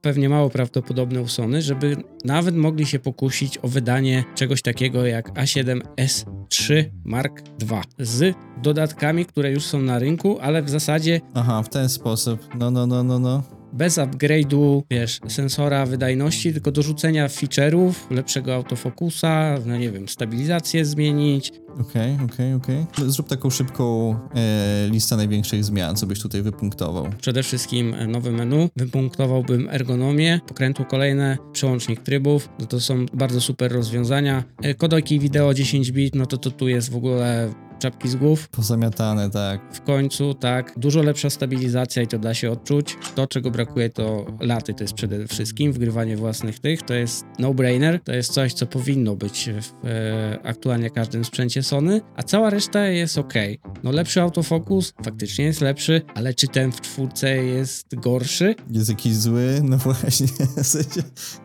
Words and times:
pewnie 0.00 0.28
mało 0.28 0.50
prawdopodobne 0.50 1.20
u 1.20 1.28
Sony, 1.28 1.62
żeby 1.62 1.96
nawet 2.24 2.56
mogli 2.56 2.86
się 2.86 2.98
pokusić 2.98 3.58
o 3.62 3.68
wydanie 3.68 4.24
czegoś 4.34 4.62
takiego 4.62 5.06
jak 5.06 5.34
A7S3 5.34 6.84
Mark 7.04 7.42
II 7.70 7.82
z 7.98 8.36
dodatkami, 8.62 9.26
które 9.26 9.52
już 9.52 9.64
są 9.64 9.82
na 9.82 9.98
rynku, 9.98 10.38
ale 10.40 10.62
w 10.62 10.70
zasadzie 10.70 11.20
Aha, 11.34 11.62
w 11.62 11.68
ten 11.68 11.88
sposób. 11.88 12.40
No, 12.58 12.70
no, 12.70 12.86
no, 12.86 13.02
no, 13.02 13.18
no. 13.18 13.59
Bez 13.72 13.98
upgrade'u, 13.98 14.82
wiesz, 14.90 15.20
sensora 15.28 15.86
wydajności, 15.86 16.52
tylko 16.52 16.72
dorzucenia 16.72 17.28
feature'ów, 17.28 17.92
lepszego 18.10 18.54
autofokusa, 18.54 19.54
no 19.66 19.76
nie 19.76 19.90
wiem, 19.90 20.08
stabilizację 20.08 20.84
zmienić. 20.84 21.52
Okej, 21.80 22.18
okej, 22.24 22.54
okej. 22.54 22.86
No, 22.98 23.10
Zrób 23.10 23.28
taką 23.28 23.50
szybką 23.50 24.16
e, 24.34 24.88
listę 24.90 25.16
największych 25.16 25.64
zmian, 25.64 25.96
co 25.96 26.06
byś 26.06 26.20
tutaj 26.20 26.42
wypunktował. 26.42 27.06
Przede 27.20 27.42
wszystkim 27.42 27.94
e, 27.94 28.06
nowe 28.06 28.30
menu. 28.30 28.68
Wypunktowałbym 28.76 29.68
ergonomię, 29.68 30.40
pokrętło 30.46 30.84
kolejne, 30.84 31.38
przełącznik 31.52 32.02
trybów. 32.02 32.48
No 32.58 32.66
to 32.66 32.80
są 32.80 33.06
bardzo 33.14 33.40
super 33.40 33.72
rozwiązania. 33.72 34.44
E, 34.62 34.74
Kodoki 34.74 35.18
wideo 35.18 35.54
10 35.54 35.92
bit, 35.92 36.14
no 36.14 36.26
to, 36.26 36.36
to 36.36 36.50
tu 36.50 36.68
jest 36.68 36.90
w 36.90 36.96
ogóle 36.96 37.50
czapki 37.80 38.08
z 38.08 38.16
głów. 38.16 38.48
Pozamiatane, 38.48 39.30
tak. 39.30 39.60
W 39.74 39.80
końcu, 39.80 40.34
tak, 40.34 40.74
dużo 40.76 41.02
lepsza 41.02 41.30
stabilizacja 41.30 42.02
i 42.02 42.06
to 42.06 42.18
da 42.18 42.34
się 42.34 42.50
odczuć. 42.50 42.96
To, 43.14 43.26
czego 43.26 43.50
brakuje, 43.50 43.90
to 43.90 44.26
laty, 44.40 44.74
to 44.74 44.84
jest 44.84 44.94
przede 44.94 45.28
wszystkim 45.28 45.72
wgrywanie 45.72 46.16
własnych 46.16 46.58
tych, 46.58 46.82
to 46.82 46.94
jest 46.94 47.24
no-brainer, 47.38 48.00
to 48.04 48.12
jest 48.12 48.32
coś, 48.32 48.52
co 48.52 48.66
powinno 48.66 49.16
być 49.16 49.50
w 49.60 49.86
e, 49.86 50.38
aktualnie 50.42 50.90
każdym 50.90 51.24
sprzęcie 51.24 51.62
Sony, 51.62 52.00
a 52.16 52.22
cała 52.22 52.50
reszta 52.50 52.86
jest 52.86 53.18
ok. 53.18 53.34
No 53.82 53.90
lepszy 53.90 54.20
autofokus, 54.20 54.92
faktycznie 55.04 55.44
jest 55.44 55.60
lepszy, 55.60 56.02
ale 56.14 56.34
czy 56.34 56.48
ten 56.48 56.72
w 56.72 56.80
czwórce 56.80 57.36
jest 57.36 57.94
gorszy? 57.94 58.54
Jest 58.70 58.88
jakiś 58.88 59.14
zły, 59.16 59.60
no 59.64 59.76
właśnie. 59.86 60.26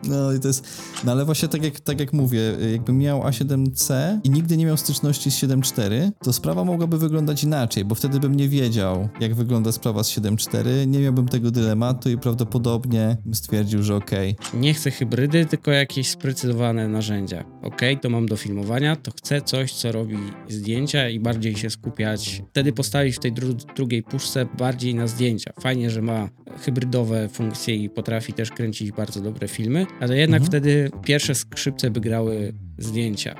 No 0.04 0.32
i 0.32 0.40
to 0.40 0.48
jest. 0.48 0.66
No 1.04 1.12
ale 1.12 1.24
właśnie 1.24 1.48
tak 1.48 1.64
jak, 1.64 1.80
tak 1.80 2.00
jak 2.00 2.12
mówię, 2.12 2.40
jakbym 2.72 2.98
miał 2.98 3.22
A7C 3.22 4.18
i 4.24 4.30
nigdy 4.30 4.56
nie 4.56 4.66
miał 4.66 4.76
styczności 4.76 5.30
z 5.30 5.34
7.4, 5.34 6.10
to 6.26 6.32
sprawa 6.32 6.64
mogłaby 6.64 6.98
wyglądać 6.98 7.44
inaczej, 7.44 7.84
bo 7.84 7.94
wtedy 7.94 8.20
bym 8.20 8.34
nie 8.34 8.48
wiedział, 8.48 9.08
jak 9.20 9.34
wygląda 9.34 9.72
sprawa 9.72 10.04
z 10.04 10.10
7.4, 10.10 10.86
nie 10.86 10.98
miałbym 10.98 11.28
tego 11.28 11.50
dylematu 11.50 12.10
i 12.10 12.18
prawdopodobnie 12.18 13.16
bym 13.24 13.34
stwierdził, 13.34 13.82
że 13.82 13.96
okej. 13.96 14.36
Nie 14.54 14.74
chcę 14.74 14.90
hybrydy, 14.90 15.46
tylko 15.46 15.70
jakieś 15.70 16.08
sprecyzowane 16.10 16.88
narzędzia. 16.88 17.44
Ok, 17.62 17.80
to 18.02 18.10
mam 18.10 18.26
do 18.26 18.36
filmowania, 18.36 18.96
to 18.96 19.10
chcę 19.10 19.40
coś, 19.42 19.72
co 19.72 19.92
robi 19.92 20.16
zdjęcia 20.48 21.08
i 21.08 21.20
bardziej 21.20 21.56
się 21.56 21.70
skupiać. 21.70 22.42
Wtedy 22.50 22.72
postawić 22.72 23.16
w 23.16 23.18
tej 23.18 23.32
dru- 23.32 23.74
drugiej 23.76 24.02
puszce 24.02 24.46
bardziej 24.58 24.94
na 24.94 25.06
zdjęcia. 25.06 25.52
Fajnie, 25.60 25.90
że 25.90 26.02
ma 26.02 26.28
hybrydowe 26.64 27.28
funkcje 27.28 27.74
i 27.76 27.90
potrafi 27.90 28.32
też 28.32 28.50
kręcić 28.50 28.92
bardzo 28.92 29.20
dobre 29.20 29.48
filmy, 29.48 29.86
ale 30.00 30.16
jednak 30.18 30.42
Mhm. 30.42 30.46
wtedy 30.50 30.90
pierwsze 31.04 31.34
skrzypce 31.34 31.90
by 31.90 32.00
grały 32.00 32.52
zdjęcia. 32.78 33.34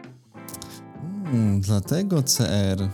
Hmm, 1.30 1.60
dlatego 1.60 2.22
CR. 2.22 2.88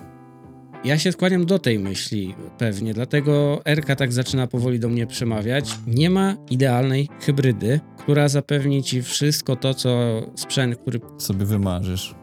Ja 0.84 0.98
się 0.98 1.12
skłaniam 1.12 1.46
do 1.46 1.58
tej 1.58 1.78
myśli 1.78 2.34
pewnie, 2.58 2.94
dlatego 2.94 3.60
Erka 3.66 3.96
tak 3.96 4.12
zaczyna 4.12 4.46
powoli 4.46 4.80
do 4.80 4.88
mnie 4.88 5.06
przemawiać. 5.06 5.78
Nie 5.86 6.10
ma 6.10 6.36
idealnej 6.50 7.08
hybrydy, 7.20 7.80
która 7.98 8.28
zapewni 8.28 8.82
ci 8.82 9.02
wszystko 9.02 9.56
to, 9.56 9.74
co 9.74 10.22
sprzęt, 10.34 10.76
który 10.76 11.00
Sobie 11.18 11.46
wymarzysz. 11.46 12.21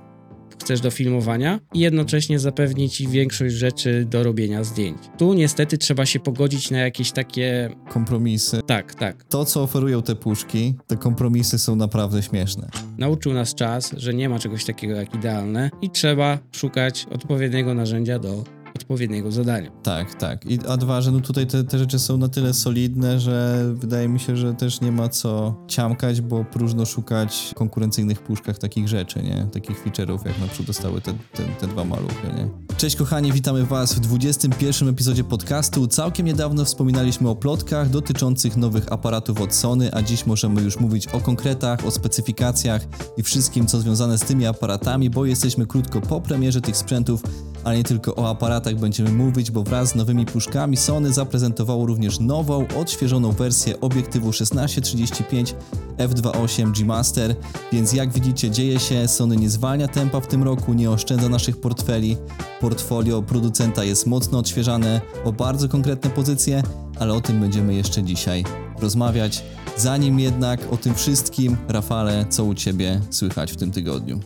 Chcesz 0.60 0.82
do 0.82 0.92
filmowania 0.92 1.60
i 1.74 1.80
jednocześnie 1.80 2.40
zapewni 2.40 2.90
ci 2.90 3.08
większość 3.08 3.56
rzeczy 3.56 4.06
do 4.10 4.24
robienia 4.24 4.64
zdjęć. 4.64 4.98
Tu 5.18 5.34
niestety 5.34 5.78
trzeba 5.78 6.06
się 6.06 6.20
pogodzić 6.20 6.72
na 6.72 6.78
jakieś 6.78 7.12
takie... 7.12 7.70
Kompromisy. 7.90 8.62
Tak, 8.66 8.96
tak. 8.96 9.24
To, 9.24 9.46
co 9.46 9.64
oferują 9.64 10.02
te 10.02 10.16
puszki, 10.16 10.76
te 10.88 10.98
kompromisy 10.98 11.60
są 11.60 11.76
naprawdę 11.76 12.24
śmieszne. 12.24 12.70
Nauczył 12.98 13.34
nas 13.34 13.56
czas, 13.56 13.94
że 13.98 14.14
nie 14.14 14.30
ma 14.30 14.40
czegoś 14.40 14.66
takiego 14.66 14.96
jak 14.96 15.16
idealne 15.16 15.70
i 15.82 15.90
trzeba 15.90 16.38
szukać 16.52 17.06
odpowiedniego 17.12 17.74
narzędzia 17.74 18.20
do 18.20 18.44
odpowiedniego 18.80 19.32
zadania. 19.32 19.72
Tak, 19.84 20.16
tak. 20.16 20.46
I, 20.46 20.60
a 20.68 20.78
dwa, 20.78 21.02
że 21.02 21.12
no 21.12 21.20
tutaj 21.20 21.48
te, 21.48 21.64
te 21.64 21.80
rzeczy 21.80 22.00
są 22.00 22.18
na 22.18 22.30
tyle 22.30 22.54
solidne, 22.54 23.20
że 23.20 23.66
wydaje 23.74 24.10
mi 24.10 24.20
się, 24.20 24.38
że 24.38 24.54
też 24.54 24.82
nie 24.82 24.92
ma 24.92 25.10
co 25.10 25.56
ciamkać, 25.68 26.22
bo 26.22 26.46
próżno 26.46 26.86
szukać 26.86 27.52
w 27.52 27.54
konkurencyjnych 27.54 28.22
puszkach 28.22 28.58
takich 28.58 28.88
rzeczy, 28.88 29.24
nie? 29.24 29.48
Takich 29.54 29.86
feature'ów, 29.86 30.26
jak 30.26 30.40
na 30.40 30.48
przykład 30.48 30.68
dostały 30.68 31.02
te, 31.02 31.14
te, 31.34 31.44
te 31.44 31.68
dwa 31.68 31.86
maluchy, 31.86 32.28
nie? 32.38 32.50
Cześć 32.78 32.96
kochani, 32.96 33.34
witamy 33.34 33.66
was 33.66 33.94
w 33.94 34.00
21 34.00 34.90
epizodzie 34.90 35.24
podcastu. 35.24 35.88
Całkiem 35.88 36.26
niedawno 36.26 36.66
wspominaliśmy 36.66 37.30
o 37.30 37.36
plotkach 37.36 37.90
dotyczących 37.90 38.58
nowych 38.58 38.92
aparatów 38.92 39.42
od 39.42 39.54
Sony, 39.54 39.94
a 39.94 40.02
dziś 40.02 40.26
możemy 40.26 40.62
już 40.62 40.80
mówić 40.80 41.08
o 41.08 41.20
konkretach, 41.20 41.86
o 41.86 41.92
specyfikacjach 41.92 42.88
i 43.18 43.24
wszystkim, 43.24 43.68
co 43.68 43.80
związane 43.80 44.18
z 44.18 44.22
tymi 44.22 44.46
aparatami, 44.46 45.10
bo 45.10 45.26
jesteśmy 45.26 45.68
krótko 45.68 46.02
po 46.02 46.22
premierze 46.22 46.62
tych 46.62 46.78
sprzętów, 46.78 47.24
ale 47.64 47.78
nie 47.78 47.84
tylko 47.84 48.16
o 48.16 48.30
aparatach 48.30 48.76
będziemy 48.76 49.12
mówić, 49.12 49.52
bo 49.52 49.64
wraz 49.64 49.90
z 49.90 49.96
nowymi 49.96 50.26
puszkami 50.26 50.78
Sony 50.78 51.14
zaprezentowało 51.14 51.86
również 51.86 52.20
nową, 52.20 52.68
odświeżoną 52.78 53.32
wersję 53.32 53.80
obiektywu 53.82 54.30
16-35 54.30 55.54
f2.8 55.98 56.72
G 56.72 56.86
Master, 56.86 57.36
więc 57.72 57.94
jak 57.94 58.14
widzicie 58.14 58.52
dzieje 58.52 58.80
się, 58.80 59.08
Sony 59.08 59.36
nie 59.36 59.50
zwalnia 59.50 59.88
tempa 59.88 60.20
w 60.20 60.28
tym 60.28 60.44
roku, 60.44 60.74
nie 60.74 60.92
oszczędza 60.92 61.30
naszych 61.30 61.62
portfeli, 61.62 62.18
portfolio 62.62 63.22
producenta 63.22 63.84
jest 63.84 64.08
mocno 64.08 64.40
odświeżane 64.40 65.02
o 65.24 65.34
bardzo 65.34 65.70
konkretne 65.70 66.10
pozycje, 66.10 66.64
ale 67.00 67.14
o 67.14 67.22
tym 67.22 67.40
będziemy 67.40 67.74
jeszcze 67.74 68.04
dzisiaj 68.04 68.44
rozmawiać. 68.80 69.44
Zanim 69.78 70.20
jednak 70.20 70.74
o 70.74 70.78
tym 70.78 70.96
wszystkim, 70.96 71.58
Rafale, 71.68 72.26
co 72.30 72.44
u 72.46 72.54
Ciebie 72.54 73.02
słychać 73.10 73.52
w 73.52 73.56
tym 73.56 73.72
tygodniu? 73.72 74.20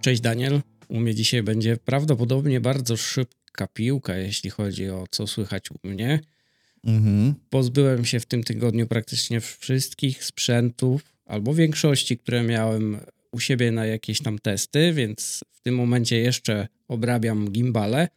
Cześć 0.00 0.20
Daniel. 0.20 0.60
U 0.88 1.00
mnie 1.00 1.14
dzisiaj 1.14 1.42
będzie 1.42 1.76
prawdopodobnie 1.76 2.60
bardzo 2.60 2.96
szybka 2.96 3.66
piłka, 3.66 4.16
jeśli 4.16 4.50
chodzi 4.50 4.90
o 4.90 5.04
co 5.10 5.26
słychać 5.26 5.70
u 5.70 5.88
mnie. 5.88 6.20
Mhm. 6.84 7.34
Pozbyłem 7.50 8.04
się 8.04 8.20
w 8.20 8.26
tym 8.26 8.44
tygodniu 8.44 8.86
praktycznie 8.86 9.40
wszystkich 9.40 10.24
sprzętów, 10.24 11.02
albo 11.26 11.54
większości, 11.54 12.18
które 12.18 12.42
miałem 12.42 12.98
u 13.32 13.40
siebie 13.40 13.72
na 13.72 13.86
jakieś 13.86 14.22
tam 14.22 14.38
testy, 14.38 14.92
więc 14.92 15.44
w 15.52 15.60
tym 15.60 15.74
momencie 15.74 16.18
jeszcze 16.18 16.68
obrabiam 16.88 17.50
gimbale, 17.50 18.08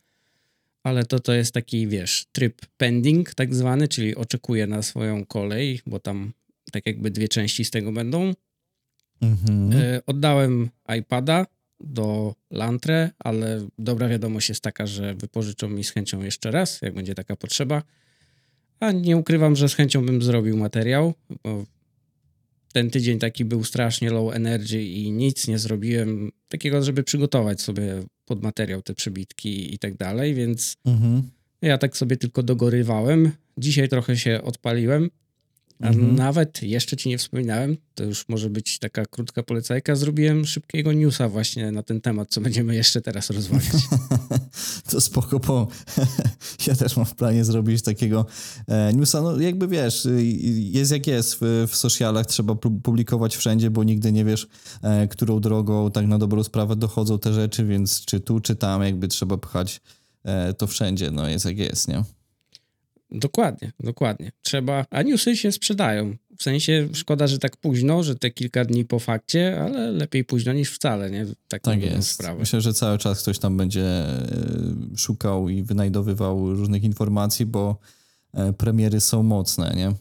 ale 0.84 1.06
to 1.06 1.20
to 1.20 1.34
jest 1.34 1.54
taki, 1.54 1.88
wiesz, 1.88 2.26
tryb 2.32 2.66
pending 2.78 3.34
tak 3.34 3.56
zwany, 3.56 3.88
czyli 3.88 4.16
oczekuję 4.16 4.68
na 4.68 4.82
swoją 4.82 5.26
kolej, 5.26 5.80
bo 5.86 6.00
tam 6.00 6.34
tak 6.72 6.86
jakby 6.86 7.12
dwie 7.12 7.28
części 7.28 7.66
z 7.66 7.72
tego 7.72 7.92
będą. 7.92 8.34
Mhm. 9.22 9.74
E, 9.74 10.02
Oddałem 10.06 10.70
iPada 11.00 11.46
do 11.84 12.36
Lantre, 12.52 13.10
ale 13.20 13.68
dobra 13.80 14.08
wiadomość 14.08 14.50
jest 14.50 14.62
taka, 14.62 14.88
że 14.88 15.16
wypożyczą 15.16 15.70
mi 15.70 15.84
z 15.84 15.90
chęcią 15.92 16.22
jeszcze 16.22 16.52
raz, 16.52 16.82
jak 16.82 16.94
będzie 16.94 17.16
taka 17.16 17.36
potrzeba. 17.36 17.84
A 18.80 18.92
nie 18.92 19.18
ukrywam, 19.18 19.56
że 19.56 19.70
z 19.70 19.74
chęcią 19.76 20.06
bym 20.06 20.22
zrobił 20.22 20.58
materiał, 20.58 21.14
bo 21.44 21.66
ten 22.74 22.90
tydzień 22.90 23.20
taki 23.20 23.46
był 23.46 23.64
strasznie 23.64 24.10
low 24.10 24.36
energy 24.36 24.84
i 24.84 25.12
nic 25.12 25.48
nie 25.48 25.60
zrobiłem 25.60 26.32
takiego, 26.50 26.84
żeby 26.84 27.04
przygotować 27.04 27.62
sobie 27.62 28.04
pod 28.26 28.44
materiał 28.44 28.82
te 28.82 28.94
przebitki 28.94 29.74
i 29.76 29.80
tak 29.80 29.98
dalej, 29.98 30.34
więc 30.34 30.76
Mhm. 30.86 31.30
ja 31.62 31.78
tak 31.78 31.98
sobie 31.98 32.18
tylko 32.18 32.44
dogorywałem. 32.44 33.32
Dzisiaj 33.58 33.90
trochę 33.90 34.18
się 34.18 34.42
odpaliłem, 34.44 35.10
a 35.82 35.88
Mhm. 35.88 36.16
nawet 36.16 36.64
jeszcze 36.64 36.98
ci 36.98 37.10
nie 37.10 37.18
wspominałem, 37.18 37.78
to 37.96 38.04
już 38.04 38.30
może 38.30 38.50
być 38.50 38.80
taka 38.80 39.06
krótka 39.06 39.44
polecajka, 39.44 39.96
zrobiłem 39.96 40.46
szybkiego 40.46 40.94
newsa 40.94 41.30
właśnie 41.30 41.72
na 41.72 41.84
ten 41.84 42.02
temat, 42.02 42.30
co 42.32 42.42
będziemy 42.42 42.76
jeszcze 42.76 43.02
teraz 43.02 43.30
rozmawiać. 43.30 43.72
To 44.92 45.02
spoko, 45.02 45.40
bo 45.40 45.68
ja 46.68 46.76
też 46.76 46.98
mam 46.98 47.06
w 47.06 47.16
planie 47.16 47.46
zrobić 47.46 47.82
takiego 47.82 48.26
e, 48.68 48.94
newsa. 48.94 49.22
No 49.22 49.40
jakby 49.40 49.68
wiesz, 49.68 50.06
y, 50.06 50.24
jest 50.72 50.92
jak 50.92 51.08
jest 51.08 51.38
w, 51.42 51.66
w 51.70 51.76
socialach, 51.76 52.26
trzeba 52.26 52.54
pu- 52.54 52.80
publikować 52.82 53.36
wszędzie, 53.38 53.70
bo 53.70 53.84
nigdy 53.84 54.12
nie 54.12 54.26
wiesz, 54.26 54.48
e, 54.82 55.08
którą 55.08 55.40
drogą 55.40 55.92
tak 55.92 56.08
na 56.08 56.18
dobrą 56.18 56.44
sprawę 56.44 56.76
dochodzą 56.76 57.20
te 57.20 57.34
rzeczy, 57.34 57.66
więc 57.66 58.06
czy 58.06 58.20
tu, 58.20 58.40
czy 58.40 58.56
tam 58.56 58.84
jakby 58.84 59.08
trzeba 59.08 59.38
pchać 59.38 59.82
e, 60.24 60.54
to 60.54 60.68
wszędzie, 60.68 61.12
no 61.12 61.28
jest 61.28 61.46
jak 61.46 61.58
jest, 61.58 61.88
nie? 61.88 62.04
Dokładnie, 63.12 63.72
dokładnie. 63.80 64.32
Trzeba, 64.42 64.86
a 64.90 65.02
newsy 65.02 65.38
się 65.38 65.52
sprzedają. 65.52 66.18
W 66.38 66.44
sensie 66.44 66.90
szkoda, 66.94 67.28
że 67.28 67.40
tak 67.40 67.58
późno, 67.58 68.04
że 68.04 68.16
te 68.16 68.32
kilka 68.32 68.66
dni 68.66 68.86
po 68.86 69.00
fakcie, 69.00 69.62
ale 69.62 69.92
lepiej 69.92 70.24
późno 70.26 70.54
niż 70.54 70.72
wcale, 70.72 71.12
nie? 71.12 71.26
Tak, 71.48 71.62
Tak 71.62 71.82
jest. 71.82 72.08
sprawę. 72.10 72.40
Myślę, 72.40 72.62
że 72.62 72.74
cały 72.74 72.98
czas 72.98 73.22
ktoś 73.22 73.40
tam 73.40 73.58
będzie 73.58 73.86
e, 73.86 74.18
szukał 74.98 75.50
i 75.50 75.64
wynajdowywał 75.64 76.56
różnych 76.56 76.84
informacji, 76.84 77.46
bo 77.46 77.78
e, 78.34 78.54
premiery 78.54 79.00
są 79.00 79.24
mocne, 79.24 79.74
nie? 79.76 79.94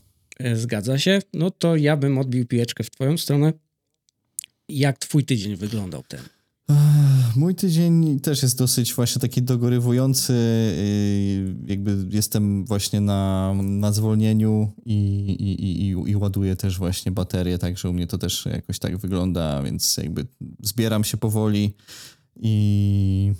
E, 0.51 0.56
Zgadza 0.56 0.99
się. 0.99 1.19
No 1.35 1.51
to 1.51 1.77
ja 1.77 1.97
bym 1.97 2.19
odbił 2.19 2.47
piłeczkę 2.47 2.85
w 2.85 2.91
twoją 2.91 3.19
stronę. 3.19 3.53
Jak 4.69 4.99
twój 4.99 5.25
tydzień 5.25 5.56
wyglądał 5.56 6.03
ten? 6.09 6.21
Mój 7.37 7.55
tydzień 7.55 8.20
też 8.20 8.43
jest 8.43 8.58
dosyć 8.58 8.94
właśnie 8.94 9.20
taki 9.20 9.43
dogorywujący. 9.43 10.32
Yy, 10.32 11.56
jakby 11.67 12.06
jestem 12.11 12.64
właśnie 12.64 13.00
na, 13.00 13.55
na 13.62 13.93
zwolnieniu 13.93 14.72
i, 14.84 14.94
i, 15.40 15.90
i, 15.90 16.11
i 16.11 16.17
ładuję 16.17 16.56
też 16.56 16.78
właśnie 16.78 17.12
baterię, 17.12 17.58
także 17.58 17.90
u 17.90 17.93
mnie 17.93 18.06
to 18.06 18.19
też 18.19 18.46
jakoś 18.46 18.78
tak 18.78 18.96
wygląda, 18.96 19.62
więc 19.62 19.96
jakby 19.96 20.26
zbieram 20.62 21.05
się 21.05 21.17
powoli 21.17 21.75
i 22.37 23.32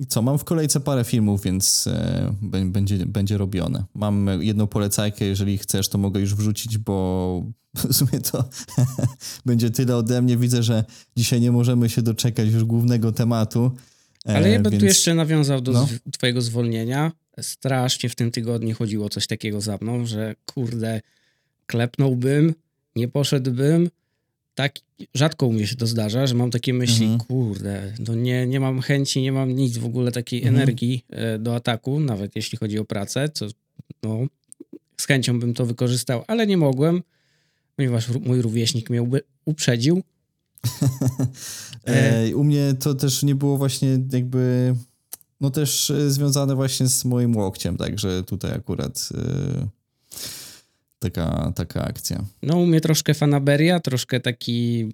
i 0.00 0.06
co, 0.06 0.22
mam 0.22 0.38
w 0.38 0.44
kolejce 0.44 0.80
parę 0.80 1.04
filmów, 1.04 1.42
więc 1.42 1.86
e, 1.86 2.34
będzie, 2.42 3.06
będzie 3.06 3.38
robione. 3.38 3.84
Mam 3.94 4.28
jedną 4.40 4.66
polecajkę, 4.66 5.24
jeżeli 5.24 5.58
chcesz, 5.58 5.88
to 5.88 5.98
mogę 5.98 6.20
już 6.20 6.34
wrzucić, 6.34 6.78
bo 6.78 7.44
w 7.90 7.94
sumie 7.94 8.20
to 8.20 8.44
będzie 9.46 9.70
tyle 9.70 9.96
ode 9.96 10.22
mnie. 10.22 10.36
Widzę, 10.36 10.62
że 10.62 10.84
dzisiaj 11.16 11.40
nie 11.40 11.52
możemy 11.52 11.88
się 11.88 12.02
doczekać 12.02 12.48
już 12.48 12.64
głównego 12.64 13.12
tematu. 13.12 13.70
E, 14.28 14.36
Ale 14.36 14.50
ja 14.50 14.60
bym 14.60 14.70
więc... 14.70 14.80
tu 14.80 14.86
jeszcze 14.86 15.14
nawiązał 15.14 15.60
do 15.60 15.72
no. 15.72 15.88
twojego 16.12 16.42
zwolnienia. 16.42 17.12
Strasznie 17.40 18.08
w 18.08 18.14
tym 18.14 18.30
tygodniu 18.30 18.74
chodziło 18.74 19.08
coś 19.08 19.26
takiego 19.26 19.60
za 19.60 19.78
mną, 19.80 20.06
że 20.06 20.34
kurde, 20.46 21.00
klepnąłbym, 21.66 22.54
nie 22.96 23.08
poszedłbym, 23.08 23.90
tak 24.54 24.74
rzadko 25.14 25.46
u 25.46 25.52
mnie 25.52 25.66
się 25.66 25.76
to 25.76 25.86
zdarza, 25.86 26.26
że 26.26 26.34
mam 26.34 26.50
takie 26.50 26.74
myśli, 26.74 27.06
mhm. 27.06 27.20
kurde, 27.20 27.92
no 28.08 28.14
nie, 28.14 28.46
nie 28.46 28.60
mam 28.60 28.80
chęci, 28.80 29.22
nie 29.22 29.32
mam 29.32 29.52
nic 29.52 29.78
w 29.78 29.84
ogóle 29.84 30.12
takiej 30.12 30.38
mhm. 30.38 30.56
energii 30.56 31.04
e, 31.10 31.38
do 31.38 31.54
ataku, 31.54 32.00
nawet 32.00 32.36
jeśli 32.36 32.58
chodzi 32.58 32.78
o 32.78 32.84
pracę, 32.84 33.28
co 33.28 33.46
no, 34.02 34.26
z 34.96 35.06
chęcią 35.06 35.40
bym 35.40 35.54
to 35.54 35.66
wykorzystał, 35.66 36.24
ale 36.26 36.46
nie 36.46 36.56
mogłem, 36.56 37.02
ponieważ 37.76 38.08
mój 38.08 38.42
rówieśnik 38.42 38.90
mnie 38.90 39.08
uprzedził. 39.44 40.02
e, 41.84 42.36
u 42.36 42.44
mnie 42.44 42.74
to 42.80 42.94
też 42.94 43.22
nie 43.22 43.34
było 43.34 43.58
właśnie 43.58 43.98
jakby, 44.12 44.74
no 45.40 45.50
też 45.50 45.90
e, 45.90 46.10
związane 46.10 46.54
właśnie 46.54 46.88
z 46.88 47.04
moim 47.04 47.36
łokciem, 47.36 47.76
także 47.76 48.22
tutaj 48.22 48.52
akurat... 48.52 49.08
E, 49.14 49.79
taka, 51.00 51.52
taka 51.56 51.84
akcja. 51.84 52.24
No 52.42 52.56
u 52.56 52.66
mnie 52.66 52.80
troszkę 52.80 53.14
fanaberia, 53.14 53.80
troszkę 53.80 54.20
taki 54.20 54.88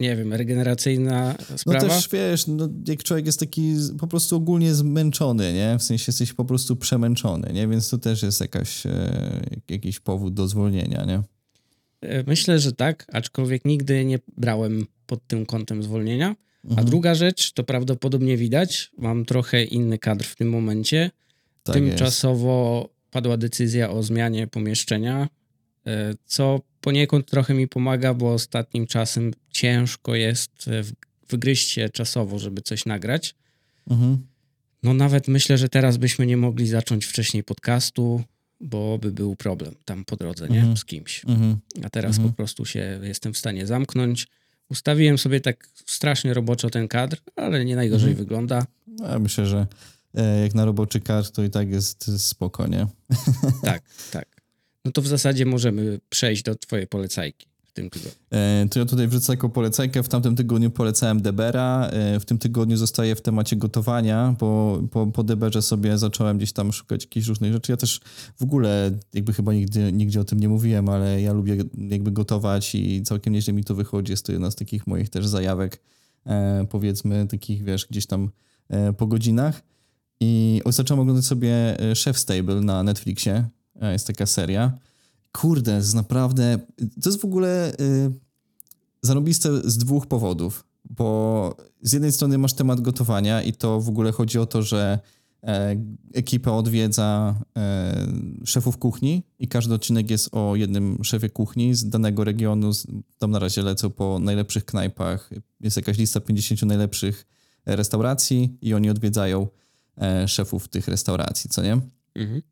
nie 0.00 0.16
wiem, 0.16 0.32
regeneracyjna 0.32 1.34
sprawa. 1.56 1.86
No 1.86 1.94
też 1.94 2.08
wiesz, 2.08 2.46
no, 2.46 2.68
jak 2.88 3.02
człowiek 3.02 3.26
jest 3.26 3.40
taki 3.40 3.74
po 3.98 4.06
prostu 4.06 4.36
ogólnie 4.36 4.74
zmęczony, 4.74 5.52
nie? 5.52 5.78
W 5.78 5.82
sensie 5.82 6.04
jesteś 6.08 6.32
po 6.32 6.44
prostu 6.44 6.76
przemęczony, 6.76 7.52
nie? 7.52 7.68
Więc 7.68 7.90
to 7.90 7.98
też 7.98 8.22
jest 8.22 8.40
jakaś, 8.40 8.86
e, 8.86 9.40
jakiś 9.68 10.00
powód 10.00 10.34
do 10.34 10.48
zwolnienia, 10.48 11.04
nie? 11.04 11.22
E, 12.00 12.24
myślę, 12.26 12.58
że 12.58 12.72
tak, 12.72 13.06
aczkolwiek 13.12 13.64
nigdy 13.64 14.04
nie 14.04 14.18
brałem 14.36 14.86
pod 15.06 15.26
tym 15.26 15.46
kątem 15.46 15.82
zwolnienia. 15.82 16.36
Mhm. 16.64 16.80
A 16.80 16.90
druga 16.90 17.14
rzecz, 17.14 17.52
to 17.52 17.64
prawdopodobnie 17.64 18.36
widać, 18.36 18.90
mam 18.98 19.24
trochę 19.24 19.64
inny 19.64 19.98
kadr 19.98 20.24
w 20.24 20.36
tym 20.36 20.50
momencie. 20.50 21.10
Tak 21.62 21.74
Tymczasowo 21.74 22.88
jest 22.88 23.01
padła 23.12 23.36
decyzja 23.36 23.90
o 23.90 24.02
zmianie 24.02 24.46
pomieszczenia, 24.46 25.28
e, 25.86 26.14
co 26.26 26.60
poniekąd 26.80 27.26
trochę 27.30 27.54
mi 27.54 27.68
pomaga, 27.68 28.14
bo 28.14 28.32
ostatnim 28.32 28.86
czasem 28.86 29.30
ciężko 29.50 30.14
jest 30.14 30.70
wygryźć 31.28 31.70
się 31.70 31.88
czasowo, 31.88 32.38
żeby 32.38 32.62
coś 32.62 32.86
nagrać. 32.86 33.34
Mhm. 33.90 34.26
No 34.82 34.94
nawet 34.94 35.28
myślę, 35.28 35.58
że 35.58 35.68
teraz 35.68 35.96
byśmy 35.96 36.26
nie 36.26 36.36
mogli 36.36 36.66
zacząć 36.66 37.04
wcześniej 37.04 37.44
podcastu, 37.44 38.22
bo 38.60 38.98
by 38.98 39.12
był 39.12 39.36
problem 39.36 39.74
tam 39.84 40.04
po 40.04 40.16
drodze, 40.16 40.48
nie? 40.48 40.58
Mhm. 40.58 40.76
Z 40.76 40.84
kimś. 40.84 41.24
Mhm. 41.24 41.56
A 41.84 41.90
teraz 41.90 42.16
mhm. 42.16 42.28
po 42.28 42.36
prostu 42.36 42.64
się 42.64 43.00
jestem 43.02 43.32
w 43.32 43.38
stanie 43.38 43.66
zamknąć. 43.66 44.26
Ustawiłem 44.68 45.18
sobie 45.18 45.40
tak 45.40 45.68
strasznie 45.86 46.34
roboczo 46.34 46.70
ten 46.70 46.88
kadr, 46.88 47.16
ale 47.36 47.64
nie 47.64 47.76
najgorzej 47.76 48.10
mhm. 48.10 48.24
wygląda. 48.26 48.66
No, 48.86 49.08
ja 49.08 49.18
myślę, 49.18 49.46
że 49.46 49.66
E, 49.66 49.66
jak 50.42 50.54
na 50.54 50.64
roboczy 50.64 51.00
kar, 51.00 51.30
to 51.30 51.42
i 51.42 51.50
tak 51.50 51.70
jest 51.70 52.22
spoko, 52.22 52.66
nie? 52.66 52.86
Tak, 53.62 53.82
tak. 54.10 54.42
No 54.84 54.92
to 54.92 55.02
w 55.02 55.06
zasadzie 55.06 55.46
możemy 55.46 56.00
przejść 56.08 56.42
do 56.42 56.54
twojej 56.54 56.86
polecajki 56.86 57.46
w 57.62 57.72
tym 57.72 57.90
tygodniu. 57.90 58.12
E, 58.30 58.66
to 58.70 58.78
ja 58.78 58.84
tutaj 58.84 59.08
wrzucę 59.08 59.32
jako 59.32 59.48
polecajkę. 59.48 60.02
W 60.02 60.08
tamtym 60.08 60.36
tygodniu 60.36 60.70
polecałem 60.70 61.22
Debera. 61.22 61.88
E, 61.92 62.20
w 62.20 62.24
tym 62.24 62.38
tygodniu 62.38 62.76
zostaję 62.76 63.16
w 63.16 63.20
temacie 63.20 63.56
gotowania, 63.56 64.36
bo 64.40 64.82
po, 64.90 65.06
po 65.06 65.22
Deberze 65.22 65.62
sobie 65.62 65.98
zacząłem 65.98 66.36
gdzieś 66.36 66.52
tam 66.52 66.72
szukać 66.72 67.04
jakichś 67.04 67.26
różnych 67.26 67.52
rzeczy. 67.52 67.72
Ja 67.72 67.76
też 67.76 68.00
w 68.36 68.42
ogóle 68.42 68.90
jakby 69.14 69.32
chyba 69.32 69.52
nigdy, 69.52 69.92
nigdzie 69.92 70.20
o 70.20 70.24
tym 70.24 70.40
nie 70.40 70.48
mówiłem, 70.48 70.88
ale 70.88 71.22
ja 71.22 71.32
lubię 71.32 71.56
jakby 71.88 72.10
gotować 72.10 72.74
i 72.74 73.02
całkiem 73.02 73.32
nieźle 73.32 73.52
mi 73.52 73.64
to 73.64 73.74
wychodzi. 73.74 74.12
Jest 74.12 74.26
to 74.26 74.32
jedna 74.32 74.50
z 74.50 74.54
takich 74.54 74.86
moich 74.86 75.10
też 75.10 75.26
zajawek, 75.26 75.80
powiedzmy, 76.70 77.26
takich 77.26 77.64
wiesz, 77.64 77.86
gdzieś 77.86 78.06
tam 78.06 78.30
po 78.96 79.06
godzinach. 79.06 79.62
I 80.24 80.60
zacząłem 80.66 81.00
oglądać 81.00 81.24
sobie 81.24 81.80
e, 81.80 81.94
Chef 81.94 82.18
Stable 82.18 82.60
na 82.60 82.82
Netflixie. 82.82 83.48
E, 83.80 83.92
jest 83.92 84.06
taka 84.06 84.26
seria. 84.26 84.72
Kurde, 85.32 85.72
jest 85.72 85.94
naprawdę... 85.94 86.58
To 87.02 87.10
jest 87.10 87.20
w 87.20 87.24
ogóle 87.24 87.72
y, 87.80 88.12
zarobiste 89.02 89.70
z 89.70 89.78
dwóch 89.78 90.06
powodów. 90.06 90.64
Bo 90.90 91.56
z 91.82 91.92
jednej 91.92 92.12
strony 92.12 92.38
masz 92.38 92.52
temat 92.52 92.80
gotowania 92.80 93.42
i 93.42 93.52
to 93.52 93.80
w 93.80 93.88
ogóle 93.88 94.12
chodzi 94.12 94.38
o 94.38 94.46
to, 94.46 94.62
że 94.62 94.98
ekipa 96.14 96.50
odwiedza 96.50 97.34
szefów 98.44 98.78
kuchni 98.78 99.22
i 99.38 99.48
każdy 99.48 99.74
odcinek 99.74 100.10
jest 100.10 100.28
o 100.32 100.56
jednym 100.56 101.04
szefie 101.04 101.28
kuchni 101.28 101.74
z 101.74 101.88
danego 101.88 102.24
regionu. 102.24 102.70
Tam 103.18 103.30
na 103.30 103.38
razie 103.38 103.62
lecą 103.62 103.90
po 103.90 104.18
najlepszych 104.18 104.64
knajpach. 104.64 105.30
Jest 105.60 105.76
jakaś 105.76 105.98
lista 105.98 106.20
50 106.20 106.62
najlepszych 106.62 107.26
restauracji 107.66 108.58
i 108.60 108.74
oni 108.74 108.90
odwiedzają 108.90 109.48
szefów 110.26 110.68
tych 110.68 110.88
restauracji, 110.88 111.50
co 111.50 111.62
nie? 111.62 111.80
Mhm. 112.14 112.42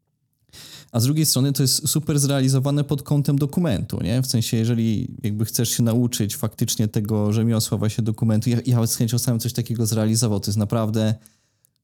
A 0.93 1.01
z 1.01 1.05
drugiej 1.05 1.27
strony 1.27 1.53
to 1.53 1.63
jest 1.63 1.89
super 1.89 2.19
zrealizowane 2.19 2.85
pod 2.85 3.03
kątem 3.03 3.39
dokumentu, 3.39 4.01
nie? 4.03 4.23
W 4.23 4.27
sensie, 4.27 4.57
jeżeli 4.57 5.17
jakby 5.23 5.45
chcesz 5.45 5.71
się 5.71 5.83
nauczyć 5.83 6.37
faktycznie 6.37 6.89
tego 6.89 7.33
rzemiosła 7.33 7.79
właśnie 7.79 8.05
dokumentu, 8.05 8.51
ja, 8.51 8.59
ja 8.67 8.87
z 8.87 8.97
chęcią 8.97 9.19
sam 9.19 9.41
coś 9.41 9.53
takiego 9.53 9.87
zrealizował, 9.87 10.41
to 10.41 10.49
jest 10.49 10.59
naprawdę 10.59 11.15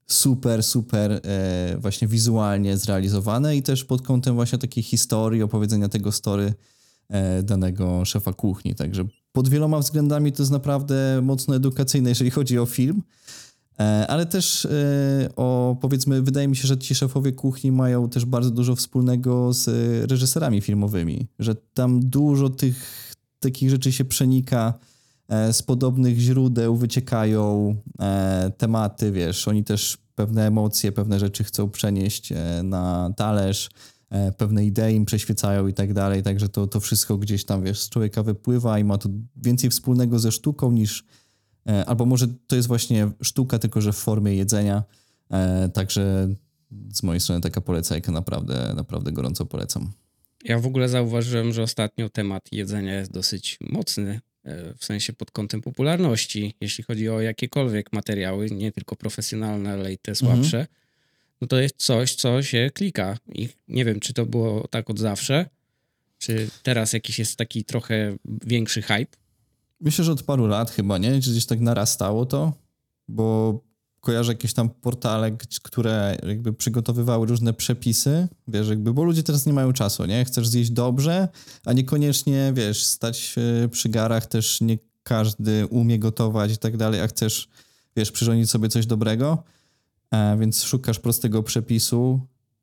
super, 0.06 0.62
super 0.62 1.20
e, 1.25 1.76
właśnie 1.79 2.09
wizualnie 2.09 2.76
zrealizowane 2.76 3.56
i 3.56 3.62
też 3.62 3.85
pod 3.85 4.02
kątem 4.02 4.35
właśnie 4.35 4.59
takiej 4.59 4.82
historii, 4.82 5.43
opowiedzenia 5.43 5.88
tego 5.88 6.12
story 6.12 6.55
e, 7.09 7.43
danego 7.43 8.05
szefa 8.05 8.32
kuchni, 8.32 8.75
także 8.75 9.05
pod 9.32 9.49
wieloma 9.49 9.79
względami 9.79 10.32
to 10.32 10.43
jest 10.43 10.52
naprawdę 10.52 11.20
mocno 11.23 11.56
edukacyjne, 11.56 12.09
jeżeli 12.09 12.31
chodzi 12.31 12.59
o 12.59 12.67
film, 12.67 13.02
E, 13.02 13.45
ale 14.08 14.26
też 14.26 14.64
e, 14.64 14.69
o, 15.37 15.76
powiedzmy, 15.81 16.23
wydaje 16.23 16.49
mi 16.49 16.56
się, 16.56 16.69
że 16.69 16.78
ci 16.78 16.94
szefowie 16.94 17.32
kuchni 17.32 17.73
mają 17.73 18.08
też 18.08 18.25
bardzo 18.25 18.50
dużo 18.50 18.76
wspólnego 18.76 19.52
z 19.52 19.69
reżyserami 20.11 20.61
filmowymi, 20.61 21.26
że 21.38 21.55
tam 21.55 22.00
dużo 22.00 22.49
tych 22.49 23.12
takich 23.40 23.70
rzeczy 23.70 23.93
się 23.93 24.05
przenika, 24.05 24.75
e, 25.28 25.52
z 25.52 25.62
podobnych 25.62 26.18
źródeł 26.18 26.76
wyciekają 26.76 27.76
tematy, 28.59 29.12
wiesz, 29.12 29.49
oni 29.49 29.64
też 29.64 29.99
pewne 30.14 30.47
emocje, 30.47 30.92
pewne 30.92 31.18
rzeczy 31.18 31.45
chcą 31.45 31.71
przenieść 31.71 32.33
na 32.62 33.12
talerz, 33.16 33.71
pewne 34.37 34.64
idee 34.64 34.95
im 34.95 35.04
przeświecają 35.04 35.66
i 35.66 35.75
tak 35.75 35.92
dalej, 35.92 36.23
także 36.23 36.49
to, 36.49 36.66
to 36.66 36.80
wszystko 36.80 37.18
gdzieś 37.18 37.45
tam, 37.45 37.62
wiesz, 37.62 37.80
z 37.80 37.88
człowieka 37.88 38.23
wypływa 38.23 38.78
i 38.78 38.85
ma 38.85 38.99
to 38.99 39.09
więcej 39.37 39.71
wspólnego 39.71 40.18
ze 40.18 40.33
sztuką 40.33 40.73
niż 40.73 41.04
E, 41.04 41.25
albo 41.87 42.06
może 42.06 42.26
to 42.46 42.56
jest 42.56 42.68
właśnie 42.68 43.11
sztuka, 43.23 43.58
tylko 43.58 43.80
że 43.80 43.92
w 43.92 43.96
formie 43.96 44.35
jedzenia. 44.35 44.82
E, 45.30 45.68
także 45.68 46.35
z 46.92 47.02
mojej 47.02 47.20
strony 47.20 47.40
taka 47.40 47.61
polecajka 47.61 48.12
naprawdę, 48.12 48.73
naprawdę 48.76 49.12
gorąco 49.12 49.46
polecam. 49.46 49.92
Ja 50.44 50.58
w 50.58 50.66
ogóle 50.66 50.88
zauważyłem, 50.88 51.52
że 51.52 51.62
ostatnio 51.62 52.08
temat 52.08 52.52
jedzenia 52.52 52.94
jest 52.94 53.12
dosyć 53.12 53.58
mocny, 53.61 54.20
e, 54.44 54.75
w 54.78 54.85
sensie 54.85 55.12
pod 55.12 55.30
kątem 55.30 55.62
popularności, 55.62 56.54
jeśli 56.61 56.85
chodzi 56.85 57.08
o 57.08 57.20
jakiekolwiek 57.20 57.92
materiały, 57.92 58.50
nie 58.50 58.73
tylko 58.73 58.96
profesjonalne, 58.96 59.73
ale 59.73 59.92
i 59.92 59.99
te 59.99 60.12
mhm. 60.12 60.16
słabsze. 60.16 60.58
Mhm. 60.58 60.76
No 61.40 61.46
to 61.46 61.61
jest 61.61 61.76
coś, 61.76 62.14
co 62.14 62.42
się 62.42 62.70
klika. 62.75 63.18
I 63.35 63.49
nie 63.68 63.85
wiem, 63.85 64.00
czy 64.00 64.14
to 64.14 64.26
było 64.26 64.68
tak 64.68 64.90
od 64.90 64.99
zawsze, 64.99 65.46
czy 66.18 66.49
teraz 66.62 66.92
jakiś 66.92 67.18
jest 67.18 67.37
taki 67.37 67.64
trochę 67.64 68.16
większy 68.25 68.82
hype. 68.82 69.16
Myślę, 69.80 70.04
że 70.04 70.12
od 70.12 70.23
paru 70.23 70.47
lat 70.47 70.71
chyba, 70.71 70.99
nie? 70.99 71.18
Gdzieś 71.18 71.47
tak 71.47 71.61
narastało 71.61 72.26
to? 72.26 72.52
Bo 73.09 73.61
kojarzę 74.00 74.33
jakieś 74.33 74.54
tam 74.54 74.71
portale, 74.71 75.37
które 75.62 76.18
jakby 76.26 76.52
przygotowywały 76.52 77.26
różne 77.26 77.52
przepisy, 77.52 78.28
wiesz, 78.49 78.68
jakby, 78.68 78.92
bo 78.92 79.04
ludzie 79.04 79.23
teraz 79.23 79.47
nie 79.47 79.52
mają 79.52 79.73
czasu, 79.73 80.04
nie? 80.04 80.25
Chcesz 80.25 80.49
zjeść 80.49 80.71
dobrze, 80.71 81.28
a 81.64 81.73
niekoniecznie, 81.73 82.52
wiesz, 82.54 82.85
stać 82.85 83.35
przy 83.71 83.88
garach 83.88 84.26
też 84.26 84.61
nie 84.61 84.78
każdy 85.02 85.66
umie 85.66 85.99
gotować 85.99 86.52
i 86.52 86.59
tak 86.59 86.76
dalej, 86.76 87.00
a 87.00 87.06
chcesz, 87.06 87.49
wiesz, 87.97 88.12
przyrządzić 88.12 88.50
sobie 88.50 88.68
coś 88.68 88.87
dobrego, 88.87 89.42
e, 90.11 90.38
więc 90.38 90.62
szukasz 90.62 90.99
prostego 90.99 91.42
przepisu 91.42 92.21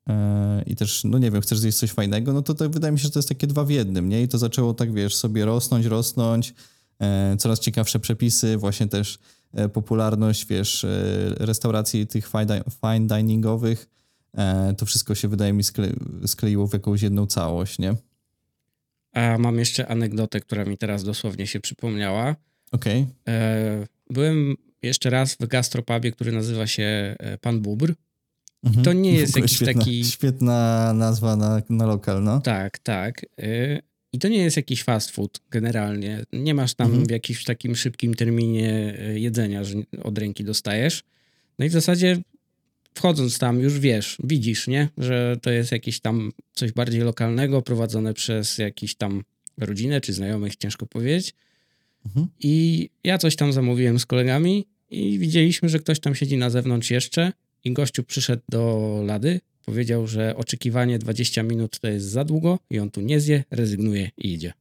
e, 0.09 0.63
i 0.65 0.75
też, 0.75 1.03
no 1.03 1.17
nie 1.17 1.31
wiem, 1.31 1.41
chcesz 1.41 1.59
zjeść 1.59 1.77
coś 1.77 1.91
fajnego, 1.91 2.33
no 2.33 2.41
to, 2.41 2.53
to 2.53 2.69
wydaje 2.69 2.91
mi 2.91 2.99
się, 2.99 3.03
że 3.03 3.11
to 3.11 3.19
jest 3.19 3.29
takie 3.29 3.47
dwa 3.47 3.63
w 3.63 3.69
jednym, 3.69 4.09
nie? 4.09 4.21
I 4.21 4.27
to 4.27 4.37
zaczęło 4.37 4.73
tak, 4.73 4.93
wiesz, 4.93 5.15
sobie 5.15 5.45
rosnąć, 5.45 5.85
rosnąć, 5.85 6.53
coraz 7.37 7.59
ciekawsze 7.59 7.99
przepisy, 7.99 8.57
właśnie 8.57 8.87
też 8.87 9.19
e, 9.53 9.69
popularność, 9.69 10.45
wiesz, 10.45 10.83
e, 10.83 10.89
restauracji 11.39 12.07
tych 12.07 12.27
fine, 12.27 12.45
di- 12.45 12.71
fine 12.81 13.07
diningowych, 13.07 13.89
e, 14.37 14.73
to 14.77 14.85
wszystko 14.85 15.15
się 15.15 15.27
wydaje 15.27 15.53
mi 15.53 15.63
skle, 15.63 15.89
skleiło 16.25 16.67
w 16.67 16.73
jakąś 16.73 17.01
jedną 17.01 17.27
całość, 17.27 17.79
nie? 17.79 17.95
A 19.13 19.37
mam 19.37 19.59
jeszcze 19.59 19.87
anegdotę, 19.87 20.39
która 20.39 20.65
mi 20.65 20.77
teraz 20.77 21.03
dosłownie 21.03 21.47
się 21.47 21.59
przypomniała. 21.59 22.35
Okej. 22.71 23.07
E, 23.27 23.85
byłem 24.09 24.55
jeszcze 24.81 25.09
raz 25.09 25.35
w 25.35 25.47
gastropubie, 25.47 26.11
który 26.11 26.31
nazywa 26.31 26.67
się 26.67 27.15
e, 27.19 27.37
Pan 27.37 27.61
Bubr. 27.61 27.93
Mhm. 28.63 28.85
To 28.85 28.93
nie 28.93 29.11
jest 29.13 29.35
jakiś 29.35 29.51
świetna, 29.55 29.73
taki- 29.81 30.05
Świetna 30.05 30.91
nazwa 30.93 31.35
na, 31.35 31.61
na 31.69 31.85
lokal, 31.85 32.23
no. 32.23 32.41
Tak, 32.41 32.79
tak. 32.79 33.21
I 34.13 34.19
to 34.19 34.27
nie 34.27 34.37
jest 34.37 34.57
jakiś 34.57 34.83
fast 34.83 35.11
food 35.11 35.39
generalnie. 35.51 36.23
Nie 36.33 36.53
masz 36.53 36.73
tam 36.73 36.87
Mhm. 36.87 37.05
w 37.07 37.11
jakimś 37.11 37.43
takim 37.43 37.75
szybkim 37.75 38.13
terminie 38.13 38.97
y, 39.09 39.19
jedzenia, 39.19 39.63
że 39.63 39.75
od 40.03 40.17
ręki 40.17 40.43
dostajesz. 40.43 41.03
No 41.59 41.65
i 41.65 41.69
w 41.69 41.71
zasadzie 41.71 42.17
wchodząc 42.95 43.37
tam 43.39 43.59
już 43.59 43.79
wiesz, 43.79 44.17
widzisz, 44.23 44.67
nie? 44.67 44.89
Że 44.97 45.37
to 45.41 45.51
jest 45.51 45.71
jakieś 45.71 45.99
tam 45.99 46.31
coś 46.53 46.71
bardziej 46.71 47.01
lokalnego, 47.01 47.61
prowadzone 47.61 48.13
przez 48.13 48.57
jakiś 48.57 48.95
tam 48.95 49.23
rodzinę 49.57 50.01
czy 50.01 50.13
znajomych, 50.13 50.55
ciężko 50.55 50.85
powiedzieć. 50.85 51.33
Mhm. 52.05 52.27
I 52.39 52.89
ja 53.03 53.17
coś 53.17 53.35
tam 53.35 53.53
zamówiłem 53.53 53.99
z 53.99 54.05
kolegami 54.05 54.65
i 54.89 55.19
widzieliśmy, 55.19 55.69
że 55.69 55.79
ktoś 55.79 55.99
tam 55.99 56.15
siedzi 56.15 56.37
na 56.37 56.49
zewnątrz 56.49 56.91
jeszcze 56.91 57.33
i 57.63 57.73
gościu 57.73 58.03
przyszedł 58.03 58.43
do 58.49 59.01
lady, 59.05 59.39
powiedział, 59.65 60.07
że 60.07 60.35
oczekiwanie 60.35 60.99
20 60.99 61.43
minut 61.43 61.79
to 61.79 61.87
jest 61.87 62.05
za 62.05 62.23
długo 62.23 62.59
i 62.69 62.79
on 62.79 62.91
tu 62.91 63.01
nie 63.01 63.19
zje, 63.19 63.43
rezygnuje 63.51 64.09
i 64.17 64.33
idzie. 64.33 64.53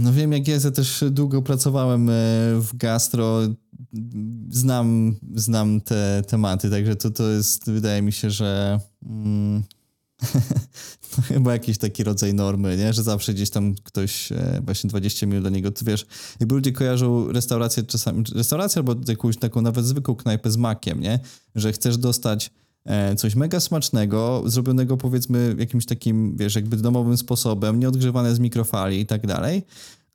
No 0.00 0.12
wiem 0.12 0.32
jak 0.32 0.48
jest, 0.48 0.64
ja 0.64 0.70
też 0.70 1.04
długo 1.10 1.42
pracowałem 1.42 2.10
e, 2.10 2.12
w 2.60 2.70
gastro, 2.74 3.40
znam, 4.50 5.16
znam 5.34 5.80
te 5.80 6.22
tematy, 6.28 6.70
także 6.70 6.96
to, 6.96 7.10
to 7.10 7.30
jest, 7.30 7.70
wydaje 7.70 8.02
mi 8.02 8.12
się, 8.12 8.30
że 8.30 8.80
mm, 9.06 9.62
to 11.16 11.22
chyba 11.28 11.52
jakiś 11.52 11.78
taki 11.78 12.04
rodzaj 12.04 12.34
normy, 12.34 12.76
nie? 12.76 12.92
że 12.92 13.02
zawsze 13.02 13.34
gdzieś 13.34 13.50
tam 13.50 13.74
ktoś 13.74 14.32
e, 14.32 14.60
właśnie 14.64 14.90
20 14.90 15.26
minut 15.26 15.42
do 15.42 15.50
niego, 15.50 15.70
ty 15.70 15.84
wiesz, 15.84 16.06
jakby 16.40 16.54
ludzie 16.54 16.72
kojarzą 16.72 17.32
restaurację 17.32 17.82
czasami, 17.82 18.24
restaurację 18.34 18.78
albo 18.78 18.94
jakąś 19.08 19.36
taką 19.36 19.62
nawet 19.62 19.84
zwykłą 19.84 20.14
knajpę 20.14 20.50
z 20.50 20.56
makiem, 20.56 21.00
nie? 21.00 21.20
że 21.54 21.72
chcesz 21.72 21.96
dostać 21.96 22.50
e, 22.84 23.16
coś 23.16 23.34
mega 23.34 23.60
smacznego, 23.60 24.42
zrobionego 24.46 24.96
powiedzmy 24.96 25.54
jakimś 25.58 25.86
takim, 25.86 26.36
wiesz, 26.36 26.54
jakby 26.54 26.76
domowym 26.76 27.16
sposobem, 27.16 27.80
nieodgrzewane 27.80 28.34
z 28.34 28.38
mikrofali 28.38 29.00
i 29.00 29.06
tak 29.06 29.26
dalej, 29.26 29.62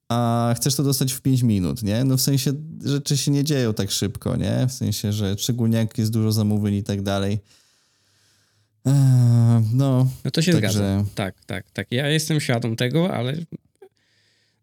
a 0.10 0.54
chcesz 0.58 0.76
to 0.76 0.84
dostać 0.84 1.14
w 1.14 1.22
5 1.22 1.44
minut, 1.44 1.84
nie? 1.84 2.04
No 2.04 2.18
w 2.18 2.22
sensie 2.22 2.54
rzeczy 2.86 3.18
się 3.18 3.32
nie 3.32 3.44
dzieją 3.44 3.74
tak 3.74 3.92
szybko, 3.92 4.36
nie? 4.36 4.68
W 4.68 4.72
sensie, 4.72 5.14
że 5.14 5.36
szczególnie 5.38 5.78
jak 5.78 5.98
jest 5.98 6.12
dużo 6.12 6.32
zamówień 6.32 6.76
i 6.76 6.84
tak 6.84 7.02
dalej. 7.02 7.40
Eee, 8.88 9.64
no, 9.74 10.08
No 10.26 10.32
to 10.32 10.42
się 10.42 10.52
Także- 10.52 10.70
zgadza. 10.72 11.06
Tak, 11.16 11.46
tak, 11.46 11.72
tak. 11.72 11.88
Ja 11.92 12.08
jestem 12.10 12.40
świadom 12.40 12.76
tego, 12.76 13.14
ale 13.14 13.38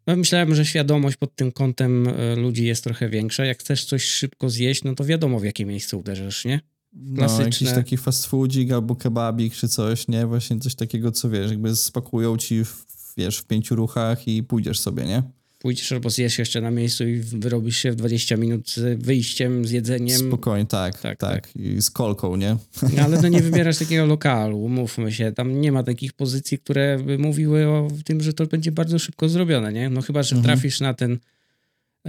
no 0.07 0.17
myślałem, 0.17 0.55
że 0.55 0.67
świadomość 0.67 1.17
pod 1.17 1.37
tym 1.37 1.53
kątem 1.53 2.09
e, 2.09 2.37
ludzi 2.37 2.65
jest 2.65 2.85
trochę 2.85 3.09
większa. 3.09 3.45
Jak 3.45 3.59
chcesz 3.59 3.85
coś 3.85 4.05
szybko 4.05 4.51
zjeść, 4.51 4.85
no 4.85 4.95
to 4.95 5.05
wiadomo 5.05 5.39
w 5.41 5.45
jakie 5.45 5.67
miejsce 5.67 5.97
uderzysz, 5.97 6.45
nie? 6.45 6.61
no 6.93 7.17
Klasyczne. 7.17 7.45
jakiś 7.45 7.71
taki 7.71 7.97
fast 7.97 8.27
foodzik 8.27 8.73
albo 8.73 8.97
kebabik 8.97 9.55
czy 9.55 9.69
coś, 9.69 10.09
nie? 10.09 10.27
Właśnie 10.27 10.61
coś 10.61 10.75
takiego, 10.75 11.13
co 11.13 11.31
wiesz, 11.31 11.51
jakby 11.51 11.77
spakują 11.77 12.37
ci 12.37 12.65
w, 12.65 12.85
wiesz, 13.17 13.39
w 13.39 13.45
pięciu 13.45 13.75
ruchach 13.75 14.29
i 14.29 14.43
pójdziesz 14.43 14.81
sobie, 14.81 15.05
nie? 15.05 15.23
Pójdziesz 15.65 15.93
albo 15.93 16.11
zjesz 16.11 16.39
jeszcze 16.39 16.61
na 16.61 16.71
miejscu 16.71 17.09
i 17.09 17.17
wyrobisz 17.17 17.77
się 17.77 17.93
w 17.93 17.97
20 17.97 18.37
minut 18.37 18.71
z 18.71 19.03
wyjściem, 19.03 19.67
z 19.67 19.71
jedzeniem. 19.71 20.19
Spokojnie, 20.19 20.67
tak, 20.67 21.01
Tak, 21.01 21.19
tak, 21.19 21.57
I 21.57 21.83
z 21.83 21.91
kolką, 21.91 22.37
nie? 22.37 22.57
No, 22.97 23.03
ale 23.03 23.23
no 23.23 23.29
nie 23.29 23.43
wybierasz 23.51 23.79
takiego 23.79 24.07
lokalu, 24.07 24.63
umówmy 24.65 25.13
się. 25.13 25.33
Tam 25.33 25.61
nie 25.61 25.73
ma 25.73 25.83
takich 25.83 26.13
pozycji, 26.13 26.59
które 26.59 26.99
by 27.07 27.19
mówiły 27.19 27.69
o 27.69 27.89
tym, 28.05 28.21
że 28.23 28.33
to 28.33 28.47
będzie 28.47 28.73
bardzo 28.73 28.99
szybko 28.99 29.29
zrobione, 29.29 29.73
nie? 29.73 29.91
No 29.91 30.03
chyba, 30.03 30.23
że 30.23 30.37
Mhm. 30.37 30.45
trafisz 30.57 30.81
na 30.81 30.95
ten 30.95 31.19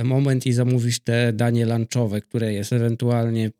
moment 0.03 0.45
i 0.45 0.53
zamówisz 0.53 0.99
te 0.99 1.33
danie 1.33 1.65
lunchowe, 1.65 2.21
które 2.21 2.53
jest 2.53 2.73
ewentualnie 2.73 3.51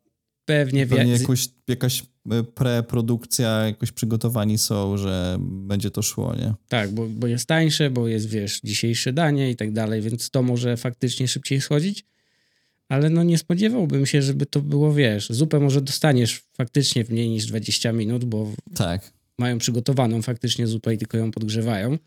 pewnie... 0.44 0.86
Pewnie 0.86 1.12
jakoś, 1.12 1.48
jakaś 1.68 2.02
preprodukcja, 2.54 3.48
jakoś 3.66 3.92
przygotowani 3.92 4.58
są, 4.58 4.96
że 4.96 5.36
będzie 5.40 5.90
to 5.90 6.02
szło, 6.02 6.34
nie? 6.36 6.54
Tak, 6.68 6.90
bo, 6.90 7.06
bo 7.08 7.26
jest 7.26 7.46
tańsze, 7.46 7.90
bo 7.90 8.08
jest, 8.08 8.28
wiesz, 8.28 8.60
dzisiejsze 8.64 9.12
danie 9.12 9.50
i 9.50 9.56
tak 9.56 9.72
dalej, 9.72 10.02
więc 10.02 10.30
to 10.30 10.42
może 10.42 10.76
faktycznie 10.76 11.28
szybciej 11.28 11.60
schodzić. 11.60 12.04
Ale 12.88 13.10
no 13.10 13.22
nie 13.22 13.38
spodziewałbym 13.38 14.06
się, 14.06 14.22
żeby 14.22 14.46
to 14.46 14.60
było, 14.60 14.94
wiesz, 14.94 15.28
zupę 15.30 15.60
może 15.60 15.80
dostaniesz 15.80 16.42
faktycznie 16.56 17.04
w 17.04 17.10
mniej 17.10 17.28
niż 17.28 17.46
20 17.46 17.92
minut, 17.92 18.24
bo 18.24 18.52
Tak, 18.74 19.12
mają 19.38 19.58
przygotowaną 19.58 20.22
faktycznie 20.22 20.66
zupę 20.66 20.94
i 20.94 20.98
tylko 20.98 21.16
ją 21.18 21.30
podgrzewają. 21.30 21.98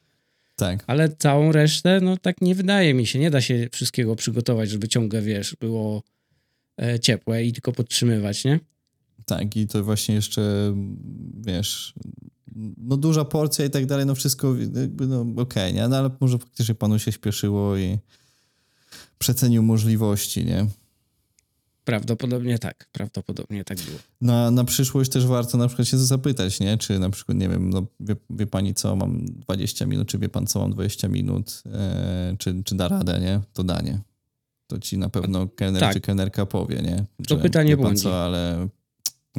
tak. 0.56 0.84
Ale 0.88 1.10
całą 1.10 1.52
resztę, 1.52 2.00
no 2.02 2.18
tak 2.18 2.42
nie 2.42 2.56
wydaje 2.56 2.94
mi 2.94 3.08
się. 3.08 3.20
Nie 3.20 3.32
da 3.32 3.42
się 3.42 3.68
wszystkiego 3.72 4.16
przygotować, 4.16 4.70
żeby 4.70 4.88
ciągle, 4.88 5.22
wiesz, 5.22 5.56
było 5.60 6.04
e, 6.82 7.00
ciepłe 7.00 7.44
i 7.46 7.54
tylko 7.54 7.72
podtrzymywać, 7.72 8.46
nie? 8.46 8.60
Tak, 9.30 9.56
i 9.56 9.68
to 9.68 9.84
właśnie 9.84 10.16
jeszcze, 10.16 10.74
wiesz, 11.42 11.94
no 12.78 12.98
duża 12.98 13.26
porcja 13.26 13.66
i 13.66 13.70
tak 13.70 13.86
dalej, 13.86 14.06
no 14.06 14.16
wszystko 14.16 14.56
jakby, 14.56 15.08
no 15.08 15.26
okej, 15.36 15.74
nie? 15.74 15.88
No 15.88 15.98
ale 15.98 16.10
może 16.20 16.38
faktycznie 16.38 16.76
panu 16.76 17.00
się 17.00 17.12
śpieszyło 17.12 17.78
i 17.78 17.98
przecenił 19.18 19.64
możliwości, 19.64 20.46
nie? 20.46 20.68
Prawdopodobnie 21.84 22.60
tak. 22.60 22.90
Prawdopodobnie 22.92 23.64
tak 23.64 23.78
było. 23.78 23.98
Na, 24.22 24.52
na 24.52 24.64
przyszłość 24.64 25.12
też 25.12 25.26
warto 25.26 25.58
na 25.58 25.68
przykład 25.68 25.88
się 25.88 25.98
zapytać, 25.98 26.60
nie? 26.60 26.78
Czy 26.78 27.00
na 27.00 27.10
przykład, 27.10 27.38
nie 27.38 27.50
wiem, 27.50 27.70
no 27.70 27.86
wie, 28.00 28.16
wie 28.30 28.48
pani 28.48 28.74
co, 28.74 28.96
mam 28.96 29.26
20 29.26 29.86
minut, 29.86 30.08
czy 30.08 30.18
wie 30.18 30.30
pan 30.30 30.48
co, 30.48 30.60
mam 30.60 30.72
20 30.72 31.08
minut, 31.08 31.64
e, 31.66 32.36
czy, 32.40 32.64
czy 32.64 32.76
da 32.76 32.88
radę, 32.88 33.20
nie? 33.20 33.42
To 33.54 33.64
danie. 33.64 34.00
To 34.68 34.80
ci 34.80 34.98
na 34.98 35.10
pewno 35.10 35.48
kelner 35.48 35.80
tak. 35.80 35.94
czy 35.94 36.02
kelnerka 36.02 36.46
powie, 36.46 36.82
nie? 36.82 37.06
To 37.28 37.38
pytanie 37.38 37.78
błądzi. 37.78 38.04
co, 38.04 38.24
ale 38.24 38.68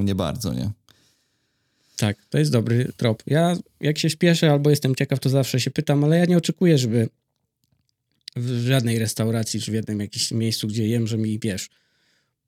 nie 0.03 0.15
bardzo, 0.15 0.55
nie? 0.55 0.71
Tak, 1.97 2.17
to 2.31 2.39
jest 2.39 2.53
dobry 2.53 2.93
trop. 2.97 3.23
Ja 3.27 3.57
jak 3.81 3.99
się 3.99 4.11
śpieszę 4.11 4.51
albo 4.51 4.71
jestem 4.71 4.95
ciekaw, 4.95 5.21
to 5.21 5.29
zawsze 5.29 5.61
się 5.61 5.71
pytam, 5.71 6.05
ale 6.05 6.19
ja 6.19 6.25
nie 6.25 6.37
oczekuję, 6.37 6.79
żeby 6.79 7.09
w 8.37 8.67
żadnej 8.67 8.99
restauracji 8.99 9.61
czy 9.61 9.71
w 9.71 9.75
jednym 9.75 10.01
jakimś 10.01 10.31
miejscu, 10.31 10.69
gdzie 10.69 10.89
jem, 10.89 11.07
że 11.07 11.19
mi 11.19 11.39
wiesz, 11.39 11.71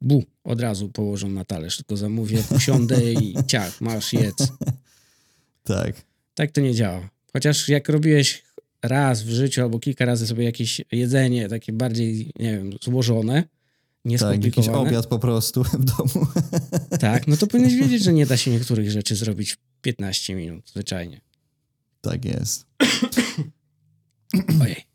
bu, 0.01 0.25
od 0.45 0.61
razu 0.61 0.89
położą 0.89 1.29
na 1.29 1.45
talerz, 1.45 1.77
tylko 1.77 1.97
zamówię, 1.97 2.43
usiądę 2.57 3.13
i 3.13 3.35
ciach, 3.47 3.81
masz, 3.81 4.13
jedz. 4.13 4.49
Tak. 5.65 5.97
Tak 6.35 6.51
to 6.51 6.61
nie 6.61 6.75
działa. 6.75 7.09
Chociaż 7.33 7.69
jak 7.69 7.89
robiłeś 7.89 8.43
raz 8.83 9.23
w 9.23 9.31
życiu 9.31 9.63
albo 9.63 9.79
kilka 9.79 10.05
razy 10.05 10.27
sobie 10.27 10.45
jakieś 10.45 10.81
jedzenie 10.93 11.49
takie 11.49 11.73
bardziej, 11.73 12.31
nie 12.39 12.53
wiem, 12.53 12.71
złożone, 12.83 13.45
Tak, 14.03 14.11
jakiś 14.11 14.45
nieskomplikowane, 14.45 14.89
obiad 14.89 15.07
po 15.07 15.19
prostu 15.19 15.65
w 15.73 15.85
domu. 15.85 16.27
tak, 17.01 17.27
no 17.29 17.37
to 17.37 17.47
powinieneś 17.47 17.77
wiedzieć, 17.77 18.03
że 18.03 18.13
nie 18.13 18.27
da 18.27 18.37
się 18.37 18.51
niektórych 18.51 18.91
rzeczy 18.91 19.17
zrobić 19.17 19.53
w 19.53 19.59
15 19.81 20.35
minut, 20.35 20.71
zwyczajnie. 20.71 21.21
Tak 22.01 22.25
jest. 22.25 22.67
Ojej. 24.63 24.93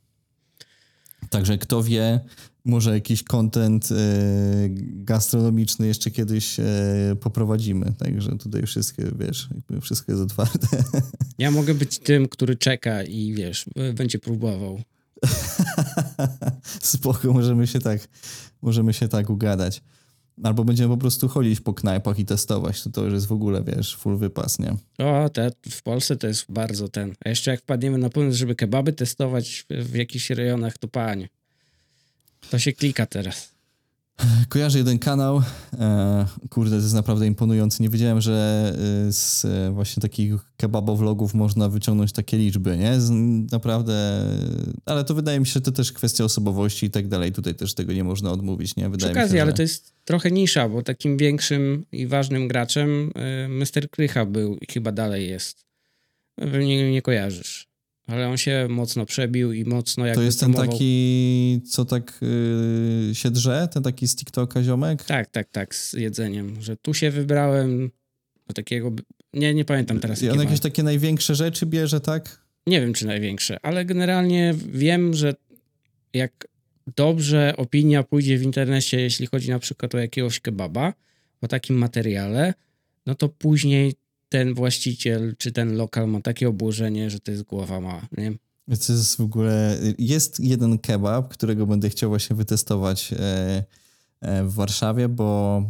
Także 1.29 1.57
kto 1.57 1.83
wie, 1.83 2.19
może 2.65 2.93
jakiś 2.93 3.23
content 3.23 3.89
e, 3.91 3.95
gastronomiczny 5.03 5.87
jeszcze 5.87 6.11
kiedyś 6.11 6.59
e, 6.59 6.65
poprowadzimy. 7.19 7.93
Także 7.97 8.37
tutaj 8.37 8.63
wszystko, 8.65 9.01
wiesz, 9.19 9.49
wszystko 9.81 10.11
jest 10.11 10.23
otwarte. 10.23 10.67
Ja 11.37 11.51
mogę 11.51 11.73
być 11.73 11.99
tym, 11.99 12.27
który 12.27 12.55
czeka 12.55 13.03
i 13.03 13.33
wiesz, 13.33 13.65
będzie 13.93 14.19
próbował. 14.19 14.81
Spoko, 16.81 17.33
możemy 17.33 17.67
się 17.67 17.79
tak, 17.79 18.07
możemy 18.61 18.93
się 18.93 19.07
tak 19.07 19.29
ugadać. 19.29 19.81
Albo 20.43 20.63
będziemy 20.63 20.89
po 20.89 20.97
prostu 20.97 21.27
chodzić 21.27 21.59
po 21.59 21.73
knajpach 21.73 22.19
i 22.19 22.25
testować. 22.25 22.83
To, 22.83 22.89
to 22.89 23.03
już 23.03 23.13
jest 23.13 23.27
w 23.27 23.31
ogóle, 23.31 23.63
wiesz, 23.63 23.95
full 23.95 24.17
wypas, 24.17 24.59
nie? 24.59 24.75
O, 24.97 25.29
te, 25.29 25.51
w 25.69 25.83
Polsce 25.83 26.15
to 26.15 26.27
jest 26.27 26.45
bardzo 26.49 26.89
ten. 26.89 27.15
A 27.25 27.29
jeszcze 27.29 27.51
jak 27.51 27.59
wpadniemy 27.61 27.97
na 27.97 28.09
pomysł, 28.09 28.37
żeby 28.37 28.55
kebaby 28.55 28.93
testować 28.93 29.65
w, 29.69 29.95
jakichś 29.95 30.29
rejonach, 30.29 30.77
to 30.77 30.87
panie. 30.87 31.29
To 32.49 32.59
się 32.59 32.73
klika 32.73 33.05
teraz. 33.05 33.56
Kojarzę 34.49 34.77
jeden 34.77 34.99
kanał. 34.99 35.41
E, 35.79 36.25
kurde, 36.49 36.77
to 36.77 36.81
jest 36.81 36.93
naprawdę 36.93 37.27
imponujący. 37.27 37.83
Nie 37.83 37.89
wiedziałem, 37.89 38.21
że 38.21 38.73
e, 39.07 39.11
z 39.11 39.45
e, 39.45 39.71
właśnie 39.71 40.01
takich 40.01 40.33
kebabowlogów 40.57 41.33
można 41.33 41.69
wyciągnąć 41.69 42.11
takie 42.11 42.37
liczby, 42.37 42.77
nie? 42.77 42.91
Naprawdę, 43.51 44.23
ale 44.85 45.03
to 45.03 45.13
wydaje 45.13 45.39
mi 45.39 45.45
się, 45.45 45.53
że 45.53 45.61
to 45.61 45.71
też 45.71 45.91
kwestia 45.91 46.23
osobowości 46.23 46.85
i 46.85 46.89
tak 46.89 47.07
dalej. 47.07 47.31
Tutaj 47.31 47.55
też 47.55 47.73
tego 47.73 47.93
nie 47.93 48.03
można 48.03 48.31
odmówić, 48.31 48.75
nie? 48.75 48.83
Przy 48.83 48.91
Wydaje 48.91 49.11
okazji, 49.11 49.33
mi 49.33 49.37
się, 49.37 49.41
ale 49.41 49.51
że... 49.51 49.55
to 49.55 49.61
jest 49.61 49.93
trochę 50.05 50.31
nisza, 50.31 50.69
bo 50.69 50.81
takim 50.81 51.17
większym 51.17 51.85
i 51.91 52.07
ważnym 52.07 52.47
graczem 52.47 53.11
Mr. 53.49 53.89
Krycha 53.89 54.25
był 54.25 54.57
i 54.57 54.65
chyba 54.73 54.91
dalej 54.91 55.29
jest. 55.29 55.65
Pewnie 56.35 56.77
nie, 56.77 56.91
nie 56.91 57.01
kojarzysz. 57.01 57.67
Ale 58.07 58.27
on 58.29 58.37
się 58.37 58.67
mocno 58.69 59.05
przebił 59.05 59.51
i 59.51 59.65
mocno 59.65 60.05
jakby 60.05 60.21
To 60.21 60.25
jest 60.25 60.39
ten 60.39 60.53
promował- 60.53 60.71
taki, 60.71 61.61
co 61.69 61.85
tak 61.85 62.19
yy, 63.07 63.15
się 63.15 63.31
drze, 63.31 63.67
ten 63.73 63.83
taki 63.83 64.07
z 64.07 64.15
TikToka 64.15 64.63
ziomek? 64.63 65.03
Tak, 65.03 65.27
tak, 65.31 65.49
tak, 65.51 65.75
z 65.75 65.93
jedzeniem, 65.93 66.61
że 66.61 66.77
tu 66.77 66.93
się 66.93 67.11
wybrałem 67.11 67.91
do 68.47 68.53
takiego, 68.53 68.91
nie, 69.33 69.53
nie 69.53 69.65
pamiętam 69.65 69.99
teraz 69.99 70.23
I 70.23 70.29
on 70.29 70.39
jakieś 70.39 70.59
takie 70.59 70.83
największe 70.83 71.35
rzeczy 71.35 71.65
bierze, 71.65 71.99
tak? 72.01 72.47
Nie 72.67 72.81
wiem, 72.81 72.93
czy 72.93 73.05
największe, 73.05 73.57
ale 73.61 73.85
generalnie 73.85 74.55
wiem, 74.73 75.13
że 75.13 75.33
jak 76.13 76.47
dobrze 76.95 77.53
opinia 77.57 78.03
pójdzie 78.03 78.37
w 78.37 78.43
internecie, 78.43 78.99
jeśli 79.01 79.27
chodzi 79.27 79.49
na 79.49 79.59
przykład 79.59 79.95
o 79.95 79.97
jakiegoś 79.97 80.39
kebaba, 80.39 80.93
o 81.41 81.47
takim 81.47 81.77
materiale, 81.77 82.53
no 83.05 83.15
to 83.15 83.29
później 83.29 83.93
ten 84.29 84.53
właściciel 84.53 85.35
czy 85.37 85.51
ten 85.51 85.75
lokal 85.75 86.07
ma 86.07 86.21
takie 86.21 86.49
obłożenie, 86.49 87.09
że 87.09 87.19
to 87.19 87.31
jest 87.31 87.43
głowa 87.43 87.81
ma, 87.81 88.07
nie? 88.17 88.33
To 88.67 88.93
jest 88.93 89.15
w 89.17 89.21
ogóle. 89.21 89.77
Jest 89.97 90.39
jeden 90.39 90.77
kebab, 90.79 91.27
którego 91.27 91.67
będę 91.67 91.89
chciał 91.89 92.09
właśnie 92.09 92.35
wytestować 92.35 93.13
e, 93.13 93.63
e, 94.21 94.43
w 94.43 94.53
Warszawie, 94.53 95.09
bo 95.09 95.61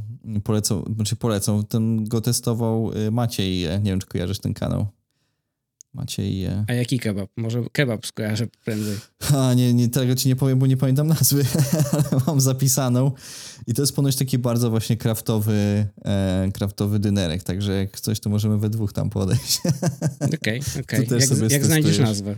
polecą, 0.43 0.83
znaczy 0.95 1.15
polecą. 1.15 1.63
Ten 1.63 2.05
go 2.05 2.21
testował 2.21 2.91
e, 2.93 3.11
Maciej. 3.11 3.61
Nie 3.61 3.91
wiem, 3.91 3.99
czy 3.99 4.07
kojarzysz 4.07 4.39
ten 4.39 4.53
kanał. 4.53 4.87
Maciej. 5.97 6.45
e, 6.45 6.65
A 6.67 6.73
jaki 6.73 6.99
kebab? 6.99 7.29
Może 7.37 7.63
kebab 7.71 8.05
skojarzę 8.05 8.47
prędzej. 8.65 8.95
A 9.35 9.53
nie, 9.53 9.73
nie, 9.73 9.89
tego 9.89 10.15
ci 10.15 10.27
nie 10.27 10.35
powiem, 10.35 10.59
bo 10.59 10.67
nie 10.67 10.77
pamiętam 10.77 11.07
nazwy, 11.07 11.45
ale 11.93 12.21
mam 12.27 12.41
zapisaną. 12.41 13.11
I 13.67 13.73
to 13.73 13.81
jest 13.81 13.95
ponoć 13.95 14.15
taki 14.15 14.37
bardzo 14.37 14.69
właśnie 14.69 14.97
kraftowy, 14.97 15.87
e, 16.05 16.49
kraftowy 16.53 16.99
dynerek, 16.99 17.43
także 17.43 17.73
jak 17.73 17.99
coś, 17.99 18.19
to 18.19 18.29
możemy 18.29 18.57
we 18.57 18.69
dwóch 18.69 18.93
tam 18.93 19.09
podejść. 19.09 19.61
Okej, 20.41 20.61
okej. 20.81 21.07
też 21.07 21.29
Jak, 21.29 21.51
jak 21.51 21.65
znajdziesz 21.65 21.99
nazwę. 21.99 22.35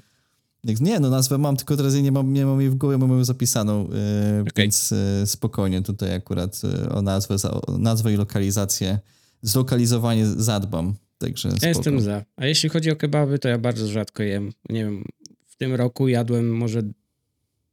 Nie, 0.63 0.99
no 0.99 1.09
nazwę 1.09 1.37
mam, 1.37 1.57
tylko 1.57 1.77
teraz 1.77 1.93
jej 1.93 2.03
nie 2.03 2.11
mam, 2.11 2.33
nie 2.33 2.45
mam 2.45 2.61
jej 2.61 2.69
w 2.69 2.75
głowie, 2.75 2.97
mam 2.97 3.09
ją 3.09 3.23
zapisaną, 3.23 3.73
e, 3.81 4.41
Okej. 4.41 4.53
więc 4.57 4.91
e, 4.91 5.27
spokojnie 5.27 5.81
tutaj 5.81 6.15
akurat 6.15 6.61
e, 6.63 6.89
o 6.89 7.01
nazwę, 7.01 7.35
o 7.51 7.77
nazwę 7.77 8.13
i 8.13 8.15
lokalizację, 8.15 8.99
zlokalizowanie 9.41 10.27
zadbam, 10.27 10.93
także. 11.19 11.49
Ja 11.61 11.67
jestem 11.67 12.01
za. 12.01 12.25
A 12.35 12.45
jeśli 12.45 12.69
chodzi 12.69 12.91
o 12.91 12.95
kebaby, 12.95 13.39
to 13.39 13.49
ja 13.49 13.57
bardzo 13.57 13.88
rzadko 13.88 14.23
jem. 14.23 14.51
Nie 14.69 14.83
wiem, 14.83 15.03
w 15.47 15.55
tym 15.55 15.75
roku 15.75 16.07
jadłem 16.07 16.57
może 16.57 16.81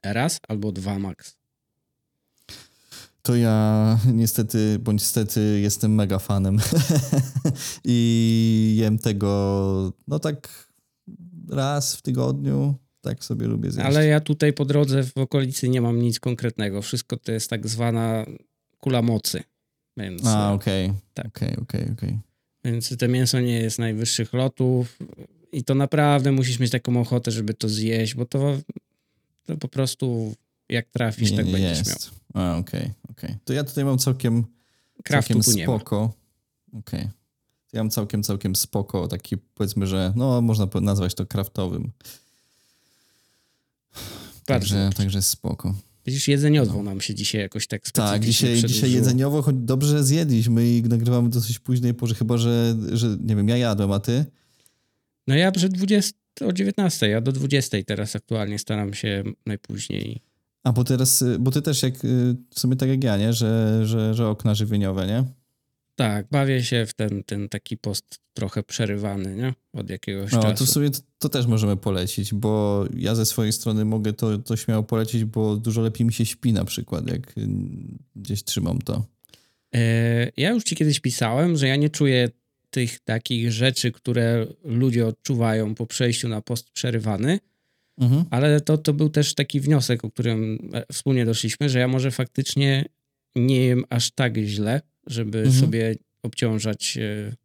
raz 0.03 0.41
albo 0.49 0.73
dwa 0.73 0.99
max. 0.99 1.37
To 3.23 3.37
ja 3.37 3.99
niestety, 4.13 4.79
bądź 4.79 5.03
stety 5.03 5.61
jestem 5.61 5.95
mega 5.95 6.19
fanem 6.19 6.59
i 7.85 8.77
jem 8.79 8.99
tego, 8.99 9.93
no 10.09 10.19
tak 10.19 10.69
raz 11.51 11.97
w 11.97 12.03
tygodniu, 12.03 12.75
tak 13.01 13.25
sobie 13.25 13.47
lubię 13.47 13.71
zjeść. 13.71 13.87
Ale 13.87 14.07
ja 14.07 14.21
tutaj 14.21 14.53
po 14.53 14.65
drodze 14.65 15.03
w 15.03 15.17
okolicy 15.17 15.69
nie 15.69 15.81
mam 15.81 16.01
nic 16.01 16.21
konkretnego. 16.21 16.83
Wszystko 16.83 17.17
to 17.17 17.33
jest 17.33 17.51
tak 17.51 17.69
zwana 17.69 18.27
kula 18.79 19.03
mocy. 19.03 19.43
Więc, 19.97 20.27
A, 20.27 20.53
okej, 20.53 20.93
tak. 21.15 21.27
okej, 21.27 21.57
okej, 21.57 21.93
okej. 21.93 22.19
Więc 22.73 22.97
to 22.99 23.09
mięso 23.09 23.41
nie 23.41 23.59
jest 23.59 23.79
najwyższych 23.79 24.33
lotów 24.33 24.99
i 25.53 25.65
to 25.65 25.75
naprawdę 25.75 26.33
musisz 26.33 26.59
mieć 26.59 26.71
taką 26.71 27.01
ochotę, 27.01 27.31
żeby 27.31 27.55
to 27.55 27.69
zjeść, 27.69 28.15
bo 28.15 28.27
to, 28.27 28.59
to 29.47 29.57
po 29.57 29.69
prostu 29.69 30.35
jak 30.69 30.91
trafisz, 30.91 31.31
Nie, 31.31 31.37
tak 31.37 31.47
nie 31.47 31.53
będziesz 31.53 31.79
miał. 31.87 31.95
jest. 31.95 32.11
A, 32.35 32.57
okej, 32.57 32.91
okej. 33.11 33.37
To 33.45 33.53
ja 33.53 33.65
tutaj 33.65 33.85
mam 33.85 33.99
całkiem, 33.99 34.45
Kraftu 35.05 35.43
całkiem 35.43 35.65
spoko. 35.65 36.13
Okej. 36.79 37.09
Ja 37.73 37.83
mam 37.83 37.91
całkiem, 37.91 38.23
całkiem 38.23 38.57
spoko, 38.57 39.09
taki 39.09 39.37
powiedzmy, 39.39 39.87
że 39.87 40.13
no 40.17 40.41
można 40.41 40.69
nazwać 40.81 41.15
to 41.15 41.27
kraftowym. 41.27 41.91
Bardzo 43.93 44.45
Także, 44.45 44.85
dobrze. 44.85 44.97
także 44.97 45.23
spoko. 45.23 45.75
Widzisz, 46.07 46.29
jedzeniowo 46.29 46.83
nam 46.83 47.01
się 47.01 47.15
dzisiaj 47.15 47.41
jakoś 47.41 47.67
tak 47.67 47.91
Tak, 47.91 48.25
dzisiaj, 48.25 48.63
dzisiaj 48.63 48.93
jedzeniowo, 48.93 49.43
choć 49.43 49.57
dobrze 49.59 50.05
zjedliśmy 50.05 50.69
i 50.69 50.83
nagrywamy 50.83 51.29
dosyć 51.29 51.59
późnej 51.59 51.95
porze, 51.95 52.15
chyba 52.15 52.39
że, 52.39 52.77
że 52.93 53.17
nie 53.21 53.37
wiem, 53.37 53.49
ja 53.49 53.57
jadłem, 53.57 53.93
a 53.93 54.01
ty? 54.01 54.25
No 55.27 55.35
ja 55.35 55.53
przed 55.53 55.73
20, 55.73 56.15
o 56.45 56.53
19, 56.53 57.09
ja 57.09 57.21
do 57.21 57.33
20 57.33 57.77
teraz 57.87 58.17
aktualnie 58.17 58.59
staram 58.59 58.95
się 58.95 59.25
najpóźniej. 59.47 60.21
A 60.65 60.73
bo 60.73 60.85
teraz, 60.85 61.23
y, 61.23 61.39
bo 61.39 61.51
ty 61.51 61.63
też 61.63 61.83
jak, 61.83 62.05
y, 62.05 62.37
w 62.55 62.61
sumie 62.61 62.77
tak 62.77 62.89
jak 62.89 63.05
ja, 63.05 63.17
nie? 63.17 63.33
Że, 63.33 63.81
że, 63.87 64.15
że 64.15 64.29
okna 64.29 64.55
żywieniowe, 64.55 65.07
nie? 65.07 65.25
Tak, 65.97 66.27
bawię 66.31 66.63
się 66.65 66.87
w 66.87 66.95
ten, 66.95 67.25
ten 67.25 67.49
taki 67.49 67.77
post 67.77 68.19
trochę 68.35 68.63
przerywany, 68.63 69.37
nie? 69.37 69.55
Od 69.73 69.91
jakiegoś 69.91 70.33
No, 70.33 70.43
czasu. 70.43 70.57
to 70.59 70.65
w 70.65 70.71
sumie 70.71 70.91
to, 70.91 70.99
to 71.19 71.29
też 71.29 71.47
możemy 71.47 71.77
polecić, 71.77 72.35
bo 72.35 72.85
ja 72.97 73.15
ze 73.15 73.27
swojej 73.27 73.53
strony 73.53 73.85
mogę 73.85 74.13
to, 74.13 74.39
to 74.39 74.57
śmiało 74.57 74.83
polecić, 74.83 75.25
bo 75.25 75.57
dużo 75.57 75.83
lepiej 75.83 76.07
mi 76.07 76.13
się 76.13 76.27
śpi 76.27 76.53
na 76.53 76.65
przykład, 76.65 77.09
jak 77.11 77.39
y, 77.39 77.49
gdzieś 78.17 78.45
trzymam 78.45 78.79
to. 78.79 79.05
E, 79.75 79.81
ja 80.37 80.51
już 80.51 80.65
ci 80.65 80.77
kiedyś 80.77 81.01
pisałem, 81.01 81.57
że 81.57 81.69
ja 81.69 81.77
nie 81.77 81.91
czuję 81.91 82.29
tych 82.71 82.99
takich 83.01 83.53
rzeczy, 83.53 83.93
które 83.93 84.47
ludzie 84.65 85.07
odczuwają 85.07 85.75
po 85.75 85.87
przejściu 85.87 86.29
na 86.29 86.41
post 86.41 86.71
przerywany, 86.71 87.39
Mhm. 88.01 88.25
ale 88.31 88.61
to, 88.61 88.79
to 88.79 88.93
był 88.93 89.09
też 89.09 89.35
taki 89.35 89.61
wniosek, 89.61 90.05
o 90.05 90.11
którym 90.11 90.59
e, 90.75 90.85
wspólnie 90.93 91.25
doszliśmy, 91.25 91.69
że 91.69 91.79
ja 91.79 91.89
może 91.89 92.11
faktycznie 92.11 92.85
nie 93.37 93.65
jem 93.67 93.85
aż 93.91 94.11
tak 94.11 94.37
źle, 94.37 94.81
żeby 95.07 95.39
Mhm. 95.39 95.61
sobie 95.61 95.95
obciążać, 96.23 96.99
e, 96.99 97.37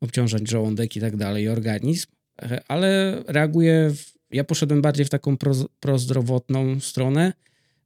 obciążać 0.00 0.50
żołądek 0.50 0.96
i 0.96 1.00
tak 1.00 1.16
dalej, 1.16 1.48
organizm, 1.48 2.06
E, 2.42 2.60
ale 2.68 3.22
reaguję, 3.26 3.90
w, 3.96 4.12
ja 4.30 4.44
poszedłem 4.44 4.82
bardziej 4.82 5.06
w 5.06 5.10
taką 5.10 5.36
pro, 5.36 5.52
prozdrowotną 5.80 6.80
stronę, 6.80 7.32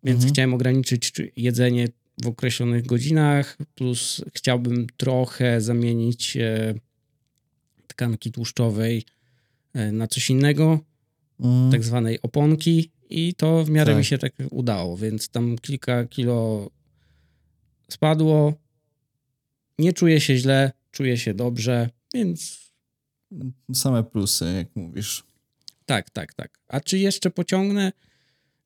więc 0.05 0.17
Mhm. 0.17 0.33
chciałem 0.33 0.55
ograniczyć 0.55 1.13
czy- 1.13 1.33
jedzenie 1.37 1.89
w 2.23 2.27
określonych 2.27 2.87
godzinach, 2.87 3.57
plus 3.75 4.25
chciałbym 4.35 4.87
trochę 4.97 5.61
zamienić 5.61 6.37
e, 6.37 6.75
tkanki 7.87 8.33
tłuszczowej 8.33 9.05
na 9.93 10.07
coś 10.07 10.31
innego, 10.31 10.81
Mhm. 11.41 11.73
tak 11.73 11.85
zwanej 11.85 12.23
oponki 12.23 12.91
i 13.11 13.35
to 13.35 13.65
w 13.65 13.71
miarę 13.71 13.93
Tak. 13.93 13.99
mi 13.99 14.05
się 14.05 14.19
tak 14.19 14.33
udało, 14.51 14.97
więc 14.97 15.29
tam 15.29 15.57
kilka 15.59 16.05
kilo 16.05 16.71
spadło. 17.91 18.55
Nie 19.79 19.93
czuję 19.93 20.21
się 20.21 20.37
źle, 20.37 20.73
czuję 20.91 21.19
się 21.19 21.35
dobrze, 21.35 21.91
więc 22.15 22.67
Same 23.75 24.05
plusy, 24.05 24.45
jak 24.57 24.77
mówisz. 24.77 25.25
tak, 25.87 26.11
tak, 26.11 26.35
tak. 26.35 26.59
A 26.69 26.81
czy 26.81 26.99
jeszcze 26.99 27.31
pociągnę? 27.31 27.93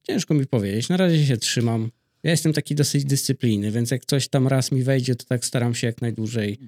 Ciężko 0.03 0.35
mi 0.35 0.47
powiedzieć. 0.47 0.89
Na 0.89 0.97
razie 0.97 1.27
się 1.27 1.37
trzymam. 1.37 1.91
Ja 2.23 2.31
jestem 2.31 2.53
taki 2.53 2.75
dosyć 2.75 3.05
dyscypliny, 3.05 3.71
więc 3.71 3.91
jak 3.91 4.05
coś 4.05 4.29
tam 4.29 4.49
raz 4.49 4.73
mi 4.73 4.83
wejdzie, 4.83 5.15
to 5.17 5.25
tak 5.25 5.45
staram 5.45 5.75
się 5.75 5.87
jak 5.87 6.03
najdłużej 6.03 6.59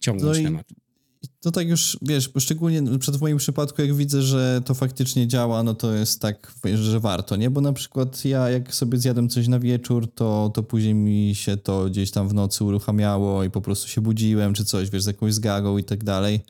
ciągnąć 0.00 0.38
No 0.38 0.44
temat. 0.44 0.68
To 1.40 1.50
tak 1.50 1.68
już, 1.68 1.98
wiesz, 2.02 2.30
szczególnie 2.38 2.98
przed 2.98 3.16
w 3.16 3.20
moim 3.20 3.36
przypadku, 3.36 3.82
jak 3.82 3.94
widzę, 3.94 4.22
że 4.22 4.60
to 4.64 4.74
faktycznie 4.74 5.28
działa, 5.28 5.62
no 5.62 5.74
to 5.74 5.92
jest 5.92 6.20
tak, 6.20 6.54
że 6.74 7.00
warto, 7.00 7.36
nie? 7.36 7.50
Bo 7.50 7.60
na 7.60 7.72
przykład 7.72 8.24
ja, 8.24 8.50
jak 8.50 8.74
sobie 8.74 8.98
zjadłem 8.98 9.28
coś 9.28 9.48
na 9.48 9.58
wieczór, 9.58 10.14
to, 10.14 10.50
to 10.54 10.62
później 10.62 10.94
mi 10.94 11.34
się 11.34 11.56
to 11.56 11.84
gdzieś 11.84 12.10
tam 12.10 12.28
w 12.28 12.34
nocy 12.34 12.64
uruchamiało 12.64 13.44
i 13.44 13.50
po 13.50 13.60
prostu 13.60 13.88
się 13.88 14.00
budziłem, 14.00 14.54
czy 14.54 14.64
coś, 14.64 14.90
wiesz, 14.90 15.02
z 15.02 15.06
jakąś 15.06 15.34
zgagą 15.34 15.78
i 15.78 15.84
tak 15.84 16.04
dalej. 16.04 16.40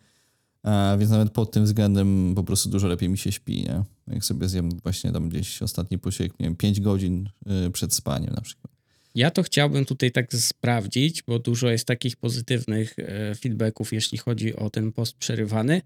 A, 0.62 0.96
więc 0.98 1.10
nawet 1.10 1.32
pod 1.32 1.50
tym 1.50 1.64
względem 1.64 2.32
po 2.36 2.44
prostu 2.44 2.68
dużo 2.68 2.88
lepiej 2.88 3.08
mi 3.08 3.18
się 3.18 3.32
śpi, 3.32 3.62
nie? 3.62 3.84
Jak 4.06 4.24
sobie 4.24 4.48
zjem 4.48 4.70
właśnie 4.82 5.12
tam 5.12 5.28
gdzieś 5.28 5.62
ostatni 5.62 5.98
posiłek, 5.98 6.40
nie 6.40 6.46
wiem, 6.46 6.56
5 6.56 6.80
godzin 6.80 7.28
y, 7.66 7.70
przed 7.70 7.94
spaniem 7.94 8.34
na 8.34 8.40
przykład. 8.40 8.79
Ja 9.14 9.30
to 9.30 9.42
chciałbym 9.42 9.84
tutaj 9.84 10.12
tak 10.12 10.32
sprawdzić, 10.34 11.22
bo 11.22 11.38
dużo 11.38 11.70
jest 11.70 11.84
takich 11.86 12.16
pozytywnych 12.16 12.94
e, 12.98 13.34
feedbacków, 13.34 13.92
jeśli 13.92 14.18
chodzi 14.18 14.56
o 14.56 14.70
ten 14.70 14.92
post 14.92 15.16
przerywany, 15.16 15.82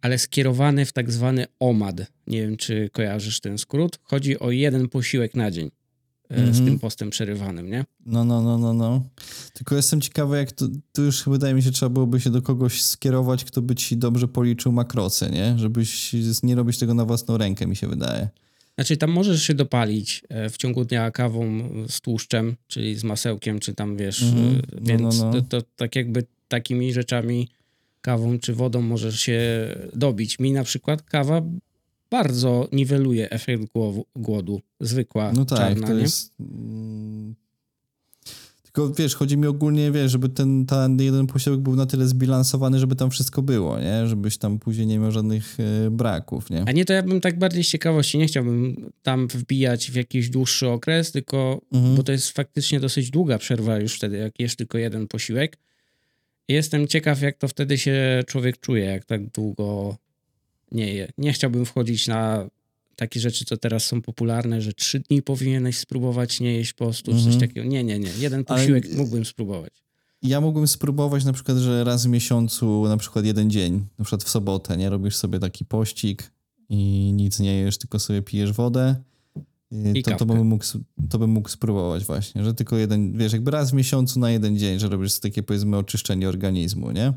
ale 0.00 0.18
skierowany 0.18 0.84
w 0.86 0.92
tak 0.92 1.12
zwany 1.12 1.46
OMAD. 1.60 2.00
Nie 2.26 2.42
wiem, 2.42 2.56
czy 2.56 2.90
kojarzysz 2.92 3.40
ten 3.40 3.58
skrót. 3.58 3.98
Chodzi 4.02 4.38
o 4.38 4.50
jeden 4.50 4.88
posiłek 4.88 5.34
na 5.34 5.50
dzień 5.50 5.70
e, 6.30 6.36
z 6.36 6.40
Mhm. 6.48 6.64
tym 6.66 6.78
postem 6.78 7.10
przerywanym, 7.10 7.70
nie? 7.70 7.84
No, 8.06 8.24
no, 8.24 8.42
no, 8.42 8.58
no, 8.58 8.74
no. 8.74 9.08
Tylko 9.52 9.76
jestem 9.76 10.00
ciekawy, 10.00 10.36
jak 10.36 10.52
to, 10.52 10.66
tu 10.92 11.02
już 11.04 11.24
wydaje 11.28 11.54
mi 11.54 11.62
się, 11.62 11.70
trzeba 11.70 11.90
byłoby 11.90 12.20
się 12.20 12.30
do 12.30 12.42
kogoś 12.42 12.82
skierować, 12.82 13.44
kto 13.44 13.62
by 13.62 13.74
ci 13.74 13.96
dobrze 13.96 14.28
policzył 14.28 14.72
makrosy, 14.72 15.30
nie? 15.30 15.54
Żebyś 15.58 16.12
nie 16.42 16.54
robić 16.54 16.78
tego 16.78 16.94
na 16.94 17.04
własną 17.04 17.36
rękę, 17.38 17.66
mi 17.66 17.76
się 17.76 17.88
wydaje. 17.88 18.28
Znaczy, 18.78 18.96
tam 18.96 19.10
możesz 19.10 19.42
się 19.42 19.54
dopalić 19.54 20.22
e, 20.28 20.50
w 20.50 20.56
ciągu 20.56 20.84
dnia 20.84 21.10
kawą 21.10 21.68
z 21.88 22.00
tłuszczem, 22.00 22.56
czyli 22.68 22.94
z 22.94 23.04
masełkiem, 23.04 23.58
czy 23.58 23.74
tam 23.74 23.96
wiesz, 23.96 24.22
Mhm. 24.22 24.46
e, 24.56 24.60
No, 24.72 24.80
więc 24.82 25.18
no, 25.20 25.24
no. 25.24 25.32
To, 25.32 25.42
to 25.62 25.68
tak 25.76 25.96
jakby 25.96 26.24
takimi 26.48 26.92
rzeczami, 26.92 27.48
kawą 28.00 28.38
czy 28.38 28.54
wodą 28.54 28.82
możesz 28.82 29.20
się 29.20 29.40
dobić. 29.94 30.38
Mi 30.38 30.52
na 30.52 30.64
przykład 30.64 31.02
kawa 31.02 31.42
bardzo 32.10 32.68
niweluje 32.72 33.30
efekt 33.30 33.62
głodu. 34.16 34.60
Zwykła, 34.80 35.32
No 35.32 35.44
tak, 35.44 35.58
czarna, 35.58 35.86
to 35.86 35.94
nie? 35.94 36.00
jest... 36.02 36.32
Tylko 38.76 38.94
wiesz, 38.94 39.14
chodzi 39.14 39.36
mi 39.36 39.46
ogólnie, 39.46 39.92
wiesz, 39.92 40.12
żeby 40.12 40.28
ten, 40.28 40.66
ten 40.66 41.02
jeden 41.02 41.26
posiłek 41.26 41.60
był 41.60 41.76
na 41.76 41.86
tyle 41.86 42.06
zbilansowany, 42.06 42.78
żeby 42.78 42.96
tam 42.96 43.10
wszystko 43.10 43.42
było, 43.42 43.80
nie? 43.80 44.06
Żebyś 44.06 44.38
tam 44.38 44.58
później 44.58 44.86
nie 44.86 44.98
miał 44.98 45.12
żadnych 45.12 45.56
e, 45.60 45.90
braków, 45.90 46.50
nie? 46.50 46.64
A 46.66 46.72
nie, 46.72 46.84
to 46.84 46.92
ja 46.92 47.02
bym 47.02 47.20
tak 47.20 47.38
bardziej 47.38 47.64
z 47.64 47.68
ciekawości, 47.68 48.18
nie 48.18 48.26
chciałbym 48.26 48.90
tam 49.02 49.28
wbijać 49.28 49.90
w 49.90 49.94
jakiś 49.94 50.30
dłuższy 50.30 50.68
okres, 50.68 51.12
tylko, 51.12 51.60
Mhm. 51.72 51.96
bo 51.96 52.02
to 52.02 52.12
jest 52.12 52.30
faktycznie 52.30 52.80
dosyć 52.80 53.10
długa 53.10 53.38
przerwa 53.38 53.78
już 53.78 53.94
wtedy, 53.94 54.16
jak 54.16 54.40
jesz 54.40 54.56
tylko 54.56 54.78
jeden 54.78 55.08
posiłek. 55.08 55.58
Jestem 56.48 56.86
ciekaw, 56.86 57.22
jak 57.22 57.38
to 57.38 57.48
wtedy 57.48 57.78
się 57.78 58.22
człowiek 58.26 58.60
czuje, 58.60 58.84
jak 58.84 59.04
tak 59.04 59.30
długo 59.30 59.96
nie 60.72 60.94
je. 60.94 61.08
Nie 61.18 61.32
chciałbym 61.32 61.66
wchodzić 61.66 62.08
na 62.08 62.48
takie 62.96 63.20
rzeczy, 63.20 63.44
co 63.44 63.56
teraz 63.56 63.84
są 63.84 64.02
popularne, 64.02 64.62
że 64.62 64.72
trzy 64.72 65.00
dni 65.00 65.22
powinieneś 65.22 65.78
spróbować 65.78 66.40
nie 66.40 66.52
jeść 66.54 66.72
postu, 66.72 67.10
czy 67.12 67.16
coś 67.18 67.26
Mhm. 67.34 67.40
takiego. 67.40 67.68
Nie, 67.68 67.84
nie, 67.84 67.98
nie. 67.98 68.10
Jeden 68.18 68.44
Ale- 68.46 68.60
posiłek 68.60 68.92
mógłbym 68.96 69.24
spróbować. 69.24 69.72
Ja 70.22 70.40
mógłbym 70.40 70.68
spróbować 70.68 71.24
na 71.24 71.32
przykład, 71.32 71.56
że 71.58 71.84
raz 71.84 72.06
w 72.06 72.08
miesiącu, 72.08 72.84
na 72.88 72.96
przykład 72.96 73.24
jeden 73.24 73.50
dzień, 73.50 73.86
na 73.98 74.04
przykład 74.04 74.24
w 74.24 74.28
sobotę, 74.28 74.76
nie? 74.76 74.90
Robisz 74.90 75.16
sobie 75.16 75.38
taki 75.38 75.64
pościg 75.64 76.32
i 76.68 77.12
nic 77.14 77.40
nie 77.40 77.58
jesz, 77.58 77.78
tylko 77.78 77.98
sobie 77.98 78.22
pijesz 78.22 78.52
wodę. 78.52 78.96
I 79.70 79.98
I 79.98 80.02
to, 80.02 80.16
to, 80.16 80.26
bym 80.26 80.46
mógł, 80.46 80.64
to 81.10 81.18
bym 81.18 81.30
mógł 81.30 81.48
spróbować 81.48 82.04
właśnie, 82.04 82.44
że 82.44 82.54
tylko 82.54 82.76
jeden, 82.76 83.18
wiesz, 83.18 83.32
jakby 83.32 83.50
raz 83.50 83.70
w 83.70 83.74
miesiącu 83.74 84.20
na 84.20 84.30
jeden 84.30 84.58
dzień, 84.58 84.78
że 84.78 84.88
robisz 84.88 85.18
takie 85.20 85.42
powiedzmy 85.42 85.76
oczyszczenie 85.76 86.28
organizmu, 86.28 86.90
nie? 86.90 87.12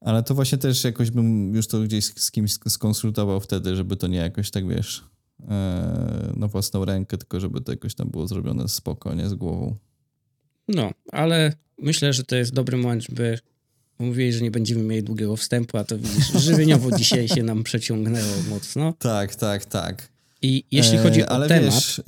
Ale 0.00 0.22
to 0.22 0.34
właśnie 0.34 0.58
też 0.58 0.84
jakoś 0.84 1.10
bym 1.10 1.54
już 1.54 1.68
to 1.68 1.80
gdzieś 1.80 2.04
z 2.04 2.30
kimś 2.30 2.52
skonsultował 2.68 3.40
wtedy, 3.40 3.76
żeby 3.76 3.96
to 3.96 4.06
nie 4.06 4.18
jakoś 4.18 4.50
tak, 4.50 4.68
wiesz, 4.68 5.04
e, 5.48 6.32
na 6.36 6.48
własną 6.48 6.84
rękę, 6.84 7.18
tylko 7.18 7.40
żeby 7.40 7.60
to 7.60 7.72
jakoś 7.72 7.94
tam 7.94 8.08
było 8.08 8.26
zrobione 8.26 8.68
spokojnie, 8.68 9.28
z 9.28 9.34
głową. 9.34 9.76
No, 10.68 10.90
ale 11.12 11.52
myślę, 11.78 12.12
że 12.12 12.24
to 12.24 12.36
jest 12.36 12.54
dobry 12.54 12.76
moment, 12.76 13.02
żeby 13.02 13.38
mówili, 13.98 14.32
że 14.32 14.40
nie 14.40 14.50
będziemy 14.50 14.82
mieli 14.82 15.02
długiego 15.02 15.36
wstępu, 15.36 15.78
a 15.78 15.84
to 15.84 15.98
widzisz, 15.98 16.32
żywieniowo 16.32 16.96
dzisiaj 16.98 17.28
się 17.28 17.42
nam 17.42 17.62
przeciągnęło 17.62 18.34
mocno. 18.48 18.92
Tak, 18.98 19.34
tak, 19.34 19.64
tak. 19.64 20.08
I 20.42 20.64
jeśli 20.70 20.98
chodzi 20.98 21.20
E, 21.20 21.26
o 21.26 21.30
ale 21.30 21.48
temat, 21.48 21.74
Wiesz, 21.74 21.98
y, 21.98 22.02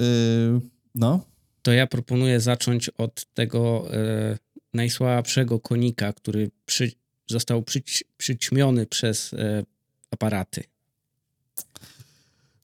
no, 0.95 1.25
to 1.63 1.73
ja 1.73 1.87
proponuję 1.87 2.41
zacząć 2.41 2.89
od 2.89 3.25
tego 3.35 3.95
e, 3.95 4.39
najsłabszego 4.75 5.61
konika, 5.61 6.13
który 6.13 6.51
przy, 6.67 6.93
został 7.29 7.63
przyć, 7.63 8.05
przyćmiony 8.17 8.87
przez 8.87 9.35
e, 9.35 9.63
aparaty. 10.11 10.65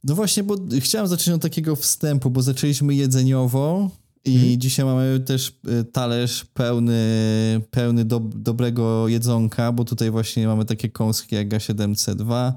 no 0.04 0.14
właśnie, 0.14 0.42
bo 0.42 0.56
chciałem 0.80 1.08
zacząć 1.08 1.34
od 1.34 1.42
takiego 1.42 1.76
wstępu, 1.76 2.30
bo 2.30 2.42
zaczęliśmy 2.42 2.94
jedzeniowo 2.94 3.90
i 4.24 4.34
Mhm. 4.34 4.60
dzisiaj 4.60 4.84
mamy 4.84 5.20
też 5.20 5.52
y, 5.80 5.84
talerz 5.84 6.44
pełny, 6.44 7.00
pełny 7.70 8.04
do, 8.04 8.20
dobrego 8.20 9.08
jedzonka, 9.08 9.72
bo 9.72 9.84
tutaj 9.84 10.10
właśnie 10.10 10.46
mamy 10.46 10.64
takie 10.64 10.88
kąski 10.88 11.34
jak 11.34 11.48
A7C2, 11.48 12.52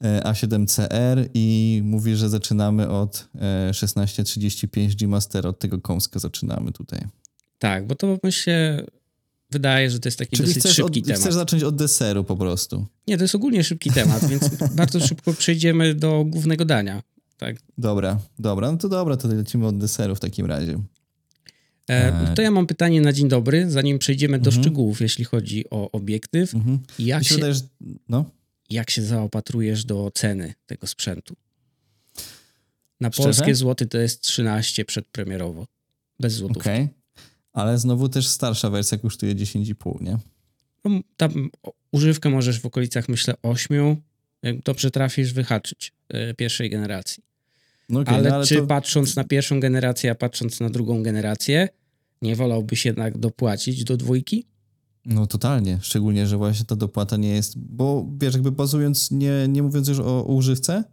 e, 0.00 0.20
A7CR 0.24 1.28
i 1.34 1.80
mówi, 1.84 2.16
że 2.16 2.28
zaczynamy 2.28 2.88
od 2.88 3.28
e, 3.34 3.70
1635 3.72 4.96
G 4.96 5.08
Master, 5.08 5.46
od 5.46 5.58
tego 5.58 5.80
kąska 5.80 6.18
zaczynamy 6.18 6.72
tutaj. 6.72 7.00
Tak, 7.58 7.86
bo 7.86 7.94
to 7.94 8.30
się 8.30 8.84
wydaje, 9.50 9.90
że 9.90 10.00
to 10.00 10.08
jest 10.08 10.18
taki 10.18 10.36
Czyli 10.36 10.48
dosyć 10.48 10.62
chcesz, 10.62 10.76
szybki 10.76 11.00
od, 11.00 11.06
temat. 11.06 11.20
chcesz 11.20 11.34
zacząć 11.34 11.62
od 11.62 11.76
deseru 11.76 12.24
po 12.24 12.36
prostu. 12.36 12.86
Nie, 13.06 13.16
to 13.16 13.24
jest 13.24 13.34
ogólnie 13.34 13.64
szybki 13.64 13.90
temat, 13.90 14.28
więc 14.28 14.48
bardzo 14.76 15.00
szybko 15.06 15.32
przejdziemy 15.34 15.94
do 15.94 16.24
głównego 16.26 16.64
dania. 16.64 17.02
Tak. 17.36 17.56
Dobra, 17.78 18.20
dobra, 18.38 18.72
no 18.72 18.78
to 18.78 18.88
dobra, 18.88 19.16
to 19.16 19.28
lecimy 19.28 19.66
od 19.66 19.78
deseru 19.78 20.14
w 20.14 20.20
takim 20.20 20.46
razie. 20.46 20.80
E, 21.90 22.34
to 22.34 22.42
ja 22.42 22.50
mam 22.50 22.66
pytanie 22.66 23.00
na 23.00 23.12
dzień 23.12 23.28
dobry, 23.28 23.70
zanim 23.70 23.98
przejdziemy 23.98 24.38
do 24.38 24.48
Mhm. 24.50 24.62
szczegółów, 24.64 25.00
jeśli 25.00 25.24
chodzi 25.24 25.64
o 25.70 25.90
obiektyw. 25.90 26.54
Mhm. 26.54 26.78
Jak 26.98 27.24
się 27.24 27.34
wydaje, 27.34 27.54
że... 27.54 27.60
No. 28.08 28.24
jak 28.70 28.90
się 28.90 29.02
zaopatrujesz 29.02 29.84
do 29.84 30.10
ceny 30.14 30.54
tego 30.66 30.86
sprzętu? 30.86 31.36
Na 33.00 33.08
Szczerze? 33.12 33.22
polskie 33.26 33.54
złoty 33.54 33.86
to 33.86 33.98
jest 33.98 34.20
13 34.20 34.84
przedpremierowo. 34.84 35.66
Bez 36.20 36.32
złotów. 36.34 36.56
Okej. 36.62 36.88
Ale 37.58 37.78
znowu 37.78 38.08
też 38.08 38.26
starsza 38.26 38.70
wersja 38.70 38.98
kosztuje 38.98 39.34
10,5, 39.34 40.02
nie? 40.02 40.18
No, 40.84 41.00
tam 41.16 41.50
używkę 41.92 42.30
możesz 42.30 42.60
w 42.60 42.66
okolicach, 42.66 43.08
myślę, 43.08 43.34
8. 43.42 43.96
Jak 44.42 44.62
dobrze 44.62 44.90
trafisz, 44.90 45.32
wyhaczyć 45.32 45.92
e, 46.08 46.34
pierwszej 46.34 46.70
generacji. 46.70 47.22
No 47.88 48.00
okej, 48.00 48.14
ale, 48.14 48.28
no, 48.28 48.34
ale 48.34 48.46
czy 48.46 48.56
to... 48.56 48.66
patrząc 48.66 49.16
na 49.16 49.24
pierwszą 49.24 49.60
generację, 49.60 50.10
a 50.10 50.14
patrząc 50.14 50.60
na 50.60 50.70
drugą 50.70 51.02
generację, 51.02 51.68
nie 52.22 52.36
wolałbyś 52.36 52.84
jednak 52.84 53.18
dopłacić 53.18 53.84
do 53.84 53.96
dwójki? 53.96 54.46
No 55.04 55.26
totalnie, 55.26 55.78
szczególnie, 55.82 56.26
że 56.26 56.36
właśnie 56.36 56.66
ta 56.66 56.76
dopłata 56.76 57.16
nie 57.16 57.28
jest, 57.28 57.58
bo 57.58 58.06
wiesz, 58.20 58.34
jakby 58.34 58.52
bazując, 58.52 59.10
nie, 59.10 59.48
nie 59.48 59.62
mówiąc 59.62 59.88
już 59.88 59.98
o 59.98 60.22
używce, 60.22 60.84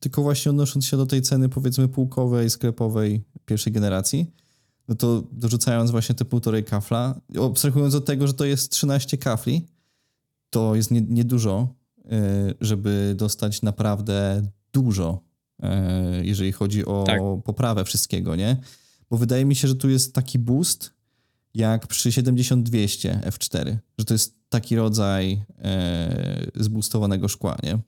tylko 0.00 0.22
właśnie 0.22 0.50
odnosząc 0.50 0.86
się 0.86 0.96
do 0.96 1.06
tej 1.06 1.22
ceny 1.22 1.48
powiedzmy 1.48 1.88
półkowej, 1.88 2.50
sklepowej 2.50 3.22
pierwszej 3.46 3.72
generacji, 3.72 4.30
no 4.88 4.94
to 4.94 5.24
dorzucając 5.32 5.90
właśnie 5.90 6.14
te 6.14 6.24
półtorej 6.24 6.64
kafla, 6.64 7.20
abstrahując 7.46 7.94
od 7.94 8.04
tego, 8.04 8.26
że 8.26 8.34
to 8.34 8.44
jest 8.44 8.72
13 8.72 9.18
kafli, 9.18 9.66
to 10.50 10.74
jest 10.74 10.90
niedużo, 10.90 11.68
nie 12.04 12.54
żeby 12.60 13.14
dostać 13.18 13.62
naprawdę 13.62 14.42
dużo, 14.72 15.20
y, 15.60 15.66
jeżeli 16.22 16.52
chodzi 16.52 16.84
o 16.84 17.04
Tak. 17.06 17.20
poprawę 17.44 17.84
wszystkiego, 17.84 18.36
nie? 18.36 18.56
Bo 19.10 19.16
wydaje 19.16 19.44
mi 19.44 19.56
się, 19.56 19.68
że 19.68 19.74
tu 19.74 19.90
jest 19.90 20.14
taki 20.14 20.38
boost, 20.38 20.94
jak 21.54 21.86
przy 21.86 22.12
7200 22.12 23.20
F4, 23.24 23.76
że 23.98 24.04
to 24.04 24.14
jest 24.14 24.34
taki 24.48 24.76
rodzaj 24.76 25.44
e, 25.58 26.46
zboostowanego 26.54 27.28
szkła, 27.28 27.56
nie? 27.62 27.78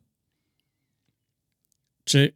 Czy 2.05 2.33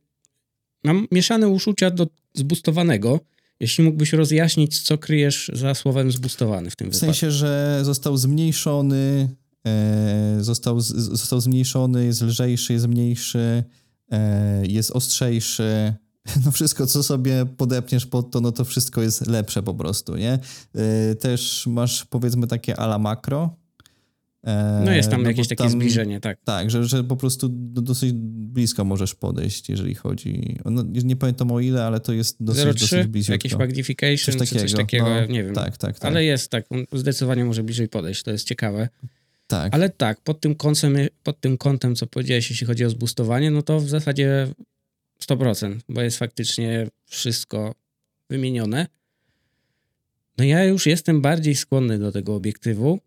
mam 0.85 1.07
mieszane 1.11 1.49
uczucia 1.49 1.90
do 1.90 2.07
zbustowanego? 2.35 3.20
Jeśli 3.61 3.85
mógłbyś 3.85 4.12
rozjaśnić, 4.12 4.83
co 4.83 4.99
kryjesz 4.99 5.51
za 5.55 5.75
słowem 5.75 6.12
zbustowany 6.12 6.70
w 6.70 6.77
tym 6.77 6.90
W 6.90 6.92
wypadku. 6.92 7.07
sensie, 7.07 7.31
że 7.31 7.81
został 7.83 8.16
zmniejszony, 8.16 9.29
e, 9.66 10.37
został, 10.40 10.81
z, 10.81 10.87
został 10.88 11.40
zmniejszony, 11.40 12.05
jest 12.05 12.23
lżejszy, 12.23 12.73
jest 12.73 12.88
mniejszy, 12.88 13.64
e, 14.12 14.66
jest 14.66 14.90
ostrzejszy. 14.90 15.94
No 16.44 16.51
wszystko, 16.51 16.87
co 16.87 17.03
sobie 17.03 17.46
podepniesz 17.57 18.07
pod 18.07 18.31
to, 18.31 18.40
no 18.40 18.53
to 18.53 18.64
wszystko 18.64 19.03
jest 19.03 19.27
lepsze 19.27 19.62
po 19.62 19.75
prostu, 19.75 20.16
nie? 20.16 20.38
E, 20.75 21.14
też 21.14 21.66
masz 21.66 22.05
powiedzmy 22.05 22.46
takie 22.46 22.77
ala 22.77 22.99
makro. 22.99 23.57
E, 24.44 24.83
No 24.85 24.92
jest 24.92 25.11
tam 25.11 25.22
bo 25.22 25.29
jakieś 25.29 25.48
takie 25.48 25.62
tam- 25.62 25.72
zbliżenie, 25.72 26.20
tak. 26.20 26.38
Tak, 26.44 26.70
że, 26.70 26.85
że 26.85 27.05
po 27.05 27.16
prostu 27.16 27.48
do, 27.48 27.83
dosyć 27.83 28.12
blisko 28.12 28.85
możesz 28.85 29.14
podejść, 29.14 29.68
jeżeli 29.68 29.94
chodzi. 29.94 30.59
No, 30.64 30.85
nie 31.05 31.16
pamiętam 31.16 31.53
o 31.53 31.61
ile, 31.61 31.85
ale 31.85 32.00
to 32.00 32.12
jest 32.12 32.37
dosyć, 32.40 32.64
0,3, 32.64 32.72
dosyć 32.81 33.07
blisko. 33.07 33.33
jakieś 33.33 33.55
magnification, 33.55 34.38
Coś 34.38 34.48
czy 34.48 34.55
coś 34.59 34.72
takiego, 34.72 35.05
takiego, 35.05 35.09
no, 35.20 35.26
nie 35.26 35.44
wiem. 35.44 35.55
Tak, 35.55 35.76
tak, 35.76 35.98
tak. 35.98 36.11
Ale 36.11 36.24
jest 36.24 36.50
tak, 36.50 36.66
zdecydowanie 36.92 37.44
może 37.44 37.62
bliżej 37.62 37.88
podejść, 37.88 38.22
to 38.22 38.31
jest 38.31 38.46
ciekawe. 38.46 38.88
tak. 39.46 39.74
Ale 39.74 39.90
tak, 39.90 40.20
pod 40.20 40.40
tym, 40.40 40.55
kątem, 40.55 40.96
pod 41.22 41.40
tym 41.40 41.59
kątem, 41.59 41.94
co 41.96 42.07
powiedziałeś, 42.07 42.50
jeśli 42.50 42.66
chodzi 42.66 42.85
o 42.85 42.90
zbustowanie, 42.90 43.50
no 43.50 43.62
to 43.62 43.81
w 43.81 43.88
zasadzie 43.88 44.48
100%, 45.29 45.76
bo 45.88 46.03
jest 46.03 46.18
faktycznie 46.18 46.87
wszystko 47.07 47.74
wymienione. 48.31 48.87
No 50.38 50.44
ja 50.44 50.64
już 50.64 50.87
jestem 50.87 51.20
bardziej 51.20 51.55
skłonny 51.57 51.98
do 51.98 52.12
tego 52.12 52.35
obiektywu, 52.35 53.00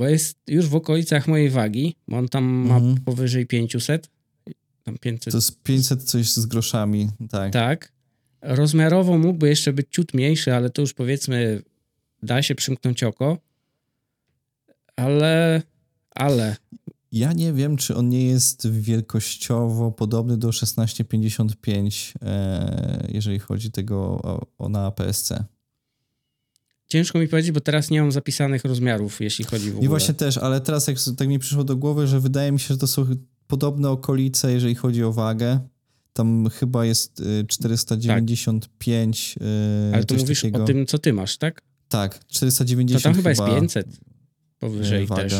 bo 0.00 0.08
jest 0.08 0.38
już 0.46 0.66
w 0.66 0.74
okolicach 0.74 1.28
mojej 1.28 1.50
wagi, 1.50 1.96
bo 2.08 2.16
on 2.16 2.28
tam 2.28 2.44
ma 2.44 2.76
Mhm. 2.76 2.96
powyżej 3.04 3.46
500, 3.46 4.08
tam 4.84 4.98
500, 4.98 5.32
To 5.32 5.38
jest 5.38 5.62
500 5.62 6.02
coś 6.02 6.30
z 6.32 6.46
groszami, 6.46 7.08
tak. 7.30 7.52
tak. 7.52 7.92
Rozmiarowo 8.42 9.18
mógłby 9.18 9.48
jeszcze 9.48 9.72
być 9.72 9.86
ciut 9.90 10.14
mniejszy, 10.14 10.54
ale 10.54 10.70
to 10.70 10.82
już 10.82 10.94
powiedzmy 10.94 11.62
da 12.22 12.42
się 12.42 12.54
przymknąć 12.54 13.02
oko. 13.02 13.38
Ale, 14.96 15.62
ale 16.14 16.56
Ja 17.12 17.32
nie 17.32 17.52
wiem, 17.52 17.76
czy 17.76 17.96
on 17.96 18.08
nie 18.08 18.24
jest 18.26 18.70
wielkościowo 18.70 19.90
podobny 19.92 20.36
do 20.36 20.50
1655, 20.50 22.14
e, 22.22 23.06
jeżeli 23.12 23.38
chodzi 23.38 23.70
tego 23.70 23.96
o, 24.22 24.46
o 24.58 24.68
na 24.68 24.90
PSC. 24.90 25.44
Ciężko 26.90 27.18
mi 27.18 27.28
powiedzieć, 27.28 27.52
bo 27.52 27.60
teraz 27.60 27.90
nie 27.90 28.00
mam 28.00 28.12
zapisanych 28.12 28.64
rozmiarów, 28.64 29.20
jeśli 29.20 29.44
chodzi 29.44 29.66
w 29.66 29.72
ogóle. 29.72 29.84
I 29.84 29.88
właśnie 29.88 30.14
też, 30.14 30.38
ale 30.38 30.60
teraz 30.60 30.86
jak 30.88 30.96
tak 31.16 31.28
mi 31.28 31.38
przyszło 31.38 31.64
do 31.64 31.76
głowy, 31.76 32.06
że 32.06 32.20
wydaje 32.20 32.52
mi 32.52 32.60
się, 32.60 32.66
że 32.74 32.78
to 32.78 32.86
są 32.86 33.06
podobne 33.46 33.90
okolice, 33.90 34.52
jeżeli 34.52 34.74
chodzi 34.74 35.04
o 35.04 35.12
wagę. 35.12 35.60
Tam 36.12 36.48
chyba 36.50 36.84
jest 36.84 37.20
y, 37.20 37.44
495. 37.48 39.34
y, 39.40 39.94
ale 39.94 40.04
to 40.04 40.14
mówisz 40.14 40.40
takiego. 40.42 40.62
o 40.62 40.66
tym, 40.66 40.86
co 40.86 40.98
ty 40.98 41.12
masz, 41.12 41.36
tak? 41.38 41.62
Tak, 41.88 42.18
To 42.18 42.24
490 42.34 43.02
tam 43.04 43.14
chyba 43.14 43.30
jest 43.30 43.42
500 43.44 43.86
y, 43.86 43.90
powyżej 44.58 45.06
waga. 45.06 45.22
też. 45.22 45.32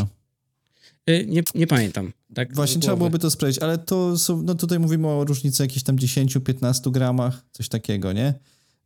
Y, 1.10 1.26
Nie, 1.28 1.42
nie 1.54 1.66
pamiętam. 1.66 2.12
Tak 2.34 2.54
Właśnie 2.54 2.80
trzeba 2.80 2.96
byłoby 2.96 3.18
to 3.18 3.30
sprawdzić, 3.30 3.62
ale 3.62 3.78
to 3.78 4.18
są, 4.18 4.42
no 4.42 4.54
tutaj 4.54 4.78
mówimy 4.78 5.08
o 5.08 5.24
różnicy 5.24 5.62
jakichś 5.62 5.82
tam 5.82 5.96
10-15 5.96 6.90
gramach, 6.90 7.44
coś 7.52 7.68
takiego, 7.68 8.12
nie? 8.12 8.34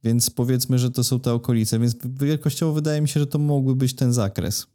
Więc 0.05 0.31
powiedzmy, 0.31 0.79
że 0.79 0.90
to 0.90 1.05
są 1.05 1.21
te 1.21 1.33
okolice, 1.33 1.79
więc 1.79 1.97
wielkościowo 2.21 2.73
wydaje 2.73 3.01
mi 3.01 3.09
się, 3.09 3.21
że 3.21 3.27
to 3.27 3.38
mógłby 3.38 3.77
być 3.77 3.95
ten 3.95 4.12
zakres. 4.12 4.67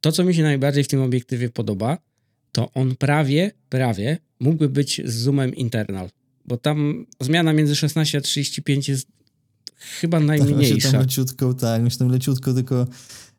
To, 0.00 0.12
co 0.12 0.24
mi 0.24 0.34
się 0.34 0.42
najbardziej 0.42 0.84
w 0.84 0.88
tym 0.88 1.02
obiektywie 1.02 1.48
podoba, 1.48 1.98
to 2.52 2.70
on 2.74 2.96
prawie, 2.96 3.50
prawie 3.68 4.18
mógłby 4.40 4.68
być 4.68 5.00
z 5.04 5.14
zoomem 5.14 5.54
internal, 5.54 6.08
bo 6.44 6.56
tam 6.56 7.06
zmiana 7.20 7.52
między 7.52 7.76
16 7.76 8.18
a 8.18 8.20
35 8.20 8.88
jest 8.88 9.06
chyba 10.00 10.20
najmniejsza. 10.20 10.90
tam 10.90 11.00
leciutko, 11.00 11.54
tak, 11.54 11.82
myślę, 11.82 11.98
tam 11.98 12.08
leciutko 12.08 12.54
tylko 12.54 12.86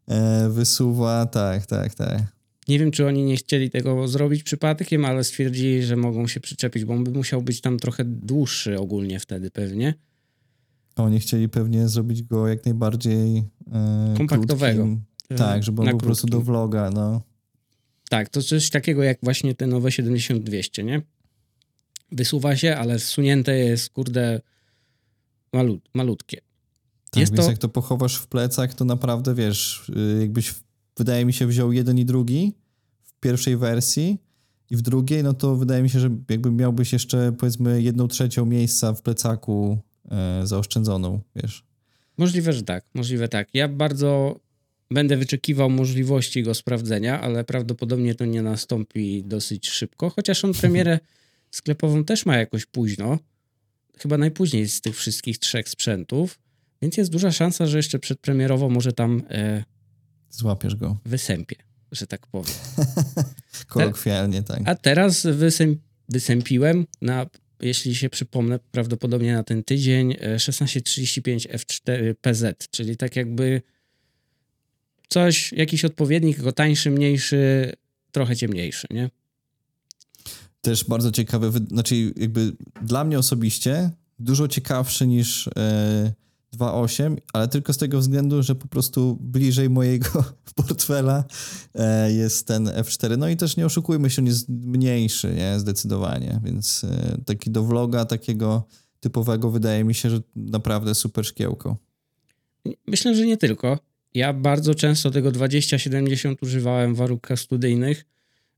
e, 0.08 0.50
wysuwa, 0.50 1.26
tak, 1.26 1.66
tak, 1.66 1.96
tak. 1.96 2.22
Nie 2.68 2.80
wiem, 2.80 2.92
czy 2.92 3.08
oni 3.08 3.24
nie 3.24 3.38
chcieli 3.38 3.70
tego 3.70 4.08
zrobić 4.08 4.44
przypadkiem, 4.44 5.06
ale 5.06 5.24
stwierdzili, 5.24 5.84
że 5.84 5.96
mogą 5.96 6.28
się 6.28 6.40
przyczepić, 6.40 6.86
bo 6.86 6.94
on 6.94 7.04
by 7.04 7.12
musiał 7.12 7.42
być 7.42 7.62
tam 7.62 7.80
trochę 7.80 8.04
dłuższy 8.06 8.80
ogólnie 8.80 9.20
wtedy 9.20 9.52
pewnie. 9.52 9.94
Oni 10.96 11.20
chcieli 11.20 11.50
pewnie 11.50 11.88
zrobić 11.88 12.24
go 12.24 12.48
jak 12.48 12.66
najbardziej 12.66 13.44
e, 13.72 14.14
Kompaktowego. 14.18 14.84
Krótkim. 14.84 15.04
Tak, 15.38 15.64
żeby 15.64 15.82
on 15.82 15.88
był 15.88 15.98
po 15.98 16.06
prostu 16.06 16.28
do 16.28 16.42
vloga, 16.42 16.90
no. 16.90 17.22
Tak, 18.10 18.30
to 18.30 18.42
coś 18.42 18.70
takiego 18.70 19.04
jak 19.04 19.18
właśnie 19.24 19.56
te 19.56 19.68
nowe 19.68 19.90
70-200, 19.90 20.84
nie? 20.84 21.02
Wysuwa 22.12 22.56
się, 22.56 22.76
ale 22.76 23.00
zsunięte 23.00 23.56
jest, 23.58 23.90
kurde, 23.90 24.42
malut, 25.54 25.90
malutkie. 25.94 26.42
Tak, 27.12 27.20
Jest 27.20 27.32
więc 27.34 27.46
to- 27.46 27.52
jak 27.52 27.60
to 27.60 27.70
pochowasz 27.70 28.16
w 28.16 28.28
plecach, 28.28 28.74
to 28.74 28.86
naprawdę 28.86 29.36
wiesz, 29.36 29.90
y, 29.90 30.20
jakbyś, 30.22 30.54
wydaje 30.98 31.26
mi 31.26 31.34
się, 31.34 31.48
wziął 31.48 31.72
jeden 31.72 31.98
i 31.98 32.06
drugi 32.06 32.54
w 33.04 33.20
pierwszej 33.20 33.58
wersji 33.58 34.18
i 34.70 34.76
w 34.76 34.82
drugiej, 34.82 35.24
no 35.24 35.34
to 35.34 35.56
wydaje 35.56 35.84
mi 35.84 35.90
się, 35.90 36.00
że 36.00 36.10
jakby 36.30 36.52
miałbyś 36.52 36.94
jeszcze 36.94 37.32
powiedzmy 37.32 37.82
jedną 37.82 38.08
trzecią 38.08 38.46
miejsca 38.46 38.94
w 38.94 39.02
plecaku 39.02 39.78
e, 39.78 39.93
zaoszczędzoną, 40.44 41.22
wiesz. 41.36 41.64
Możliwe, 42.18 42.54
że 42.54 42.64
tak, 42.64 42.86
możliwe 42.94 43.28
tak. 43.28 43.48
Ja 43.54 43.68
bardzo 43.68 44.40
będę 44.92 45.18
wyczekiwał 45.18 45.70
możliwości 45.70 46.44
go 46.44 46.54
sprawdzenia, 46.54 47.22
ale 47.22 47.44
prawdopodobnie 47.44 48.16
to 48.16 48.26
nie 48.26 48.42
nastąpi 48.42 49.24
dosyć 49.24 49.70
szybko, 49.70 50.10
chociaż 50.10 50.46
on 50.46 50.54
premierę 50.54 51.00
sklepową 51.52 52.04
też 52.04 52.26
ma 52.26 52.38
jakoś 52.38 52.66
późno. 52.66 53.20
Chyba 53.98 54.18
najpóźniej 54.18 54.70
z 54.70 54.82
tych 54.82 54.96
wszystkich 54.96 55.40
trzech 55.40 55.70
sprzętów, 55.70 56.40
więc 56.82 56.98
jest 56.98 57.12
duża 57.12 57.32
szansa, 57.32 57.66
że 57.68 57.78
jeszcze 57.78 58.00
przedpremierowo 58.00 58.70
może 58.70 58.94
tam 58.94 59.24
e, 59.30 59.64
Złapiesz 60.30 60.76
go. 60.76 60.98
wysępie, 61.06 61.56
że 61.92 62.08
tak 62.08 62.28
powiem. 62.28 62.56
Kolokwialnie, 63.68 64.44
tak. 64.44 64.62
A 64.66 64.76
teraz 64.76 65.26
wysęp, 65.26 65.80
wysępiłem 66.10 66.86
na, 67.02 67.26
jeśli 67.64 67.96
się 67.96 68.10
przypomnę, 68.10 68.60
prawdopodobnie 68.72 69.34
na 69.34 69.44
ten 69.44 69.64
tydzień 69.64 70.12
e, 70.12 70.16
1635 70.16 71.48
F4 71.48 72.14
PZ, 72.22 72.68
czyli 72.72 72.98
tak 72.98 73.16
jakby 73.16 73.62
coś, 75.10 75.54
jakiś 75.54 75.86
odpowiednik, 75.86 76.36
tylko 76.36 76.52
tańszy, 76.52 76.92
mniejszy, 76.92 77.74
trochę 78.12 78.36
ciemniejszy, 78.36 78.88
nie? 78.92 79.10
Też 80.62 80.84
bardzo 80.84 81.12
ciekawe, 81.12 81.52
znaczy 81.52 82.14
jakby 82.16 82.52
dla 82.82 83.04
mnie 83.04 83.20
osobiście 83.20 83.92
dużo 84.20 84.48
ciekawszy 84.48 85.08
niż 85.08 85.50
e, 85.58 86.14
2.8, 86.58 87.18
ale 87.34 87.48
tylko 87.48 87.74
z 87.74 87.78
tego 87.78 88.00
względu, 88.00 88.44
że 88.44 88.56
po 88.56 88.68
prostu 88.68 89.18
bliżej 89.22 89.70
mojego 89.70 90.24
portfela 90.56 91.24
e, 91.76 92.14
jest 92.14 92.48
ten 92.48 92.66
F4. 92.66 93.18
No 93.18 93.30
i 93.30 93.38
też 93.38 93.58
nie 93.58 93.66
oszukujmy 93.66 94.10
się, 94.10 94.22
on 94.22 94.26
jest 94.26 94.50
mniejszy, 94.50 95.34
nie? 95.36 95.60
Zdecydowanie, 95.60 96.40
więc 96.44 96.84
e, 96.84 97.18
taki 97.26 97.52
do 97.52 97.64
vloga 97.64 98.06
takiego 98.06 98.68
typowego 99.00 99.52
wydaje 99.52 99.84
mi 99.84 99.94
się, 99.94 100.10
że 100.10 100.20
naprawdę 100.36 100.96
super 100.96 101.26
szkiełko. 101.26 101.78
Myślę, 102.88 103.16
że 103.16 103.26
nie 103.26 103.38
tylko. 103.38 103.80
Ja 104.14 104.34
bardzo 104.34 104.76
często 104.76 105.12
tego 105.12 105.32
2070 105.32 106.44
używałem 106.44 106.96
w 106.96 106.98
warunkach 106.98 107.40
studyjnych. 107.40 108.06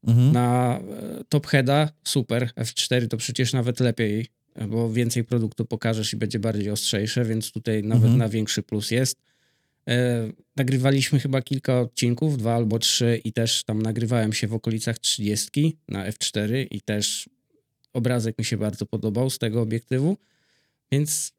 Mhm. 0.08 0.32
Na 0.32 0.80
e, 0.80 1.24
Top 1.30 1.48
Heada 1.48 1.90
super, 2.04 2.52
F4 2.58 3.08
to 3.08 3.18
przecież 3.18 3.54
nawet 3.54 3.80
lepiej, 3.80 4.28
bo 4.70 4.94
więcej 4.94 5.24
produktu 5.24 5.66
pokażesz 5.66 6.14
i 6.14 6.18
będzie 6.18 6.40
bardziej 6.40 6.70
ostrzejsze, 6.70 7.26
więc 7.26 7.52
tutaj 7.52 7.84
nawet 7.84 8.04
Mhm. 8.04 8.18
na 8.18 8.30
większy 8.30 8.64
plus 8.64 8.92
jest. 8.92 9.22
E, 9.90 10.30
nagrywaliśmy 10.56 11.20
chyba 11.20 11.42
kilka 11.42 11.80
odcinków, 11.80 12.38
dwa 12.38 12.56
albo 12.56 12.80
trzy 12.80 13.22
i 13.24 13.34
też 13.34 13.64
tam 13.64 13.82
nagrywałem 13.82 14.34
się 14.34 14.48
w 14.48 14.54
okolicach 14.54 15.00
30 15.00 15.78
na 15.88 16.12
F4 16.12 16.68
i 16.72 16.82
też 16.82 17.30
obrazek 17.94 18.40
mi 18.40 18.46
się 18.46 18.58
bardzo 18.58 18.86
podobał 18.86 19.30
z 19.30 19.38
tego 19.38 19.62
obiektywu, 19.62 20.18
więc 20.92 21.34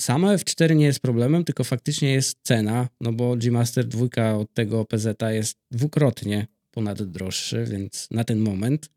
sama 0.00 0.36
F4 0.36 0.76
nie 0.76 0.84
jest 0.84 1.00
problemem, 1.00 1.44
tylko 1.44 1.64
faktycznie 1.64 2.12
jest 2.12 2.38
cena, 2.42 2.88
no 3.00 3.12
bo 3.12 3.36
G-Master 3.36 3.84
2 3.86 4.34
od 4.34 4.54
tego 4.54 4.84
PZ 4.84 5.22
jest 5.30 5.58
dwukrotnie 5.70 6.46
ponad 6.70 7.02
droższy, 7.02 7.64
więc 7.64 8.08
na 8.10 8.24
ten 8.24 8.38
moment. 8.38 8.90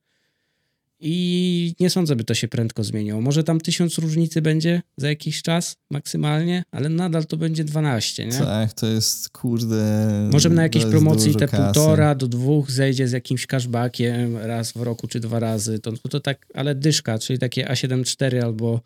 I 1.03 1.75
nie 1.79 1.89
sądzę, 1.89 2.15
by 2.15 2.23
to 2.23 2.33
się 2.33 2.47
prędko 2.47 2.83
zmieniło. 2.83 3.21
Może 3.21 3.43
tam 3.43 3.61
tysiąc 3.61 3.97
różnicy 3.97 4.41
będzie 4.41 4.81
za 4.97 5.09
jakiś 5.09 5.41
czas 5.41 5.75
maksymalnie, 5.91 6.63
ale 6.71 6.89
nadal 6.89 7.25
to 7.25 7.37
będzie 7.37 7.63
12, 7.63 8.25
nie? 8.25 8.31
Tak, 8.31 8.73
to 8.73 8.87
jest 8.87 9.29
kurde. 9.29 10.29
Może 10.31 10.49
na 10.49 10.63
jakiejś 10.63 10.85
promocji 10.85 11.35
te 11.35 11.47
kasy. 11.47 11.63
półtora 11.63 12.15
do 12.15 12.27
dwóch 12.27 12.71
zejdzie 12.71 13.07
z 13.07 13.11
jakimś 13.11 13.47
cashbackiem 13.47 14.37
raz 14.37 14.71
w 14.71 14.81
roku 14.81 15.07
czy 15.07 15.19
dwa 15.19 15.39
razy. 15.39 15.79
To, 15.79 15.91
to, 15.91 16.19
tak, 16.19 16.45
ale 16.53 16.75
dyszka, 16.75 17.19
czyli 17.19 17.39
takie 17.39 17.65
A7 17.65 18.25
IV 18.27 18.43
albo 18.43 18.81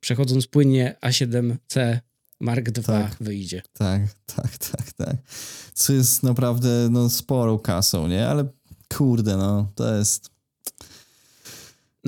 przechodząc 0.00 0.46
płynnie 0.46 0.94
A7C 1.02 1.98
Mark 2.40 2.68
II 2.76 2.84
Tak. 2.84 3.16
wyjdzie. 3.20 3.62
Tak, 3.72 4.00
tak, 4.36 4.58
tak, 4.58 4.92
tak. 4.92 5.16
Co 5.74 5.92
jest 5.92 6.22
naprawdę 6.22 6.88
no, 6.90 7.10
sporą 7.10 7.58
kasą, 7.58 8.08
nie? 8.08 8.28
Ale 8.28 8.48
kurde, 8.96 9.36
no, 9.36 9.72
to 9.74 9.96
jest. 9.96 10.37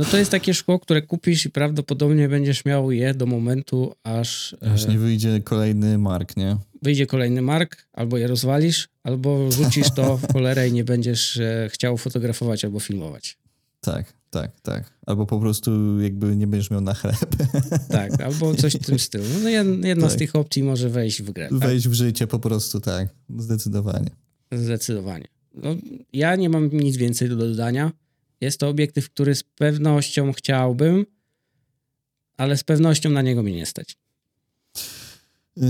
No 0.01 0.07
to 0.07 0.17
jest 0.19 0.31
takie 0.31 0.55
szkło, 0.55 0.79
które 0.79 1.03
kupisz 1.03 1.47
i 1.47 1.51
prawdopodobnie 1.51 2.29
będziesz 2.29 2.65
miał 2.65 2.91
je 2.93 3.15
do 3.15 3.27
momentu, 3.27 3.93
aż 4.03 4.57
e, 4.63 4.73
Aż 4.73 4.87
nie 4.87 4.99
wyjdzie 4.99 5.41
kolejny 5.45 5.99
mark, 5.99 6.37
nie? 6.37 6.57
wyjdzie 6.83 7.07
kolejny 7.07 7.43
mark, 7.43 7.77
albo 7.93 8.19
je 8.19 8.27
rozwalisz, 8.27 8.89
albo 9.03 9.53
rzucisz 9.53 9.91
to 9.91 10.17
w 10.17 10.33
cholerę 10.33 10.69
i 10.69 10.73
nie 10.73 10.85
będziesz 10.85 11.37
e, 11.37 11.69
chciał 11.73 11.97
fotografować 11.97 12.65
albo 12.65 12.81
filmować. 12.81 13.39
Tak, 13.81 14.13
tak, 14.31 14.61
tak. 14.61 14.93
Albo 15.07 15.27
po 15.27 15.41
prostu 15.41 16.01
jakby 16.01 16.37
nie 16.37 16.47
będziesz 16.47 16.71
miał 16.71 16.81
na 16.81 16.95
chleb. 16.95 17.17
Tak, 17.89 18.21
albo 18.21 18.55
coś 18.55 18.75
w 18.75 18.87
tym 18.87 18.99
stylu. 18.99 19.25
No 19.43 19.49
jed- 19.49 19.87
jedna 19.87 20.09
z 20.09 20.11
Tak. 20.13 20.19
tych 20.19 20.37
opcji 20.37 20.63
może 20.63 20.89
wejść 20.89 21.23
w 21.23 21.31
grę. 21.31 21.49
Tak? 21.49 21.59
Wejść 21.59 21.89
w 21.89 21.93
życie 21.93 22.27
po 22.27 22.39
prostu, 22.39 22.81
tak. 22.81 23.09
Zdecydowanie. 23.39 24.11
Zdecydowanie. 24.53 25.25
No, 25.55 25.77
ja 26.13 26.37
nie 26.37 26.49
mam 26.49 26.71
nic 26.73 26.97
więcej 26.97 27.29
do 27.29 27.37
dodania. 27.37 27.93
Jest 28.41 28.61
to 28.61 28.69
obiektyw, 28.69 29.11
który 29.11 29.35
z 29.35 29.43
pewnością 29.43 30.33
chciałbym, 30.33 31.07
ale 32.37 32.57
z 32.57 32.65
pewnością 32.65 33.11
na 33.11 33.23
niego 33.23 33.43
mi 33.43 33.53
nie 33.53 33.67
stać. 33.67 33.97
Yy, 35.57 35.65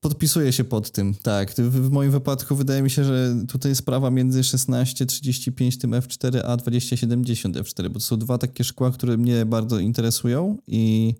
Podpisuję 0.00 0.52
się 0.52 0.64
pod 0.64 0.90
tym, 0.90 1.14
tak. 1.14 1.52
W, 1.52 1.90
moim 1.90 2.10
wypadku 2.10 2.56
wydaje 2.56 2.82
mi 2.82 2.90
się, 2.90 3.04
że 3.04 3.36
tutaj 3.48 3.76
sprawa 3.76 4.10
między 4.10 4.40
16-35 4.40 5.80
tym 5.80 5.90
F4 5.90 6.40
a 6.44 6.56
2070 6.56 7.56
F4, 7.56 7.88
bo 7.88 7.94
to 7.94 8.00
są 8.00 8.16
dwa 8.16 8.38
takie 8.38 8.64
szkła, 8.64 8.90
które 8.90 9.16
mnie 9.16 9.46
bardzo 9.46 9.78
interesują 9.78 10.58
i 10.66 11.14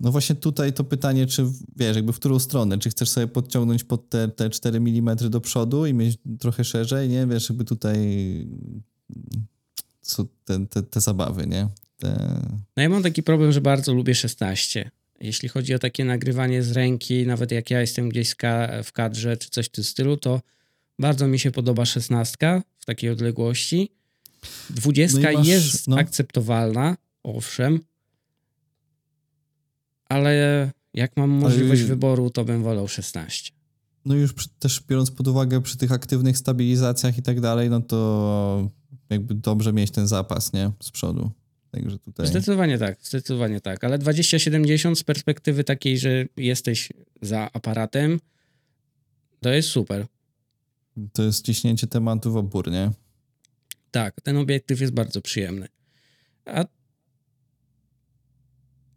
no 0.00 0.12
właśnie 0.12 0.34
tutaj 0.34 0.72
to 0.72 0.84
pytanie, 0.84 1.26
czy 1.26 1.46
wiesz, 1.76 1.96
jakby 1.96 2.12
w 2.12 2.16
którą 2.16 2.38
stronę, 2.38 2.78
czy 2.78 2.90
chcesz 2.90 3.10
sobie 3.10 3.26
podciągnąć 3.26 3.84
pod 3.84 4.08
te, 4.10 4.28
te 4.28 4.50
4 4.50 4.78
mm 4.78 5.16
do 5.30 5.40
przodu 5.40 5.86
i 5.86 5.94
mieć 5.94 6.18
trochę 6.40 6.64
szerzej, 6.64 7.08
nie? 7.08 7.26
Wiesz, 7.26 7.48
jakby 7.48 7.64
tutaj 7.64 7.98
są 10.02 10.26
te, 10.44 10.66
te, 10.66 10.82
te 10.82 11.00
zabawy, 11.00 11.46
nie? 11.46 11.68
Te... 11.98 12.40
No 12.76 12.82
ja 12.82 12.88
mam 12.88 13.02
taki 13.02 13.22
problem, 13.22 13.52
że 13.52 13.60
bardzo 13.60 13.94
lubię 13.94 14.14
16. 14.14 14.90
Jeśli 15.20 15.48
chodzi 15.48 15.74
o 15.74 15.78
takie 15.78 16.04
nagrywanie 16.04 16.62
z 16.62 16.72
ręki, 16.72 17.26
nawet 17.26 17.52
jak 17.52 17.70
ja 17.70 17.80
jestem 17.80 18.08
gdzieś 18.08 18.34
w 18.84 18.92
kadrze 18.92 19.36
czy 19.36 19.50
coś 19.50 19.66
w 19.66 19.68
tym 19.68 19.84
stylu, 19.84 20.16
to 20.16 20.40
bardzo 20.98 21.28
mi 21.28 21.38
się 21.38 21.50
podoba 21.50 21.84
16 21.84 22.62
w 22.78 22.84
takiej 22.84 23.10
odległości. 23.10 23.90
20 24.70 25.18
No 25.18 25.38
masz- 25.38 25.46
jest 25.46 25.88
no. 25.88 25.96
akceptowalna, 25.96 26.96
owszem, 27.22 27.80
ale 30.08 30.70
jak 30.94 31.16
mam 31.16 31.30
możliwość 31.30 31.80
Ale- 31.80 31.88
wyboru, 31.88 32.30
to 32.30 32.44
bym 32.44 32.62
wolał 32.62 32.88
16. 32.88 33.52
No 34.04 34.14
już 34.14 34.32
przy, 34.32 34.48
też 34.58 34.82
biorąc 34.88 35.10
pod 35.10 35.28
uwagę 35.28 35.62
przy 35.62 35.76
tych 35.76 35.92
aktywnych 35.92 36.38
stabilizacjach 36.38 37.18
i 37.18 37.22
tak 37.22 37.40
dalej, 37.40 37.70
no 37.70 37.80
to 37.80 38.70
jakby 39.10 39.34
dobrze 39.34 39.72
mieć 39.72 39.90
ten 39.90 40.06
zapas, 40.06 40.52
nie? 40.52 40.70
Z 40.82 40.90
przodu. 40.90 41.30
Także 41.70 41.98
tutaj 41.98 42.26
Zdecydowanie 42.26 42.78
tak, 42.78 42.98
zdecydowanie 43.02 43.60
tak, 43.60 43.84
ale 43.84 43.98
2070 43.98 44.98
z 44.98 45.02
perspektywy 45.02 45.64
takiej, 45.64 45.98
że 45.98 46.24
jesteś 46.36 46.92
za 47.22 47.50
aparatem, 47.52 48.20
to 49.40 49.50
jest 49.50 49.68
super. 49.68 50.06
to 51.12 51.22
jest 51.22 51.44
ciśnięcie 51.46 51.86
tematu 51.86 52.32
w 52.32 52.36
opór, 52.36 52.70
nie? 52.70 52.90
Tak, 53.90 54.20
ten 54.20 54.36
obiektyw 54.36 54.80
jest 54.80 54.92
bardzo 54.92 55.20
przyjemny. 55.22 55.68
A 56.46 56.64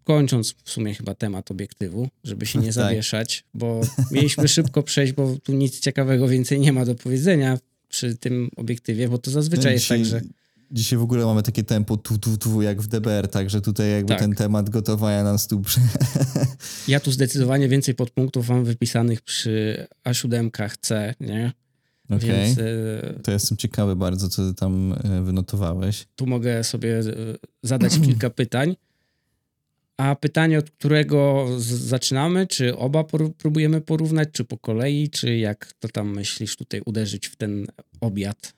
kończąc 0.07 0.55
w 0.63 0.69
sumie 0.69 0.93
chyba 0.95 1.15
temat 1.15 1.51
obiektywu, 1.51 2.07
żeby 2.23 2.45
się 2.45 2.59
nie 2.65 2.65
Tak. 2.65 2.73
zawieszać, 2.73 3.43
bo 3.53 3.81
mieliśmy 4.11 4.47
szybko 4.47 4.83
przejść, 4.83 5.13
bo 5.13 5.35
tu 5.43 5.53
nic 5.53 5.79
ciekawego 5.79 6.27
więcej 6.27 6.59
nie 6.59 6.73
ma 6.73 6.85
do 6.85 6.95
powiedzenia 6.95 7.57
przy 7.89 8.17
tym 8.17 8.49
obiektywie, 8.55 9.09
bo 9.09 9.17
to 9.17 9.31
zazwyczaj 9.31 9.73
jest 9.73 9.87
tak, 9.87 10.05
że 10.05 10.21
Dzisiaj 10.71 10.99
w 10.99 11.01
ogóle 11.01 11.25
mamy 11.25 11.43
takie 11.43 11.63
tempo 11.63 11.97
tu, 11.97 12.17
tu, 12.17 12.37
tu, 12.37 12.61
jak 12.61 12.81
w 12.81 12.87
DBR, 12.87 13.27
także 13.27 13.61
tutaj 13.61 13.91
jakby 13.91 14.09
Tak. 14.09 14.19
ten 14.19 14.35
temat 14.35 14.69
gotowania 14.69 15.23
na 15.23 15.37
stół. 15.37 15.61
ja 16.87 16.99
tu 16.99 17.11
zdecydowanie 17.11 17.67
więcej 17.67 17.95
podpunktów 17.95 18.49
mam 18.49 18.65
wypisanych 18.65 19.21
przy 19.21 19.87
A7 20.05 20.77
C, 20.81 21.15
nie? 21.19 21.51
Okej. 22.09 22.29
Więc 22.29 22.57
e, 22.59 23.19
To 23.23 23.31
jestem 23.31 23.57
ciekawy 23.57 23.95
bardzo, 23.95 24.29
co 24.29 24.49
ty 24.49 24.55
tam 24.55 24.93
e, 24.93 25.21
wynotowałeś. 25.21 26.05
tu 26.15 26.25
mogę 26.27 26.63
sobie 26.63 26.99
e, 26.99 27.03
zadać 27.63 27.99
kilka 27.99 28.29
pytań. 28.29 28.75
A 29.97 30.15
pytanie, 30.15 30.59
od 30.59 30.71
którego 30.71 31.47
zaczynamy? 31.59 32.47
Czy 32.47 32.77
oba 32.77 33.03
por- 33.03 33.33
próbujemy 33.33 33.81
porównać, 33.81 34.29
czy 34.31 34.45
po 34.45 34.57
kolei, 34.57 35.09
czy 35.09 35.37
jak 35.37 35.73
to 35.79 35.87
tam 35.87 36.15
myślisz 36.15 36.55
tutaj 36.55 36.81
uderzyć 36.85 37.27
w 37.27 37.35
ten 37.35 37.67
obiad? 38.01 38.53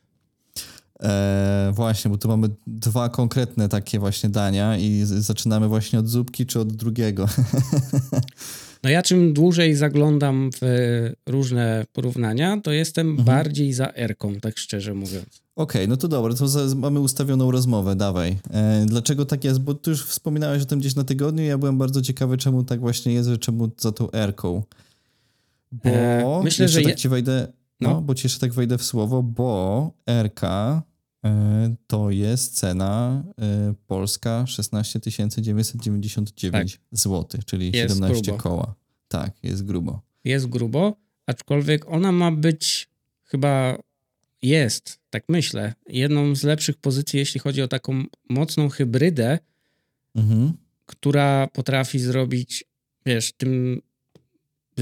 E, 1.03 1.71
właśnie, 1.75 2.11
bo 2.11 2.17
tu 2.17 2.27
mamy 2.27 2.49
dwa 2.67 3.09
konkretne 3.09 3.69
takie 3.69 3.99
właśnie 3.99 4.29
dania 4.29 4.77
i 4.77 5.01
zaczynamy 5.03 5.67
właśnie 5.67 5.99
od 5.99 6.07
zupki 6.07 6.45
czy 6.45 6.59
od 6.59 6.73
drugiego. 6.73 7.27
No 8.83 8.89
ja 8.89 9.01
czym 9.03 9.33
dłużej 9.33 9.75
zaglądam 9.75 10.49
w 10.61 11.11
różne 11.25 11.85
porównania, 11.93 12.61
to 12.63 12.71
jestem 12.71 13.15
bardziej 13.17 13.73
za 13.73 13.93
Erką, 13.95 14.35
tak 14.35 14.57
szczerze 14.57 14.93
mówiąc. 14.93 15.41
Okej, 15.55 15.87
no 15.87 15.97
to 15.97 16.07
dobra, 16.07 16.33
to 16.33 16.47
za, 16.47 16.75
mamy 16.75 16.99
ustawioną 16.99 17.51
rozmowę, 17.51 17.95
dawaj. 17.95 18.37
E, 18.51 18.85
dlaczego 18.87 19.25
tak 19.25 19.43
jest? 19.43 19.59
Bo 19.59 19.73
ty 19.73 19.89
już 19.91 20.05
wspominałeś 20.05 20.63
o 20.63 20.65
tym 20.65 20.79
gdzieś 20.79 20.95
na 20.95 21.03
tygodniu 21.03 21.43
i 21.43 21.47
ja 21.47 21.57
byłem 21.57 21.77
bardzo 21.77 22.01
ciekawy, 22.01 22.37
czemu 22.37 22.63
tak 22.63 22.79
właśnie 22.79 23.13
jest, 23.13 23.29
że 23.29 23.37
czemu 23.37 23.69
za 23.77 23.91
tą 23.91 24.11
R-ką. 24.11 24.63
Bo 25.71 25.89
E, 25.89 26.41
myślę, 26.43 26.63
jeszcze 26.63 26.79
że 26.79 26.83
tak 26.83 26.89
je- 26.89 26.95
ci 26.95 27.09
wejdę, 27.09 27.47
no, 27.81 27.89
no. 27.89 28.01
bo 28.01 28.15
ci 28.15 28.25
jeszcze 28.25 28.39
tak 28.39 28.53
wejdę 28.53 28.77
w 28.77 28.83
słowo, 28.83 29.23
bo 29.23 29.91
RK 30.23 30.43
e, 30.43 30.81
to 31.87 32.11
jest 32.11 32.55
cena 32.55 33.23
e, 33.41 33.73
polska 33.87 34.47
16 34.47 34.99
999 35.41 36.79
zł, 36.91 37.41
czyli 37.45 37.71
Jest 37.75 37.93
17 37.95 38.23
grubo. 38.23 38.37
koła. 38.43 38.75
Tak, 39.07 39.43
jest 39.43 39.65
grubo. 39.65 40.01
Jest 40.23 40.47
grubo, 40.47 40.95
aczkolwiek 41.25 41.87
ona 41.89 42.11
ma 42.11 42.31
być 42.31 42.89
chyba 43.23 43.77
jest, 44.41 44.99
tak 45.09 45.23
myślę, 45.29 45.73
jedną 45.89 46.35
z 46.35 46.43
lepszych 46.43 46.77
pozycji, 46.77 47.19
jeśli 47.19 47.39
chodzi 47.39 47.61
o 47.61 47.67
taką 47.67 48.03
mocną 48.29 48.69
hybrydę, 48.69 49.39
Mhm. 50.15 50.53
która 50.85 51.47
potrafi 51.47 51.99
zrobić, 51.99 52.63
wiesz, 53.05 53.31
tym 53.31 53.81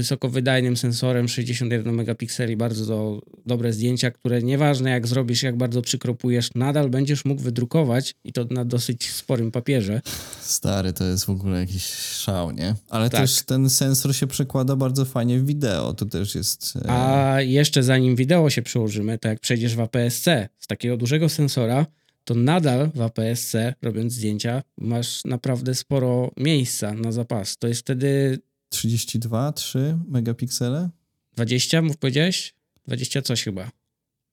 wysokowydajnym 0.02 0.76
sensorem 0.76 1.28
61 1.28 1.94
megapikseli 1.94 2.56
bardzo 2.56 2.86
do, 2.86 3.22
dobre 3.46 3.72
zdjęcia, 3.72 4.10
które 4.10 4.42
nieważne 4.42 4.90
jak 4.90 5.06
zrobisz, 5.06 5.42
jak 5.42 5.56
bardzo 5.56 5.82
przykropujesz, 5.82 6.54
nadal 6.54 6.90
będziesz 6.90 7.24
mógł 7.24 7.42
wydrukować 7.42 8.14
i 8.24 8.32
to 8.32 8.44
na 8.50 8.64
dosyć 8.64 9.10
sporym 9.10 9.50
papierze. 9.50 10.00
Stary, 10.40 10.92
to 10.92 11.04
jest 11.04 11.24
w 11.24 11.30
ogóle 11.30 11.60
jakiś 11.60 11.84
szał, 11.94 12.50
nie? 12.50 12.74
Ale 12.90 13.10
Tak. 13.10 13.20
też 13.20 13.42
ten 13.42 13.70
sensor 13.70 14.14
się 14.16 14.26
przekłada 14.26 14.76
bardzo 14.76 15.04
fajnie 15.04 15.38
w 15.38 15.46
wideo. 15.46 15.94
To 15.94 16.06
też 16.06 16.34
jest. 16.34 16.74
e, 16.84 16.90
A 16.90 17.40
jeszcze 17.42 17.82
zanim 17.82 18.16
wideo 18.16 18.50
się 18.50 18.62
przełożymy, 18.62 19.18
to 19.18 19.28
jak 19.28 19.40
przejdziesz 19.40 19.76
w 19.76 19.80
APS-C 19.80 20.48
z 20.58 20.66
takiego 20.66 20.96
dużego 20.96 21.28
sensora, 21.28 21.86
to 22.24 22.34
nadal 22.34 22.90
w 22.94 23.00
APS-C, 23.00 23.74
robiąc 23.82 24.12
zdjęcia, 24.12 24.62
masz 24.78 25.24
naprawdę 25.24 25.74
sporo 25.74 26.30
miejsca 26.36 26.94
na 26.94 27.12
zapas. 27.12 27.56
To 27.58 27.68
jest 27.68 27.80
wtedy 27.80 28.38
32, 28.68 29.52
3 29.52 29.98
megapiksele? 30.08 30.90
20, 31.36 31.82
mów 31.82 31.96
powiedziałeś? 31.96 32.54
20 32.86 33.22
coś 33.22 33.44
chyba 33.44 33.70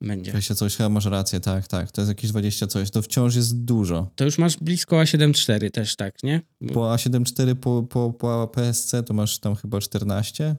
będzie. 0.02 0.32
20 0.32 0.56
coś, 0.56 0.76
chyba 0.76 0.90
masz 0.90 1.06
rację, 1.06 1.40
tak, 1.40 1.68
tak. 1.68 1.92
To 1.92 2.02
jest 2.02 2.10
jakieś 2.10 2.32
20 2.32 2.68
coś. 2.68 2.92
To 2.92 3.02
wciąż 3.02 3.36
jest 3.36 3.64
dużo. 3.64 4.12
To 4.16 4.26
już 4.26 4.38
masz 4.38 4.58
blisko 4.58 4.96
A7 4.96 5.54
IV 5.54 5.72
też, 5.72 5.96
tak, 5.96 6.24
nie? 6.24 6.42
Bo 6.62 6.74
Po 6.74 6.82
A7 6.82 7.56
po, 7.56 7.84
po, 7.84 8.14
po 8.14 8.48
PSC 8.48 8.92
to 9.06 9.14
masz 9.14 9.40
tam 9.40 9.56
chyba 9.56 9.82
14. 9.82 10.56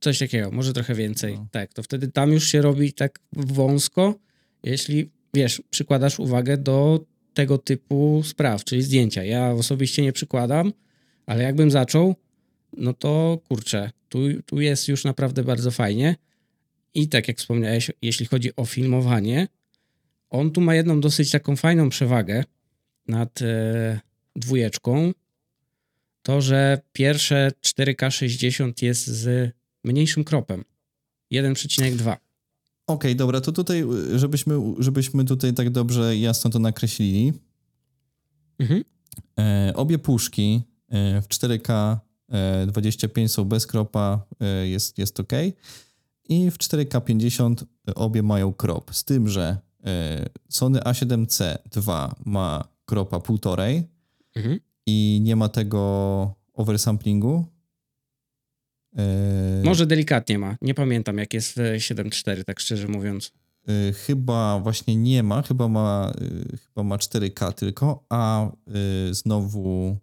Coś 0.00 0.18
takiego, 0.18 0.50
może 0.50 0.72
trochę 0.72 0.94
więcej. 0.94 1.34
No. 1.34 1.46
Tak, 1.50 1.74
to 1.74 1.82
wtedy 1.82 2.08
tam 2.08 2.32
już 2.32 2.48
się 2.48 2.62
robi 2.62 2.92
tak 2.92 3.18
wąsko, 3.32 4.14
jeśli, 4.64 5.10
wiesz, 5.34 5.62
przykładasz 5.70 6.18
uwagę 6.18 6.56
do 6.56 7.04
tego 7.34 7.58
typu 7.58 8.22
spraw, 8.24 8.64
czyli 8.64 8.82
zdjęcia. 8.82 9.24
Ja 9.24 9.50
osobiście 9.50 10.02
nie 10.02 10.12
przykładam, 10.12 10.72
ale 11.26 11.42
jakbym 11.42 11.70
zaczął, 11.70 12.14
no 12.76 12.92
to 12.92 13.38
kurczę, 13.48 13.90
tu, 14.08 14.18
tu 14.46 14.60
jest 14.60 14.88
już 14.88 15.04
naprawdę 15.04 15.44
bardzo 15.44 15.70
fajnie. 15.70 16.16
I 16.94 17.08
tak 17.08 17.28
jak 17.28 17.38
wspomniałeś, 17.38 17.90
jeśli 18.02 18.26
chodzi 18.26 18.56
o 18.56 18.64
filmowanie, 18.64 19.48
on 20.30 20.50
tu 20.50 20.60
ma 20.60 20.74
jedną 20.74 21.00
dosyć 21.00 21.30
taką 21.30 21.56
fajną 21.56 21.88
przewagę 21.88 22.44
nad 23.08 23.42
e, 23.42 24.00
dwójeczką. 24.36 25.12
To, 26.22 26.40
że 26.40 26.80
pierwsze 26.92 27.50
4K 27.66 28.10
60 28.10 28.82
jest 28.82 29.06
z 29.06 29.52
mniejszym 29.84 30.24
kropem. 30.24 30.64
1,2. 31.32 32.16
Okej, 32.86 33.16
dobra, 33.16 33.40
to 33.40 33.52
tutaj, 33.52 33.84
y, 34.14 34.18
żebyśmy, 34.18 34.54
żebyśmy 34.78 35.24
tutaj 35.24 35.54
tak 35.54 35.70
dobrze 35.70 36.16
jasno 36.16 36.50
to 36.50 36.58
nakreślili. 36.58 37.32
Mhm. 38.58 38.84
E, 39.38 39.72
obie 39.76 39.98
puszki 39.98 40.62
e, 40.88 41.22
w 41.22 41.28
4K 41.28 41.70
e, 41.70 41.98
25 42.66 43.32
są 43.32 43.44
bez 43.44 43.66
kropa, 43.66 44.26
e, 44.40 44.68
jest, 44.68 44.98
jest 44.98 45.20
ok. 45.20 45.32
I 46.28 46.50
w 46.50 46.58
4K 46.58 47.00
50 47.04 47.64
obie 47.94 48.22
mają 48.22 48.52
krop. 48.52 48.94
Z 48.94 49.04
tym, 49.04 49.28
że 49.28 49.56
e, 49.84 50.26
Sony 50.48 50.78
A7C 50.80 51.58
II 51.76 52.12
ma 52.24 52.64
kropa 52.84 53.16
1,5 53.16 53.82
Mhm. 54.36 54.60
i 54.86 55.20
nie 55.22 55.36
ma 55.36 55.48
tego 55.48 56.34
oversamplingu. 56.54 57.44
E, 58.96 59.62
Może 59.64 59.86
delikatnie 59.86 60.38
ma. 60.38 60.56
Nie 60.62 60.74
pamiętam, 60.74 61.18
jak 61.18 61.34
jest 61.34 61.52
w 61.52 61.56
7.4, 61.56 62.44
tak 62.44 62.60
szczerze 62.60 62.88
mówiąc. 62.88 63.32
Chyba 64.06 64.58
właśnie 64.58 64.96
nie 64.96 65.22
ma, 65.22 65.42
chyba 65.42 65.68
ma, 65.68 66.12
chyba 66.64 66.82
ma 66.82 66.96
4K 66.96 67.52
tylko, 67.52 68.04
a 68.08 68.50
znowu. 69.10 69.96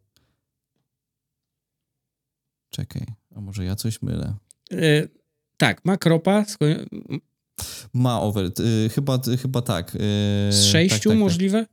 Czekaj, 2.69 3.05
a 3.35 3.41
może 3.41 3.65
ja 3.65 3.75
coś 3.75 4.01
mylę? 4.01 4.33
Yy, 4.71 5.09
tak, 5.57 5.85
ma 5.85 5.97
kropa 5.97 6.45
Ma 7.93 8.21
over, 8.21 8.45
y, 8.59 8.89
chyba, 8.89 9.19
y, 9.27 9.37
chyba 9.37 9.61
tak. 9.61 9.95
y, 9.95 9.99
z 10.51 10.61
tak, 10.63 10.71
6 10.71 10.95
tak, 10.95 11.03
tak. 11.03 11.17
możliwe? 11.17 11.65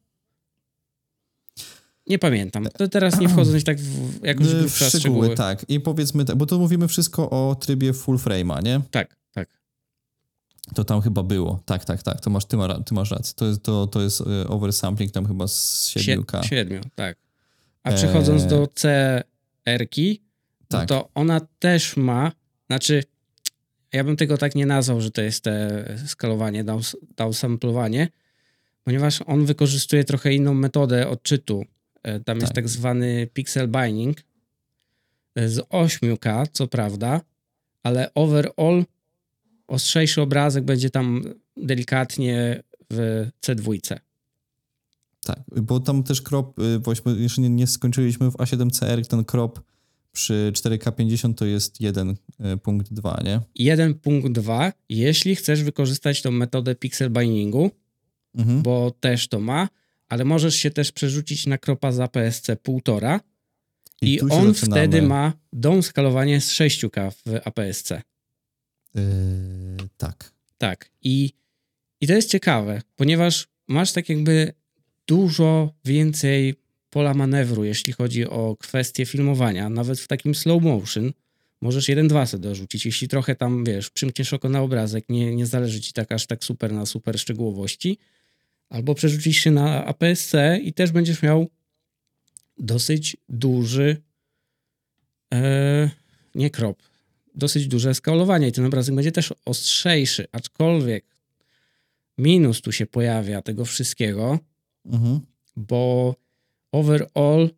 Nie 2.06 2.18
pamiętam. 2.18 2.66
To 2.78 2.88
teraz 2.88 3.20
nie 3.20 3.28
wchodząc 3.32 3.64
tak 3.64 3.78
w 3.80 4.24
jakąś 4.24 4.46
Y, 4.46 4.50
W 4.54 4.59
grubsza 4.61 4.88
szczegóły, 4.88 4.98
szczegóły. 5.26 5.37
tak. 5.37 5.70
I 5.70 5.80
powiedzmy, 5.80 6.24
tak, 6.24 6.37
bo 6.37 6.46
to 6.46 6.59
mówimy 6.59 6.88
wszystko 6.88 7.30
o 7.30 7.54
trybie 7.54 7.92
full 7.92 8.16
frame'a, 8.16 8.62
nie? 8.62 8.80
tak, 8.90 9.16
tak. 9.32 9.48
To 10.74 10.85
tam 10.85 11.00
chyba 11.00 11.22
było. 11.22 11.61
Tak, 11.64 11.85
tak, 11.85 12.02
tak. 12.02 12.20
To 12.20 12.30
masz, 12.30 12.44
ty, 12.44 12.56
ma, 12.56 12.80
ty 12.80 12.94
masz 12.94 13.11
rację. 13.11 13.35
To 13.37 13.46
jest, 13.46 13.62
to, 13.62 13.87
to 13.87 14.02
jest 14.02 14.20
y, 14.20 14.48
oversampling 14.48 15.12
tam 15.12 15.26
chyba 15.26 15.48
z 15.48 15.87
7K. 15.96 16.40
Sie- 16.40 16.48
Siedmiu, 16.48 16.80
tak. 16.94 17.18
A 17.82 17.92
przechodząc 17.92 18.42
Eee, 18.42 18.48
do 18.48 18.68
CR-ki, 18.74 20.22
no 20.70 20.79
tak. 20.79 20.88
to 20.88 21.09
ona 21.14 21.40
też 21.59 21.96
ma, 21.96 22.33
znaczy 22.66 23.02
ja 23.92 24.05
bym 24.05 24.16
tego 24.16 24.38
tak 24.38 24.55
nie 24.55 24.66
nazwał, 24.66 25.00
że 25.00 25.11
to 25.11 25.22
jest 25.22 25.44
te 25.44 25.85
skalowanie, 26.07 26.64
down- 26.64 26.96
downsamplowanie, 27.16 28.09
ponieważ 28.85 29.22
on 29.26 29.46
wykorzystuje 29.46 30.05
trochę 30.05 30.35
inną 30.35 30.55
metodę 30.55 31.09
odczytu. 31.09 31.64
E, 32.02 32.20
Tam 32.20 32.37
jest 32.37 32.48
Tak. 32.48 32.55
tak 32.55 32.68
zwany 32.68 33.26
pixel 33.33 33.68
binding 33.68 34.16
e, 35.35 35.48
z 35.48 35.59
8K, 35.59 36.46
co 36.52 36.66
prawda, 36.66 37.20
ale 37.83 38.14
overall 38.14 38.85
ostrzejszy 39.66 40.22
obrazek 40.22 40.64
będzie 40.64 40.90
tam 40.90 41.22
delikatnie 41.57 42.62
w 42.90 43.26
C2. 43.46 43.96
Tak, 45.24 45.38
bo 45.62 45.81
tam 45.81 46.02
też 46.02 46.22
krop, 46.22 46.59
y, 46.59 46.79
właśnie 46.79 47.12
jeszcze 47.12 47.40
nie, 47.42 47.48
nie 47.50 47.66
skończyliśmy 47.66 48.31
w 48.31 48.35
A7CR, 48.35 49.07
ten 49.07 49.24
krop 49.24 49.61
przy 50.16 50.52
4K50 50.55 51.35
to 51.35 51.46
jest 51.46 51.81
1.2, 51.81 53.24
nie? 53.24 53.40
1.2, 53.77 54.73
jeśli 54.88 55.37
chcesz 55.37 55.62
wykorzystać 55.62 56.23
tą 56.23 56.31
metodę 56.31 56.75
pixel 56.75 57.10
bindingu, 57.10 57.71
Mhm. 58.35 58.62
bo 58.62 58.90
też 59.00 59.29
to 59.29 59.40
ma, 59.40 59.69
ale 60.08 60.25
możesz 60.25 60.56
się 60.56 60.71
też 60.71 60.92
przerzucić 60.92 61.46
na 61.46 61.58
kropa 61.58 61.92
z 61.92 62.00
APS-C 62.00 62.56
1,5 62.56 63.21
i, 64.02 64.19
się 64.19 64.27
on 64.31 64.54
wtedy 64.54 65.02
ma 65.02 65.33
downskalowanie 65.52 66.40
z 66.40 66.52
6K 66.52 67.10
w 67.10 67.40
APS-C. 67.44 68.02
Yy, 68.94 69.02
tak. 69.96 70.33
Tak. 70.58 70.90
I, 71.02 71.33
I 72.00 72.06
to 72.06 72.12
jest 72.12 72.31
ciekawe, 72.31 72.83
ponieważ 72.96 73.48
masz 73.69 73.92
tak 73.92 74.08
jakby 74.08 74.52
dużo 75.06 75.75
więcej 75.85 76.54
pola 76.97 77.15
manewru, 77.15 77.65
jeśli 77.65 77.92
chodzi 77.92 78.27
o 78.27 78.57
kwestie 78.61 79.07
filmowania, 79.07 79.69
nawet 79.71 80.01
w 80.01 80.09
takim 80.09 80.35
slow 80.35 80.63
motion, 80.63 81.13
możesz 81.61 81.88
jeden, 81.88 82.09
dwa 82.09 82.27
sobie 82.27 82.42
dorzucić. 82.42 82.87
Jeśli 82.87 83.09
trochę 83.09 83.35
tam, 83.35 83.65
wiesz, 83.65 83.90
przymkniesz 83.90 84.33
oko 84.33 84.49
na 84.49 84.61
obrazek, 84.61 85.09
nie, 85.09 85.37
nie 85.37 85.47
zależy 85.47 85.81
ci 85.81 85.92
tak 85.92 86.13
aż 86.13 86.27
tak 86.27 86.44
super 86.44 86.73
na 86.73 86.87
super 86.87 87.19
szczegółowości, 87.19 87.99
albo 88.69 88.94
przerzucisz 88.94 89.37
się 89.37 89.51
na 89.51 89.85
APS-C 89.85 90.59
i 90.63 90.73
też 90.73 90.92
będziesz 90.92 91.23
miał 91.23 91.51
dosyć 92.59 93.17
duży 93.29 94.03
e, 95.35 95.90
nie 96.35 96.51
krop, 96.51 96.83
dosyć 97.35 97.69
duże 97.69 97.94
skalowanie 97.94 98.49
i 98.49 98.53
ten 98.53 98.65
obrazek 98.65 98.94
będzie 98.94 99.13
też 99.13 99.35
ostrzejszy, 99.44 100.27
aczkolwiek 100.33 101.05
minus 102.19 102.61
tu 102.61 102.73
się 102.73 102.87
pojawia 102.87 103.42
tego 103.42 103.65
wszystkiego, 103.65 104.38
Mhm. 104.87 105.21
bo 105.57 106.15
overall 106.77 107.50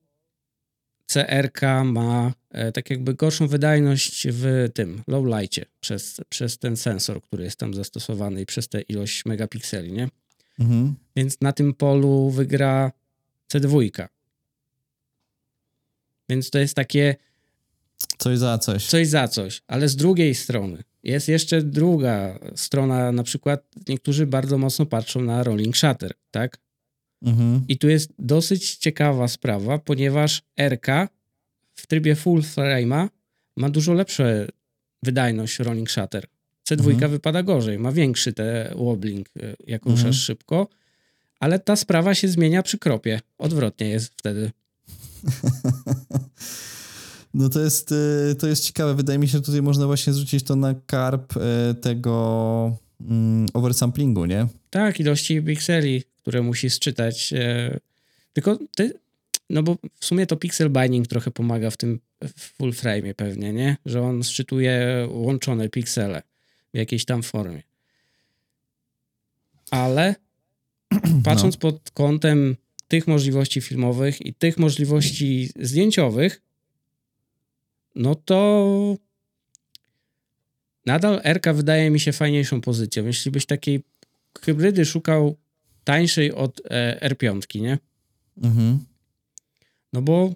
CRK 1.06 1.60
ma 1.84 2.32
e, 2.50 2.72
tak 2.72 2.90
jakby 2.90 3.14
gorszą 3.14 3.48
wydajność 3.48 4.26
w 4.30 4.68
tym 4.74 5.02
low 5.06 5.26
lightie 5.26 5.64
przez, 5.80 6.20
przez 6.28 6.58
ten 6.58 6.76
sensor, 6.76 7.22
który 7.22 7.44
jest 7.44 7.58
tam 7.58 7.74
zastosowany 7.74 8.40
i 8.40 8.46
przez 8.46 8.68
tę 8.68 8.80
ilość 8.80 9.24
megapikseli, 9.24 9.92
nie? 9.92 10.08
Mhm. 10.58 10.94
Więc 11.16 11.40
na 11.40 11.52
tym 11.52 11.74
polu 11.74 12.30
wygra 12.30 12.92
C2. 13.52 14.08
Więc 16.28 16.50
to 16.50 16.58
jest 16.58 16.74
takie 16.74 17.16
Coś 18.18 18.38
za 18.38 18.58
coś. 18.58 18.86
coś 18.86 19.08
za 19.08 19.28
coś, 19.28 19.62
ale 19.66 19.88
z 19.88 19.96
drugiej 19.96 20.34
strony 20.34 20.82
jest 21.02 21.28
jeszcze 21.28 21.62
druga 21.62 22.38
strona, 22.54 23.12
na 23.12 23.22
przykład 23.22 23.64
niektórzy 23.88 24.26
bardzo 24.26 24.58
mocno 24.58 24.86
patrzą 24.86 25.20
na 25.20 25.42
rolling 25.42 25.76
shutter, 25.76 26.14
tak? 26.30 26.58
Mhm. 27.22 27.64
I 27.68 27.78
tu 27.78 27.88
jest 27.88 28.12
dosyć 28.18 28.76
ciekawa 28.76 29.28
sprawa, 29.28 29.78
ponieważ 29.78 30.42
RK 30.60 30.86
w 31.74 31.86
trybie 31.86 32.14
full 32.16 32.40
frame'a 32.42 33.08
ma 33.56 33.70
dużo 33.70 33.92
lepsze 33.94 34.48
wydajność 35.02 35.58
rolling 35.58 35.90
shutter. 35.90 36.26
C2 36.70 36.90
Mhm. 36.90 37.10
wypada 37.10 37.42
gorzej, 37.42 37.78
ma 37.78 37.92
większy 37.92 38.32
te 38.32 38.72
wobbling, 38.76 39.28
e, 39.42 39.56
jak 39.66 39.82
Mhm. 39.86 39.96
ruszasz 39.96 40.22
szybko, 40.22 40.68
ale 41.40 41.58
ta 41.58 41.76
sprawa 41.76 42.14
się 42.14 42.28
zmienia 42.28 42.62
przy 42.62 42.78
kropie. 42.78 43.20
Odwrotnie 43.38 43.88
jest 43.88 44.12
wtedy. 44.16 44.50
No 47.34 47.48
to 47.48 47.60
jest, 47.60 47.92
y, 47.92 48.34
to 48.38 48.46
jest 48.46 48.64
ciekawe. 48.64 48.94
Wydaje 48.94 49.18
mi 49.18 49.28
się, 49.28 49.32
że 49.32 49.40
tutaj 49.40 49.62
można 49.62 49.86
właśnie 49.86 50.12
zwrócić 50.12 50.44
to 50.44 50.56
na 50.56 50.74
karp 50.86 51.34
y, 51.36 51.40
tego 51.74 52.76
mm, 53.00 53.46
oversamplingu, 53.54 54.24
nie? 54.24 54.46
Tak, 54.70 55.00
ilości 55.00 55.42
pikseli, 55.42 56.02
które 56.22 56.42
musi 56.42 56.70
sczytać. 56.70 57.32
E, 57.32 57.78
tylko 58.32 58.58
ty, 58.76 58.92
no 59.50 59.62
bo 59.62 59.76
w 60.00 60.04
sumie 60.04 60.26
to 60.26 60.36
pixel 60.36 60.70
binding 60.70 61.06
trochę 61.06 61.30
pomaga 61.30 61.70
w 61.70 61.76
tym 61.76 62.00
full 62.36 62.72
frame 62.72 63.14
pewnie, 63.14 63.52
nie? 63.52 63.76
Że 63.86 64.02
on 64.02 64.24
sczytuje 64.24 65.06
łączone 65.10 65.68
piksele 65.68 66.22
w 66.74 66.76
jakiejś 66.76 67.04
tam 67.04 67.22
formie. 67.22 67.62
Ale 69.70 70.14
patrząc 71.24 71.56
pod 71.56 71.90
kątem 71.90 72.56
tych 72.88 73.06
możliwości 73.06 73.60
filmowych 73.60 74.26
i 74.26 74.34
tych 74.34 74.58
możliwości 74.58 75.50
zdjęciowych, 75.60 76.42
no 77.94 78.14
to 78.14 78.96
nadal 80.86 81.20
RK 81.24 81.54
wydaje 81.54 81.90
mi 81.90 82.00
się 82.00 82.12
fajniejszą 82.12 82.60
pozycją. 82.60 83.06
Jeśli 83.06 83.30
byś 83.30 83.46
takiej 83.46 83.82
hybrydy 84.42 84.84
szukał 84.84 85.36
tańszej 85.84 86.32
od 86.32 86.60
e, 86.70 87.08
R5, 87.10 87.60
nie? 87.60 87.78
Mhm. 88.42 88.78
No 89.92 90.02
bo 90.02 90.34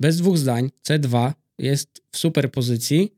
bez 0.00 0.16
dwóch 0.16 0.38
zdań 0.38 0.70
C2 0.88 1.32
jest 1.58 2.02
w 2.12 2.18
super 2.18 2.52
pozycji. 2.52 3.14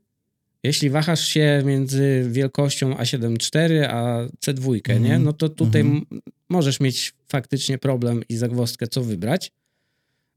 Jeśli 0.63 0.91
wahasz 0.91 1.27
się 1.29 1.63
między 1.65 2.27
wielkością 2.31 2.95
A7 2.95 3.33
IV 3.35 3.91
a 3.91 4.27
C2, 4.47 4.89
nie? 4.89 4.95
Mhm. 4.97 5.23
No 5.23 5.33
to 5.33 5.49
tutaj 5.49 5.81
Mhm. 5.81 6.07
m- 6.13 6.21
możesz 6.49 6.81
mieć 6.81 7.15
faktycznie 7.29 7.79
problem 7.79 8.23
i 8.29 8.37
zagwozdkę, 8.37 8.87
co 8.89 9.03
wybrać. 9.03 9.53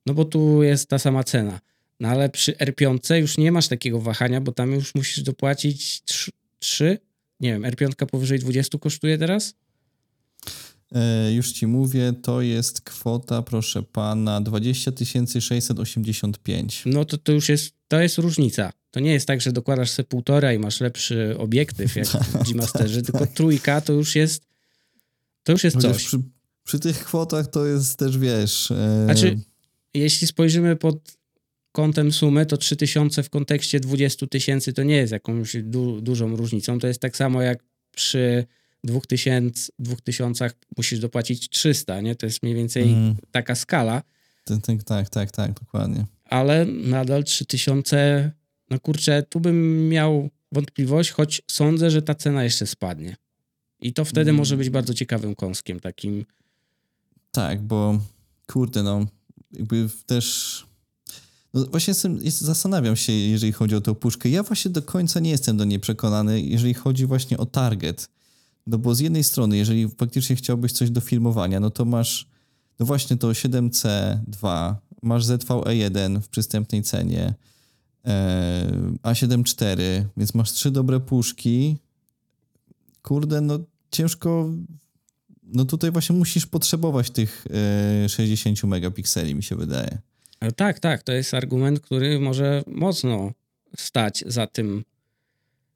No 0.05 0.13
bo 0.13 0.25
tu 0.25 0.63
jest 0.63 0.89
ta 0.89 0.99
sama 0.99 1.23
cena. 1.23 1.59
No 1.99 2.07
ale 2.09 2.29
przy 2.29 2.51
R5 2.53 3.15
już 3.15 3.37
nie 3.37 3.51
masz 3.51 3.67
takiego 3.67 3.99
wahania, 4.01 4.41
bo 4.41 4.51
tam 4.51 4.71
już 4.71 4.95
musisz 4.95 5.21
dopłacić 5.23 6.01
3, 6.59 6.97
nie 7.43 7.51
wiem, 7.51 7.61
R5 7.63 8.05
powyżej 8.05 8.39
20 8.39 8.77
kosztuje 8.77 9.17
teraz? 9.17 9.53
E, 10.95 11.33
już 11.33 11.51
ci 11.51 11.67
mówię, 11.67 12.13
to 12.21 12.41
jest 12.41 12.81
kwota, 12.81 13.41
proszę 13.41 13.83
pana, 13.83 14.41
20 14.41 14.91
685. 15.39 16.83
No 16.85 17.05
to, 17.05 17.17
to 17.17 17.31
już 17.31 17.49
jest, 17.49 17.73
to 17.87 18.01
jest 18.01 18.17
różnica. 18.17 18.71
To 18.91 18.99
nie 18.99 19.13
jest 19.13 19.27
tak, 19.27 19.41
że 19.41 19.51
dokładasz 19.51 19.89
sobie 19.89 20.07
półtora 20.07 20.53
i 20.53 20.59
masz 20.59 20.81
lepszy 20.81 21.35
obiektyw 21.37 21.95
jak 21.95 22.07
w 22.33 22.43
G-Masterze, 22.43 23.01
tylko 23.01 23.27
trójka 23.27 23.81
to 23.81 23.93
już 23.93 24.15
jest 24.15 24.43
to 25.43 25.51
już 25.51 25.63
jest 25.63 25.75
Chociaż 25.75 25.91
coś. 25.91 26.05
przy, 26.05 26.19
przy 26.63 26.79
tych 26.79 27.05
kwotach 27.05 27.47
to 27.47 27.65
jest 27.65 27.99
też, 27.99 28.17
wiesz... 28.17 28.71
E, 28.71 29.01
Znaczy, 29.05 29.39
jeśli 29.93 30.27
spojrzymy 30.27 30.75
pod 30.75 31.17
kątem 31.73 32.11
sumy, 32.11 32.45
to 32.45 32.57
3000 32.57 33.23
w 33.23 33.29
kontekście 33.29 33.79
20 33.79 34.27
tysięcy 34.27 34.73
to 34.73 34.83
nie 34.83 34.95
jest 34.95 35.11
jakąś 35.13 35.55
du 35.63 36.01
dużą 36.01 36.35
różnicą. 36.35 36.79
To 36.79 36.87
jest 36.87 36.99
tak 37.01 37.17
samo 37.17 37.41
jak 37.41 37.63
przy 37.95 38.45
2000, 38.83 39.71
2000 39.79 40.49
musisz 40.77 40.99
dopłacić 40.99 41.49
300, 41.49 42.01
nie? 42.01 42.15
To 42.15 42.25
jest 42.25 42.43
mniej 42.43 42.55
więcej 42.55 42.83
mm, 42.83 43.15
taka 43.31 43.55
skala. 43.55 44.03
tak, 44.45 44.83
tak, 44.83 45.09
tak, 45.09 45.31
tak, 45.31 45.53
dokładnie. 45.59 46.05
ale 46.25 46.65
nadal 46.65 47.23
3000, 47.23 48.31
no 48.69 48.79
kurczę, 48.79 49.23
tu 49.29 49.39
bym 49.39 49.89
miał 49.89 50.29
wątpliwość, 50.51 51.11
choć 51.11 51.41
sądzę, 51.51 51.91
że 51.91 52.01
ta 52.01 52.15
cena 52.15 52.43
jeszcze 52.43 52.67
spadnie. 52.67 53.15
I 53.81 53.93
to 53.93 54.05
wtedy 54.05 54.29
Mm. 54.29 54.35
może 54.35 54.57
być 54.57 54.69
bardzo 54.69 54.93
ciekawym 54.93 55.35
kąskiem 55.35 55.79
takim. 55.79 56.25
Tak, 57.31 57.61
bo 57.61 57.99
kurde, 58.47 58.83
no, 58.83 59.05
jakby 59.51 59.89
też. 60.05 60.65
No 61.53 61.65
właśnie 61.65 61.93
jest, 62.21 62.41
zastanawiam 62.41 62.95
się, 62.95 63.13
jeżeli 63.13 63.51
chodzi 63.51 63.75
o 63.75 63.81
tę 63.81 63.95
puszkę. 63.95 64.29
Ja 64.29 64.43
właśnie 64.43 64.71
do 64.71 64.81
końca 64.81 65.19
nie 65.19 65.29
jestem 65.29 65.57
do 65.57 65.65
niej 65.65 65.79
przekonany, 65.79 66.41
jeżeli 66.41 66.73
chodzi 66.73 67.05
właśnie 67.05 67.37
o 67.37 67.45
target. 67.45 68.09
No 68.67 68.77
bo 68.77 68.95
z 68.95 68.99
jednej 68.99 69.23
strony, 69.23 69.57
jeżeli 69.57 69.89
faktycznie 69.89 70.35
chciałbyś 70.35 70.71
coś 70.71 70.89
do 70.89 71.01
filmowania, 71.01 71.59
no 71.59 71.69
to 71.69 71.85
masz 71.85 72.27
no 72.79 72.85
właśnie 72.85 73.17
to 73.17 73.27
7C2, 73.27 74.75
masz 75.01 75.25
ZVE1 75.25 76.21
w 76.21 76.29
przystępnej 76.29 76.83
cenie, 76.83 77.33
e, 78.05 78.67
A7 79.03 79.39
IV, 79.39 80.05
więc 80.17 80.33
masz 80.33 80.51
trzy 80.51 80.71
dobre 80.71 80.99
puszki. 80.99 81.77
Kurde, 83.01 83.41
no 83.41 83.59
ciężko 83.91 84.49
no 85.43 85.65
tutaj 85.65 85.91
właśnie 85.91 86.15
musisz 86.15 86.45
potrzebować 86.45 87.09
tych 87.09 87.45
e, 88.05 88.09
60 88.09 88.63
megapikseli, 88.63 89.35
mi 89.35 89.43
się 89.43 89.55
wydaje. 89.55 89.97
Ale 90.43 90.51
tak, 90.51 90.79
tak, 90.79 91.03
to 91.03 91.13
jest 91.13 91.33
argument, 91.33 91.79
który 91.79 92.19
może 92.19 92.63
mocno 92.67 93.33
stać 93.77 94.23
za 94.27 94.47
tym 94.47 94.83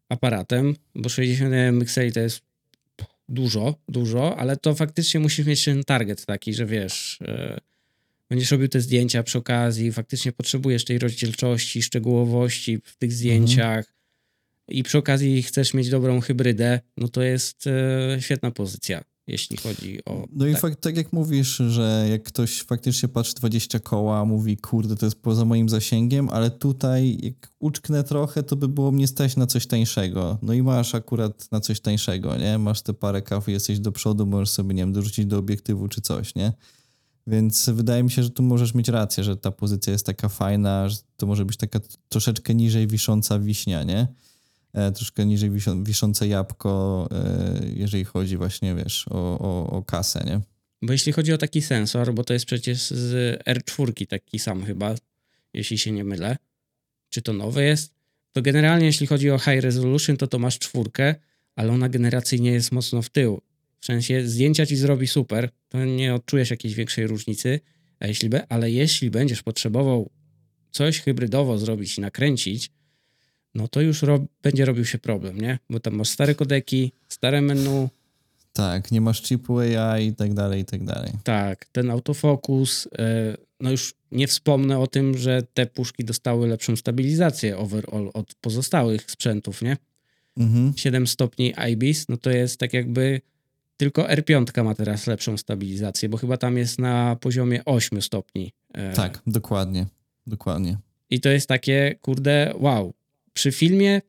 aparatem, 0.10 0.76
bo 0.96 1.10
60 1.10 1.52
megapikseli 1.52 2.12
to 2.12 2.20
jest 2.20 2.42
dużo, 3.30 3.76
dużo, 3.90 4.38
ale 4.38 4.58
to 4.58 4.76
faktycznie 4.76 5.20
musisz 5.20 5.46
mieć 5.46 5.66
ten 5.66 5.84
target 5.84 6.26
taki, 6.26 6.54
że 6.54 6.66
wiesz, 6.66 7.20
e, 7.22 7.60
będziesz 8.30 8.52
robił 8.52 8.68
te 8.68 8.82
zdjęcia 8.82 9.24
przy 9.24 9.38
okazji, 9.38 9.92
faktycznie 9.92 10.32
potrzebujesz 10.32 10.86
tej 10.86 11.00
rozdzielczości, 11.00 11.84
szczegółowości 11.84 12.78
w 12.84 12.96
tych 12.96 13.14
zdjęciach 13.14 13.94
i 14.68 14.84
przy 14.84 14.98
okazji 14.98 15.44
chcesz 15.44 15.74
mieć 15.74 15.90
dobrą 15.90 16.22
hybrydę, 16.22 16.80
no 16.98 17.08
to 17.08 17.22
jest 17.22 17.68
e, 17.68 18.18
świetna 18.22 18.52
pozycja, 18.52 19.04
jeśli 19.28 19.58
chodzi 19.58 20.06
o... 20.06 20.28
No 20.32 20.48
i 20.48 20.52
tak. 20.52 20.62
fakt, 20.62 20.82
tak 20.82 20.98
jak 20.98 21.14
mówisz, 21.14 21.56
że 21.68 22.08
jak 22.10 22.24
ktoś 22.24 22.64
faktycznie 22.64 23.10
patrzy 23.10 23.36
20 23.36 23.80
koła, 23.80 24.26
mówi, 24.26 24.58
kurde, 24.58 24.96
to 24.96 25.06
jest 25.06 25.22
poza 25.22 25.46
moim 25.46 25.70
zasięgiem, 25.70 26.30
ale 26.30 26.52
tutaj 26.52 27.18
jak 27.22 27.52
uczknę 27.60 28.04
trochę, 28.04 28.44
to 28.44 28.56
by 28.56 28.68
było 28.68 28.92
mnie 28.92 29.08
stać 29.08 29.36
na 29.36 29.48
coś 29.48 29.68
tańszego. 29.68 30.38
No 30.42 30.54
i 30.54 30.64
masz 30.64 30.96
akurat 30.96 31.52
na 31.52 31.60
coś 31.60 31.80
tańszego, 31.80 32.38
nie? 32.38 32.58
Masz 32.58 32.82
te 32.82 32.94
parę 32.94 33.22
kaw, 33.22 33.48
jesteś 33.48 33.80
do 33.80 33.92
przodu, 33.92 34.26
możesz 34.26 34.50
sobie, 34.50 34.74
nie 34.74 34.82
wiem, 34.82 34.94
dorzucić 34.94 35.26
do 35.26 35.38
obiektywu 35.38 35.88
czy 35.88 36.02
coś, 36.02 36.36
nie? 36.36 36.54
Więc 37.28 37.70
wydaje 37.70 38.04
mi 38.04 38.12
się, 38.12 38.24
że 38.24 38.30
tu 38.30 38.44
możesz 38.44 38.74
mieć 38.74 38.88
rację, 38.88 39.24
że 39.24 39.38
ta 39.38 39.52
pozycja 39.52 39.94
jest 39.94 40.06
taka 40.06 40.30
fajna, 40.30 40.90
że 40.90 40.98
to 41.18 41.28
może 41.28 41.46
być 41.46 41.58
taka 41.58 41.80
troszeczkę 42.10 42.56
niżej 42.56 42.88
wisząca 42.88 43.40
wiśnia, 43.40 43.84
nie? 43.84 44.08
E, 44.78 44.92
troszkę 44.92 45.26
niżej 45.26 45.52
wiszące 45.84 46.28
jabłko, 46.28 47.08
e, 47.12 47.62
jeżeli 47.76 48.06
chodzi 48.06 48.38
właśnie, 48.38 48.76
wiesz, 48.76 49.06
o, 49.10 49.40
o, 49.40 49.70
o 49.70 49.84
kasę, 49.84 50.24
nie? 50.26 50.42
Bo 50.82 50.94
jeśli 50.94 51.12
chodzi 51.12 51.34
o 51.34 51.38
taki 51.38 51.62
sensor, 51.62 52.14
bo 52.14 52.24
to 52.24 52.34
jest 52.34 52.46
przecież 52.46 52.88
z 52.88 53.40
R4 53.44 54.08
taki 54.08 54.40
sam 54.40 54.66
chyba, 54.66 54.96
jeśli 55.54 55.78
się 55.78 55.92
nie 55.92 56.04
mylę, 56.04 56.38
czy 57.10 57.22
to 57.22 57.34
nowy 57.34 57.64
jest, 57.64 57.94
to 58.32 58.42
generalnie 58.42 58.86
jeśli 58.86 59.08
chodzi 59.08 59.32
o 59.32 59.40
high 59.40 59.62
resolution, 59.62 60.18
to 60.18 60.28
to 60.28 60.40
masz 60.40 60.60
czwórkę, 60.60 61.16
ale 61.56 61.72
ona 61.72 61.90
generacyjnie 61.90 62.52
jest 62.52 62.72
mocno 62.72 63.02
w 63.02 63.10
tył. 63.10 63.42
W 63.80 63.86
sensie 63.86 64.28
zdjęcia 64.28 64.66
ci 64.66 64.76
zrobi 64.76 65.08
super, 65.08 65.50
to 65.70 65.86
nie 65.86 66.14
odczujesz 66.14 66.50
jakiejś 66.50 66.74
większej 66.74 67.08
różnicy, 67.08 67.60
A 68.00 68.08
jeśli 68.08 68.30
be, 68.30 68.48
ale 68.50 68.72
jeśli 68.72 69.10
będziesz 69.10 69.44
potrzebował 69.44 70.10
coś 70.72 71.00
hybrydowo 71.00 71.58
zrobić 71.58 71.98
i 71.98 72.02
nakręcić, 72.02 72.72
no 73.58 73.68
to 73.68 73.82
już 73.82 74.02
będzie 74.42 74.66
robił 74.66 74.86
się 74.86 74.98
problem, 74.98 75.42
nie? 75.42 75.60
Bo 75.70 75.80
tam 75.80 75.96
masz 75.96 76.10
stare 76.10 76.36
kodeki, 76.36 76.92
stare 77.10 77.42
menu, 77.42 77.90
Tak, 78.54 78.92
nie 78.92 79.02
masz 79.02 79.22
chipu 79.24 79.60
AI 79.60 80.08
i 80.08 80.16
tak 80.16 80.34
dalej, 80.34 80.62
i 80.62 80.66
tak 80.66 80.84
dalej. 80.84 81.12
tak, 81.24 81.66
ten 81.66 81.92
autofokus, 81.92 82.88
e, 82.98 83.38
no 83.60 83.72
już 83.72 83.94
nie 84.12 84.28
wspomnę 84.28 84.80
o 84.80 84.88
tym, 84.88 85.18
że 85.18 85.44
te 85.54 85.66
puszki 85.66 86.04
dostały 86.06 86.48
lepszą 86.48 86.76
stabilizację 86.76 87.58
overall 87.58 88.12
od 88.14 88.36
pozostałych 88.36 89.12
sprzętów, 89.12 89.62
nie? 89.62 89.78
Mhm. 90.38 90.74
7 90.78 91.08
stopni 91.08 91.54
IBIS, 91.72 92.10
no 92.10 92.18
to 92.18 92.30
jest 92.30 92.60
tak 92.60 92.74
jakby 92.74 93.22
tylko 93.78 94.04
R5 94.04 94.64
ma 94.64 94.76
teraz 94.76 95.08
lepszą 95.08 95.38
stabilizację, 95.38 96.10
bo 96.10 96.18
chyba 96.18 96.38
tam 96.38 96.58
jest 96.58 96.80
na 96.80 97.16
poziomie 97.16 97.66
8 97.66 98.02
stopni. 98.02 98.54
E, 98.74 98.94
Tak, 98.94 99.22
dokładnie. 99.28 99.86
Dokładnie. 100.28 100.78
I 101.10 101.20
to 101.20 101.30
jest 101.30 101.48
takie, 101.48 101.96
kurde, 102.02 102.54
wow. 102.60 102.94
Przy 103.38 103.52
filmie 103.52 104.02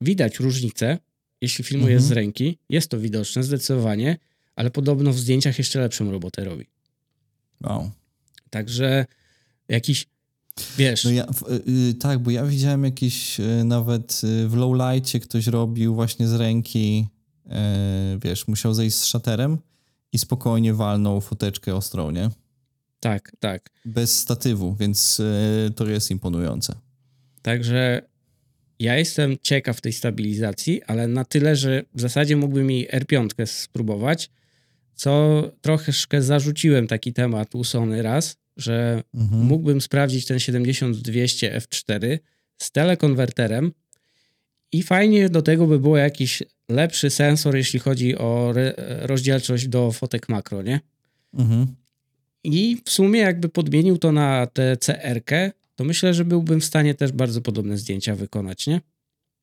widać 0.00 0.40
różnicę, 0.40 0.98
jeśli 1.40 1.64
filmuje 1.64 1.94
Mhm. 1.94 2.08
z 2.08 2.12
ręki, 2.12 2.58
jest 2.68 2.88
to 2.90 2.98
widoczne 3.00 3.42
zdecydowanie, 3.42 4.18
ale 4.56 4.70
podobno 4.70 5.12
w 5.12 5.18
zdjęciach 5.18 5.58
jeszcze 5.58 5.80
lepszą 5.80 6.10
robotę 6.10 6.44
robi. 6.44 6.66
Wow. 7.64 7.90
Także 8.50 9.06
jakiś, 9.68 10.06
wiesz, 10.78 11.04
No 11.04 11.10
ja, 11.10 11.24
y, 11.24 11.70
y, 11.90 11.94
tak, 11.94 12.18
bo 12.18 12.30
ja 12.30 12.46
widziałem 12.46 12.84
jakiś 12.84 13.40
y, 13.40 13.64
nawet 13.64 14.20
y, 14.24 14.48
w 14.48 14.54
lowlightie 14.54 15.20
ktoś 15.20 15.46
robił 15.46 15.94
właśnie 15.94 16.28
z 16.28 16.34
ręki, 16.34 17.06
wiesz, 18.24 18.48
musiał 18.48 18.74
zejść 18.74 18.96
z 18.96 19.04
szaterem 19.04 19.58
i 20.12 20.18
spokojnie 20.18 20.74
walnął 20.74 21.20
foteczkę 21.20 21.74
ostrą, 21.74 22.10
nie? 22.10 22.30
tak, 23.00 23.32
tak. 23.40 23.70
Bez 23.84 24.18
statywu, 24.18 24.74
więc 24.74 25.22
to 25.76 25.86
jest 25.86 26.10
imponujące. 26.10 26.74
Także 27.42 28.11
ja 28.78 28.96
jestem 28.98 29.36
ciekaw 29.42 29.80
tej 29.80 29.92
stabilizacji, 29.92 30.82
ale 30.82 31.08
na 31.08 31.24
tyle, 31.24 31.56
że 31.56 31.82
w 31.94 32.00
zasadzie 32.00 32.36
mógłbym 32.36 32.70
jej 32.70 32.88
R5 32.88 33.46
spróbować, 33.46 34.30
co 34.94 35.42
troszkę 35.60 36.22
zarzuciłem 36.22 36.86
taki 36.86 37.12
temat 37.12 37.54
u 37.54 37.64
Sony 37.64 38.02
raz, 38.02 38.36
że 38.56 39.02
Mhm. 39.14 39.42
mógłbym 39.42 39.80
sprawdzić 39.80 40.26
ten 40.26 40.38
7200 40.38 41.58
F4 41.58 42.18
z 42.58 42.70
telekonwerterem 42.72 43.72
i 44.72 44.82
fajnie 44.82 45.28
do 45.28 45.42
tego 45.42 45.66
by 45.66 45.78
było 45.78 45.96
jakiś 45.96 46.42
lepszy 46.68 47.10
sensor, 47.10 47.56
jeśli 47.56 47.78
chodzi 47.80 48.18
o 48.18 48.54
rozdzielczość 49.00 49.68
do 49.68 49.92
fotek 49.92 50.28
makro, 50.28 50.62
nie? 50.62 50.80
Mhm. 51.34 51.66
I 52.44 52.78
w 52.84 52.90
sumie 52.90 53.20
jakby 53.20 53.48
podmienił 53.48 53.98
to 53.98 54.12
na 54.12 54.46
tę 54.46 54.76
CR-kę, 54.76 55.50
to 55.82 55.86
myślę, 55.86 56.14
że 56.14 56.24
byłbym 56.24 56.60
w 56.60 56.64
stanie 56.64 56.94
też 56.94 57.12
bardzo 57.12 57.40
podobne 57.40 57.78
zdjęcia 57.78 58.14
wykonać, 58.14 58.66
nie? 58.66 58.80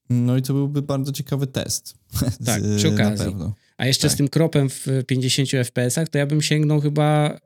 No 0.10 0.38
i 0.38 0.42
to 0.42 0.54
byłby 0.54 0.82
bardzo 0.82 1.12
ciekawy 1.12 1.48
test. 1.48 1.94
Tak, 2.46 2.62
Z- 2.64 2.78
przy 2.78 2.88
okazji. 2.94 3.26
Na 3.26 3.32
pewno. 3.32 3.54
A 3.78 3.86
jeszcze 3.86 4.08
Tak. 4.08 4.12
z 4.12 4.18
tym 4.18 4.28
kropem 4.28 4.70
w 4.70 4.88
50 5.08 5.50
FPS-ach, 5.50 6.10
to 6.10 6.18
ja 6.18 6.26
bym 6.26 6.42
sięgnął 6.42 6.82
chyba, 6.82 7.40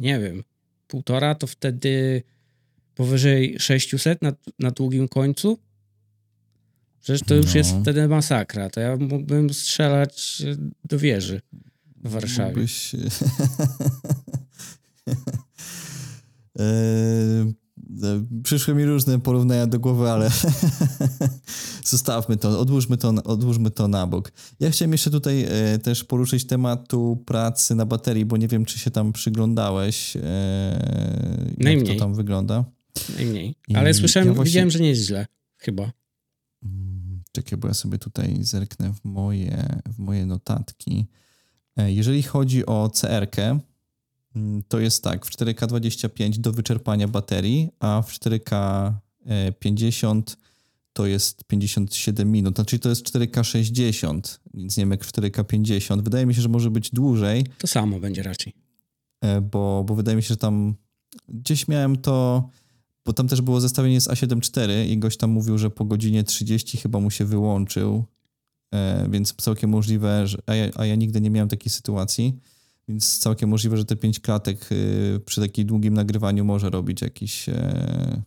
nie 0.00 0.20
wiem, 0.20 0.44
półtora, 0.88 1.34
to 1.34 1.46
wtedy 1.46 2.22
powyżej 2.94 3.56
600 3.58 4.22
na, 4.22 4.32
na 4.58 4.70
długim 4.70 5.08
końcu. 5.08 5.58
Przecież 7.00 7.22
to 7.26 7.34
już 7.34 7.46
No. 7.46 7.58
jest 7.58 7.70
wtedy 7.82 8.08
masakra. 8.08 8.70
To 8.70 8.80
ja 8.80 8.96
mógłbym 8.96 9.54
strzelać 9.54 10.42
do 10.84 10.98
wieży 10.98 11.40
w 12.04 12.10
Warszawie. 12.10 12.48
Mógłbyś... 12.48 12.94
Eee, 16.58 17.52
Przyszły 18.42 18.74
mi 18.74 18.84
różne 18.84 19.20
porównania 19.20 19.66
do 19.66 19.78
głowy, 19.80 20.10
ale 20.10 20.30
zostawmy 21.84 22.36
to, 22.36 22.60
odłóżmy 22.60 22.96
to, 22.96 23.08
odłóżmy 23.24 23.70
to 23.70 23.88
na 23.88 24.06
bok. 24.06 24.32
Ja 24.60 24.70
chciałem 24.70 24.92
jeszcze 24.92 25.10
tutaj 25.10 25.44
e, 25.48 25.78
też 25.78 26.04
poruszyć 26.04 26.44
tematu 26.46 27.22
pracy 27.26 27.74
na 27.74 27.86
baterii, 27.86 28.24
bo 28.24 28.36
nie 28.36 28.48
wiem, 28.48 28.64
czy 28.64 28.78
się 28.78 28.90
tam 28.90 29.12
przyglądałeś, 29.12 30.16
e, 30.16 30.20
jak 31.48 31.58
Najmniej. 31.58 31.96
to 31.96 32.04
tam 32.04 32.14
wygląda. 32.14 32.64
Najmniej. 33.16 33.54
I 33.68 33.74
Ale 33.76 33.94
słyszałem, 33.94 34.28
ja 34.28 34.34
właśnie- 34.34 34.48
widziałem, 34.50 34.70
że 34.70 34.78
nie 34.80 34.88
jest 34.88 35.02
źle. 35.06 35.26
Chyba. 35.58 35.92
Mm, 36.62 37.22
Czekaj, 37.32 37.58
bo 37.58 37.68
ja 37.68 37.74
sobie 37.74 37.98
tutaj 37.98 38.38
zerknę 38.40 38.92
w 38.94 39.04
moje, 39.04 39.80
w 39.94 39.98
moje 39.98 40.26
notatki. 40.26 41.06
E, 41.76 41.92
Jeżeli 41.92 42.22
chodzi 42.22 42.66
o 42.66 42.90
CR-kę, 42.94 43.58
to 44.68 44.78
jest 44.80 45.04
tak, 45.04 45.26
w 45.26 45.30
4K25 45.30 46.38
do 46.38 46.52
wyczerpania 46.52 47.08
baterii, 47.08 47.68
a 47.80 48.02
w 48.06 48.12
4K50 48.12 50.22
to 50.92 51.06
jest 51.06 51.44
57 51.44 52.32
minut, 52.32 52.54
znaczy 52.54 52.78
to 52.78 52.88
jest 52.88 53.06
4K60, 53.06 54.38
więc 54.54 54.76
nie 54.76 54.82
wiem 54.82 54.90
jak 54.90 55.04
w 55.04 55.12
4K50. 55.12 56.02
Wydaje 56.02 56.26
mi 56.26 56.34
się, 56.34 56.42
że 56.42 56.48
może 56.48 56.70
być 56.70 56.90
dłużej, 56.90 57.46
To 57.58 57.66
samo 57.66 58.00
będzie 58.00 58.22
raczej. 58.22 58.52
e, 59.20 59.40
bo, 59.40 59.84
bo 59.86 59.94
wydaje 59.94 60.16
mi 60.16 60.22
się, 60.22 60.28
że 60.28 60.36
tam 60.36 60.74
gdzieś 61.28 61.68
miałem 61.68 61.96
to, 61.96 62.48
bo 63.06 63.12
tam 63.12 63.28
też 63.28 63.40
było 63.40 63.60
zestawienie 63.60 64.00
z 64.00 64.08
A7 64.08 64.62
IV 64.66 64.86
i 64.86 64.98
gość 64.98 65.16
tam 65.18 65.30
mówił, 65.30 65.58
że 65.58 65.70
po 65.70 65.84
godzinie 65.84 66.24
30 66.24 66.78
chyba 66.78 67.00
mu 67.00 67.10
się 67.10 67.24
wyłączył, 67.24 68.04
e, 68.74 69.08
więc 69.10 69.34
całkiem 69.34 69.70
możliwe, 69.70 70.26
że, 70.26 70.38
a, 70.46 70.54
ja, 70.54 70.70
a 70.76 70.86
ja 70.86 70.94
nigdy 70.94 71.20
nie 71.20 71.30
miałem 71.30 71.48
takiej 71.48 71.70
sytuacji, 71.72 72.38
więc 72.88 73.18
całkiem 73.18 73.50
możliwe, 73.50 73.76
że 73.76 73.84
te 73.84 73.96
5 73.96 74.20
klatek 74.20 74.72
y, 74.72 75.20
przy 75.26 75.40
takim 75.40 75.66
długim 75.66 75.94
nagrywaniu 75.94 76.44
może 76.44 76.70
robić 76.70 77.02
jakiś, 77.02 77.48
e, 77.48 78.22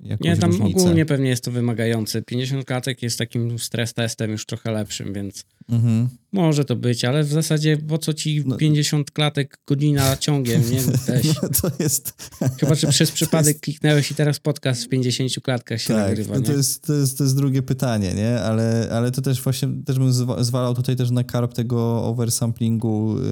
Nie, 0.00 0.36
tam 0.36 0.50
różnicę. 0.50 0.80
ogólnie 0.80 1.06
pewnie 1.06 1.28
jest 1.28 1.44
to 1.44 1.50
wymagające. 1.50 2.22
50 2.22 2.64
klatek 2.64 3.02
jest 3.02 3.18
takim 3.18 3.58
stres 3.58 3.94
testem 3.94 4.30
już 4.30 4.46
trochę 4.46 4.72
lepszym, 4.72 5.12
więc 5.12 5.44
Mhm. 5.68 6.08
może 6.32 6.64
to 6.64 6.76
być, 6.76 7.04
ale 7.04 7.24
w 7.24 7.28
zasadzie 7.28 7.76
po 7.76 7.98
co 7.98 8.14
ci 8.14 8.42
No. 8.46 8.56
50 8.56 9.10
klatek 9.10 9.58
godzina 9.66 10.16
ciągiem, 10.16 10.62
nie? 10.70 10.80
Weź. 11.06 11.26
to 11.62 11.70
jest... 11.78 12.32
Chyba, 12.60 12.74
że 12.74 12.86
przez 12.88 13.10
przypadek 13.18 13.60
kliknęłeś 13.60 14.10
i 14.10 14.14
teraz 14.14 14.40
podcast 14.40 14.84
w 14.84 14.88
50 14.88 15.32
klatkach 15.42 15.80
się 15.80 15.94
tak, 15.94 16.08
nagrywa, 16.08 16.34
no 16.34 16.40
to, 16.42 16.52
jest, 16.52 16.82
to, 16.82 16.94
jest, 16.94 17.18
to 17.18 17.24
jest 17.24 17.36
drugie 17.36 17.62
pytanie, 17.62 18.14
nie? 18.14 18.40
Ale, 18.40 18.88
ale 18.92 19.10
to 19.10 19.22
też 19.22 19.42
właśnie, 19.42 19.68
też 19.86 19.98
bym 19.98 20.12
zwa- 20.12 20.44
zwalał 20.44 20.74
tutaj 20.74 20.96
też 20.96 21.10
na 21.10 21.24
karp 21.24 21.54
tego 21.54 22.04
oversamplingu 22.04 23.16
y, 23.18 23.22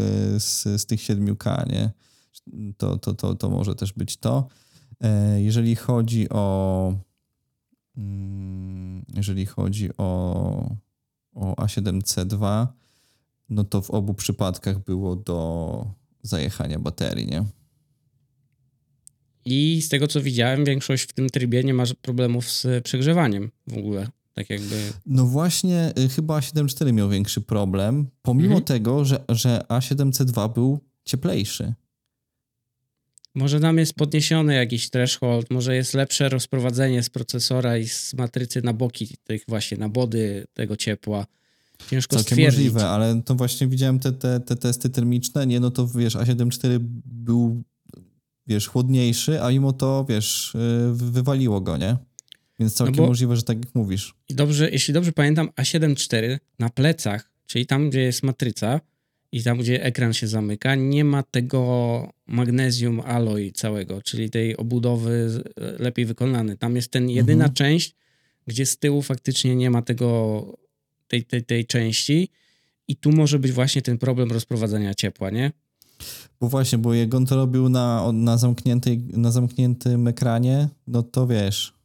z, 0.41 0.63
z 0.63 0.87
tych 0.87 1.01
7K, 1.01 1.67
nie? 1.73 1.91
To, 2.77 2.99
to, 2.99 3.15
to, 3.15 3.35
to 3.35 3.51
może 3.51 3.75
też 3.75 3.93
być 3.93 4.17
to. 4.17 4.49
E, 5.01 5.43
Jeżeli 5.43 5.77
chodzi 5.77 6.29
o 6.31 6.95
mm, 7.97 9.05
jeżeli 9.15 9.47
chodzi 9.47 9.91
o, 9.99 10.77
o 11.35 11.55
A7C2, 11.55 12.67
no 13.49 13.65
to 13.65 13.83
w 13.83 13.91
obu 13.91 14.15
przypadkach 14.15 14.85
było 14.85 15.17
do 15.17 15.87
zajechania 16.23 16.79
baterii, 16.79 17.27
nie? 17.27 17.45
I 19.45 19.83
z 19.83 19.89
tego, 19.89 20.07
co 20.09 20.23
widziałem, 20.23 20.65
większość 20.65 21.05
w 21.05 21.13
tym 21.13 21.29
trybie 21.31 21.65
nie 21.65 21.75
ma 21.75 21.85
problemów 22.03 22.51
z 22.51 22.85
przegrzewaniem 22.85 23.51
w 23.67 23.79
ogóle. 23.79 24.09
Tak 24.35 24.51
jakby... 24.51 24.93
No 25.07 25.27
właśnie, 25.27 25.93
y, 25.99 26.09
chyba 26.09 26.39
A7 26.41 26.83
IV 26.83 26.93
miał 26.93 27.09
większy 27.09 27.41
problem, 27.41 28.07
pomimo 28.23 28.47
Mhm. 28.47 28.65
tego, 28.65 29.05
że, 29.05 29.25
że 29.29 29.65
A7C2 29.69 30.53
był 30.55 30.79
cieplejszy. 31.05 31.75
Może 33.37 33.61
tam 33.61 33.79
jest 33.79 33.95
podniesiony 33.95 34.55
jakiś 34.55 34.91
threshold, 34.91 35.51
może 35.51 35.77
jest 35.77 35.95
lepsze 35.95 36.29
rozprowadzenie 36.29 37.03
z 37.03 37.11
procesora 37.11 37.79
i 37.79 37.89
z 37.89 38.15
matrycy 38.15 38.63
na 38.63 38.73
boki 38.73 39.09
tych 39.25 39.43
właśnie, 39.49 39.79
na 39.79 39.89
body 39.89 40.47
tego 40.55 40.77
ciepła. 40.77 41.27
Ciężko 41.91 42.17
Całkiem 42.17 42.37
stwierdzić. 42.37 42.65
możliwe, 42.65 42.89
ale 42.89 43.23
to 43.25 43.35
właśnie 43.35 43.67
widziałem 43.67 43.99
te, 43.99 44.13
te, 44.13 44.41
te 44.41 44.57
testy 44.57 44.91
termiczne, 44.91 45.47
nie, 45.47 45.61
no 45.61 45.71
to 45.71 45.89
wiesz, 45.89 46.17
A7 46.17 46.47
IV 46.47 46.79
był, 47.05 47.63
wiesz, 48.47 48.67
chłodniejszy, 48.69 49.43
a 49.43 49.51
mimo 49.51 49.73
to, 49.73 50.05
wiesz, 50.09 50.55
y, 50.55 50.59
wywaliło 50.93 51.61
go, 51.61 51.77
nie? 51.77 51.97
Więc 52.59 52.75
całkiem 52.75 52.97
No 52.97 53.07
możliwe, 53.07 53.37
że 53.37 53.43
tak 53.43 53.65
jak 53.65 53.75
mówisz. 53.75 54.15
I 54.29 54.35
dobrze, 54.35 54.71
jeśli 54.71 54.95
dobrze 54.95 55.13
pamiętam, 55.13 55.49
A7 55.57 55.91
IV 55.91 56.39
na 56.59 56.71
plecach, 56.71 57.31
czyli 57.47 57.67
tam, 57.67 57.91
gdzie 57.91 58.01
jest 58.01 58.23
matryca 58.23 58.81
i 59.33 59.43
tam, 59.43 59.59
gdzie 59.59 59.83
ekran 59.85 60.13
się 60.13 60.27
zamyka, 60.29 60.75
nie 60.75 61.05
ma 61.05 61.23
tego 61.23 62.13
magnesium 62.27 63.01
alloy 63.01 63.53
całego, 63.53 64.03
czyli 64.03 64.31
tej 64.31 64.57
obudowy 64.57 65.31
z- 65.31 65.55
lepiej 65.81 66.07
wykonany. 66.07 66.57
Tam 66.57 66.77
jest 66.77 66.91
ten 66.91 67.11
jedyna 67.11 67.45
Mhm. 67.45 67.55
część, 67.55 67.95
gdzie 68.47 68.67
z 68.67 68.79
tyłu 68.79 69.03
faktycznie 69.03 69.57
nie 69.57 69.71
ma 69.71 69.83
tego, 69.83 70.43
tej, 71.09 71.25
tej, 71.25 71.45
tej 71.45 71.67
części 71.67 72.29
i 72.89 72.97
tu 72.97 73.13
może 73.13 73.39
być 73.39 73.53
właśnie 73.53 73.83
ten 73.83 73.99
problem 73.99 74.31
rozprowadzania 74.33 74.95
ciepła, 74.95 75.31
nie? 75.31 75.53
Bo 76.41 76.49
właśnie, 76.49 76.79
bo 76.79 76.95
jak 76.95 77.15
on 77.15 77.27
to 77.27 77.37
robił 77.37 77.69
na, 77.69 78.13
na, 78.13 78.39
zamkniętej, 78.39 78.99
na 78.99 79.31
zamkniętym 79.31 80.09
ekranie, 80.09 80.69
no 80.87 81.03
to 81.03 81.27
wiesz, 81.27 81.73
e, 81.73 81.76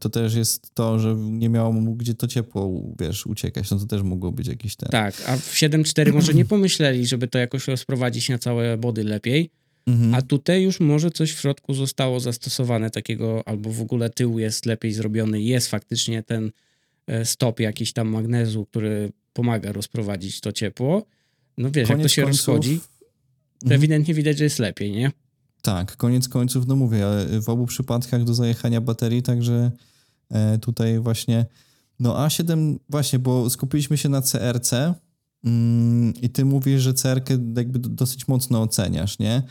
to 0.00 0.08
też 0.08 0.34
jest 0.34 0.74
to, 0.74 0.98
że 0.98 1.14
nie 1.14 1.48
miało 1.48 1.72
mu 1.72 1.94
gdzie 1.94 2.14
to 2.14 2.26
ciepło, 2.26 2.82
wiesz, 3.00 3.26
uciekać, 3.26 3.70
no 3.70 3.78
to 3.78 3.86
też 3.86 4.02
mogło 4.02 4.32
być 4.32 4.46
jakiś 4.48 4.76
ten... 4.76 4.88
Tak, 4.88 5.14
a 5.26 5.36
w 5.36 5.54
7.4 5.54 6.12
może 6.12 6.34
nie 6.34 6.44
pomyśleli, 6.44 7.06
żeby 7.06 7.28
to 7.28 7.38
jakoś 7.38 7.68
rozprowadzić 7.68 8.28
na 8.28 8.38
całe 8.38 8.78
body 8.78 9.04
lepiej, 9.04 9.50
Mhm. 9.86 10.14
A 10.14 10.22
tutaj 10.22 10.62
już 10.62 10.80
może 10.80 11.10
coś 11.10 11.32
w 11.32 11.40
środku 11.40 11.74
zostało 11.74 12.20
zastosowane 12.20 12.90
takiego, 12.90 13.48
albo 13.48 13.70
w 13.72 13.80
ogóle 13.80 14.10
tył 14.10 14.38
jest 14.38 14.66
lepiej 14.66 14.92
zrobiony. 14.92 15.42
Jest 15.42 15.68
faktycznie 15.68 16.22
ten 16.22 16.50
e, 17.06 17.24
stop 17.24 17.60
jakiś 17.60 17.92
tam 17.92 18.08
magnezu, 18.08 18.66
który 18.66 19.12
pomaga 19.32 19.72
rozprowadzić 19.72 20.40
to 20.40 20.52
ciepło. 20.52 21.06
No 21.58 21.70
wiesz, 21.70 21.88
jak 21.88 21.88
to 21.88 21.94
Koniec 21.94 22.12
się 22.12 22.22
końców- 22.22 22.36
rozchodzi, 22.38 22.80
to 22.80 22.86
Mhm. 23.64 23.80
ewidentnie 23.80 24.14
widać, 24.14 24.38
że 24.38 24.44
jest 24.44 24.58
lepiej, 24.58 24.92
nie? 24.92 25.10
Tak, 25.62 25.96
koniec 25.96 26.28
końców, 26.28 26.66
no 26.66 26.76
mówię, 26.76 27.06
ale 27.06 27.40
w 27.40 27.48
obu 27.48 27.66
przypadkach 27.66 28.24
do 28.24 28.34
zajechania 28.34 28.80
baterii, 28.80 29.22
także 29.22 29.70
e, 30.30 30.58
tutaj 30.58 30.98
właśnie, 30.98 31.46
no 32.00 32.14
A7, 32.14 32.78
właśnie, 32.88 33.18
bo 33.18 33.50
skupiliśmy 33.50 33.98
się 33.98 34.08
na 34.08 34.22
CRC 34.22 34.72
mm, 35.44 36.14
i 36.22 36.30
ty 36.30 36.44
mówisz, 36.44 36.82
że 36.82 36.94
CRK 36.94 37.30
jakby 37.56 37.78
do- 37.78 37.88
dosyć 37.88 38.28
mocno 38.28 38.62
oceniasz, 38.62 39.18
nie? 39.18 39.42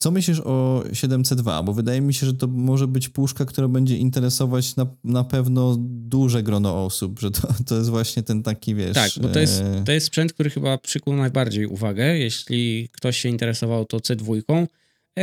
Co 0.00 0.10
myślisz 0.10 0.40
o 0.40 0.84
7C2? 0.92 1.64
Bo 1.64 1.72
wydaje 1.72 2.00
mi 2.00 2.14
się, 2.14 2.26
że 2.26 2.34
to 2.34 2.46
może 2.46 2.86
być 2.86 3.08
puszka, 3.08 3.44
która 3.44 3.68
będzie 3.68 3.96
interesować 3.96 4.76
na, 4.76 4.86
na 5.04 5.24
pewno 5.24 5.76
duże 5.88 6.42
grono 6.42 6.84
osób, 6.84 7.20
że 7.20 7.30
to, 7.30 7.48
to 7.66 7.76
jest 7.76 7.90
właśnie 7.90 8.22
ten 8.22 8.42
taki, 8.42 8.74
wiesz... 8.74 8.94
Tak, 8.94 9.10
bo 9.22 9.28
to 9.28 9.40
jest, 9.40 9.60
e, 9.60 9.82
to 9.84 9.92
jest 9.92 10.06
sprzęt, 10.06 10.32
który 10.32 10.50
chyba 10.50 10.78
przykuł 10.78 11.16
najbardziej 11.16 11.66
uwagę. 11.66 12.18
Jeśli 12.18 12.88
ktoś 12.92 13.18
się 13.18 13.28
interesował, 13.28 13.84
to 13.84 13.96
C2. 13.96 14.66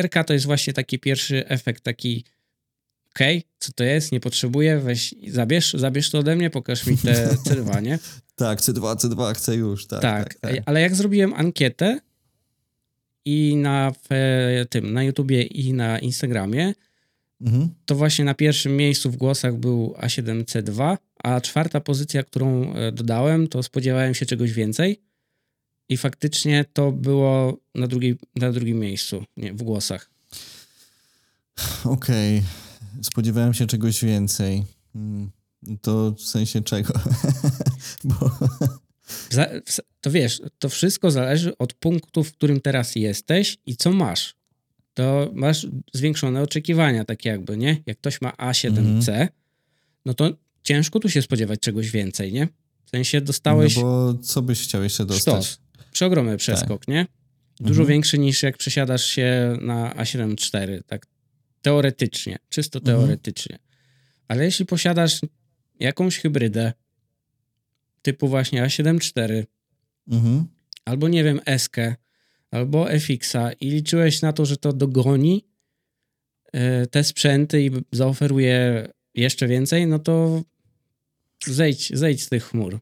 RK 0.01 0.23
to 0.23 0.33
jest 0.33 0.45
właśnie 0.45 0.73
taki 0.73 0.99
pierwszy 0.99 1.47
efekt, 1.47 1.83
taki 1.83 2.25
okej, 3.15 3.43
co 3.59 3.71
to 3.73 3.83
jest, 3.83 4.11
nie 4.11 4.19
potrzebuję, 4.19 4.79
weź, 4.79 5.15
zabierz, 5.27 5.73
zabierz 5.73 6.09
to 6.09 6.19
ode 6.19 6.35
mnie, 6.35 6.49
pokaż 6.49 6.85
mi 6.85 6.97
te 6.97 7.27
C2, 7.27 7.81
nie? 7.83 7.99
Tak, 8.35 8.59
C2, 8.59 8.95
C2 8.95 9.33
chcę 9.33 9.55
już, 9.55 9.87
tak. 9.87 10.01
Tak, 10.01 10.33
tak, 10.33 10.51
tak. 10.55 10.63
ale 10.65 10.81
jak 10.81 10.95
zrobiłem 10.95 11.33
ankietę 11.33 11.99
i 13.25 13.55
na 13.55 13.91
w, 14.09 14.09
tym, 14.69 14.93
na 14.93 15.03
YouTubie 15.03 15.41
i 15.43 15.73
na 15.73 15.99
Instagramie, 15.99 16.73
Mhm. 17.41 17.69
to 17.85 17.95
właśnie 17.95 18.25
na 18.25 18.33
pierwszym 18.33 18.77
miejscu 18.77 19.11
w 19.11 19.17
głosach 19.17 19.55
był 19.57 19.95
A7C2, 20.01 20.97
a 21.23 21.41
czwarta 21.41 21.81
pozycja, 21.81 22.23
którą 22.23 22.73
e, 22.73 22.91
dodałem, 22.91 23.47
to 23.47 23.63
spodziewałem 23.63 24.13
się 24.13 24.25
czegoś 24.25 24.53
więcej 24.53 25.01
i 25.89 25.97
faktycznie 25.97 26.65
to 26.73 26.91
było 26.91 27.57
na, 27.75 27.87
drugiej, 27.87 28.17
na 28.35 28.51
drugim 28.51 28.79
miejscu 28.79 29.23
nie, 29.37 29.53
w 29.53 29.63
głosach. 29.63 30.09
Okej, 31.83 32.43
spodziewałem 33.01 33.53
się 33.53 33.67
czegoś 33.67 34.03
więcej. 34.05 34.63
Mm, 34.95 35.31
To 35.81 36.11
w 36.11 36.21
sensie 36.21 36.61
czego? 36.61 36.93
Bo 38.03 38.31
to 40.01 40.11
wiesz, 40.11 40.41
to 40.59 40.69
wszystko 40.69 41.11
zależy 41.11 41.57
od 41.57 41.73
punktu, 41.73 42.23
w 42.23 42.31
którym 42.31 42.61
teraz 42.61 42.95
jesteś 42.95 43.57
i 43.65 43.75
co 43.75 43.91
masz. 43.91 44.35
To 44.93 45.31
masz 45.33 45.67
zwiększone 45.93 46.41
oczekiwania, 46.41 47.05
tak 47.05 47.25
jakby, 47.25 47.57
nie? 47.57 47.83
Jak 47.85 47.97
ktoś 47.97 48.21
ma 48.21 48.31
A7C, 48.31 49.27
no 50.05 50.13
to 50.13 50.31
ciężko 50.63 50.99
tu 50.99 51.09
się 51.09 51.21
spodziewać 51.21 51.59
czegoś 51.59 51.91
więcej, 51.91 52.33
nie? 52.33 52.47
W 52.85 52.89
sensie 52.89 53.21
dostałeś 53.21 53.75
no 53.75 53.81
bo 53.81 54.13
co 54.13 54.41
byś 54.41 54.63
chciał 54.63 54.83
jeszcze 54.83 55.05
dostać? 55.05 55.45
sztos. 55.45 55.64
Przeogromny 55.95 56.37
przeskok, 56.37 56.87
nie? 56.87 57.07
Dużo 57.59 57.81
Mhm. 57.81 57.87
większy 57.87 58.17
niż 58.17 58.43
jak 58.43 58.57
przesiadasz 58.57 59.05
się 59.05 59.57
na 59.61 59.93
A7 59.93 60.31
IV, 60.33 60.83
tak 60.87 61.07
teoretycznie, 61.61 62.37
czysto 62.49 62.79
Mhm. 62.79 62.97
teoretycznie. 62.97 63.59
Ale 64.27 64.45
jeśli 64.45 64.65
posiadasz 64.65 65.19
jakąś 65.79 66.17
hybrydę 66.19 66.73
typu 68.01 68.27
właśnie 68.27 68.63
A7 68.63 68.95
IV, 68.95 69.45
Mhm. 70.11 70.45
albo 70.85 71.07
nie 71.07 71.23
wiem, 71.23 71.39
Eskę, 71.45 71.95
albo 72.51 72.91
FX-a 72.91 73.51
i 73.51 73.69
liczyłeś 73.69 74.21
na 74.21 74.33
to, 74.33 74.45
że 74.45 74.57
to 74.57 74.73
dogoni 74.73 75.45
e, 76.53 76.87
te 76.87 77.03
sprzęty 77.03 77.61
i 77.65 77.71
zaoferuje 77.91 78.87
jeszcze 79.13 79.47
więcej, 79.47 79.87
no 79.87 79.99
to 79.99 80.43
zejdź, 81.47 81.91
zejdź 81.97 82.23
z 82.23 82.29
tych 82.29 82.43
chmur. 82.43 82.79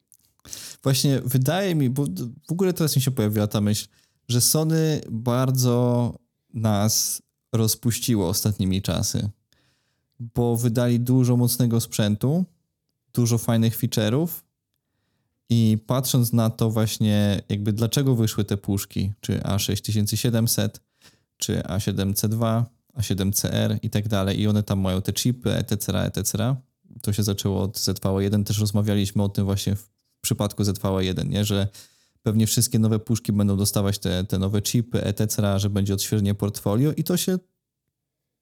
Właśnie 0.83 1.21
wydaje 1.25 1.75
mi, 1.75 1.89
bo 1.89 2.05
w 2.47 2.51
ogóle 2.51 2.73
teraz 2.73 2.95
mi 2.95 3.01
się 3.01 3.11
pojawiła 3.11 3.47
ta 3.47 3.61
myśl, 3.61 3.87
że 4.27 4.41
Sony 4.41 5.01
bardzo 5.11 6.13
nas 6.53 7.21
rozpuściło 7.53 8.29
ostatnimi 8.29 8.81
czasy, 8.81 9.29
bo 10.19 10.55
wydali 10.55 10.99
dużo 10.99 11.37
mocnego 11.37 11.81
sprzętu, 11.81 12.45
dużo 13.13 13.37
fajnych 13.37 13.79
feature'ów 13.79 14.27
i 15.49 15.77
patrząc 15.87 16.33
na 16.33 16.49
to 16.49 16.69
właśnie 16.69 17.41
jakby 17.49 17.73
dlaczego 17.73 18.15
wyszły 18.15 18.43
te 18.45 18.57
puszki, 18.57 19.13
czy 19.21 19.39
A6700, 19.39 20.69
czy 21.37 21.59
A7C2, 21.59 22.63
A7CR 22.97 23.77
i 23.81 23.89
tak 23.89 24.07
dalej 24.07 24.39
i 24.39 24.47
one 24.47 24.63
tam 24.63 24.79
mają 24.79 25.01
te 25.01 25.13
chipy, 25.13 25.53
etc., 25.53 26.01
etc., 26.03 26.55
to 27.01 27.13
się 27.13 27.23
zaczęło 27.23 27.61
od 27.61 27.77
ZV1, 27.77 28.43
też 28.43 28.59
rozmawialiśmy 28.59 29.23
o 29.23 29.29
tym 29.29 29.45
właśnie 29.45 29.75
w 29.75 29.92
przypadku 30.23 30.63
ZV1, 30.63 31.29
nie? 31.29 31.45
że 31.45 31.67
pewnie 32.21 32.47
wszystkie 32.47 32.79
nowe 32.79 32.99
puszki 32.99 33.31
będą 33.31 33.57
dostawać 33.57 33.99
te, 33.99 34.23
te 34.23 34.39
nowe 34.39 34.61
chipy, 34.61 35.03
etc., 35.03 35.59
że 35.59 35.69
będzie 35.69 35.93
odświeżenie 35.93 36.35
portfolio 36.35 36.91
i 36.91 37.03
to 37.03 37.17
się 37.17 37.39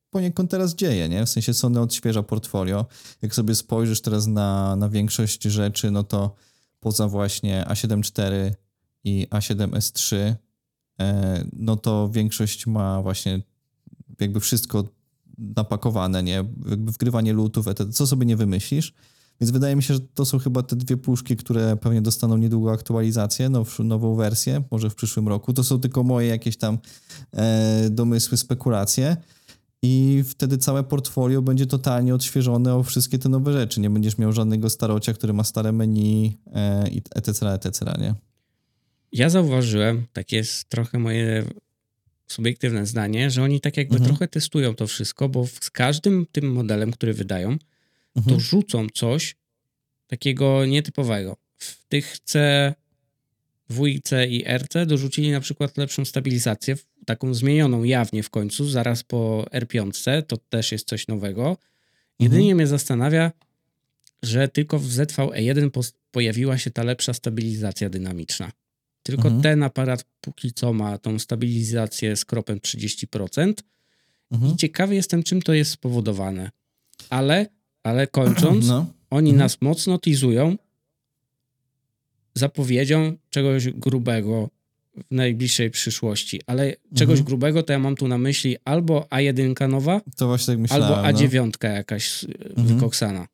poniekąd 0.10 0.52
teraz 0.52 0.76
dzieje, 0.76 1.10
nie? 1.10 1.26
W 1.26 1.30
sensie 1.30 1.54
Sony 1.54 1.82
odświeża 1.82 2.24
portfolio. 2.24 2.86
Jak 3.22 3.36
sobie 3.36 3.56
spojrzysz 3.56 4.02
teraz 4.02 4.28
na, 4.28 4.76
na 4.76 4.90
większość 4.90 5.44
rzeczy, 5.44 5.92
no 5.92 6.04
to 6.04 6.36
poza 6.80 7.08
właśnie 7.08 7.66
A7 7.70 8.00
IV 8.00 8.56
i 9.04 9.28
A7S3, 9.30 10.34
e, 11.00 11.46
no 11.54 11.76
to 11.76 12.10
większość 12.10 12.68
ma 12.68 13.02
właśnie 13.02 13.42
jakby 14.20 14.40
wszystko 14.40 14.84
napakowane, 15.38 16.24
nie? 16.24 16.46
Jakby 16.70 16.92
wgrywanie 16.92 17.34
lutów, 17.34 17.68
etc., 17.68 17.92
co 17.92 18.08
sobie 18.08 18.26
nie 18.26 18.36
wymyślisz. 18.36 18.94
Więc 19.42 19.52
wydaje 19.52 19.76
mi 19.76 19.84
się, 19.84 19.94
że 19.94 20.00
to 20.00 20.26
są 20.26 20.40
chyba 20.40 20.64
te 20.64 20.76
dwie 20.76 20.98
puszki, 20.98 21.38
które 21.38 21.78
pewnie 21.78 22.02
dostaną 22.02 22.38
niedługo 22.38 22.72
aktualizację, 22.72 23.50
now, 23.50 23.80
nową 23.80 24.16
wersję, 24.16 24.64
może 24.72 24.90
w 24.90 24.96
przyszłym 24.96 25.28
roku. 25.28 25.54
To 25.54 25.64
są 25.64 25.80
tylko 25.80 26.04
moje 26.04 26.28
jakieś 26.28 26.58
tam 26.58 26.78
e, 27.34 27.90
domysły, 27.90 28.38
spekulacje. 28.38 29.18
I 29.84 30.24
wtedy 30.28 30.58
całe 30.58 30.84
portfolio 30.84 31.42
będzie 31.42 31.66
totalnie 31.66 32.16
odświeżone 32.16 32.76
o 32.76 32.84
wszystkie 32.84 33.20
te 33.20 33.30
nowe 33.30 33.54
rzeczy. 33.54 33.80
Nie 33.80 33.90
będziesz 33.90 34.18
miał 34.18 34.32
żadnego 34.32 34.70
starocia, 34.70 35.14
który 35.14 35.34
ma 35.34 35.44
stare 35.44 35.72
menu 35.72 36.38
e, 36.54 36.84
etc., 37.16 37.50
etc., 37.50 37.86
nie? 38.00 38.16
Ja 39.12 39.30
zauważyłem, 39.30 40.06
tak 40.14 40.32
jest 40.32 40.70
trochę 40.70 41.00
moje 41.00 41.46
subiektywne 42.28 42.86
zdanie, 42.86 43.32
że 43.32 43.44
oni 43.44 43.62
tak 43.62 43.78
jakby 43.78 43.96
Mhm. 43.96 44.10
trochę 44.10 44.28
testują 44.28 44.76
to 44.76 44.88
wszystko, 44.88 45.30
bo 45.30 45.48
z 45.62 45.70
każdym 45.70 46.26
tym 46.32 46.52
modelem, 46.52 46.92
który 46.92 47.14
wydają, 47.14 47.58
to 48.14 48.20
Mhm. 48.20 48.40
rzucą 48.40 48.88
coś 48.94 49.36
takiego 50.08 50.66
nietypowego. 50.66 51.38
W 51.58 51.86
tych 51.88 52.20
C, 52.20 52.74
dwójce 53.70 54.28
i 54.28 54.46
RC 54.48 54.86
dorzucili 54.86 55.32
na 55.32 55.40
przykład 55.42 55.78
lepszą 55.78 56.06
stabilizację, 56.06 56.76
taką 57.06 57.34
zmienioną 57.34 57.84
jawnie 57.84 58.24
w 58.24 58.30
końcu, 58.30 58.70
zaraz 58.70 59.04
po 59.04 59.46
R5, 59.54 60.24
to 60.28 60.38
też 60.38 60.72
jest 60.72 60.88
coś 60.88 61.08
nowego. 61.08 61.58
Jedynie 62.20 62.56
mnie 62.56 62.68
zastanawia, 62.68 63.32
że 64.24 64.48
tylko 64.48 64.80
w 64.80 64.86
ZVE1 64.88 65.70
pos- 65.70 65.94
pojawiła 66.12 66.58
się 66.58 66.72
ta 66.72 66.84
lepsza 66.84 67.14
stabilizacja 67.14 67.90
dynamiczna. 67.90 68.52
Tylko 69.04 69.24
Mhm. 69.28 69.42
ten 69.42 69.64
aparat 69.64 70.06
póki 70.22 70.54
co 70.54 70.74
ma 70.74 70.98
tą 70.98 71.20
stabilizację 71.20 72.16
z 72.16 72.26
kropem 72.26 72.60
30%. 72.60 73.64
Mhm. 74.32 74.54
I 74.54 74.56
ciekawy 74.58 74.96
jestem, 74.96 75.24
czym 75.24 75.42
to 75.42 75.54
jest 75.54 75.72
spowodowane. 75.72 76.52
Ale, 77.10 77.46
ale 77.84 78.08
kończąc, 78.08 78.68
No. 78.68 78.86
oni 79.10 79.30
Mhm. 79.30 79.38
nas 79.46 79.58
mocno 79.62 79.98
teasują 79.98 80.56
zapowiedzią 82.36 83.14
czegoś 83.30 83.70
grubego 83.70 84.50
w 84.96 85.04
najbliższej 85.16 85.72
przyszłości. 85.72 86.42
Ale 86.48 86.74
czegoś 86.96 87.20
Mhm. 87.20 87.26
grubego 87.26 87.64
to 87.64 87.74
ja 87.74 87.80
mam 87.80 87.96
tu 87.96 88.08
na 88.08 88.18
myśli 88.18 88.58
albo 88.66 89.08
A1 89.10 89.70
nowa, 89.70 90.02
To 90.18 90.28
właśnie 90.28 90.54
tak 90.54 90.60
myślałem. 90.60 90.86
albo 90.86 91.02
no. 91.02 91.08
A9 91.28 91.64
jakaś 91.64 92.24
Mhm. 92.24 92.68
wykoksana. 92.68 93.28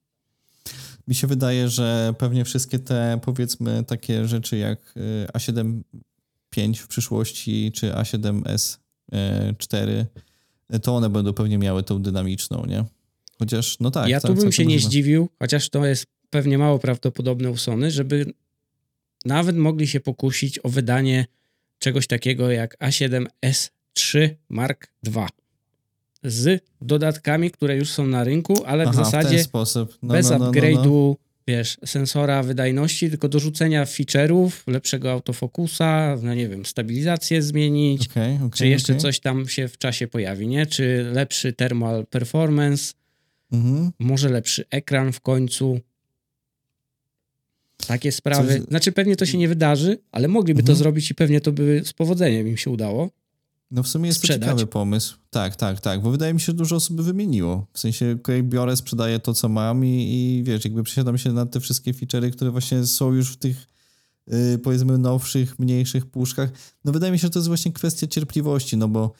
Mi 1.07 1.15
się 1.15 1.27
wydaje, 1.27 1.69
że 1.69 2.13
pewnie 2.17 2.45
wszystkie 2.45 2.79
te 2.79 3.19
powiedzmy 3.25 3.83
takie 3.87 4.27
rzeczy 4.27 4.57
jak 4.57 4.79
y, 4.97 5.27
A7-5 5.33 6.73
w 6.77 6.87
przyszłości 6.87 7.71
czy 7.75 7.91
A7S4 7.91 10.05
y, 10.75 10.79
to 10.79 10.95
one 10.95 11.09
będą 11.09 11.33
pewnie 11.33 11.57
miały 11.57 11.83
tą 11.83 12.01
dynamiczną, 12.01 12.65
nie? 12.65 12.85
Chociaż, 13.39 13.79
no 13.79 13.91
tak. 13.91 14.09
ja 14.09 14.21
tu 14.21 14.33
bym 14.33 14.51
się 14.51 14.65
nie 14.65 14.75
możliwe. 14.75 14.89
zdziwił, 14.89 15.29
chociaż 15.39 15.69
to 15.69 15.85
jest 15.85 16.05
pewnie 16.29 16.57
mało 16.57 16.79
prawdopodobne 16.79 17.51
u 17.51 17.57
Sony, 17.57 17.91
żeby 17.91 18.33
nawet 19.25 19.57
mogli 19.57 19.87
się 19.87 19.99
pokusić 19.99 20.59
o 20.63 20.69
wydanie 20.69 21.25
czegoś 21.79 22.07
takiego 22.07 22.51
jak 22.51 22.77
A7S3 22.79 24.29
Mark 24.49 24.87
II 25.15 25.27
z 26.23 26.63
dodatkami, 26.81 27.51
które 27.51 27.77
już 27.77 27.89
są 27.89 28.07
na 28.07 28.23
rynku, 28.23 28.63
ale 28.65 28.85
w 28.85 28.87
Aha, 28.87 29.01
w 29.01 29.05
zasadzie 29.05 29.43
sposób. 29.43 29.97
No, 30.03 30.13
bez 30.13 30.29
no, 30.29 30.37
no, 30.37 30.45
no, 30.45 30.51
upgrade'u 30.51 31.15
wiesz, 31.47 31.77
sensora 31.85 32.43
wydajności, 32.43 33.09
tylko 33.09 33.29
do 33.29 33.39
rzucenia 33.39 33.85
feature'ów, 33.85 34.51
lepszego 34.67 35.11
autofokusa, 35.11 36.17
no 36.21 36.33
nie 36.33 36.49
wiem, 36.49 36.65
stabilizację 36.65 37.41
zmienić, 37.41 38.07
Okej, 38.07 38.35
okej. 38.35 38.49
czy 38.49 38.67
jeszcze 38.67 38.93
okej. 38.93 39.01
coś 39.01 39.19
tam 39.19 39.47
się 39.47 39.67
w 39.67 39.77
czasie 39.77 40.07
pojawi, 40.07 40.47
nie? 40.47 40.65
Czy 40.65 41.09
lepszy 41.13 41.53
thermal 41.53 42.05
performance, 42.05 42.93
Mhm. 43.51 43.91
może 43.99 44.29
lepszy 44.29 44.65
ekran 44.69 45.11
w 45.11 45.21
końcu. 45.21 45.79
Takie 47.87 48.11
sprawy. 48.11 48.59
Coś- 48.59 48.67
Znaczy 48.67 48.91
pewnie 48.91 49.15
to 49.15 49.25
się 49.25 49.37
nie 49.37 49.47
wydarzy, 49.47 49.97
ale 50.11 50.27
mogliby 50.27 50.59
to 50.63 50.71
Mhm. 50.71 50.77
zrobić 50.77 51.11
i 51.11 51.15
pewnie 51.15 51.41
to 51.41 51.51
by 51.51 51.81
z 51.85 51.93
powodzeniem 51.93 52.47
im 52.47 52.57
się 52.57 52.69
udało. 52.71 53.09
No 53.71 53.83
w 53.83 53.87
sumie 53.87 54.07
jest 54.07 54.19
sprzedać. 54.19 54.39
to 54.39 54.45
ciekawy 54.45 54.67
pomysł. 54.67 55.15
Tak, 55.29 55.55
tak, 55.55 55.81
tak, 55.81 56.01
bo 56.01 56.11
wydaje 56.11 56.33
mi 56.33 56.39
się, 56.39 56.45
że 56.45 56.53
dużo 56.53 56.75
osób 56.75 56.95
by 56.97 57.03
wymieniło. 57.03 57.67
W 57.73 57.79
sensie, 57.79 58.15
okej, 58.19 58.43
biorę, 58.43 58.77
sprzedaję 58.77 59.19
to, 59.19 59.33
co 59.33 59.49
mam 59.49 59.85
i, 59.85 59.89
i 60.39 60.43
wiesz, 60.43 60.63
jakby 60.65 60.83
przesiadam 60.83 61.17
się 61.17 61.33
na 61.33 61.45
te 61.45 61.59
wszystkie 61.59 61.93
feature'y, 61.93 62.31
które 62.31 62.51
właśnie 62.51 62.85
są 62.85 63.13
już 63.13 63.31
w 63.31 63.37
tych 63.37 63.67
yy, 64.27 64.57
powiedzmy 64.63 64.97
nowszych, 64.97 65.59
mniejszych 65.59 66.05
puszkach. 66.05 66.49
No 66.85 66.91
wydaje 66.91 67.11
mi 67.11 67.19
się, 67.19 67.21
że 67.27 67.29
to 67.29 67.39
jest 67.39 67.47
właśnie 67.47 67.71
kwestia 67.73 68.07
cierpliwości, 68.07 68.77
no 68.77 68.87
bo 68.87 69.13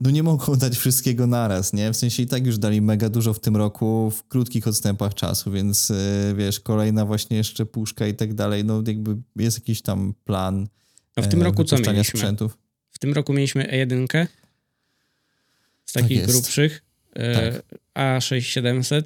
no 0.00 0.10
nie 0.10 0.22
mogą 0.22 0.56
dać 0.56 0.76
wszystkiego 0.76 1.26
naraz, 1.26 1.72
nie? 1.72 1.92
W 1.92 1.96
sensie 1.96 2.22
i 2.22 2.26
tak 2.26 2.46
już 2.46 2.58
dali 2.58 2.80
mega 2.80 3.08
dużo 3.08 3.34
w 3.34 3.40
tym 3.40 3.56
roku 3.56 4.10
w 4.10 4.28
krótkich 4.28 4.66
odstępach 4.68 5.14
czasu, 5.14 5.50
więc 5.50 5.88
yy, 5.88 6.34
wiesz, 6.34 6.60
kolejna 6.60 7.06
właśnie 7.06 7.36
jeszcze 7.36 7.66
puszka 7.66 8.06
i 8.06 8.14
tak 8.14 8.34
dalej, 8.34 8.64
no 8.64 8.82
jakby 8.86 9.16
jest 9.36 9.58
jakiś 9.58 9.82
tam 9.82 10.14
plan 10.24 10.68
No 11.16 11.22
w 11.22 11.28
tym 11.28 11.40
e, 11.40 11.44
roku 11.44 11.64
co 11.64 11.76
mieliśmy? 11.78 12.18
sprzętów. 12.18 12.58
W 12.90 12.98
tym 12.98 13.12
roku 13.12 13.32
mieliśmy 13.32 13.64
E1 13.64 14.06
z 15.86 15.92
Tak 15.92 16.02
takich 16.02 16.18
jest. 16.18 16.32
grubszych. 16.32 16.82
E, 17.14 17.52
Tak. 17.52 17.64
A6700 17.94 19.02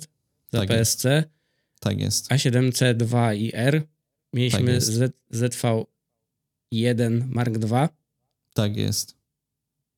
za 0.52 0.60
Tak 0.60 0.70
jest. 0.70 1.02
PSC, 1.02 1.24
Tak 1.80 2.00
jest. 2.00 2.30
A7C2 2.30 3.36
i 3.36 3.50
R. 3.54 3.82
Mieliśmy 4.32 4.58
Tak 4.58 4.68
jest. 4.68 4.86
Z, 4.92 5.12
ZV1 6.72 7.22
Mark 7.28 7.54
II. 7.72 7.88
Tak 8.54 8.76
jest. 8.76 9.23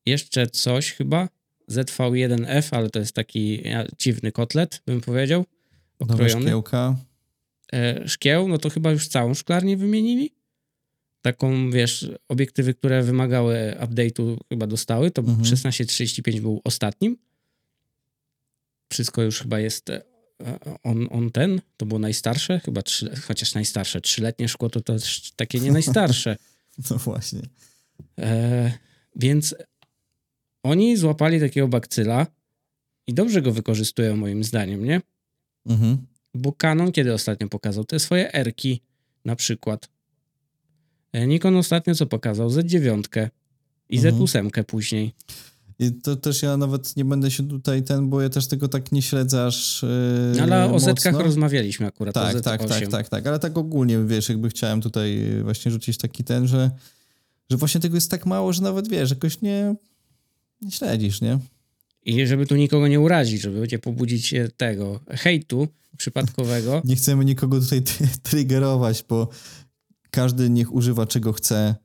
Jeszcze 0.07 0.47
coś 0.47 0.91
chyba. 0.91 1.29
ZV1F, 1.71 2.75
ale 2.75 2.89
to 2.89 2.99
jest 2.99 3.15
taki 3.15 3.63
dziwny 3.99 4.31
kotlet, 4.31 4.81
bym 4.85 5.01
powiedział. 5.01 5.45
Okrojony. 5.99 6.41
szkiełka. 6.41 6.95
e, 7.73 8.07
szkieł, 8.07 8.47
no 8.47 8.57
to 8.57 8.69
chyba 8.69 8.91
już 8.91 9.07
całą 9.07 9.33
szklarnię 9.33 9.77
wymienili. 9.77 10.31
Taką, 11.21 11.71
wiesz, 11.71 12.11
obiektywy, 12.27 12.73
które 12.73 13.03
wymagały 13.03 13.75
update'u 13.79 14.37
chyba 14.49 14.67
dostały, 14.67 15.11
to 15.11 15.21
Mhm. 15.21 15.39
1635 15.39 16.41
był 16.41 16.61
ostatnim. 16.63 17.17
Wszystko 18.91 19.21
już 19.21 19.39
chyba 19.39 19.59
jest 19.59 19.89
e, 19.89 20.01
on, 20.83 21.07
on 21.11 21.31
ten, 21.31 21.61
to 21.77 21.85
było 21.85 21.99
najstarsze, 21.99 22.59
chyba 22.59 22.81
trzy, 22.81 23.15
chociaż 23.27 23.53
najstarsze, 23.53 24.01
trzyletnie 24.01 24.47
szkło 24.47 24.69
to 24.69 24.81
też 24.81 25.31
takie 25.35 25.59
nie 25.59 25.71
najstarsze. 25.71 26.37
No 26.91 26.97
właśnie. 26.97 27.41
E, 28.19 28.71
więc 29.15 29.55
oni 30.63 30.97
złapali 30.97 31.39
takiego 31.39 31.67
bakcyla 31.67 32.27
i 33.07 33.13
dobrze 33.13 33.41
go 33.41 33.51
wykorzystują 33.51 34.15
moim 34.15 34.43
zdaniem, 34.43 34.83
nie? 34.85 35.01
Mhm. 35.65 35.97
Bo 36.33 36.51
Canon 36.53 36.91
kiedy 36.91 37.13
ostatnio 37.13 37.47
pokazał 37.47 37.83
te 37.85 37.99
swoje 37.99 38.33
erki 38.33 38.81
na 39.25 39.35
przykład. 39.35 39.89
E, 41.13 41.27
Nikon 41.27 41.55
ostatnio 41.55 41.95
co 41.95 42.05
pokazał? 42.05 42.49
Z9 42.49 43.29
i 43.89 43.97
Mhm. 43.97 44.15
Z8 44.15 44.63
później. 44.63 45.13
I 45.79 45.91
to 45.91 46.15
też 46.15 46.41
ja 46.43 46.57
nawet 46.57 46.95
nie 46.97 47.05
będę 47.05 47.31
się 47.31 47.47
tutaj 47.47 47.83
ten, 47.83 48.09
bo 48.09 48.21
ja 48.21 48.29
też 48.29 48.47
tego 48.47 48.67
tak 48.67 48.91
nie 48.91 49.01
śledzę 49.01 49.45
aż 49.45 49.83
yy, 50.35 50.41
Ale 50.41 50.65
o 50.65 50.69
mocno. 50.69 50.79
zetkach 50.79 51.15
rozmawialiśmy 51.19 51.85
akurat. 51.87 52.13
Tak, 52.15 52.35
o 52.35 52.39
Z8. 52.39 52.41
tak, 52.41 52.65
tak, 52.65 52.87
tak, 52.89 53.09
tak. 53.09 53.27
Ale 53.27 53.39
tak 53.39 53.57
ogólnie, 53.57 53.99
wiesz, 54.05 54.29
jakby 54.29 54.49
chciałem 54.49 54.81
tutaj 54.81 55.19
właśnie 55.43 55.71
rzucić 55.71 55.97
taki 55.97 56.23
ten, 56.23 56.47
że, 56.47 56.71
że 57.49 57.57
właśnie 57.57 57.81
tego 57.81 57.95
jest 57.95 58.11
tak 58.11 58.25
mało, 58.25 58.53
że 58.53 58.61
nawet, 58.61 58.87
wiesz, 58.87 59.09
jakoś 59.09 59.41
nie 59.41 59.75
śledzisz, 60.69 61.21
nie? 61.21 61.39
I 62.05 62.27
żeby 62.27 62.45
tu 62.45 62.55
nikogo 62.55 62.87
nie 62.87 62.99
urazić, 62.99 63.41
żeby 63.41 63.59
będzie 63.59 63.79
pobudzić 63.79 64.33
e, 64.33 64.49
tego 64.57 64.99
hejtu 65.09 65.67
przypadkowego. 65.97 66.81
Nie 66.85 66.95
chcemy 66.95 67.25
nikogo 67.25 67.59
tutaj 67.59 67.81
triggerować, 68.23 69.05
bo 69.09 69.29
każdy 70.11 70.49
niech 70.49 70.73
używa 70.73 71.05
czego 71.05 71.33
chce. 71.33 71.75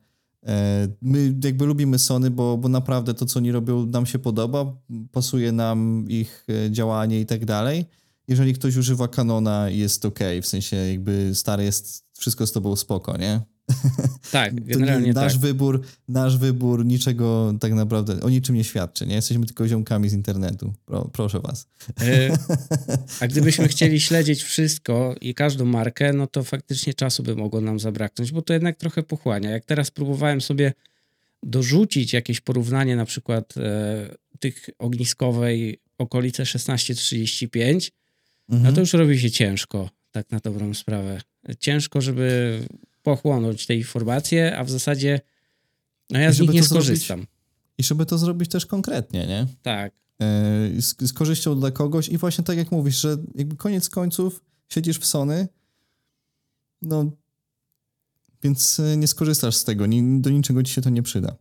E, 0.47 0.89
My 1.03 1.35
jakby 1.45 1.67
lubimy 1.67 1.99
Sony, 1.99 2.31
bo, 2.31 2.59
bo 2.59 2.69
naprawdę 2.69 3.15
to, 3.15 3.27
co 3.27 3.39
oni 3.39 3.53
robią, 3.53 3.87
nam 3.87 4.07
się 4.07 4.19
podoba, 4.19 4.77
pasuje 5.13 5.53
nam 5.53 6.05
ich 6.09 6.47
e, 6.67 6.71
działanie 6.71 7.21
i 7.21 7.27
tak 7.27 7.45
dalej. 7.45 7.85
Jeżeli 8.29 8.55
ktoś 8.55 8.77
używa 8.77 9.09
Canona, 9.09 9.71
jest 9.71 10.05
ok, 10.05 10.19
w 10.43 10.47
sensie 10.47 10.77
jakby 10.77 11.35
stary 11.35 11.65
jest, 11.65 12.05
wszystko 12.19 12.47
z 12.47 12.53
tobą 12.53 12.77
spoko, 12.77 13.17
nie? 13.17 13.41
Tak, 14.31 14.65
generalnie 14.65 15.13
nasz 15.13 15.33
tak. 15.33 15.43
wybór, 15.43 15.83
nasz 16.09 16.37
wybór 16.37 16.87
niczego 16.87 17.55
tak 17.61 17.73
naprawdę, 17.73 18.21
o 18.21 18.31
niczym 18.31 18.55
nie 18.55 18.65
świadczy, 18.65 19.07
nie? 19.07 19.15
Jesteśmy 19.15 19.47
tylko 19.47 19.69
ziomkami 19.69 20.09
z 20.09 20.13
internetu. 20.13 20.73
Pro, 20.85 21.11
proszę 21.13 21.41
was. 21.41 21.67
E, 22.01 22.31
A 23.21 23.27
gdybyśmy 23.27 23.69
chcieli 23.69 24.01
śledzić 24.01 24.43
wszystko 24.43 25.15
i 25.21 25.35
każdą 25.35 25.65
markę, 25.65 26.13
no 26.13 26.27
to 26.27 26.45
faktycznie 26.45 26.95
czasu 26.95 27.23
by 27.23 27.37
mogło 27.37 27.61
nam 27.61 27.81
zabraknąć, 27.81 28.33
bo 28.33 28.43
to 28.43 28.53
jednak 28.53 28.77
trochę 28.77 29.03
pochłania. 29.03 29.51
Jak 29.51 29.65
teraz 29.65 29.91
próbowałem 29.91 30.41
sobie 30.41 30.73
dorzucić 31.43 32.13
jakieś 32.13 32.41
porównanie 32.41 32.97
na 32.97 33.05
przykład 33.05 33.55
e, 33.57 34.15
tych 34.41 34.69
ogniskowej 34.79 35.79
okolice 35.99 36.43
1635, 36.43 37.93
Mhm. 38.49 38.65
no 38.65 38.73
to 38.73 38.81
już 38.81 38.93
robi 38.93 39.21
się 39.21 39.31
ciężko, 39.31 39.91
tak 40.11 40.31
na 40.31 40.39
dobrą 40.39 40.75
sprawę. 40.75 41.21
Ciężko, 41.59 42.01
żeby 42.01 42.59
pochłonąć 43.03 43.67
te 43.67 43.75
informacje, 43.75 44.59
a 44.59 44.65
w 44.65 44.71
zasadzie 44.71 45.21
no 46.11 46.19
ja 46.19 46.31
I 46.31 46.35
z 46.35 46.41
nich 46.41 46.51
nie 46.51 46.61
to 46.61 46.67
zrobić- 46.67 46.85
skorzystam. 46.85 47.27
I 47.79 47.83
żeby 47.83 48.07
to 48.07 48.19
zrobić 48.19 48.51
też 48.51 48.67
konkretnie, 48.67 49.27
nie? 49.27 49.47
Tak. 49.63 49.93
E, 50.21 50.27
z, 50.83 50.97
z 51.09 51.13
korzyścią 51.13 51.61
dla 51.61 51.71
kogoś 51.71 52.09
i 52.09 52.19
właśnie 52.19 52.45
tak 52.45 52.57
jak 52.59 52.71
mówisz, 52.73 53.01
że 53.01 53.17
jakby 53.35 53.57
koniec 53.57 53.89
końców 53.89 54.45
siedzisz 54.69 54.99
w 54.99 55.07
Sony, 55.07 55.49
no 56.83 57.11
więc 58.43 58.81
e, 58.81 58.97
nie 58.97 59.07
skorzystasz 59.07 59.57
z 59.57 59.65
tego, 59.65 59.87
ni, 59.87 60.21
do 60.21 60.31
niczego 60.31 60.63
ci 60.63 60.73
się 60.73 60.83
to 60.83 60.91
nie 60.91 61.03
przyda. 61.03 61.37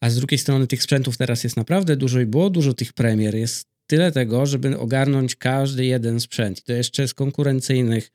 A 0.00 0.10
z 0.10 0.16
drugiej 0.16 0.38
strony 0.38 0.66
tych 0.66 0.82
sprzętów 0.82 1.16
teraz 1.16 1.44
jest 1.44 1.56
naprawdę 1.56 1.96
dużo 1.96 2.20
i 2.20 2.26
było 2.26 2.50
dużo 2.50 2.74
tych 2.74 2.92
premier. 2.92 3.34
Jest 3.34 3.68
tyle 3.86 4.12
tego, 4.12 4.46
żeby 4.46 4.78
ogarnąć 4.78 5.36
każdy 5.36 5.84
jeden 5.84 6.20
sprzęt. 6.20 6.58
I 6.58 6.62
to 6.62 6.72
jeszcze 6.72 7.08
z 7.08 7.14
konkurencyjnych 7.14 8.10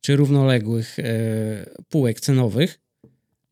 czy 0.00 0.16
równoległych 0.16 0.98
e, 0.98 1.04
półek 1.88 2.20
cenowych, 2.20 2.78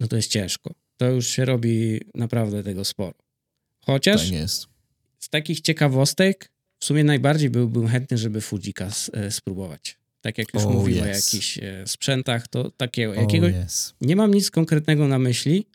no 0.01 0.09
to 0.09 0.16
jest 0.16 0.30
ciężko. 0.30 0.74
To 0.97 1.11
już 1.11 1.26
się 1.28 1.45
robi 1.45 2.01
naprawdę 2.14 2.62
tego 2.62 2.84
sporo. 2.84 3.14
Chociaż 3.80 4.30
Tak 4.30 4.40
z 5.18 5.28
takich 5.28 5.61
ciekawostek 5.61 6.51
w 6.78 6.84
sumie 6.84 7.05
najbardziej 7.05 7.51
byłbym 7.51 7.88
chętny, 7.88 8.18
żeby 8.18 8.40
Fujika 8.40 8.88
e, 9.12 9.30
spróbować. 9.30 9.99
Tak 10.20 10.38
jak 10.38 10.55
już 10.55 10.62
Oh, 10.62 10.72
mówimy 10.72 11.03
o 11.03 11.11
yes. 11.11 11.32
jakichś 11.32 11.59
e, 11.59 11.86
sprzętach, 11.86 12.49
to 12.49 12.70
takiego, 12.70 13.12
O, 13.12 13.14
jakiego, 13.14 13.49
jest. 13.49 13.95
nie 14.01 14.16
mam 14.16 14.34
nic 14.34 14.51
konkretnego 14.51 15.09
na 15.09 15.18
myśli, 15.18 15.66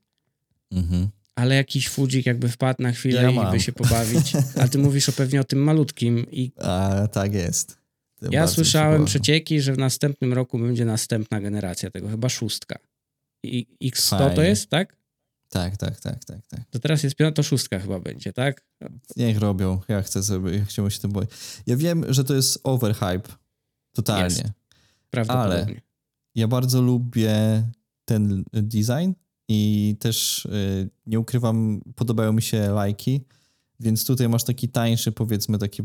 Mhm. 0.72 1.07
ale 1.36 1.55
jakiś 1.55 1.89
Fujik 1.89 2.26
jakby 2.26 2.49
wpadł 2.49 2.84
na 2.84 2.91
chwilę 2.91 3.22
Ja 3.24 3.30
i 3.30 3.36
mam. 3.36 3.51
by 3.51 3.59
się 3.59 3.72
pobawić. 3.72 4.34
A 4.61 4.67
ty 4.67 4.78
mówisz 4.78 5.09
o 5.09 5.11
pewnie 5.11 5.41
o 5.41 5.43
tym 5.43 5.59
malutkim. 5.59 6.26
I 6.32 6.51
A 6.57 7.07
tak 7.11 7.34
jest. 7.34 7.78
To 8.20 8.28
ja 8.32 8.47
słyszałem 8.47 9.05
przecieki, 9.05 9.61
że 9.61 9.74
w 9.74 9.78
następnym 9.78 10.34
roku 10.34 10.59
będzie 10.59 10.86
następna 10.86 11.41
generacja 11.41 11.91
tego, 11.91 12.09
chyba 12.09 12.30
szóstka. 12.30 12.80
I 13.43 13.67
X100 13.84 14.09
to 14.09 14.17
Fajnie. 14.17 14.43
jest, 14.43 14.70
tak? 14.70 14.95
Tak, 15.49 15.78
tak, 15.78 15.99
tak, 15.99 16.26
tak, 16.26 16.45
tak. 16.47 16.59
To 16.70 16.80
teraz 16.80 17.03
jest 17.03 17.15
piąta, 17.15 17.36
to 17.36 17.43
szóstka 17.43 17.80
chyba 17.80 17.99
będzie, 17.99 18.34
tak? 18.34 18.65
Niech 19.17 19.38
robią. 19.38 19.82
Ja 19.88 20.01
chcę 20.01 20.24
sobie, 20.24 20.57
ja 20.57 20.65
chciałbym 20.65 20.91
się 20.91 20.99
tym 20.99 21.11
boję. 21.11 21.28
Ja 21.67 21.78
wiem, 21.78 22.13
że 22.13 22.24
to 22.24 22.36
jest 22.36 22.59
overhype. 22.63 23.30
Totalnie. 23.95 24.24
Jest. 24.24 24.43
Prawdopodobnie. 25.09 25.82
Ja 26.36 26.47
bardzo 26.47 26.82
lubię 26.82 27.63
ten 28.05 28.43
design 28.53 29.11
i 29.49 29.95
też 29.99 30.45
y, 30.45 30.89
nie 31.05 31.20
ukrywam, 31.20 31.82
podobają 31.95 32.34
mi 32.34 32.41
się 32.41 32.70
lajki, 32.70 33.26
więc 33.80 34.05
tutaj 34.05 34.30
masz 34.30 34.43
taki 34.43 34.69
tańszy, 34.69 35.11
powiedzmy, 35.11 35.57
taki 35.57 35.84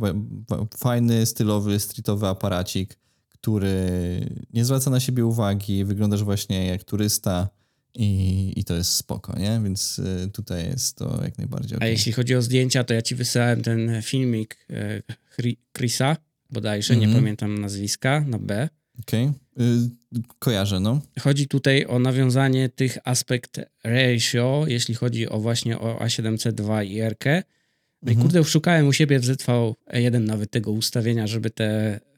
fajny, 0.79 1.27
stylowy, 1.27 1.81
streetowy 1.81 2.27
aparacik, 2.27 2.99
który 3.29 3.77
nie 4.53 4.65
zwraca 4.65 4.91
na 4.91 5.01
siebie 5.01 5.27
uwagi, 5.27 5.85
wyglądasz 5.85 6.23
właśnie 6.25 6.67
jak 6.67 6.85
turysta 6.85 7.49
i, 7.95 8.53
i 8.57 8.65
to 8.65 8.75
jest 8.75 8.93
spoko, 8.93 9.39
nie? 9.39 9.61
Więc 9.65 9.99
y, 9.99 10.31
tutaj 10.33 10.67
jest 10.71 10.97
to 10.97 11.21
jak 11.25 11.39
najbardziej 11.39 11.75
A 11.75 11.79
okej. 11.79 11.91
jeśli 11.93 12.13
chodzi 12.13 12.35
o 12.37 12.43
zdjęcia, 12.43 12.85
to 12.85 12.95
ja 12.95 13.03
ci 13.03 13.15
wysyłałem 13.15 13.63
ten 13.63 14.03
filmik 14.03 14.57
Chri- 15.39 15.57
Chrisa, 15.77 16.17
bodajże, 16.51 16.97
nie 16.97 17.05
Mhm. 17.07 17.23
pamiętam 17.23 17.59
nazwiska, 17.59 18.21
na 18.29 18.39
B. 18.39 18.69
Okej. 19.01 19.25
Y, 19.61 20.23
kojarzę, 20.39 20.81
no. 20.81 21.01
Chodzi 21.21 21.49
tutaj 21.49 21.87
o 21.87 21.99
nawiązanie 21.99 22.69
tych 22.69 22.99
aspekt 23.05 23.61
ratio, 23.85 24.65
jeśli 24.69 24.95
chodzi 24.95 25.29
o 25.29 25.41
właśnie 25.41 25.79
o 25.79 25.99
A7C2 25.99 26.87
i 26.87 27.01
RK. 27.01 27.25
No 28.05 28.11
i 28.11 28.15
Mhm. 28.15 28.23
kurde, 28.29 28.45
szukałem 28.45 28.87
u 28.89 28.93
siebie 28.93 29.19
w 29.21 29.25
ZV1 29.25 30.21
nawet 30.21 30.51
tego 30.51 30.73
ustawienia, 30.73 31.27
żeby 31.27 31.51
te, 31.51 31.65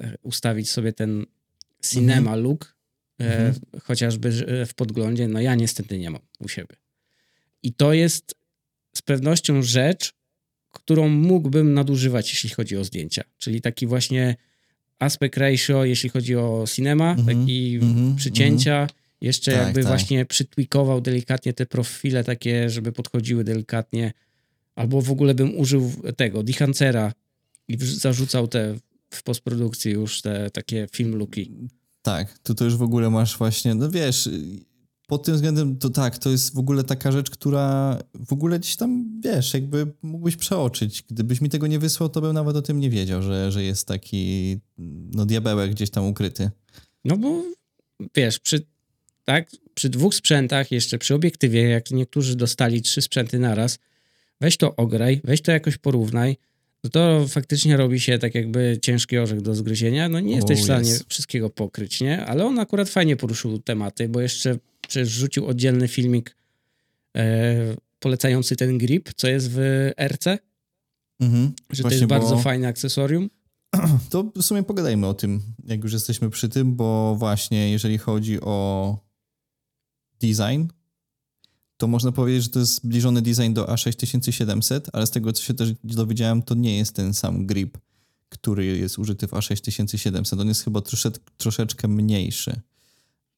e, 0.00 0.14
ustawić 0.22 0.70
sobie 0.70 0.92
ten 0.92 1.26
cinema 1.90 2.36
look, 2.36 2.76
e, 3.20 3.24
Mhm. 3.24 3.54
chociażby 3.82 4.28
e, 4.28 4.66
w 4.66 4.74
podglądzie, 4.74 5.28
no 5.28 5.40
ja 5.40 5.54
niestety 5.54 5.98
nie 5.98 6.10
mam 6.10 6.22
u 6.38 6.48
siebie. 6.48 6.76
I 7.62 7.72
to 7.72 7.92
jest 7.92 8.34
z 8.96 9.02
pewnością 9.02 9.62
rzecz, 9.62 10.12
którą 10.72 11.08
mógłbym 11.08 11.74
nadużywać, 11.74 12.30
jeśli 12.32 12.50
chodzi 12.50 12.76
o 12.76 12.84
zdjęcia. 12.84 13.22
Czyli 13.38 13.60
taki 13.60 13.86
właśnie 13.86 14.36
aspect 14.98 15.36
ratio, 15.36 15.84
jeśli 15.84 16.08
chodzi 16.10 16.36
o 16.36 16.64
cinema, 16.72 17.10
Mhm, 17.10 17.38
taki 17.38 17.74
mhm, 17.82 18.16
przycięcia, 18.16 18.86
jeszcze 19.20 19.52
Tak, 19.52 19.60
jakby 19.64 19.80
tak. 19.80 19.88
właśnie 19.88 20.24
przytwikował 20.26 21.00
delikatnie 21.00 21.52
te 21.52 21.66
profile 21.66 22.24
takie, 22.24 22.70
żeby 22.70 22.92
podchodziły 22.92 23.44
delikatnie, 23.44 24.12
albo 24.76 25.02
w 25.02 25.10
ogóle 25.10 25.34
bym 25.34 25.58
użył 25.58 25.92
tego, 26.16 26.42
Dehancera 26.42 27.12
i 27.68 27.76
zarzucał 27.78 28.48
te 28.48 28.74
w 29.10 29.22
postprodukcji 29.22 29.92
już 29.92 30.22
te 30.22 30.50
takie 30.50 30.86
film 30.92 31.16
looki. 31.16 31.68
Tak, 32.02 32.38
tu 32.38 32.54
to 32.54 32.64
już 32.64 32.76
w 32.76 32.82
ogóle 32.82 33.10
masz 33.10 33.38
właśnie, 33.38 33.74
no 33.74 33.90
wiesz, 33.90 34.28
pod 35.06 35.24
tym 35.24 35.34
względem 35.34 35.78
to 35.78 35.90
tak, 35.90 36.18
to 36.18 36.30
jest 36.30 36.54
w 36.54 36.58
ogóle 36.58 36.84
taka 36.84 37.12
rzecz, 37.12 37.30
która 37.30 37.98
w 38.14 38.32
ogóle 38.32 38.58
gdzieś 38.58 38.76
tam, 38.76 39.20
wiesz, 39.20 39.54
jakby 39.54 39.86
mógłbyś 40.02 40.36
przeoczyć. 40.36 41.02
Gdybyś 41.02 41.40
mi 41.40 41.48
tego 41.48 41.66
nie 41.66 41.78
wysłał, 41.78 42.08
to 42.08 42.20
bym 42.20 42.32
nawet 42.32 42.56
o 42.56 42.62
tym 42.62 42.80
nie 42.80 42.90
wiedział, 42.90 43.22
że, 43.22 43.52
że 43.52 43.64
jest 43.64 43.88
taki, 43.88 44.56
no 45.14 45.26
diabełek 45.26 45.70
gdzieś 45.70 45.90
tam 45.90 46.06
ukryty. 46.06 46.50
No 47.04 47.16
bo 47.16 47.42
wiesz, 48.14 48.38
przy, 48.38 48.66
tak, 49.24 49.50
przy 49.74 49.88
dwóch 49.88 50.14
sprzętach, 50.14 50.70
jeszcze 50.70 50.98
przy 50.98 51.14
obiektywie, 51.14 51.62
jak 51.62 51.90
niektórzy 51.90 52.36
dostali 52.36 52.82
trzy 52.82 53.02
sprzęty 53.02 53.38
naraz, 53.38 53.78
weź 54.40 54.56
to 54.56 54.76
ograj, 54.76 55.20
weź 55.24 55.42
to 55.42 55.52
jakoś 55.52 55.76
porównaj, 55.78 56.36
no 56.84 56.90
to 56.90 57.28
faktycznie 57.28 57.76
robi 57.76 58.00
się 58.00 58.18
tak 58.18 58.34
jakby 58.34 58.78
ciężki 58.82 59.18
orzech 59.18 59.40
do 59.40 59.54
zgryzienia. 59.54 60.08
No 60.08 60.20
nie 60.20 60.32
O, 60.32 60.36
jesteś 60.36 60.60
w 60.60 60.64
stanie 60.64 60.90
jest. 60.90 61.04
wszystkiego 61.10 61.50
pokryć, 61.50 62.00
nie? 62.00 62.26
Ale 62.26 62.44
on 62.46 62.58
akurat 62.58 62.88
fajnie 62.88 63.16
poruszył 63.16 63.58
tematy, 63.58 64.08
bo 64.08 64.20
jeszcze 64.20 64.58
przecież 64.88 65.08
rzucił 65.08 65.46
oddzielny 65.46 65.88
filmik 65.88 66.36
e, 67.16 67.56
polecający 67.98 68.56
ten 68.56 68.78
grip, 68.78 69.10
co 69.16 69.28
jest 69.28 69.50
w 69.50 69.90
RC, 69.98 70.38
Mhm. 71.20 71.52
że 71.70 71.82
to 71.82 71.90
jest 71.90 72.04
bardzo 72.04 72.34
bo- 72.36 72.42
fajne 72.42 72.68
akcesorium. 72.68 73.30
To 74.10 74.32
w 74.36 74.42
sumie 74.42 74.62
pogadajmy 74.62 75.06
o 75.06 75.14
tym, 75.14 75.42
jak 75.66 75.82
już 75.82 75.92
jesteśmy 75.92 76.30
przy 76.30 76.48
tym, 76.48 76.76
bo 76.76 77.16
właśnie 77.18 77.70
jeżeli 77.70 77.98
chodzi 77.98 78.40
o 78.40 78.98
design, 80.20 80.64
to 81.76 81.86
można 81.86 82.12
powiedzieć, 82.12 82.42
że 82.42 82.48
to 82.48 82.58
jest 82.58 82.74
zbliżony 82.74 83.22
design 83.22 83.52
do 83.52 83.64
A6700, 83.64 84.80
ale 84.92 85.06
z 85.06 85.10
tego, 85.10 85.32
co 85.32 85.42
się 85.42 85.54
też 85.54 85.72
dowiedziałem, 85.84 86.42
to 86.42 86.54
nie 86.54 86.78
jest 86.78 86.94
ten 86.94 87.14
sam 87.14 87.46
grip, 87.46 87.78
który 88.28 88.66
jest 88.66 88.98
użyty 88.98 89.26
w 89.26 89.30
A6700. 89.30 90.40
On 90.40 90.48
jest 90.48 90.64
chyba 90.64 90.80
troszeczkę, 90.80 91.24
troszeczkę 91.36 91.88
mniejszy. 91.88 92.60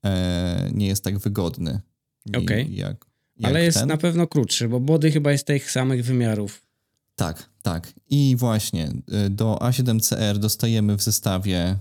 E, 0.04 0.70
nie 0.74 0.86
jest 0.86 1.04
tak 1.04 1.18
wygodny. 1.18 1.80
Okej. 2.36 2.74
Jak, 2.74 3.06
Ale 3.42 3.58
jak 3.58 3.66
jest 3.66 3.78
ten. 3.78 3.88
na 3.88 3.96
pewno 3.96 4.26
krótszy, 4.26 4.68
bo 4.68 4.80
body 4.80 5.12
chyba 5.12 5.32
jest 5.32 5.46
tych 5.46 5.70
samych 5.70 6.04
wymiarów. 6.04 6.62
Tak, 7.16 7.50
tak. 7.62 7.92
I 8.10 8.36
właśnie 8.36 8.92
y, 9.26 9.30
do 9.30 9.58
A7CR 9.60 10.38
dostajemy 10.38 10.96
w 10.96 11.02
zestawie 11.02 11.78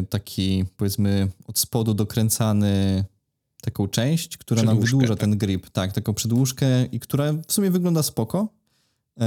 y, 0.00 0.06
taki, 0.06 0.64
powiedzmy, 0.76 1.28
od 1.46 1.58
spodu 1.58 1.94
dokręcany 1.94 3.04
taką 3.60 3.88
część, 3.88 4.36
która 4.36 4.62
nam 4.62 4.80
wydłuża 4.80 5.08
tak. 5.08 5.18
ten 5.18 5.38
grip. 5.38 5.70
Tak, 5.70 5.92
taką 5.92 6.14
przedłużkę 6.14 6.84
i 6.86 7.00
która 7.00 7.32
w 7.32 7.52
sumie 7.52 7.70
wygląda 7.70 8.02
spoko. 8.02 8.48
y, 9.18 9.22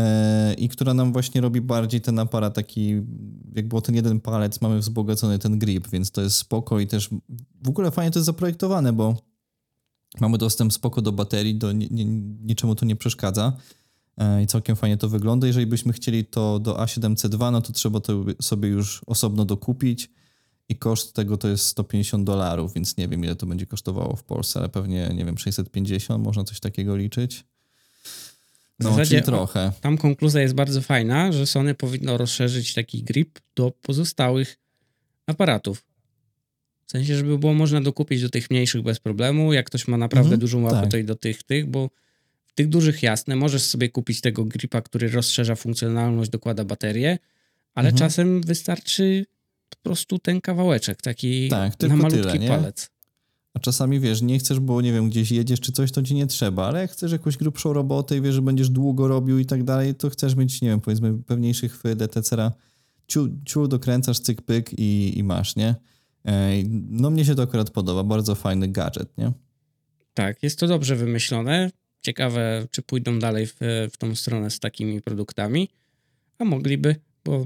I 0.54 0.70
która 0.70 0.94
nam 0.94 1.14
właśnie 1.14 1.42
robi 1.42 1.62
bardziej 1.62 2.02
ten 2.02 2.20
aparat 2.20 2.54
taki, 2.54 3.02
jakby 3.56 3.78
o 3.78 3.82
ten 3.82 3.96
jeden 3.96 4.20
palec 4.20 4.62
mamy 4.62 4.80
wzbogacony 4.80 5.40
ten 5.40 5.60
grip, 5.60 5.88
więc 5.90 6.12
to 6.12 6.22
jest 6.22 6.36
spoko 6.38 6.80
i 6.80 6.88
też 6.88 7.10
w 7.64 7.70
ogóle 7.70 7.92
fajnie 7.92 8.12
to 8.12 8.20
jest 8.20 8.26
zaprojektowane, 8.26 8.94
bo 8.94 9.16
mamy 10.20 10.38
dostęp 10.38 10.74
spoko 10.74 11.02
do 11.02 11.12
baterii, 11.12 11.56
do 11.56 11.72
ni- 11.72 11.88
ni- 11.92 12.06
niczemu 12.42 12.76
to 12.76 12.86
nie 12.86 12.96
przeszkadza. 12.96 13.58
E, 14.18 14.44
i 14.44 14.48
całkiem 14.48 14.76
fajnie 14.76 14.98
to 14.98 15.10
wygląda. 15.10 15.48
Jeżeli 15.48 15.66
byśmy 15.66 15.94
chcieli 15.94 16.26
to 16.26 16.60
do 16.60 16.74
A7C2, 16.74 17.52
no 17.52 17.62
to 17.62 17.74
trzeba 17.74 18.00
to 18.00 18.26
sobie 18.42 18.70
już 18.70 19.02
osobno 19.06 19.46
dokupić 19.46 20.10
i 20.70 20.76
koszt 20.76 21.14
tego 21.14 21.38
to 21.38 21.48
jest 21.48 21.66
150 21.66 22.24
dolarów, 22.24 22.74
więc 22.74 22.98
nie 22.98 23.08
wiem 23.08 23.24
ile 23.24 23.36
to 23.36 23.46
będzie 23.46 23.66
kosztowało 23.66 24.16
w 24.16 24.24
Polsce, 24.24 24.60
ale 24.60 24.70
pewnie, 24.70 25.12
nie 25.16 25.26
wiem, 25.26 25.38
650, 25.38 26.24
można 26.24 26.44
coś 26.44 26.60
takiego 26.60 26.96
liczyć. 26.96 27.44
No, 28.80 28.90
zasadzie 28.90 29.22
trochę. 29.22 29.72
Tam 29.82 29.98
konkluzja 29.98 30.42
jest 30.42 30.54
bardzo 30.54 30.82
fajna, 30.82 31.32
że 31.32 31.48
Sony 31.48 31.76
powinno 31.76 32.18
rozszerzyć 32.18 32.74
taki 32.74 33.04
grip 33.04 33.40
do 33.56 33.72
pozostałych 33.72 34.58
aparatów. 35.28 35.84
W 36.86 36.92
sensie, 36.92 37.16
żeby 37.16 37.38
było 37.38 37.54
można 37.54 37.82
dokupić 37.82 38.22
do 38.22 38.30
tych 38.30 38.50
mniejszych 38.52 38.82
bez 38.82 39.00
problemu. 39.00 39.54
Jak 39.54 39.66
ktoś 39.66 39.88
ma 39.88 39.98
naprawdę 39.98 40.26
Mhm, 40.26 40.40
dużą 40.40 40.62
łapę, 40.62 40.82
tak. 40.82 40.92
to 40.92 40.98
i 40.98 41.04
do 41.04 41.16
tych, 41.16 41.44
tych, 41.44 41.66
bo 41.66 41.90
w 42.48 42.54
tych 42.54 42.70
dużych 42.70 43.04
jasne, 43.04 43.36
możesz 43.36 43.64
sobie 43.64 43.90
kupić 43.90 44.22
tego 44.22 44.46
gripa, 44.46 44.82
który 44.82 45.10
rozszerza 45.10 45.56
funkcjonalność, 45.56 46.30
dokłada 46.30 46.66
baterię, 46.66 47.18
ale 47.76 47.90
Mhm. 47.90 47.98
czasem 48.10 48.42
wystarczy 48.42 49.26
po 49.70 49.78
prostu 49.84 50.20
ten 50.20 50.42
kawałeczek, 50.42 51.02
taki 51.02 51.50
Tak, 51.50 51.72
na 51.72 51.78
tylko 51.78 51.98
malutki 51.98 52.22
tyle, 52.24 52.40
nie? 52.40 52.48
palec. 52.48 52.90
A 53.54 53.60
czasami 53.60 54.00
wiesz, 54.00 54.22
nie 54.22 54.40
chcesz, 54.40 54.60
bo 54.60 54.82
nie 54.82 54.94
wiem, 54.94 55.10
gdzieś 55.10 55.32
jedziesz 55.32 55.60
czy 55.60 55.72
coś, 55.72 55.92
to 55.92 56.04
ci 56.04 56.16
nie 56.16 56.28
trzeba, 56.28 56.68
ale 56.68 56.82
jak 56.82 56.92
chcesz 56.92 57.12
jakąś 57.12 57.38
grubszą 57.38 57.74
robotę 57.74 58.18
i 58.18 58.22
wiesz, 58.22 58.36
że 58.36 58.42
będziesz 58.42 58.70
długo 58.70 59.08
robił 59.08 59.40
i 59.40 59.46
tak 59.46 59.64
dalej, 59.64 59.96
to 59.96 60.10
chcesz 60.10 60.36
mieć, 60.36 60.62
nie 60.62 60.70
wiem, 60.70 60.82
powiedzmy 60.82 61.24
pewniejszy 61.24 61.70
chwyt 61.70 62.00
DTCR-a, 62.00 62.52
ciu, 63.08 63.30
ciu 63.46 63.68
dokręcasz, 63.68 64.20
cyk, 64.20 64.42
pyk 64.42 64.80
i, 64.80 65.20
i 65.20 65.24
masz, 65.24 65.56
nie? 65.56 65.76
Ej, 66.26 66.66
No 66.90 67.10
mnie 67.10 67.26
się 67.26 67.36
to 67.36 67.42
akurat 67.44 67.70
podoba, 67.70 68.04
bardzo 68.04 68.36
fajny 68.36 68.68
gadżet, 68.68 69.18
nie? 69.18 69.32
Tak, 70.14 70.44
jest 70.44 70.60
to 70.60 70.68
dobrze 70.68 70.96
wymyślone. 70.96 71.72
Ciekawe, 72.02 72.68
czy 72.72 72.82
pójdą 72.82 73.20
dalej 73.20 73.48
w, 73.48 73.56
w 73.92 73.98
tą 73.98 74.16
stronę 74.16 74.50
z 74.50 74.60
takimi 74.60 75.02
produktami, 75.02 75.70
a 76.38 76.46
mogliby, 76.46 76.96
bo 77.26 77.46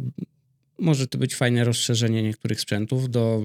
może 0.84 1.08
to 1.08 1.18
być 1.18 1.36
fajne 1.36 1.64
rozszerzenie 1.64 2.24
niektórych 2.24 2.62
sprzętów 2.62 3.10
do 3.10 3.42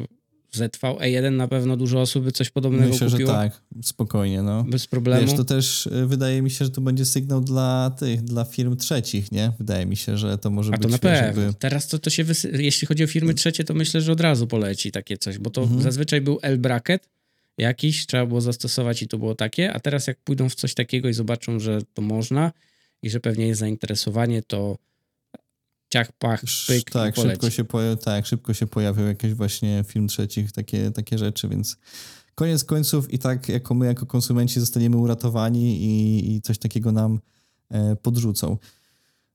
ZV-E1 0.54 1.32
na 1.32 1.48
pewno 1.48 1.76
dużo 1.76 2.00
osób 2.00 2.24
by 2.24 2.32
coś 2.32 2.50
podobnego 2.50 2.88
Myślę, 2.92 3.08
że 3.08 3.16
kupiło 3.16 3.32
tak, 3.32 3.62
spokojnie, 3.82 4.42
no. 4.42 4.64
bez 4.64 4.86
problemu. 4.86 5.26
Wiesz, 5.26 5.36
to 5.36 5.44
też 5.44 5.86
y, 5.86 6.06
wydaje 6.06 6.42
mi 6.42 6.50
się, 6.50 6.64
że 6.64 6.70
to 6.70 6.80
będzie 6.80 7.04
sygnał 7.04 7.40
dla 7.40 7.90
tych, 7.98 8.22
dla 8.22 8.44
firm 8.44 8.76
trzecich, 8.76 9.32
nie? 9.32 9.52
Wydaje 9.58 9.86
mi 9.86 9.96
się, 9.96 10.18
że 10.18 10.38
to 10.38 10.50
może 10.50 10.72
a 10.74 10.76
być, 10.76 10.82
to 10.82 10.88
na 10.88 10.92
wiesz, 10.92 11.00
pewno. 11.00 11.42
jakby... 11.42 11.58
Teraz 11.58 11.88
to, 11.88 11.98
to 11.98 12.10
się, 12.10 12.24
wysy... 12.24 12.50
jeśli 12.62 12.86
chodzi 12.86 13.04
o 13.04 13.06
firmy 13.06 13.34
trzecie, 13.34 13.64
to 13.64 13.74
myślę, 13.74 14.00
że 14.00 14.12
od 14.12 14.20
razu 14.20 14.46
poleci 14.46 14.92
takie 14.92 15.18
coś, 15.18 15.38
bo 15.38 15.50
to 15.50 15.62
Mhm. 15.62 15.82
zazwyczaj 15.82 16.20
był 16.20 16.38
L-bracket 16.42 17.08
jakiś, 17.58 18.06
trzeba 18.06 18.26
było 18.26 18.40
zastosować 18.40 19.02
i 19.02 19.08
to 19.08 19.18
było 19.18 19.34
takie, 19.34 19.72
a 19.72 19.80
teraz 19.80 20.06
jak 20.06 20.18
pójdą 20.20 20.48
w 20.48 20.54
coś 20.54 20.74
takiego 20.74 21.08
i 21.08 21.12
zobaczą, 21.12 21.60
że 21.60 21.78
to 21.94 22.02
można 22.02 22.52
i 23.02 23.10
że 23.10 23.20
pewnie 23.20 23.46
jest 23.46 23.60
zainteresowanie, 23.60 24.42
to 24.42 24.78
ciach, 25.88 26.12
pach, 26.18 26.40
pyk 26.66 26.90
tak, 26.90 27.16
szybko 27.30 27.50
się 27.50 27.64
poja- 27.64 27.96
tak, 27.96 28.26
szybko 28.26 28.54
się 28.54 28.66
pojawią 28.66 29.06
jakieś 29.06 29.34
właśnie 29.34 29.84
film 29.86 30.08
trzecich, 30.08 30.52
takie, 30.52 30.90
takie 30.90 31.18
rzeczy, 31.18 31.48
więc 31.48 31.76
koniec 32.34 32.64
końców 32.64 33.12
i 33.12 33.18
tak 33.18 33.48
jako 33.48 33.74
my, 33.74 33.86
jako 33.86 34.06
konsumenci 34.06 34.60
zostaniemy 34.60 34.96
uratowani 34.96 35.82
i, 35.82 36.34
i 36.34 36.40
coś 36.42 36.58
takiego 36.58 36.92
nam 36.92 37.20
e, 37.70 37.96
podrzucą. 37.96 38.56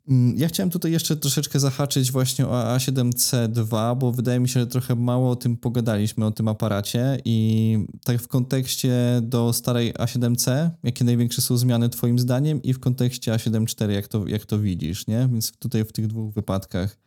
Mm, 0.08 0.38
Ja 0.38 0.48
chciałem 0.48 0.70
tutaj 0.70 0.92
jeszcze 0.92 1.16
troszeczkę 1.16 1.60
zahaczyć 1.60 2.12
właśnie 2.12 2.48
o 2.48 2.76
A7C2, 2.76 3.98
bo 3.98 4.12
wydaje 4.12 4.40
mi 4.40 4.50
się, 4.50 4.60
że 4.60 4.68
trochę 4.68 4.96
mało 4.96 5.32
o 5.32 5.36
tym 5.36 5.58
pogadaliśmy, 5.58 6.26
o 6.26 6.32
tym 6.32 6.48
aparacie 6.48 7.18
i 7.26 7.78
tak 8.04 8.22
w 8.22 8.28
kontekście 8.28 8.94
do 9.22 9.54
starej 9.54 9.94
A7C, 9.94 10.70
jakie 10.84 11.06
największe 11.06 11.42
są 11.42 11.58
zmiany 11.58 11.90
twoim 11.90 12.20
zdaniem 12.20 12.62
i 12.64 12.74
w 12.74 12.80
kontekście 12.80 13.32
A7 13.32 13.84
IV, 13.84 13.94
jak 13.94 14.08
to, 14.08 14.28
jak 14.28 14.46
to 14.46 14.60
widzisz, 14.60 15.08
nie? 15.08 15.30
Więc 15.32 15.52
tutaj 15.58 15.86
w 15.86 15.92
tych 15.92 16.08
dwóch 16.08 16.34
wypadkach 16.34 16.98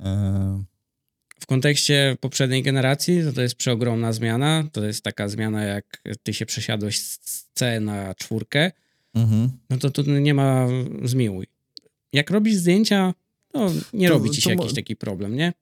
e, 0.00 0.64
W 1.40 1.46
kontekście 1.46 2.16
poprzedniej 2.20 2.62
generacji 2.62 3.22
to, 3.24 3.32
to 3.32 3.42
jest 3.42 3.54
przeogromna 3.54 4.12
zmiana. 4.12 4.64
To 4.72 4.84
jest 4.84 5.04
taka 5.04 5.28
zmiana, 5.28 5.64
jak 5.64 6.02
ty 6.22 6.34
się 6.34 6.46
przesiadłeś 6.46 7.00
z 7.00 7.46
C 7.54 7.80
na 7.80 8.14
czwórkę, 8.14 8.72
mhm. 9.14 9.50
no 9.70 9.76
to 9.76 9.90
tu 9.90 10.02
nie 10.02 10.34
ma 10.34 10.66
zmiłuj. 11.04 11.51
Jak 12.12 12.30
robisz 12.30 12.54
zdjęcia, 12.54 13.14
no 13.54 13.70
nie 13.92 14.08
To- 14.08 14.14
robi 14.14 14.30
ci 14.30 14.42
się 14.42 14.50
to 14.56 14.62
jakiś 14.62 14.74
taki 14.74 14.96
problem, 14.96 15.36
nie? 15.36 15.52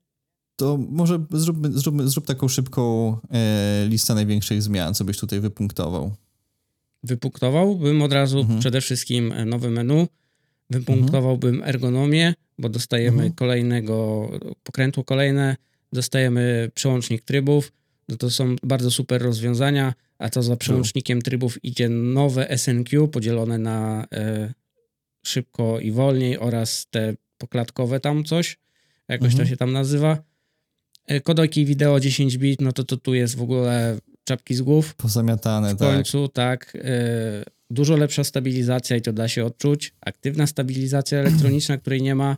To 0.57 0.79
może 0.91 1.25
zróbmy, 1.31 1.73
zróbmy, 1.73 2.09
zrób 2.09 2.27
taką 2.27 2.49
szybką 2.49 3.17
e, 3.31 3.87
listę 3.89 4.15
największych 4.15 4.63
zmian, 4.63 4.95
co 4.95 5.05
byś 5.05 5.19
tutaj 5.19 5.41
wypunktował. 5.41 6.13
Wypunktowałbym 7.03 8.03
od 8.03 8.13
razu 8.13 8.39
Mhm. 8.41 8.61
przede 8.61 8.81
wszystkim 8.81 9.35
nowe 9.47 9.71
menu, 9.71 10.07
wypunktowałbym 10.71 11.63
ergonomię, 11.65 12.35
bo 12.59 12.69
dostajemy 12.69 13.17
Mhm. 13.17 13.33
kolejnego 13.33 14.29
pokrętło 14.63 15.05
kolejne, 15.05 15.57
dostajemy 15.93 16.71
przełącznik 16.75 17.23
trybów, 17.23 17.73
no 18.09 18.17
to 18.17 18.31
są 18.31 18.57
bardzo 18.63 18.91
super 18.91 19.23
rozwiązania, 19.23 19.95
a 20.19 20.31
to 20.31 20.43
za 20.43 20.57
przełącznikiem 20.57 21.23
trybów 21.23 21.65
idzie 21.65 21.89
nowe 21.89 22.51
SNQ 22.51 23.09
podzielone 23.09 23.59
na 23.59 24.07
e, 24.13 24.53
szybko 25.23 25.81
i 25.81 25.91
wolniej 25.93 26.39
oraz 26.39 26.87
te 26.91 27.15
poklatkowe 27.39 28.01
tam 28.01 28.25
coś, 28.25 28.59
jakoś 29.09 29.29
to 29.29 29.33
Mhm. 29.33 29.49
się 29.49 29.57
tam 29.57 29.73
nazywa. 29.73 30.19
E, 31.07 31.21
Kodojki 31.21 31.65
wideo 31.67 32.01
10 32.01 32.39
bit, 32.39 32.61
no 32.61 32.73
to, 32.73 32.85
to 32.85 32.97
tu 32.97 33.15
jest 33.15 33.37
w 33.37 33.43
ogóle 33.43 33.99
czapki 34.25 34.55
z 34.55 34.63
głów. 34.63 34.95
Pozamiatane, 34.95 35.75
W 35.75 35.79
tak. 35.79 35.89
końcu, 35.95 36.29
tak. 36.29 36.73
e, 36.85 37.45
Dużo 37.73 37.97
lepsza 37.97 38.25
stabilizacja 38.25 38.97
i 38.97 39.03
to 39.03 39.13
da 39.13 39.29
się 39.29 39.45
odczuć. 39.45 39.95
Aktywna 40.01 40.47
stabilizacja 40.47 41.19
elektroniczna, 41.25 41.79
której 41.79 42.03
nie 42.03 42.15
ma. 42.15 42.37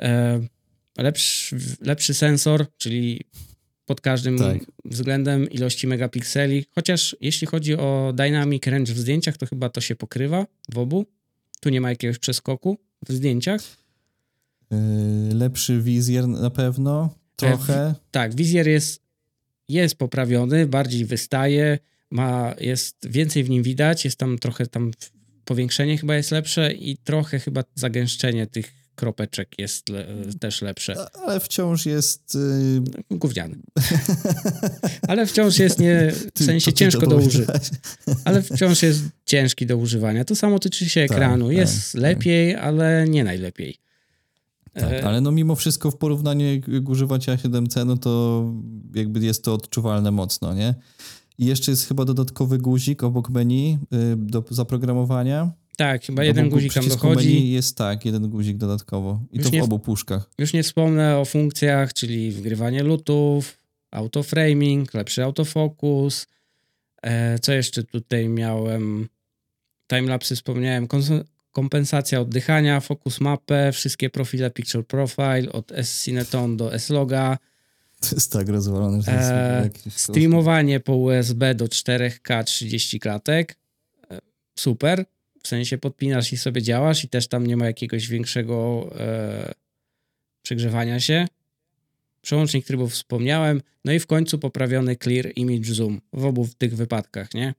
E, 0.00 0.40
Lepszy, 0.98 1.56
lepszy 1.80 2.14
sensor, 2.14 2.66
czyli 2.78 3.20
pod 3.86 4.00
każdym 4.00 4.38
Tak. 4.38 4.58
względem 4.84 5.50
ilości 5.50 5.86
megapikseli. 5.86 6.64
Chociaż 6.74 7.16
jeśli 7.20 7.46
chodzi 7.46 7.74
o 7.76 8.12
dynamic 8.16 8.66
range 8.66 8.92
w 8.94 8.98
zdjęciach, 8.98 9.36
to 9.36 9.46
chyba 9.46 9.68
to 9.68 9.80
się 9.80 9.96
pokrywa 9.96 10.46
w 10.72 10.78
obu. 10.78 11.06
Tu 11.60 11.68
nie 11.68 11.80
ma 11.80 11.90
jakiegoś 11.90 12.18
przeskoku 12.18 12.78
w 13.08 13.12
zdjęciach. 13.12 13.62
Yy, 14.70 15.34
lepszy 15.34 15.82
wizjer 15.82 16.28
na 16.28 16.50
pewno, 16.50 17.14
trochę. 17.36 17.94
Tak, 18.10 18.34
wizjer 18.34 18.68
jest, 18.68 19.02
jest 19.68 19.94
poprawiony, 19.94 20.66
bardziej 20.66 21.04
wystaje, 21.04 21.78
ma, 22.10 22.54
jest 22.60 22.96
więcej 23.08 23.44
w 23.44 23.50
nim 23.50 23.62
widać, 23.62 24.04
jest 24.04 24.16
tam 24.16 24.38
trochę 24.38 24.66
tam 24.66 24.90
powiększenie 25.44 25.98
chyba 25.98 26.16
jest 26.16 26.30
lepsze 26.30 26.72
i 26.72 26.96
trochę 26.96 27.38
chyba 27.38 27.64
zagęszczenie 27.74 28.46
tych 28.46 28.79
kropeczek 29.00 29.58
jest 29.58 29.88
le, 29.88 30.06
też 30.40 30.62
lepsze. 30.62 30.94
Ale 31.26 31.40
wciąż 31.40 31.86
jest... 31.86 32.34
Yy, 33.10 33.18
Gówniany. 33.18 33.56
Ale 35.08 35.26
wciąż 35.26 35.58
jest 35.58 35.78
nie, 35.78 36.12
w 36.34 36.44
sensie 36.44 36.72
ty 36.72 36.78
ciężko 36.78 37.06
do 37.06 37.16
używania. 37.16 37.60
Ale 38.24 38.42
wciąż 38.42 38.82
jest 38.82 39.02
ciężki 39.24 39.66
do 39.66 39.76
używania. 39.76 40.24
To 40.24 40.36
samo 40.36 40.58
tyczy 40.58 40.88
się 40.88 41.06
Tak, 41.08 41.16
ekranu. 41.16 41.46
tak, 41.46 41.56
jest 41.56 41.92
tak. 41.92 42.02
lepiej, 42.02 42.56
ale 42.56 43.06
nie 43.08 43.24
najlepiej. 43.24 43.78
Tak, 44.72 44.92
E, 44.92 45.04
ale 45.04 45.20
no 45.20 45.32
mimo 45.32 45.56
wszystko 45.56 45.90
w 45.90 45.96
porównaniu 45.96 46.46
jak, 46.54 46.88
używacie 46.88 47.36
A7C, 47.36 47.86
no 47.86 47.96
to 47.96 48.44
jakby 48.94 49.20
jest 49.20 49.44
to 49.44 49.54
odczuwalne 49.54 50.10
mocno, 50.10 50.54
nie? 50.54 50.74
I 51.38 51.46
jeszcze 51.46 51.70
jest 51.70 51.88
chyba 51.88 52.04
dodatkowy 52.04 52.58
guzik 52.58 53.02
obok 53.02 53.30
menu 53.30 53.78
y, 53.92 54.16
do 54.16 54.44
zaprogramowania. 54.50 55.52
Tak, 55.80 56.04
chyba 56.04 56.24
jeden 56.24 56.48
guzik 56.48 56.72
tam 56.74 56.88
dochodzi. 56.88 57.50
Jest 57.50 57.76
tak, 57.76 58.04
jeden 58.04 58.28
guzik 58.28 58.56
dodatkowo. 58.56 59.20
I 59.32 59.36
Już 59.36 59.44
to 59.44 59.50
w 59.50 59.52
nie 59.52 59.64
obu 59.64 59.78
puszkach. 59.78 60.30
Już 60.38 60.52
nie 60.52 60.62
wspomnę 60.62 61.18
o 61.18 61.24
funkcjach, 61.24 61.92
czyli 61.92 62.32
wgrywanie 62.32 62.82
lutów, 62.82 63.58
autoframing, 63.90 64.94
lepszy 64.94 65.24
autofokus. 65.24 66.26
E, 67.02 67.38
co 67.38 67.52
jeszcze 67.52 67.82
tutaj 67.82 68.28
miałem? 68.28 69.08
Timelapsy 69.88 70.36
wspomniałem, 70.36 70.88
kompensacja 71.52 72.20
oddychania, 72.20 72.80
focus 72.80 73.20
mapę, 73.20 73.72
wszystkie 73.72 74.10
profile 74.10 74.50
picture 74.50 74.86
profile 74.86 75.52
od 75.52 75.72
S-Cineton 75.72 76.56
do 76.56 76.74
S-Loga, 76.74 77.38
To 78.08 78.16
jest 78.16 78.32
tak 78.32 78.48
rozwalone, 78.48 79.02
że 79.02 79.12
e, 79.12 79.70
streamowanie 79.90 80.80
po 80.80 80.96
USB 80.96 81.54
do 81.54 81.64
4K 81.64 82.44
30 82.44 83.00
klatek. 83.00 83.56
E, 84.10 84.18
super. 84.58 85.04
W 85.42 85.48
sensie 85.48 85.78
podpinasz 85.78 86.32
i 86.32 86.36
sobie 86.36 86.62
działasz 86.62 87.04
i 87.04 87.08
też 87.08 87.28
tam 87.28 87.46
nie 87.46 87.56
ma 87.56 87.66
jakiegoś 87.66 88.08
większego 88.08 88.90
e, 89.00 89.52
przegrzewania 90.42 91.00
się. 91.00 91.26
Przełącznik 92.22 92.66
trybów 92.66 92.92
wspomniałem. 92.92 93.62
No 93.84 93.92
i 93.92 93.98
w 94.00 94.06
końcu 94.06 94.38
poprawiony 94.38 94.96
Clear 94.96 95.32
Image 95.36 95.74
Zoom 95.74 96.00
w 96.12 96.24
obu 96.24 96.48
tych 96.58 96.76
wypadkach, 96.76 97.34
nie? 97.34 97.54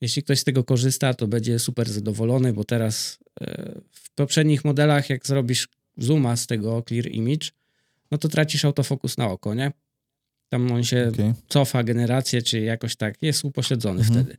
Jeśli 0.00 0.22
ktoś 0.22 0.38
z 0.40 0.44
tego 0.44 0.64
korzysta, 0.64 1.14
to 1.14 1.26
będzie 1.26 1.58
super 1.58 1.90
zadowolony, 1.90 2.52
bo 2.52 2.64
teraz 2.64 3.18
e, 3.40 3.72
w 3.90 4.10
poprzednich 4.10 4.64
modelach, 4.64 5.10
jak 5.10 5.26
zrobisz 5.26 5.68
zooma 5.98 6.36
z 6.36 6.46
tego 6.46 6.82
Clear 6.88 7.06
Image, 7.06 7.48
no 8.10 8.18
to 8.18 8.28
tracisz 8.28 8.64
autofokus 8.64 9.18
na 9.18 9.30
oko, 9.30 9.54
nie? 9.54 9.72
Tam 10.48 10.72
on 10.72 10.84
się 10.84 11.10
Okej, 11.14 11.32
cofa 11.48 11.82
generację, 11.82 12.42
czy 12.42 12.60
jakoś 12.60 12.96
tak, 12.96 13.22
jest 13.22 13.44
upośledzony 13.44 14.00
Mhm. 14.00 14.24
wtedy. 14.24 14.38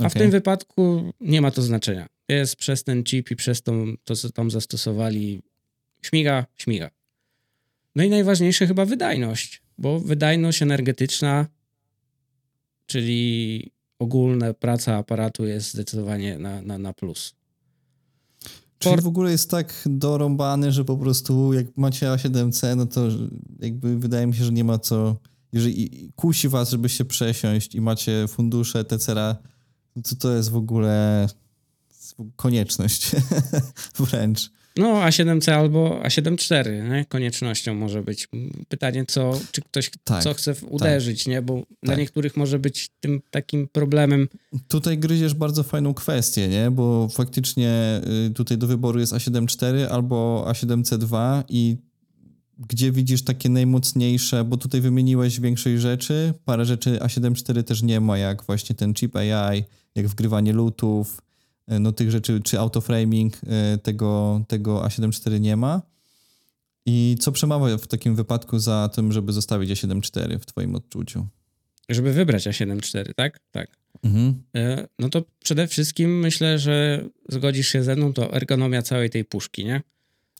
A 0.00 0.08
w 0.08 0.12
okej. 0.12 0.22
tym 0.22 0.30
wypadku 0.30 1.12
nie 1.20 1.40
ma 1.40 1.50
to 1.50 1.62
znaczenia. 1.62 2.06
Jest 2.28 2.56
przez 2.56 2.84
ten 2.84 3.04
chip 3.04 3.30
i 3.30 3.36
przez 3.36 3.62
tą, 3.62 3.94
to, 4.04 4.16
co 4.16 4.30
tam 4.30 4.50
zastosowali, 4.50 5.42
śmiga, 6.02 6.46
śmiga. 6.56 6.90
No 7.96 8.04
i 8.04 8.10
najważniejsze 8.10 8.66
chyba 8.66 8.84
wydajność, 8.84 9.62
bo 9.78 10.00
wydajność 10.00 10.62
energetyczna, 10.62 11.46
czyli 12.86 13.70
ogólna 13.98 14.54
praca 14.54 14.96
aparatu 14.96 15.46
jest 15.46 15.72
zdecydowanie 15.72 16.38
na, 16.38 16.62
na, 16.62 16.78
na 16.78 16.92
plus. 16.92 17.34
Czyli 18.78 18.94
Port- 18.94 19.04
w 19.04 19.06
ogóle 19.06 19.30
jest 19.30 19.50
tak 19.50 19.74
dorąbany, 19.86 20.72
że 20.72 20.84
po 20.84 20.96
prostu 20.96 21.52
jak 21.52 21.66
macie 21.76 22.06
A7C, 22.06 22.76
no 22.76 22.86
to 22.86 23.08
jakby 23.58 23.98
wydaje 23.98 24.26
mi 24.26 24.34
się, 24.34 24.44
że 24.44 24.52
nie 24.52 24.64
ma 24.64 24.78
co... 24.78 25.16
Jeżeli 25.52 26.12
kusi 26.16 26.48
was, 26.48 26.70
żeby 26.70 26.88
się 26.88 27.04
przesiąść 27.04 27.74
i 27.74 27.80
macie 27.80 28.28
fundusze 28.28 28.84
no 28.90 29.36
to 30.04 30.16
to 30.16 30.36
jest 30.36 30.50
w 30.50 30.56
ogóle 30.56 31.26
konieczność 32.36 33.10
wręcz. 33.98 34.50
No, 34.76 34.94
A7C 34.94 35.50
albo 35.50 36.00
A7-4, 36.04 36.90
nie? 36.90 37.04
koniecznością 37.04 37.74
może 37.74 38.02
być. 38.02 38.28
Pytanie, 38.68 39.04
co, 39.08 39.40
czy 39.52 39.60
ktoś 39.62 39.90
Tak, 40.04 40.22
co 40.22 40.34
chce 40.34 40.54
uderzyć, 40.68 41.26
nie? 41.26 41.42
Bo 41.42 41.54
dla 41.82 41.92
Tak. 41.92 41.98
niektórych 41.98 42.36
może 42.36 42.58
być 42.58 42.90
tym 43.00 43.20
takim 43.30 43.68
problemem. 43.68 44.28
Tutaj 44.68 44.98
gryziesz 44.98 45.34
bardzo 45.34 45.62
fajną 45.62 45.94
kwestię, 45.94 46.48
nie? 46.48 46.70
Bo 46.70 47.08
faktycznie 47.08 48.00
y, 48.28 48.30
tutaj 48.30 48.58
do 48.58 48.66
wyboru 48.66 49.00
jest 49.00 49.12
A7 49.12 49.42
IV 49.72 49.90
albo 49.90 50.46
A7C2 50.48 51.42
i 51.48 51.76
gdzie 52.68 52.92
widzisz 52.92 53.24
takie 53.24 53.48
najmocniejsze, 53.48 54.44
bo 54.44 54.56
tutaj 54.56 54.80
wymieniłeś 54.80 55.40
większość 55.40 55.82
rzeczy, 55.82 56.34
parę 56.44 56.64
rzeczy 56.64 56.98
A7 56.98 57.50
IV 57.50 57.62
też 57.62 57.82
nie 57.82 58.00
ma, 58.00 58.18
jak 58.18 58.42
właśnie 58.44 58.76
ten 58.76 58.94
chip 58.94 59.16
AI, 59.16 59.64
jak 59.94 60.08
wgrywanie 60.08 60.52
lootów, 60.52 61.20
y, 61.72 61.80
no 61.80 61.92
tych 61.92 62.10
rzeczy, 62.10 62.40
czy 62.44 62.58
autoframing, 62.58 63.36
y, 63.36 63.78
tego, 63.78 64.42
tego 64.48 64.82
A7 64.82 65.28
IV 65.28 65.40
nie 65.40 65.56
ma. 65.56 65.82
I 66.86 67.16
co 67.20 67.32
przemawia 67.32 67.78
w 67.78 67.86
takim 67.86 68.16
wypadku 68.16 68.58
za 68.58 68.90
tym, 68.94 69.12
żeby 69.12 69.32
zostawić 69.32 69.70
A7 69.70 69.96
IV 69.96 70.38
w 70.38 70.46
twoim 70.46 70.74
odczuciu? 70.74 71.26
Żeby 71.88 72.12
wybrać 72.12 72.46
A7-4, 72.46 73.14
tak? 73.14 73.40
Tak. 73.50 73.68
Mhm. 74.02 74.42
E, 74.56 74.86
No 74.98 75.08
to 75.08 75.22
przede 75.44 75.66
wszystkim 75.66 76.18
myślę, 76.18 76.58
że 76.58 77.04
zgodzisz 77.28 77.68
się 77.68 77.82
ze 77.82 77.96
mną, 77.96 78.12
to 78.12 78.34
ergonomia 78.34 78.82
całej 78.82 79.10
tej 79.10 79.24
puszki, 79.24 79.64
nie? 79.64 79.82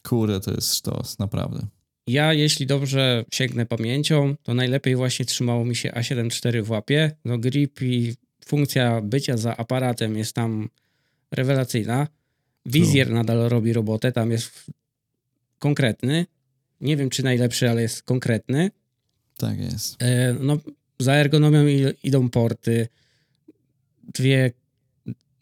Kurde, 0.03 0.41
to 0.41 0.51
jest 0.51 0.75
sztos, 0.75 1.19
naprawdę. 1.19 1.67
Ja, 2.07 2.33
jeśli 2.33 2.67
dobrze 2.67 3.25
sięgnę 3.33 3.67
pamięcią, 3.67 4.37
to 4.43 4.55
najlepiej 4.55 4.97
właśnie 4.97 5.25
trzymało 5.25 5.65
mi 5.65 5.77
się 5.77 5.91
A7-4 5.91 6.63
w 6.63 6.71
łapie. 6.71 7.17
No 7.25 7.39
grip 7.39 7.83
i 7.83 8.15
funkcja 8.51 9.01
bycia 9.01 9.37
za 9.37 9.57
aparatem 9.57 10.17
jest 10.17 10.35
tam 10.35 10.69
rewelacyjna. 11.31 12.09
Wizjer 12.67 13.11
nadal 13.11 13.49
robi 13.49 13.73
robotę, 13.73 14.13
tam 14.13 14.31
jest 14.31 14.71
konkretny. 15.59 16.27
Nie 16.81 16.97
wiem, 16.97 17.11
czy 17.11 17.23
najlepszy, 17.23 17.71
ale 17.71 17.83
jest 17.83 18.03
konkretny. 18.03 18.71
Tak 19.37 19.59
jest. 19.59 20.03
E, 20.03 20.35
No, 20.41 20.59
za 20.99 21.13
ergonomią 21.15 21.65
idą 22.03 22.29
porty. 22.31 22.89
Dwie, 24.15 24.51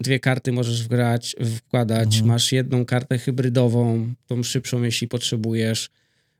dwie 0.01 0.21
karty 0.21 0.53
możesz 0.53 0.85
wgrać, 0.85 1.37
wkładać. 1.57 2.15
Mhm. 2.15 2.27
Masz 2.27 2.53
jedną 2.53 2.85
kartę 2.85 3.19
hybrydową, 3.19 4.15
tą 4.27 4.43
szybszą, 4.43 4.83
jeśli 4.83 5.09
potrzebujesz. 5.09 5.91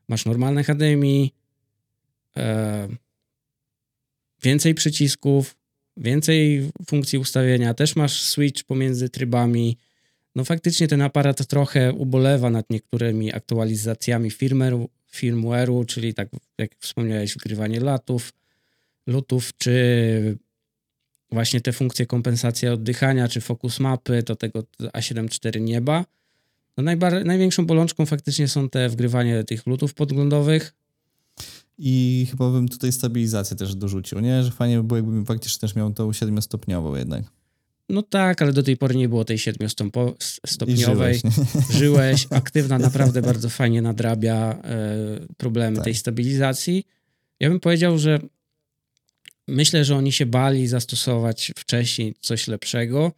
Masz 0.07 0.25
normalne 0.25 0.63
HDMI. 0.63 1.31
E, 2.37 2.87
więcej 4.43 4.73
przycisków, 4.75 5.55
więcej 5.99 6.69
funkcji 6.87 7.19
ustawienia. 7.19 7.73
Też 7.73 7.95
masz 7.95 8.21
switch 8.21 8.63
pomiędzy 8.63 9.09
trybami. 9.09 9.77
No 10.35 10.45
faktycznie 10.45 10.87
ten 10.87 11.01
aparat 11.01 11.47
trochę 11.47 11.93
ubolewa 11.93 12.49
nad 12.49 12.69
niektórymi 12.69 13.33
aktualizacjami 13.33 14.31
firmware'u, 14.31 14.87
firmware'u 15.13 15.85
czyli 15.85 16.13
tak 16.13 16.29
jak 16.57 16.71
wspomniałeś, 16.79 17.33
wgrywanie 17.33 17.79
latów, 17.79 18.33
lutów, 19.07 19.57
czy 19.57 20.37
właśnie 21.31 21.61
te 21.61 21.73
funkcje 21.73 22.05
kompensacji 22.05 22.67
oddychania, 22.67 23.27
czy 23.27 23.41
fokus 23.41 23.79
mapy, 23.79 24.23
to 24.23 24.35
tego 24.35 24.63
A7 24.79 25.47
IV 25.47 25.61
nie 25.61 25.81
ma. 25.81 26.05
No 26.77 26.83
najbar- 26.83 27.25
największą 27.25 27.65
bolączką 27.65 28.05
faktycznie 28.05 28.47
są 28.47 28.69
te 28.69 28.89
wgrywanie 28.89 29.43
tych 29.43 29.67
lutów 29.67 29.93
podglądowych. 29.93 30.73
I 31.81 32.27
chyba 32.31 32.51
bym 32.51 32.69
tutaj 32.69 32.91
stabilizację 32.91 33.57
też 33.57 33.75
dorzucił, 33.75 34.19
nie? 34.19 34.43
Że 34.43 34.51
fajnie 34.51 34.77
by 34.77 34.83
było, 34.83 34.97
jakbym 34.97 35.25
faktycznie 35.25 35.59
też 35.59 35.75
miał 35.75 35.93
tą 35.93 36.13
siedmiostopniową 36.13 36.95
jednak. 36.95 37.23
No 37.89 38.03
tak, 38.03 38.41
ale 38.41 38.53
do 38.53 38.63
tej 38.63 38.77
pory 38.77 38.95
nie 38.95 39.09
było 39.09 39.25
tej 39.25 39.37
siedmiostopniowej. 39.37 40.75
żyłeś? 40.75 41.21
Żyłeś, 41.79 42.27
aktywna 42.29 42.77
naprawdę 42.77 43.21
bardzo 43.21 43.49
fajnie 43.49 43.81
nadrabia 43.81 44.59
e, 44.63 44.87
problemy 45.37 45.75
Tak. 45.75 45.85
tej 45.85 45.95
stabilizacji. 45.95 46.83
Ja 47.39 47.49
bym 47.49 47.59
powiedział, 47.59 47.97
że 47.97 48.19
myślę, 49.47 49.85
że 49.85 49.95
oni 49.95 50.11
się 50.11 50.25
bali 50.25 50.67
zastosować 50.67 51.51
wcześniej 51.57 52.15
coś 52.21 52.47
lepszego, 52.47 53.11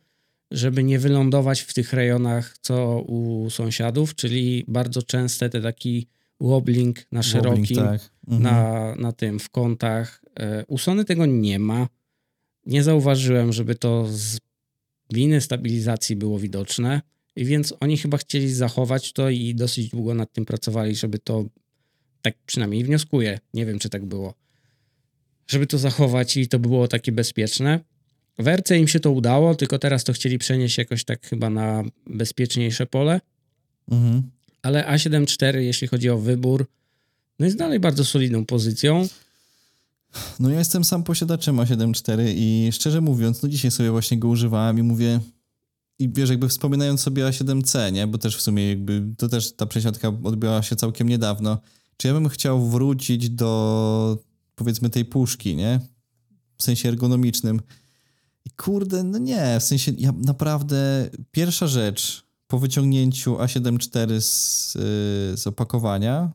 żeby 0.51 0.83
nie 0.83 0.99
wylądować 0.99 1.61
w 1.61 1.73
tych 1.73 1.93
rejonach, 1.93 2.57
co 2.61 3.01
u 3.01 3.49
sąsiadów, 3.49 4.15
czyli 4.15 4.65
bardzo 4.67 5.03
częste 5.03 5.49
te 5.49 5.61
taki 5.61 6.07
wobbling 6.41 7.05
na 7.11 7.23
szerokim, 7.23 7.77
Wobbling, 7.77 8.01
tak. 8.01 8.11
Mhm. 8.27 8.43
na, 8.43 8.95
na 8.95 9.11
tym, 9.11 9.39
w 9.39 9.49
kątach. 9.49 10.21
E, 10.39 10.65
U 10.67 10.77
Sony 10.77 11.05
tego 11.05 11.25
nie 11.25 11.59
ma. 11.59 11.87
Nie 12.65 12.83
zauważyłem, 12.83 13.53
żeby 13.53 13.75
to 13.75 14.07
z 14.09 14.37
winy 15.13 15.41
stabilizacji 15.41 16.15
było 16.15 16.39
widoczne. 16.39 17.01
I 17.35 17.45
więc 17.45 17.73
oni 17.79 17.97
chyba 17.97 18.17
chcieli 18.17 18.53
zachować 18.53 19.13
to 19.13 19.29
i 19.29 19.55
dosyć 19.55 19.89
długo 19.89 20.13
nad 20.13 20.33
tym 20.33 20.45
pracowali, 20.45 20.95
żeby 20.95 21.19
to, 21.19 21.45
tak 22.21 22.35
przynajmniej 22.45 22.83
wnioskuję, 22.83 23.39
nie 23.53 23.65
wiem 23.65 23.79
czy 23.79 23.89
tak 23.89 24.05
było, 24.05 24.33
żeby 25.47 25.67
to 25.67 25.77
zachować 25.77 26.37
i 26.37 26.47
to 26.47 26.59
było 26.59 26.87
takie 26.87 27.11
bezpieczne. 27.11 27.79
W 28.39 28.47
RC 28.47 28.77
im 28.77 28.87
się 28.87 28.99
to 28.99 29.11
udało, 29.11 29.55
tylko 29.55 29.79
teraz 29.79 30.03
to 30.03 30.13
chcieli 30.13 30.37
przenieść 30.37 30.77
jakoś 30.77 31.03
tak 31.03 31.27
chyba 31.27 31.49
na 31.49 31.83
bezpieczniejsze 32.07 32.85
pole. 32.85 33.21
Mhm. 33.91 34.31
Ale 34.61 34.83
A7 34.83 35.21
IV, 35.21 35.63
jeśli 35.63 35.87
chodzi 35.87 36.09
o 36.09 36.17
wybór, 36.17 36.67
no 37.39 37.45
jest 37.45 37.57
dalej 37.57 37.79
bardzo 37.79 38.05
solidną 38.05 38.45
pozycją. 38.45 39.07
No 40.39 40.49
ja 40.49 40.59
jestem 40.59 40.83
sam 40.83 41.03
posiadaczem 41.03 41.57
A7 41.57 41.89
IV 41.89 42.33
i 42.35 42.69
szczerze 42.71 43.01
mówiąc, 43.01 43.43
no 43.43 43.49
dzisiaj 43.49 43.71
sobie 43.71 43.91
właśnie 43.91 44.17
go 44.19 44.27
używałem 44.27 44.79
i 44.79 44.83
mówię 44.83 45.19
i 45.99 46.09
wiesz, 46.09 46.29
jakby 46.29 46.49
wspominając 46.49 47.01
sobie 47.01 47.23
A7C, 47.23 47.91
nie? 47.91 48.07
Bo 48.07 48.17
też 48.17 48.37
w 48.37 48.41
sumie 48.41 48.69
jakby 48.69 49.03
to 49.17 49.27
też 49.27 49.53
ta 49.53 49.65
przesiadka 49.65 50.07
odbyła 50.23 50.61
się 50.61 50.75
całkiem 50.75 51.09
niedawno. 51.09 51.57
Czy 51.97 52.07
ja 52.07 52.13
bym 52.13 52.29
chciał 52.29 52.69
wrócić 52.69 53.29
do 53.29 54.17
powiedzmy 54.55 54.89
tej 54.89 55.05
puszki, 55.05 55.55
nie? 55.55 55.79
W 56.57 56.63
sensie 56.63 56.89
ergonomicznym. 56.89 57.61
I 58.45 58.49
kurde, 58.49 59.03
no 59.03 59.17
nie, 59.17 59.59
w 59.59 59.63
sensie 59.63 59.91
ja 59.97 60.11
naprawdę 60.11 61.09
pierwsza 61.31 61.67
rzecz 61.67 62.23
po 62.51 62.59
wyciągnięciu 62.59 63.35
A7 63.35 63.73
IV 63.73 64.21
z, 64.21 64.75
yy, 64.75 65.37
z 65.37 65.47
opakowania 65.47 66.31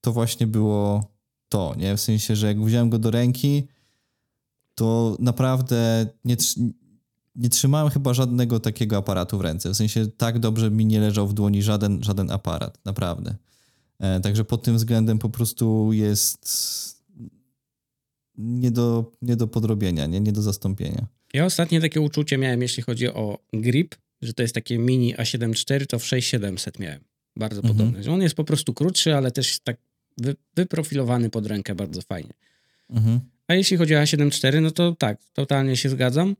to 0.00 0.12
właśnie 0.12 0.46
było 0.46 1.12
to, 1.48 1.74
nie? 1.76 1.96
W 1.96 2.00
sensie, 2.00 2.36
że 2.36 2.46
jak 2.46 2.64
wziąłem 2.64 2.90
go 2.90 2.98
do 2.98 3.10
ręki, 3.10 3.68
to 4.74 5.16
naprawdę 5.18 6.06
nie, 6.24 6.36
nie 7.36 7.48
trzymałem 7.48 7.90
chyba 7.90 8.14
żadnego 8.14 8.60
takiego 8.60 8.96
aparatu 8.96 9.38
w 9.38 9.40
ręce. 9.40 9.70
W 9.70 9.76
sensie 9.76 10.06
tak 10.06 10.38
dobrze 10.38 10.70
mi 10.70 10.86
nie 10.86 11.00
leżał 11.00 11.28
w 11.28 11.34
dłoni 11.34 11.62
żaden, 11.62 12.02
żaden 12.02 12.30
aparat, 12.30 12.78
naprawdę. 12.84 13.34
E, 13.98 14.20
także 14.20 14.44
pod 14.44 14.62
tym 14.62 14.76
względem 14.76 15.18
po 15.18 15.30
prostu 15.30 15.92
jest 15.92 16.46
nie 18.38 18.70
do, 18.70 19.12
nie 19.22 19.36
do 19.36 19.46
podrobienia, 19.46 20.06
nie, 20.06 20.20
nie 20.20 20.32
do 20.32 20.42
zastąpienia. 20.42 21.06
Ja 21.34 21.44
ostatnie 21.44 21.80
takie 21.80 22.00
uczucie 22.00 22.38
miałem, 22.38 22.62
jeśli 22.62 22.82
chodzi 22.82 23.08
o 23.08 23.38
grip, 23.52 23.94
że 24.22 24.34
to 24.34 24.42
jest 24.42 24.54
takie 24.54 24.78
mini 24.78 25.14
A7 25.16 25.74
IV, 25.74 25.86
to 25.86 25.98
w 25.98 26.06
6700 26.06 26.78
miałem. 26.78 27.00
Bardzo 27.36 27.60
Mhm. 27.62 27.76
podobne. 27.78 28.12
On 28.12 28.22
jest 28.22 28.34
po 28.34 28.44
prostu 28.44 28.74
krótszy, 28.74 29.14
ale 29.14 29.30
też 29.30 29.60
tak 29.60 29.76
wy, 30.18 30.36
wyprofilowany 30.56 31.30
pod 31.30 31.46
rękę 31.46 31.74
bardzo 31.74 32.02
fajnie. 32.02 32.32
Mhm. 32.90 33.20
A 33.48 33.54
jeśli 33.54 33.76
chodzi 33.76 33.96
o 33.96 33.98
A7 33.98 34.48
IV, 34.48 34.60
no 34.60 34.70
to 34.70 34.92
tak, 34.98 35.18
totalnie 35.32 35.76
się 35.76 35.88
zgadzam. 35.88 36.36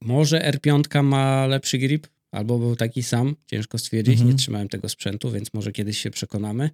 Może 0.00 0.40
R5 0.52 1.02
ma 1.02 1.46
lepszy 1.46 1.78
grip, 1.78 2.06
albo 2.30 2.58
był 2.58 2.76
taki 2.76 3.02
sam, 3.02 3.36
ciężko 3.46 3.78
stwierdzić, 3.78 4.12
Mhm. 4.14 4.30
nie 4.30 4.36
trzymałem 4.36 4.68
tego 4.68 4.88
sprzętu, 4.88 5.30
więc 5.30 5.54
może 5.54 5.72
kiedyś 5.72 5.98
się 5.98 6.10
przekonamy, 6.10 6.70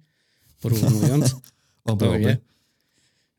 porównując. 0.61 1.35
Oby, 1.83 2.09
oby. 2.09 2.37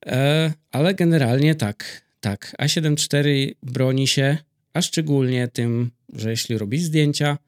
E, 0.07 0.53
ale 0.70 0.95
generalnie 0.95 1.55
tak, 1.55 2.03
tak. 2.20 2.57
A7 2.61 2.93
IV 3.18 3.55
broni 3.62 4.09
się, 4.09 4.39
a 4.73 4.83
szczególnie 4.83 5.49
tym, 5.49 5.91
że 6.12 6.30
jeśli 6.30 6.58
robisz 6.58 6.82
zdjęcia, 6.82 7.38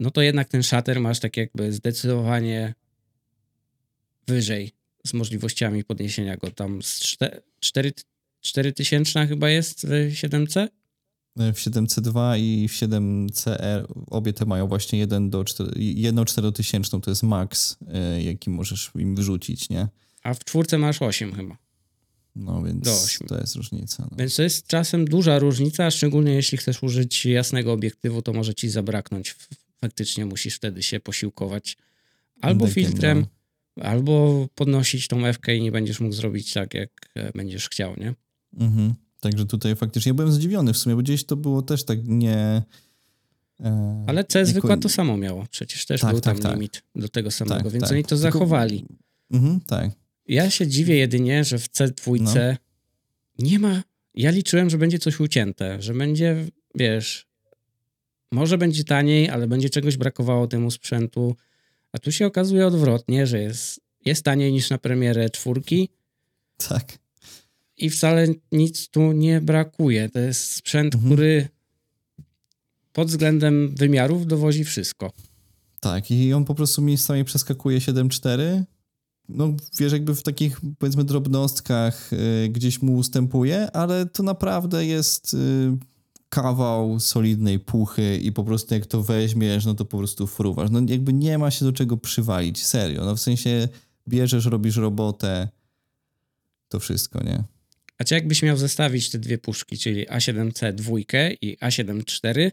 no 0.00 0.10
to 0.10 0.22
jednak 0.22 0.48
ten 0.48 0.62
shutter 0.62 1.00
masz 1.00 1.20
tak 1.20 1.36
jakby 1.36 1.72
zdecydowanie 1.72 2.74
wyżej 4.26 4.72
z 5.06 5.14
możliwościami 5.14 5.84
podniesienia 5.84 6.36
go. 6.36 6.50
Tam 6.50 6.82
z 6.82 7.16
4, 7.60 7.92
4000 8.40 9.26
chyba 9.26 9.50
jest 9.50 9.86
w 9.86 10.12
7C? 10.12 10.68
W 11.36 11.52
7C2 11.52 12.38
i 12.38 12.68
w 12.68 12.72
7CR 12.72 13.84
obie 14.10 14.32
te 14.32 14.44
mają 14.44 14.66
właśnie 14.66 14.98
1 14.98 15.30
do 15.30 15.44
4, 15.44 15.70
jedną 15.76 16.24
4000, 16.24 17.00
to 17.00 17.10
jest 17.10 17.22
max, 17.22 17.78
y, 18.18 18.22
jaki 18.22 18.50
możesz 18.50 18.90
im 18.94 19.14
wyrzucić, 19.14 19.68
nie? 19.68 19.88
A 20.22 20.34
w 20.34 20.44
czwórce 20.44 20.78
masz 20.78 21.02
8 21.02 21.34
chyba. 21.34 21.56
No 22.36 22.62
więc 22.62 22.84
Do 22.84 23.26
to 23.28 23.38
jest 23.40 23.56
różnica. 23.56 24.08
No. 24.10 24.16
Więc 24.16 24.36
to 24.36 24.42
jest 24.42 24.66
czasem 24.66 25.04
duża 25.04 25.38
różnica, 25.38 25.90
szczególnie 25.90 26.32
jeśli 26.34 26.58
chcesz 26.58 26.82
użyć 26.82 27.26
jasnego 27.26 27.72
obiektywu, 27.72 28.22
to 28.22 28.32
może 28.32 28.54
ci 28.54 28.70
zabraknąć. 28.70 29.36
Faktycznie 29.80 30.26
musisz 30.26 30.54
wtedy 30.54 30.82
się 30.82 31.00
posiłkować 31.00 31.76
albo 32.40 32.64
Indekiem, 32.66 32.84
filtrem, 32.84 33.26
no. 33.76 33.84
albo 33.84 34.46
podnosić 34.54 35.08
tą 35.08 35.26
F 35.26 35.38
i 35.56 35.62
nie 35.62 35.72
będziesz 35.72 36.00
mógł 36.00 36.14
zrobić 36.14 36.52
tak, 36.52 36.74
jak 36.74 36.90
e, 37.14 37.32
będziesz 37.32 37.68
chciał, 37.68 37.96
nie? 37.96 38.14
Mhm. 38.56 38.94
Także 39.20 39.46
tutaj 39.46 39.76
faktycznie 39.76 40.10
ja 40.10 40.14
byłem 40.14 40.32
zdziwiony 40.32 40.72
w 40.72 40.78
sumie, 40.78 40.96
bo 40.96 41.02
gdzieś 41.02 41.24
to 41.24 41.36
było 41.36 41.62
też 41.62 41.84
tak 41.84 41.98
nie... 42.04 42.62
E, 43.60 44.04
Ale 44.06 44.24
C 44.24 44.42
jako- 44.54 44.76
to 44.76 44.88
samo 44.88 45.16
miało. 45.16 45.46
Przecież 45.50 45.86
też 45.86 46.00
Tak, 46.00 46.10
był 46.10 46.20
tam 46.20 46.34
tak, 46.34 46.42
tak. 46.42 46.52
limit 46.54 46.82
do 46.94 47.08
tego 47.08 47.30
samego, 47.30 47.62
Tak, 47.62 47.72
więc 47.72 47.84
tak. 47.84 47.92
oni 47.92 48.02
to 48.02 48.08
Tylko- 48.08 48.22
zachowali. 48.22 48.84
Mhm, 49.30 49.60
tak. 49.60 49.90
Ja 50.28 50.50
się 50.50 50.66
dziwię 50.66 50.96
jedynie, 50.96 51.44
że 51.44 51.58
w 51.58 51.68
C2 51.68 52.20
No. 52.20 52.34
nie 53.38 53.58
ma. 53.58 53.82
Ja 54.14 54.30
liczyłem, 54.30 54.70
że 54.70 54.78
będzie 54.78 54.98
coś 54.98 55.20
ucięte, 55.20 55.82
że 55.82 55.94
będzie, 55.94 56.36
wiesz, 56.74 57.26
może 58.32 58.58
będzie 58.58 58.84
taniej, 58.84 59.28
ale 59.30 59.46
będzie 59.46 59.70
czegoś 59.70 59.96
brakowało 59.96 60.46
temu 60.46 60.70
sprzętu. 60.70 61.36
A 61.92 61.98
tu 61.98 62.12
się 62.12 62.26
okazuje 62.26 62.66
odwrotnie, 62.66 63.26
że 63.26 63.40
jest, 63.40 63.80
jest 64.04 64.22
taniej 64.24 64.52
niż 64.52 64.70
na 64.70 64.78
premierę 64.78 65.30
czwórki 65.30 65.88
Tak. 66.68 66.98
i 67.76 67.90
wcale 67.90 68.26
nic 68.52 68.88
tu 68.88 69.12
nie 69.12 69.40
brakuje. 69.40 70.08
To 70.08 70.18
jest 70.18 70.50
sprzęt, 70.50 70.94
Mhm. 70.94 71.12
który 71.14 71.48
pod 72.92 73.08
względem 73.08 73.74
wymiarów 73.74 74.26
dowozi 74.26 74.64
wszystko. 74.64 75.12
Tak, 75.80 76.10
i 76.10 76.32
on 76.32 76.44
po 76.44 76.54
prostu 76.54 76.82
miejscami 76.82 77.24
przeskakuje 77.24 77.78
7.4. 77.80 78.62
No, 79.34 79.56
wiesz, 79.78 79.92
jakby 79.92 80.14
w 80.14 80.22
takich, 80.22 80.60
powiedzmy, 80.78 81.04
drobnostkach 81.04 82.12
y, 82.12 82.48
gdzieś 82.48 82.82
mu 82.82 82.96
ustępuje, 82.96 83.70
ale 83.70 84.06
to 84.06 84.22
naprawdę 84.22 84.86
jest 84.86 85.34
y, 85.34 85.38
kawał 86.28 87.00
solidnej 87.00 87.58
puchy 87.58 88.16
i 88.16 88.32
po 88.32 88.44
prostu 88.44 88.74
jak 88.74 88.86
to 88.86 89.02
weźmiesz, 89.02 89.64
no 89.64 89.74
to 89.74 89.84
po 89.84 89.98
prostu 89.98 90.26
fruwasz. 90.26 90.70
No 90.70 90.80
jakby 90.88 91.12
nie 91.12 91.38
ma 91.38 91.50
się 91.50 91.64
do 91.64 91.72
czego 91.72 91.96
przywalić, 91.96 92.66
serio. 92.66 93.04
No 93.04 93.16
w 93.16 93.20
sensie 93.20 93.68
bierzesz, 94.08 94.44
robisz 94.44 94.76
robotę, 94.76 95.48
to 96.68 96.80
wszystko, 96.80 97.24
nie? 97.24 97.44
A 97.98 98.04
czy 98.04 98.14
jakbyś 98.14 98.42
miał 98.42 98.56
zestawić 98.56 99.10
te 99.10 99.18
dwie 99.18 99.38
puszki, 99.38 99.78
czyli 99.78 100.06
A7C 100.06 100.72
dwójkę 100.72 101.32
i 101.32 101.56
A7 101.56 101.98
IV, 101.98 102.52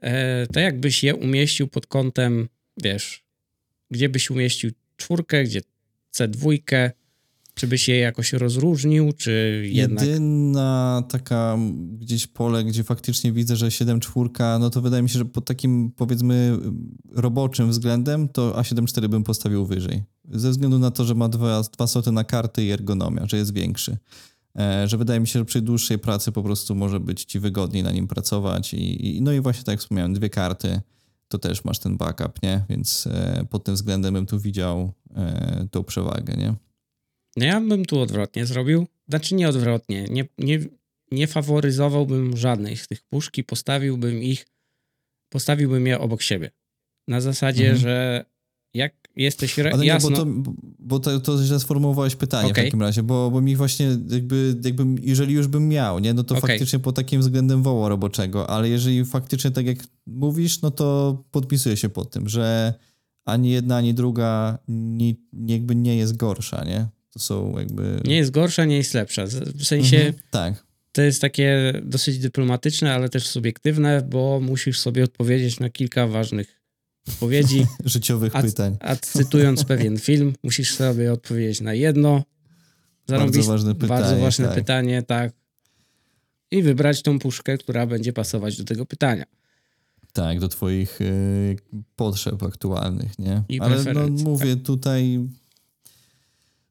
e, 0.00 0.46
to 0.46 0.60
jakbyś 0.60 1.04
je 1.04 1.14
umieścił 1.14 1.68
pod 1.68 1.86
kątem, 1.86 2.48
wiesz, 2.82 3.24
gdzie 3.90 4.08
byś 4.08 4.30
umieścił 4.30 4.70
czwórkę, 4.96 5.44
gdzie 5.44 5.60
C2, 6.14 6.58
czy 7.54 7.66
byś 7.66 7.88
je 7.88 7.98
jakoś 7.98 8.32
rozróżnił, 8.32 9.12
czy 9.12 9.62
jednak... 9.72 10.06
Jedyna 10.06 11.02
taka 11.08 11.58
gdzieś 11.98 12.26
pole, 12.26 12.64
gdzie 12.64 12.84
faktycznie 12.84 13.32
widzę, 13.32 13.56
że 13.56 13.68
7.4, 13.68 14.60
no 14.60 14.70
to 14.70 14.80
wydaje 14.80 15.02
mi 15.02 15.08
się, 15.08 15.18
że 15.18 15.24
pod 15.24 15.44
takim 15.44 15.92
powiedzmy 15.96 16.58
roboczym 17.10 17.70
względem, 17.70 18.28
to 18.28 18.52
A7.4 18.52 19.08
bym 19.08 19.24
postawił 19.24 19.66
wyżej. 19.66 20.02
Ze 20.30 20.50
względu 20.50 20.78
na 20.78 20.90
to, 20.90 21.04
że 21.04 21.14
ma 21.14 21.28
dwa, 21.28 21.62
dwa 21.62 21.86
sloty 21.86 22.12
na 22.12 22.24
karty 22.24 22.64
i 22.64 22.70
ergonomia, 22.70 23.26
że 23.26 23.36
jest 23.36 23.54
większy. 23.54 23.96
E, 24.58 24.88
że 24.88 24.98
wydaje 24.98 25.20
mi 25.20 25.28
się, 25.28 25.38
że 25.38 25.44
przy 25.44 25.62
dłuższej 25.62 25.98
pracy 25.98 26.32
po 26.32 26.42
prostu 26.42 26.74
może 26.74 27.00
być 27.00 27.24
ci 27.24 27.40
wygodniej 27.40 27.82
na 27.82 27.92
nim 27.92 28.08
pracować. 28.08 28.74
I, 28.74 29.16
i, 29.16 29.22
no 29.22 29.32
i 29.32 29.40
właśnie 29.40 29.64
tak 29.64 29.72
jak 29.72 29.80
wspomniałem, 29.80 30.14
dwie 30.14 30.30
karty, 30.30 30.80
to 31.30 31.38
też 31.38 31.64
masz 31.64 31.78
ten 31.78 31.96
backup, 31.96 32.42
nie? 32.42 32.64
Więc 32.68 33.06
e, 33.06 33.44
pod 33.50 33.64
tym 33.64 33.74
względem 33.74 34.14
bym 34.14 34.26
tu 34.26 34.40
widział 34.40 34.92
e, 35.16 35.66
tą 35.70 35.84
przewagę, 35.84 36.34
nie? 36.36 36.54
No 37.36 37.44
ja 37.46 37.60
bym 37.60 37.84
tu 37.84 38.00
odwrotnie 38.00 38.46
zrobił. 38.46 38.86
Znaczy 39.08 39.34
nie 39.34 39.48
odwrotnie. 39.48 40.04
Nie, 40.10 40.24
nie, 40.38 40.58
nie 41.12 41.26
faworyzowałbym 41.26 42.36
żadnej 42.36 42.76
z 42.76 42.88
tych 42.88 43.02
puszki, 43.02 43.44
postawiłbym 43.44 44.22
ich, 44.22 44.46
postawiłbym 45.28 45.86
je 45.86 45.98
obok 45.98 46.22
siebie. 46.22 46.50
Na 47.08 47.20
zasadzie, 47.20 47.62
Mhm. 47.64 47.78
że 47.80 48.24
jak 48.74 48.94
jesteś 49.16 49.58
re- 49.58 49.72
Ale 49.72 49.86
jasno... 49.86 50.10
nie, 50.10 50.16
bo, 50.16 50.22
to, 50.22 50.52
bo 50.78 51.00
to, 51.00 51.20
to 51.20 51.44
źle 51.44 51.60
sformułowałeś 51.60 52.16
pytanie 52.16 52.50
Okej. 52.50 52.64
w 52.64 52.66
takim 52.66 52.80
razie, 52.82 53.02
bo, 53.02 53.30
bo 53.30 53.40
mi 53.40 53.56
właśnie 53.56 53.86
jakby, 54.08 54.56
jakby, 54.64 54.84
jeżeli 55.02 55.34
już 55.34 55.46
bym 55.46 55.68
miał, 55.68 55.98
nie, 55.98 56.14
no 56.14 56.24
to 56.24 56.36
Okej. 56.36 56.50
faktycznie 56.50 56.78
po 56.78 56.92
takim 56.92 57.20
względem 57.20 57.62
woła 57.62 57.88
roboczego, 57.88 58.50
ale 58.50 58.68
jeżeli 58.68 59.04
faktycznie 59.04 59.50
tak 59.50 59.66
jak 59.66 59.78
mówisz, 60.06 60.62
no 60.62 60.70
to 60.70 61.18
podpisuję 61.30 61.76
się 61.76 61.88
pod 61.88 62.10
tym, 62.10 62.28
że 62.28 62.74
ani 63.24 63.50
jedna, 63.50 63.76
ani 63.76 63.94
druga 63.94 64.58
ni, 64.68 65.20
jakby 65.46 65.74
nie 65.74 65.96
jest 65.96 66.16
gorsza, 66.16 66.64
nie? 66.64 66.86
To 67.12 67.18
są 67.18 67.58
jakby... 67.58 68.00
Nie 68.04 68.16
jest 68.16 68.30
gorsza, 68.30 68.64
nie 68.64 68.76
jest 68.76 68.94
lepsza. 68.94 69.24
W 69.54 69.64
sensie 69.64 69.96
Mhm, 69.96 70.14
tak, 70.30 70.66
to 70.92 71.02
jest 71.02 71.20
takie 71.20 71.72
dosyć 71.84 72.18
dyplomatyczne, 72.18 72.94
ale 72.94 73.08
też 73.08 73.26
subiektywne, 73.26 74.02
bo 74.02 74.40
musisz 74.40 74.80
sobie 74.80 75.04
odpowiedzieć 75.04 75.60
na 75.60 75.70
kilka 75.70 76.06
ważnych 76.06 76.59
odpowiedzi. 77.08 77.66
Życiowych 77.84 78.36
A, 78.36 78.42
pytań. 78.42 78.76
a 78.80 78.96
cytując 78.96 79.64
pewien 79.64 79.98
film, 79.98 80.32
musisz 80.42 80.74
sobie 80.74 81.12
odpowiedzieć 81.12 81.60
na 81.60 81.74
jedno. 81.74 82.22
Bardzo 83.08 83.42
ważne 83.42 83.74
pytanie. 83.74 84.00
Bardzo 84.02 84.20
ważne 84.20 84.46
tak. 84.46 84.54
pytanie, 84.54 85.02
tak. 85.02 85.32
I 86.50 86.62
wybrać 86.62 87.02
tą 87.02 87.18
puszkę, 87.18 87.58
która 87.58 87.86
będzie 87.86 88.12
pasować 88.12 88.56
do 88.56 88.64
tego 88.64 88.86
pytania. 88.86 89.24
Tak, 90.12 90.40
do 90.40 90.48
twoich 90.48 91.00
y, 91.00 91.56
potrzeb 91.96 92.42
aktualnych, 92.42 93.18
nie? 93.18 93.42
I 93.48 93.60
Ale 93.60 93.94
no, 93.94 94.08
mówię 94.08 94.56
tutaj... 94.56 95.28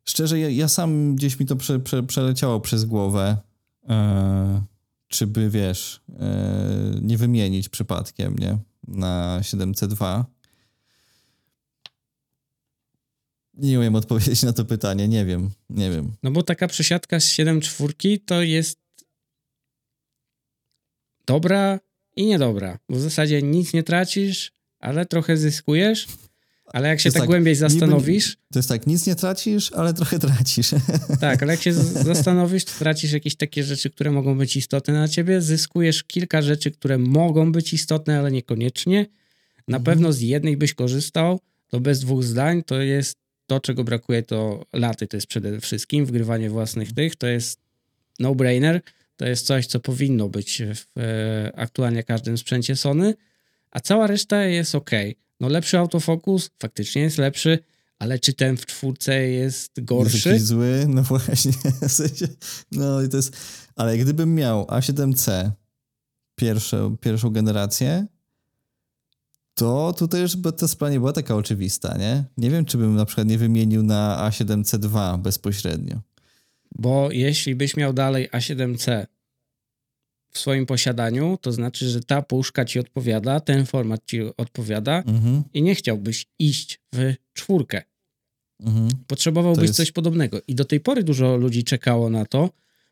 Szczerze, 0.05 0.39
ja, 0.39 0.49
ja 0.49 0.67
sam 0.67 1.15
gdzieś 1.15 1.39
mi 1.39 1.45
to 1.45 1.55
prze, 1.55 1.79
prze, 1.79 2.03
przeleciało 2.03 2.59
przez 2.59 2.85
głowę, 2.85 3.37
e, 3.89 4.61
czy 5.07 5.27
by, 5.27 5.49
wiesz, 5.49 6.01
e, 6.19 6.99
nie 7.01 7.17
wymienić 7.17 7.69
przypadkiem, 7.69 8.35
nie? 8.39 8.57
Na 8.89 9.39
7C2. 9.41 10.23
Nie 13.53 13.79
umiem 13.79 13.95
odpowiedzieć 13.95 14.43
na 14.43 14.53
to 14.53 14.65
pytanie, 14.65 15.07
nie 15.07 15.25
wiem, 15.25 15.49
nie 15.69 15.89
wiem. 15.91 16.11
No 16.23 16.31
bo 16.31 16.43
taka 16.43 16.67
przesiadka 16.67 17.19
z 17.19 17.25
7 17.25 17.61
czwórki 17.61 18.19
to 18.19 18.41
jest 18.41 18.79
dobra 21.25 21.79
i 22.15 22.25
niedobra. 22.25 22.79
Bo 22.89 22.95
w 22.97 23.01
zasadzie 23.01 23.41
nic 23.41 23.73
nie 23.73 23.83
tracisz, 23.83 24.51
ale 24.79 25.05
trochę 25.05 25.37
zyskujesz. 25.37 26.07
Ale 26.73 26.87
jak 26.89 26.99
się 26.99 27.11
tak, 27.11 27.19
tak, 27.21 27.27
głębiej 27.29 27.53
niby- 27.53 27.59
zastanowisz, 27.69 28.37
To 28.53 28.59
jest 28.59 28.69
tak, 28.69 28.87
nic 28.87 29.07
nie 29.07 29.15
tracisz, 29.15 29.71
ale 29.73 29.93
trochę 29.93 30.19
tracisz. 30.19 30.69
tak, 31.21 31.43
ale 31.43 31.53
jak 31.53 31.61
się 31.61 31.73
zastanowisz, 31.73 32.65
to 32.65 32.71
tracisz 32.79 33.11
jakieś 33.11 33.35
takie 33.35 33.63
rzeczy, 33.63 33.89
które 33.89 34.11
mogą 34.11 34.37
być 34.37 34.55
istotne 34.55 34.93
dla 34.93 35.07
ciebie, 35.07 35.41
zyskujesz 35.41 36.03
kilka 36.03 36.41
rzeczy, 36.41 36.71
które 36.71 36.97
mogą 36.97 37.51
być 37.51 37.73
istotne, 37.73 38.19
ale 38.19 38.31
niekoniecznie. 38.31 39.05
Na 39.67 39.77
Mhm. 39.77 39.83
pewno 39.83 40.13
z 40.13 40.21
jednej 40.21 40.57
byś 40.57 40.73
korzystał, 40.73 41.39
to 41.67 41.79
bez 41.79 41.99
dwóch 41.99 42.23
zdań, 42.23 42.63
to 42.63 42.81
jest 42.81 43.17
to, 43.47 43.59
czego 43.59 43.83
brakuje, 43.83 44.23
to 44.23 44.65
laty, 44.73 45.07
to 45.07 45.17
jest 45.17 45.27
przede 45.27 45.61
wszystkim 45.61 46.05
wgrywanie 46.05 46.49
własnych 46.49 46.93
tych, 46.93 47.15
to 47.15 47.27
jest 47.27 47.59
no-brainer, 48.19 48.81
to 49.17 49.25
jest 49.25 49.45
coś, 49.45 49.67
co 49.67 49.79
powinno 49.79 50.29
być 50.29 50.61
w 50.75 50.99
e, 50.99 51.51
aktualnie 51.55 52.03
każdym 52.03 52.37
sprzęcie 52.37 52.75
Sony, 52.75 53.13
a 53.71 53.79
cała 53.79 54.07
reszta 54.07 54.43
jest 54.45 54.75
ok. 54.75 54.89
No 55.39 55.47
lepszy 55.47 55.77
autofokus, 55.77 56.49
faktycznie 56.59 57.01
jest 57.01 57.17
lepszy, 57.17 57.59
ale 57.99 58.19
czy 58.19 58.33
ten 58.33 58.57
w 58.57 58.65
czwórce 58.65 59.27
jest 59.27 59.71
Jest 59.77 59.87
gorszy? 59.87 60.29
jakiś 60.29 60.43
zły, 60.43 60.85
no 60.87 61.03
właśnie. 61.03 61.51
w 61.87 61.91
sensie, 61.91 62.27
No 62.71 63.01
i 63.01 63.09
to 63.09 63.17
jest. 63.17 63.37
Ale 63.75 63.97
gdybym 63.97 64.35
miał 64.35 64.65
A7C 64.65 65.51
pierwszą, 66.35 66.97
pierwszą 66.97 67.29
generację, 67.29 68.05
to 69.53 69.93
tutaj 69.97 70.21
już 70.21 70.35
by 70.35 70.51
ta 70.53 70.67
sprawa 70.67 70.91
nie 70.91 70.99
była 70.99 71.13
taka 71.13 71.35
oczywista, 71.35 71.97
nie? 71.97 72.23
Nie 72.37 72.49
wiem, 72.49 72.65
czy 72.65 72.77
bym 72.77 72.95
na 72.95 73.05
przykład 73.05 73.27
nie 73.27 73.37
wymienił 73.37 73.83
na 73.83 74.29
A7C2 74.31 75.17
bezpośrednio. 75.17 76.01
Bo 76.75 77.11
jeśli 77.11 77.55
byś 77.55 77.77
miał 77.77 77.93
dalej 77.93 78.29
A7C 78.29 79.05
w 80.31 80.39
swoim 80.39 80.65
posiadaniu, 80.65 81.37
to 81.41 81.51
znaczy, 81.51 81.89
że 81.89 82.01
ta 82.01 82.21
puszka 82.21 82.65
ci 82.65 82.79
odpowiada, 82.79 83.39
ten 83.39 83.65
format 83.65 84.01
ci 84.05 84.21
odpowiada 84.37 85.03
Mhm, 85.07 85.43
i 85.53 85.61
nie 85.61 85.75
chciałbyś 85.75 86.25
iść 86.39 86.79
w 86.95 87.13
czwórkę. 87.33 87.81
mhm. 88.59 88.89
Potrzebowałbyś 89.07 89.63
jest- 89.63 89.75
coś 89.75 89.91
podobnego. 89.91 90.41
I 90.47 90.55
do 90.55 90.65
tej 90.65 90.79
pory 90.79 91.03
dużo 91.03 91.37
ludzi 91.37 91.63
czekało 91.63 92.09
na 92.09 92.25
to, 92.25 92.49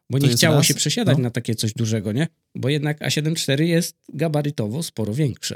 bo 0.10 0.20
To 0.20 0.28
nie 0.28 0.34
chciało 0.34 0.56
raz, 0.56 0.66
się 0.66 0.74
przesiadać 0.74 1.18
no. 1.18 1.24
na 1.24 1.30
takie 1.32 1.56
coś 1.56 1.74
dużego, 1.74 2.12
nie? 2.12 2.28
Bo 2.56 2.70
jednak 2.70 3.00
A7 3.02 3.52
IV 3.54 3.66
jest 3.68 3.96
gabarytowo 4.14 4.84
sporo 4.84 5.14
większe. 5.14 5.56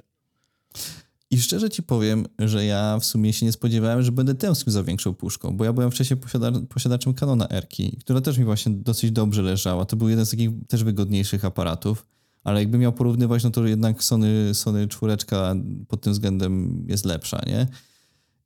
I 1.32 1.41
szczerze 1.41 1.70
ci 1.70 1.84
powiem, 1.84 2.26
że 2.40 2.66
ja 2.66 2.99
w 2.99 3.06
sumie 3.06 3.34
się 3.34 3.45
nie 3.45 3.52
spodziewałem, 3.52 4.02
że 4.02 4.12
będę 4.12 4.36
tęsknił 4.36 4.74
za 4.74 4.84
większą 4.84 5.14
puszką, 5.14 5.58
bo 5.58 5.66
ja 5.66 5.74
byłem 5.74 5.91
wcześniej 5.91 6.18
posiada 6.18 6.52
posiadaczem 6.70 7.14
Canona 7.14 7.49
Erki, 7.49 7.98
która 7.99 8.22
też 8.22 8.38
mi 8.38 8.45
właśnie 8.45 8.72
dosyć 8.72 9.12
dobrze 9.12 9.41
leżała. 9.41 9.86
To 9.86 9.95
był 9.95 10.10
jeden 10.10 10.26
z 10.26 10.30
takich 10.30 10.49
też 10.68 10.84
wygodniejszych 10.84 11.45
aparatów, 11.45 12.06
ale 12.44 12.60
jakbym 12.60 12.82
miał 12.82 12.94
porównywać, 12.94 13.44
no 13.44 13.52
to 13.52 13.68
jednak 13.68 14.03
Sony, 14.03 14.53
Sony 14.53 14.88
czwóreczka 14.88 15.56
pod 15.88 16.02
tym 16.02 16.14
względem 16.14 16.86
jest 16.88 17.06
lepsza, 17.06 17.41
nie? 17.48 17.68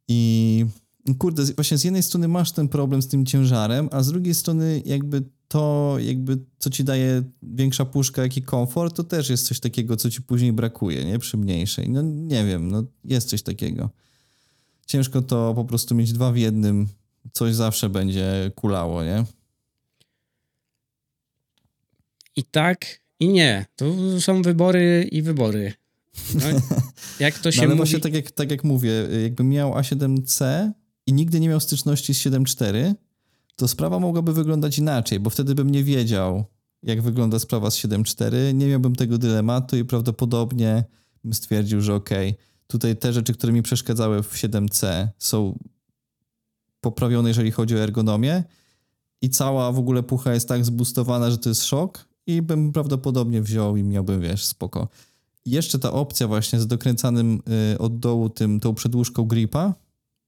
I 0.08 0.66
kurde, 1.14 1.44
właśnie 1.46 1.78
z 1.78 1.84
jednej 1.84 2.04
strony 2.04 2.28
masz 2.28 2.52
ten 2.52 2.68
problem 2.68 3.02
z 3.02 3.08
tym 3.08 3.26
ciężarem, 3.26 3.90
a 3.92 4.04
z 4.04 4.08
drugiej 4.08 4.36
strony 4.36 4.82
jakby 4.86 5.24
to, 5.48 5.96
jakby 6.00 6.38
co 6.60 6.70
ci 6.70 6.84
daje 6.84 7.24
większa 7.44 7.86
puszka, 7.86 8.22
jak 8.22 8.38
i 8.38 8.42
komfort, 8.42 8.96
to 8.96 9.04
też 9.04 9.30
jest 9.30 9.48
coś 9.48 9.60
takiego, 9.60 9.98
co 9.98 10.10
ci 10.10 10.22
później 10.22 10.54
brakuje, 10.54 11.06
nie? 11.06 11.20
Przy 11.20 11.38
mniejszej. 11.38 11.90
No 11.90 12.02
nie 12.02 12.46
wiem, 12.46 12.72
no 12.72 12.84
jest 13.04 13.30
coś 13.30 13.42
takiego. 13.44 13.90
Ciężko 14.86 15.22
to 15.22 15.54
po 15.56 15.66
prostu 15.66 15.96
mieć 15.96 16.14
dwa 16.14 16.32
w 16.32 16.38
jednym, 16.38 16.88
coś 17.34 17.56
zawsze 17.56 17.90
będzie 17.90 18.52
kulało, 18.56 19.04
nie? 19.04 19.26
I 22.36 22.44
tak, 22.44 22.86
i 23.20 23.28
nie. 23.28 23.66
Tu 23.76 24.22
są 24.22 24.42
wybory 24.42 25.10
i 25.12 25.22
wybory. 25.22 25.74
No, 26.36 26.42
jak 27.20 27.40
to 27.40 27.48
No 27.48 27.52
się 27.52 27.60
ale 27.60 27.68
mówi... 27.68 27.78
właśnie 27.78 28.00
tak 28.00 28.14
jak, 28.14 28.32
tak 28.32 28.52
jak 28.52 28.64
mówię, 28.64 28.92
jakbym 29.24 29.50
miał 29.50 29.74
A7C 29.74 30.72
i 31.06 31.14
nigdy 31.14 31.40
nie 31.40 31.50
miał 31.50 31.60
styczności 31.60 32.14
z 32.14 32.18
7.4, 32.18 32.94
to 33.56 33.68
sprawa 33.68 34.00
mogłaby 34.00 34.34
wyglądać 34.34 34.78
inaczej, 34.78 35.20
bo 35.20 35.30
wtedy 35.30 35.56
bym 35.56 35.70
nie 35.70 35.84
wiedział, 35.84 36.46
jak 36.84 37.02
wygląda 37.02 37.40
sprawa 37.40 37.72
z 37.72 37.78
7.4, 37.78 38.54
nie 38.54 38.68
miałbym 38.68 38.96
tego 38.96 39.18
dylematu 39.18 39.78
i 39.78 39.86
prawdopodobnie 39.86 40.84
bym 41.24 41.34
stwierdził, 41.34 41.82
że 41.82 41.96
okej, 41.96 42.36
tutaj 42.68 42.98
te 42.98 43.14
rzeczy, 43.14 43.34
które 43.34 43.54
mi 43.54 43.62
przeszkadzały 43.62 44.24
w 44.24 44.34
7C 44.34 45.08
są 45.18 45.60
poprawione, 46.82 47.30
jeżeli 47.30 47.52
chodzi 47.52 47.76
o 47.76 47.80
ergonomię. 47.80 48.44
I 49.22 49.30
cała 49.30 49.72
w 49.72 49.80
ogóle 49.80 50.04
pucha 50.04 50.34
jest 50.34 50.48
tak 50.48 50.66
zbustowana, 50.66 51.32
że 51.32 51.38
to 51.38 51.50
jest 51.50 51.64
szok 51.64 52.08
i 52.28 52.42
bym 52.42 52.72
prawdopodobnie 52.72 53.42
wziął 53.42 53.78
i 53.78 53.84
miałbym, 53.84 54.22
wiesz, 54.22 54.46
spoko. 54.46 54.88
Jeszcze 55.46 55.80
ta 55.80 55.92
opcja 55.92 56.28
właśnie 56.28 56.60
z 56.60 56.68
dokręcanym 56.68 57.42
y, 57.74 57.78
od 57.80 58.00
dołu 58.00 58.30
tym, 58.30 58.60
tą 58.60 58.76
przedłużką 58.76 59.24
gripa 59.24 59.74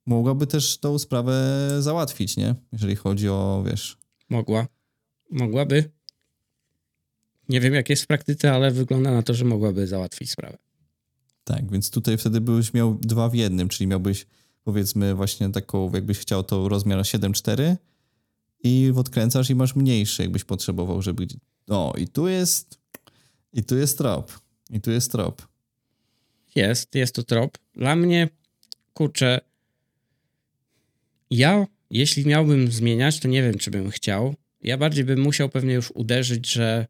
mogłaby 0.08 0.48
też 0.48 0.78
tą 0.78 1.00
sprawę 1.00 1.34
załatwić, 1.80 2.38
nie? 2.38 2.56
Jeżeli 2.72 2.96
chodzi 2.96 3.30
o, 3.30 3.64
wiesz... 3.66 3.98
Mogła. 4.30 4.68
Mogłaby. 5.32 5.92
Nie 7.50 7.62
wiem, 7.62 7.74
jak 7.74 7.90
jest 7.90 8.04
w 8.04 8.08
praktyce, 8.08 8.52
ale 8.52 8.72
wygląda 8.72 9.12
na 9.12 9.24
to, 9.24 9.34
że 9.34 9.46
mogłaby 9.46 9.88
załatwić 9.88 10.32
sprawę. 10.32 10.58
Tak, 11.44 11.72
więc 11.72 11.90
tutaj 11.90 12.18
wtedy 12.18 12.42
byś 12.42 12.74
miał 12.74 12.98
dwa 13.02 13.30
w 13.30 13.36
jednym, 13.36 13.70
czyli 13.70 13.88
miałbyś 13.88 14.26
powiedzmy 14.64 15.16
właśnie 15.16 15.50
taką, 15.50 15.92
jakbyś 15.94 16.18
chciał 16.18 16.44
to 16.44 16.70
rozmiar 16.70 17.00
7,4 17.00 17.76
i 18.64 18.94
odkręcasz 18.96 19.50
i 19.50 19.56
masz 19.56 19.76
mniejszy, 19.76 20.22
jakbyś 20.22 20.44
potrzebował, 20.44 21.02
żeby... 21.02 21.28
O, 21.68 21.94
i 21.98 22.08
tu 22.08 22.28
jest... 22.28 22.80
I 23.54 23.64
tu 23.64 23.78
jest 23.78 23.98
trop. 23.98 24.40
I 24.70 24.82
tu 24.82 24.92
jest 24.92 25.12
trop. 25.12 25.48
Jest, 26.56 26.96
jest 26.96 27.16
to 27.16 27.24
trop. 27.24 27.58
Dla 27.74 27.96
mnie, 27.96 28.30
kurczę, 28.94 29.42
ja, 31.30 31.68
jeśli 31.90 32.26
miałbym 32.26 32.72
zmieniać, 32.72 33.20
to 33.20 33.28
nie 33.28 33.42
wiem, 33.44 33.58
czy 33.58 33.72
bym 33.72 33.90
chciał. 33.90 34.36
Ja 34.62 34.78
bardziej 34.78 35.04
bym 35.06 35.20
musiał 35.20 35.50
pewnie 35.50 35.74
już 35.74 35.92
uderzyć, 35.92 36.52
że 36.52 36.88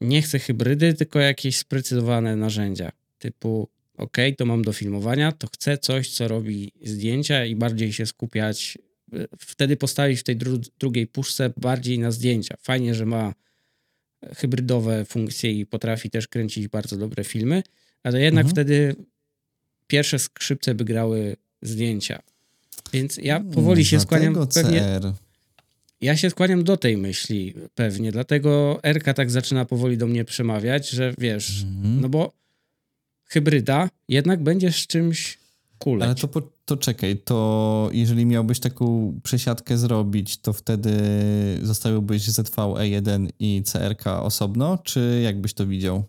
nie 0.00 0.22
chcę 0.22 0.38
hybrydy, 0.38 0.94
tylko 0.94 1.18
jakieś 1.20 1.56
sprecyzowane 1.56 2.36
narzędzia. 2.36 2.92
Typu, 3.18 3.68
ok, 3.96 4.16
to 4.38 4.46
mam 4.46 4.62
do 4.62 4.72
filmowania, 4.72 5.32
to 5.32 5.46
chcę 5.46 5.78
coś, 5.78 6.10
co 6.10 6.28
robi 6.28 6.72
zdjęcia 6.84 7.44
i 7.44 7.56
bardziej 7.56 7.92
się 7.92 8.06
skupiać. 8.06 8.78
y, 9.14 9.26
Wtedy 9.38 9.76
postawić 9.76 10.20
w 10.20 10.22
tej 10.22 10.36
dru 10.36 10.60
drugiej 10.78 11.06
puszce 11.06 11.52
bardziej 11.56 11.98
na 11.98 12.10
zdjęcia. 12.10 12.56
Fajnie, 12.60 12.94
że 12.94 13.06
ma 13.06 13.34
hybrydowe 14.36 15.04
funkcje 15.04 15.52
i 15.52 15.66
potrafi 15.66 16.10
też 16.10 16.28
kręcić 16.28 16.68
bardzo 16.68 16.96
dobre 16.96 17.24
filmy, 17.24 17.62
ale 18.02 18.20
jednak 18.20 18.46
Mhm. 18.46 18.50
wtedy 18.54 18.94
pierwsze 19.86 20.18
skrzypce 20.18 20.74
by 20.74 20.84
grały 20.84 21.36
zdjęcia. 21.62 22.22
Więc 22.92 23.16
ja 23.16 23.40
powoli 23.54 23.84
się 23.84 24.00
skłaniam 24.00 24.34
pewnie, 24.54 24.80
CR. 24.80 25.12
ja 26.00 26.16
się 26.16 26.30
skłaniam 26.30 26.64
do 26.64 26.76
tej 26.76 26.96
myśli 26.96 27.54
pewnie, 27.74 28.12
dlatego 28.12 28.78
Erka 28.82 29.14
tak 29.14 29.30
zaczyna 29.30 29.64
powoli 29.64 29.98
do 29.98 30.06
mnie 30.06 30.24
przemawiać, 30.24 30.88
że 30.90 31.14
wiesz, 31.18 31.62
Mhm. 31.62 32.00
no 32.00 32.08
bo 32.08 32.32
hybryda 33.24 33.88
jednak 34.08 34.42
będzie 34.42 34.72
z 34.72 34.86
czymś 34.86 35.38
kuleć. 35.78 36.04
Ale 36.04 36.14
to, 36.14 36.28
po, 36.28 36.42
to 36.64 36.76
czekaj, 36.76 37.16
to 37.16 37.90
jeżeli 37.92 38.26
miałbyś 38.26 38.60
taką 38.60 39.14
przesiadkę 39.22 39.78
zrobić, 39.78 40.38
to 40.38 40.52
wtedy 40.52 40.92
zostawiłbyś 41.62 42.22
ZV-E1 42.28 43.28
i 43.38 43.62
CRK 43.66 44.06
osobno, 44.22 44.78
czy 44.78 45.20
jak 45.24 45.40
byś 45.40 45.54
to 45.54 45.66
widział? 45.66 46.04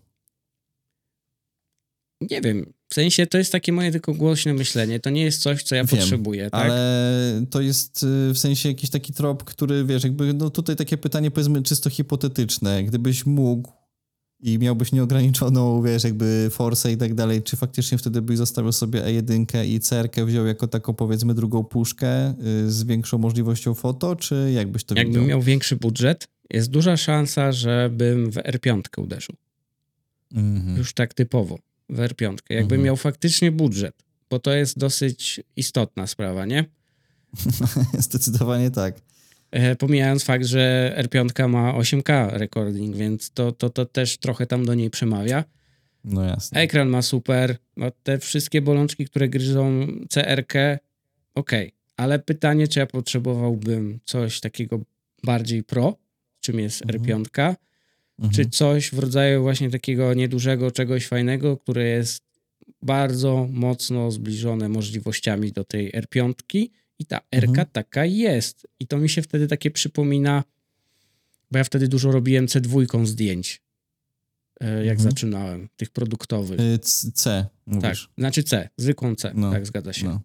Nie 2.21 2.41
wiem, 2.41 2.73
w 2.91 2.93
sensie 2.93 3.27
to 3.27 3.37
jest 3.37 3.51
takie 3.51 3.73
moje 3.73 3.91
tylko 3.91 4.13
głośne 4.13 4.53
myślenie, 4.53 4.99
to 4.99 5.09
nie 5.09 5.23
jest 5.23 5.41
coś, 5.41 5.63
co 5.63 5.75
ja 5.75 5.83
Wiem, 5.83 5.99
potrzebuję, 5.99 6.49
tak? 6.49 6.61
Ale 6.61 7.45
to 7.49 7.61
jest 7.61 8.03
y, 8.03 8.33
w 8.33 8.37
sensie 8.37 8.69
jakiś 8.69 8.89
taki 8.89 9.13
trop, 9.13 9.43
który 9.43 9.85
wiesz, 9.85 10.03
jakby 10.03 10.33
no 10.33 10.49
tutaj 10.49 10.75
takie 10.75 10.97
pytanie 10.97 11.31
powiedzmy 11.31 11.63
czysto 11.63 11.89
hipotetyczne. 11.89 12.83
Gdybyś 12.83 13.25
mógł 13.25 13.71
i 14.39 14.59
miałbyś 14.59 14.91
nieograniczoną, 14.91 15.81
wiesz, 15.81 16.03
jakby 16.03 16.49
forsę 16.51 16.91
i 16.91 16.97
tak 16.97 17.13
dalej, 17.13 17.43
czy 17.43 17.57
faktycznie 17.57 17.97
wtedy 17.97 18.21
byś 18.21 18.37
zostawił 18.37 18.71
sobie 18.71 19.01
E1 19.01 19.65
i 19.65 19.79
CR 19.79 20.25
wziął 20.25 20.45
jako 20.45 20.67
taką, 20.67 20.93
powiedzmy, 20.93 21.33
drugą 21.33 21.63
puszkę 21.63 22.29
y, 22.29 22.71
z 22.71 22.83
większą 22.83 23.17
możliwością 23.17 23.73
foto, 23.73 24.15
czy 24.15 24.51
jakbyś 24.53 24.83
to 24.83 24.95
Jakbym 24.95 25.13
widział? 25.13 25.27
miał 25.27 25.41
większy 25.41 25.75
budżet, 25.75 26.27
jest 26.49 26.69
duża 26.69 26.97
szansa, 26.97 27.51
żebym 27.51 28.31
w 28.31 28.35
R5 28.35 28.81
uderzył. 28.97 29.35
Mhm. 30.33 30.77
Już 30.77 30.93
tak 30.93 31.13
typowo 31.13 31.57
w 31.91 31.97
R5. 31.97 32.37
Jakbym 32.49 32.63
Mhm. 32.63 32.81
miał 32.81 32.97
faktycznie 32.97 33.51
budżet, 33.51 33.95
bo 34.29 34.39
to 34.39 34.53
jest 34.53 34.77
dosyć 34.79 35.41
istotna 35.55 36.07
sprawa, 36.07 36.45
nie? 36.45 36.65
Zdecydowanie 37.99 38.71
tak. 38.71 38.95
E, 39.51 39.75
Pomijając 39.75 40.23
fakt, 40.23 40.45
że 40.45 40.93
R5 41.03 41.49
ma 41.49 41.73
8K 41.73 42.29
recording, 42.37 42.95
więc 42.95 43.31
to, 43.31 43.51
to, 43.51 43.69
to 43.69 43.85
też 43.85 44.17
trochę 44.17 44.45
tam 44.45 44.65
do 44.65 44.73
niej 44.73 44.89
przemawia. 44.89 45.43
No 46.03 46.23
jasne. 46.25 46.61
Ekran 46.61 46.89
ma 46.89 47.01
super, 47.01 47.57
no 47.77 47.91
te 48.03 48.19
wszystkie 48.19 48.61
bolączki, 48.61 49.05
które 49.05 49.29
gryzą 49.29 49.87
CR-kę, 50.09 50.79
okej. 51.35 51.71
Ale 51.97 52.19
pytanie, 52.19 52.67
czy 52.67 52.79
ja 52.79 52.85
potrzebowałbym 52.85 53.99
coś 54.05 54.39
takiego 54.39 54.79
bardziej 55.23 55.63
pro, 55.63 55.95
czym 56.39 56.59
jest 56.59 56.81
Mhm. 56.81 57.23
R5, 57.23 57.55
Mhm. 58.21 58.31
czy 58.33 58.49
coś 58.49 58.91
w 58.91 58.99
rodzaju 58.99 59.41
właśnie 59.41 59.69
takiego 59.69 60.13
niedużego 60.13 60.71
czegoś 60.71 61.07
fajnego, 61.07 61.57
które 61.57 61.83
jest 61.87 62.23
bardzo 62.81 63.47
mocno 63.51 64.11
zbliżone 64.11 64.69
możliwościami 64.69 65.51
do 65.51 65.63
tej 65.63 65.91
R5 65.91 66.33
i 66.99 67.05
ta 67.05 67.19
R 67.31 67.45
Mhm. 67.45 67.67
taka 67.71 68.05
jest. 68.05 68.67
I 68.79 68.87
to 68.87 68.97
mi 68.97 69.09
się 69.09 69.21
wtedy 69.21 69.47
takie 69.47 69.71
przypomina, 69.71 70.43
bo 71.51 71.57
ja 71.57 71.63
wtedy 71.63 71.87
dużo 71.87 72.11
robiłem 72.11 72.45
C2 72.45 73.05
zdjęć, 73.05 73.61
e, 74.61 74.85
jak 74.85 74.97
Mhm. 74.97 75.11
zaczynałem, 75.11 75.69
tych 75.77 75.89
produktowych. 75.89 76.59
Y, 76.59 76.79
C, 76.79 77.11
C 77.11 77.29
Tak, 77.65 77.83
mówisz. 77.83 78.09
znaczy 78.17 78.43
C, 78.43 78.69
zwykłą 78.77 79.15
C, 79.15 79.31
No, 79.35 79.51
tak 79.51 79.65
zgadza 79.65 79.93
się. 79.93 80.05
no. 80.05 80.21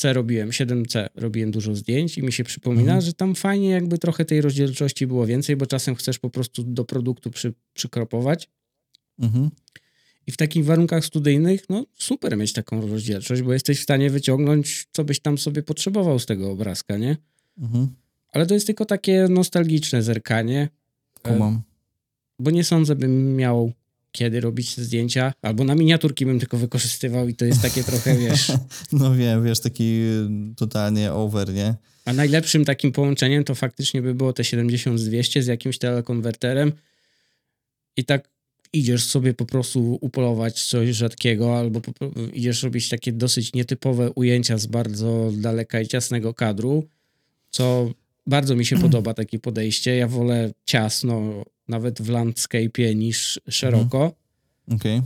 C- 0.00 0.12
robiłem, 0.12 0.50
7C 0.50 1.08
robiłem 1.14 1.50
dużo 1.50 1.74
zdjęć 1.74 2.18
i 2.18 2.22
mi 2.22 2.32
się 2.32 2.44
przypomina, 2.44 2.82
Mhm. 2.82 3.00
że 3.00 3.12
tam 3.12 3.34
fajnie 3.34 3.68
jakby 3.70 3.98
trochę 3.98 4.24
tej 4.24 4.40
rozdzielczości 4.40 5.06
było 5.06 5.26
więcej, 5.26 5.56
bo 5.56 5.66
czasem 5.66 5.94
chcesz 5.94 6.18
po 6.18 6.30
prostu 6.30 6.62
do 6.62 6.84
produktu 6.84 7.30
przy, 7.30 7.52
przykropować 7.74 8.48
Mhm. 9.18 9.50
i 10.26 10.32
w 10.32 10.36
takich 10.36 10.64
warunkach 10.64 11.04
studyjnych, 11.04 11.68
no 11.68 11.84
super 11.94 12.36
mieć 12.36 12.52
taką 12.52 12.88
rozdzielczość, 12.88 13.42
bo 13.42 13.52
jesteś 13.52 13.78
w 13.80 13.82
stanie 13.82 14.10
wyciągnąć, 14.10 14.86
co 14.92 15.04
byś 15.04 15.20
tam 15.20 15.38
sobie 15.38 15.62
potrzebował 15.62 16.18
z 16.18 16.26
tego 16.26 16.50
obrazka, 16.50 16.96
nie? 16.96 17.16
Mhm. 17.58 17.88
Ale 18.32 18.46
to 18.46 18.54
jest 18.54 18.66
tylko 18.66 18.84
takie 18.84 19.26
nostalgiczne 19.30 20.02
zerkanie, 20.02 20.68
Kumam. 21.22 21.62
bo 22.38 22.50
nie 22.50 22.64
sądzę, 22.64 22.96
bym 22.96 23.36
miał 23.36 23.72
kiedy 24.12 24.40
robić 24.40 24.74
te 24.74 24.84
zdjęcia, 24.84 25.32
albo 25.42 25.64
na 25.64 25.74
miniaturki 25.74 26.26
bym 26.26 26.38
tylko 26.38 26.56
wykorzystywał 26.56 27.28
i 27.28 27.34
to 27.34 27.44
jest 27.44 27.62
takie 27.62 27.84
trochę, 27.84 28.18
wiesz... 28.18 28.52
No 28.92 29.14
wiem, 29.14 29.44
wiesz, 29.44 29.60
taki 29.60 30.00
y, 30.52 30.54
totalnie 30.56 31.12
over, 31.12 31.54
nie? 31.54 31.74
A 32.04 32.12
najlepszym 32.12 32.64
takim 32.64 32.92
połączeniem 32.92 33.44
to 33.44 33.54
faktycznie 33.54 34.02
by 34.02 34.14
było 34.14 34.32
te 34.32 34.42
70-200 34.42 35.42
z 35.42 35.46
jakimś 35.46 35.78
telekonwerterem 35.78 36.72
i 37.96 38.04
tak 38.04 38.28
idziesz 38.72 39.04
sobie 39.04 39.34
po 39.34 39.46
prostu 39.46 39.98
upolować 40.00 40.64
coś 40.64 40.88
rzadkiego 40.88 41.58
albo 41.58 41.80
idziesz 42.32 42.62
robić 42.62 42.88
takie 42.88 43.12
dosyć 43.12 43.52
nietypowe 43.52 44.10
ujęcia 44.10 44.58
z 44.58 44.66
bardzo 44.66 45.32
daleka 45.34 45.80
i 45.80 45.86
ciasnego 45.86 46.34
kadru, 46.34 46.88
co 47.50 47.92
bardzo 48.26 48.56
mi 48.56 48.66
się 48.66 48.78
podoba 48.78 49.14
takie 49.14 49.38
podejście. 49.38 49.96
Ja 49.96 50.08
wolę 50.08 50.52
ciasno, 50.64 51.44
nawet 51.68 52.02
w 52.02 52.08
landscape'ie 52.10 52.96
niż 52.96 53.40
szeroko, 53.48 54.12
Okej. 54.74 55.02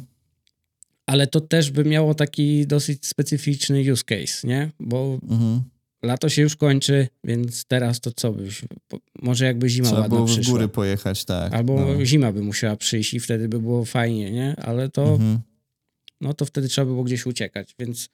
ale 1.06 1.26
to 1.26 1.40
też 1.40 1.70
by 1.70 1.84
miało 1.84 2.14
taki 2.14 2.66
dosyć 2.66 3.06
specyficzny 3.06 3.92
use 3.92 4.04
case, 4.04 4.48
nie? 4.48 4.70
Bo 4.80 5.18
Mhm. 5.30 5.62
lato 6.02 6.28
się 6.28 6.42
już 6.42 6.56
kończy, 6.56 7.08
więc 7.24 7.64
teraz 7.64 8.00
to 8.00 8.12
co 8.12 8.32
byś, 8.32 8.62
może 9.22 9.44
jakby 9.44 9.68
zima 9.68 9.86
Trzeba 9.88 10.00
ładna 10.00 10.16
było 10.16 10.26
w 10.26 10.30
przyszła. 10.30 10.52
góry 10.52 10.68
pojechać, 10.68 11.24
tak. 11.24 11.52
Albo 11.54 11.80
no. 11.80 12.04
zima 12.04 12.32
by 12.32 12.42
musiała 12.42 12.76
przyjść 12.76 13.14
i 13.14 13.20
wtedy 13.20 13.48
by 13.48 13.58
było 13.60 13.84
fajnie, 13.84 14.30
nie? 14.30 14.56
Ale 14.56 14.88
to, 14.88 15.04
Mhm. 15.12 15.38
no 16.20 16.34
to 16.34 16.44
wtedy 16.44 16.68
trzeba 16.68 16.84
by 16.84 16.90
było 16.92 17.04
gdzieś 17.04 17.26
uciekać, 17.26 17.74
więc 17.78 18.08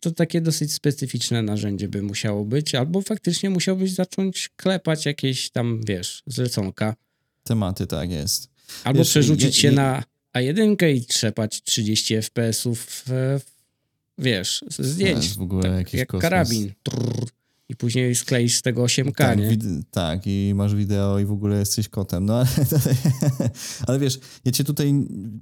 to 0.00 0.10
takie 0.10 0.40
dosyć 0.40 0.72
specyficzne 0.72 1.42
narzędzie 1.42 1.88
by 1.88 2.02
musiało 2.02 2.44
być, 2.44 2.74
albo 2.74 3.02
faktycznie 3.02 3.50
musiałbyś 3.50 3.92
zacząć 3.92 4.48
klepać 4.56 5.06
jakieś 5.06 5.50
tam, 5.50 5.80
wiesz, 5.86 6.22
zleconka, 6.26 6.94
Tematy, 7.50 7.86
tak 7.86 8.10
jest. 8.10 8.48
albo 8.84 8.98
Wiesz, 8.98 9.08
przerzucić 9.08 9.44
je- 9.56 9.62
się 9.62 9.68
je- 9.68 9.74
na 9.74 10.02
A1 10.36 10.94
i 10.94 11.06
trzepać 11.06 11.62
30 11.62 12.14
FPS-ów, 12.14 13.04
wiesz, 14.18 14.64
zdjęć, 14.78 15.24
jest 15.24 15.36
w 15.36 15.42
ogóle 15.42 15.62
tak, 15.62 15.78
jakiś 15.78 15.94
jak 15.94 16.08
kosmos. 16.08 16.22
karabin. 16.22 16.72
Trrr. 16.82 17.26
I 17.68 17.76
później 17.76 18.14
skleisz 18.14 18.56
z 18.56 18.62
tego 18.62 18.82
8K, 18.82 19.12
Tak, 19.24 19.38
nie? 19.38 19.58
tak, 19.90 20.20
i 20.26 20.52
masz 20.54 20.74
wideo 20.74 21.18
i 21.18 21.24
w 21.24 21.32
ogóle 21.32 21.58
jesteś 21.58 21.88
kotem. 21.88 22.26
No 22.26 22.34
ale, 22.38 22.46
ale 23.86 23.98
wiesz, 23.98 24.20
ja 24.44 24.52
cię 24.52 24.64
tutaj 24.64 24.94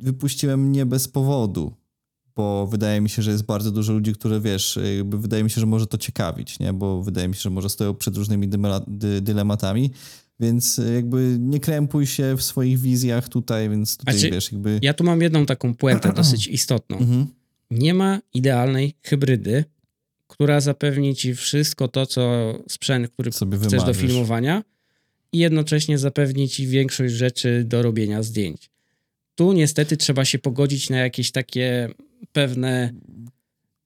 wypuściłem 0.02 0.72
nie 0.72 0.86
bez 0.86 1.08
powodu, 1.08 1.74
bo 2.36 2.66
wydaje 2.66 3.00
mi 3.00 3.08
się, 3.10 3.22
że 3.22 3.30
jest 3.30 3.42
bardzo 3.44 3.70
dużo 3.70 3.92
ludzi, 3.92 4.12
które 4.12 4.40
wiesz, 4.40 4.78
jakby 4.96 5.18
wydaje 5.18 5.44
mi 5.44 5.50
się, 5.50 5.60
że 5.60 5.66
może 5.66 5.86
to 5.86 5.98
ciekawić, 5.98 6.58
nie? 6.58 6.72
Bo 6.72 7.02
wydaje 7.02 7.28
mi 7.28 7.34
się, 7.34 7.40
że 7.40 7.50
może 7.50 7.68
stoją 7.68 7.94
przed 7.94 8.16
różnymi 8.16 8.48
dymela- 8.48 8.84
dy, 8.88 9.20
dylematami, 9.20 9.90
więc 10.40 10.80
jakby 10.94 11.36
nie 11.40 11.60
krępuj 11.60 12.06
się 12.06 12.36
w 12.36 12.42
swoich 12.42 12.78
wizjach 12.78 13.28
tutaj, 13.28 13.70
więc 13.70 13.96
tutaj 13.96 14.14
Znaczy, 14.14 14.34
wiesz, 14.34 14.52
jakby... 14.52 14.78
Ja 14.82 14.94
tu 14.94 15.04
mam 15.04 15.22
jedną 15.22 15.46
taką 15.46 15.74
puentę 15.74 16.12
dosyć 16.22 16.46
istotną. 16.46 16.98
Mhm. 16.98 17.26
Nie 17.70 17.94
ma 17.94 18.20
idealnej 18.34 18.94
hybrydy, 19.02 19.64
która 20.26 20.60
zapewni 20.60 21.14
ci 21.14 21.34
wszystko 21.34 21.88
to, 21.88 22.06
co 22.06 22.54
sprzęt, 22.68 23.10
który 23.10 23.30
chcesz 23.30 23.48
do 23.48 23.58
wymarzysz. 23.58 23.96
filmowania 23.96 24.62
i 25.32 25.38
jednocześnie 25.38 25.98
zapewni 25.98 26.48
ci 26.48 26.66
większość 26.66 27.14
rzeczy 27.14 27.64
do 27.64 27.82
robienia 27.82 28.22
zdjęć. 28.22 28.70
Tu 29.34 29.52
niestety 29.52 29.96
trzeba 29.96 30.24
się 30.24 30.38
pogodzić 30.38 30.90
na 30.90 30.96
jakieś 30.96 31.30
takie 31.30 31.88
pewne... 32.32 32.92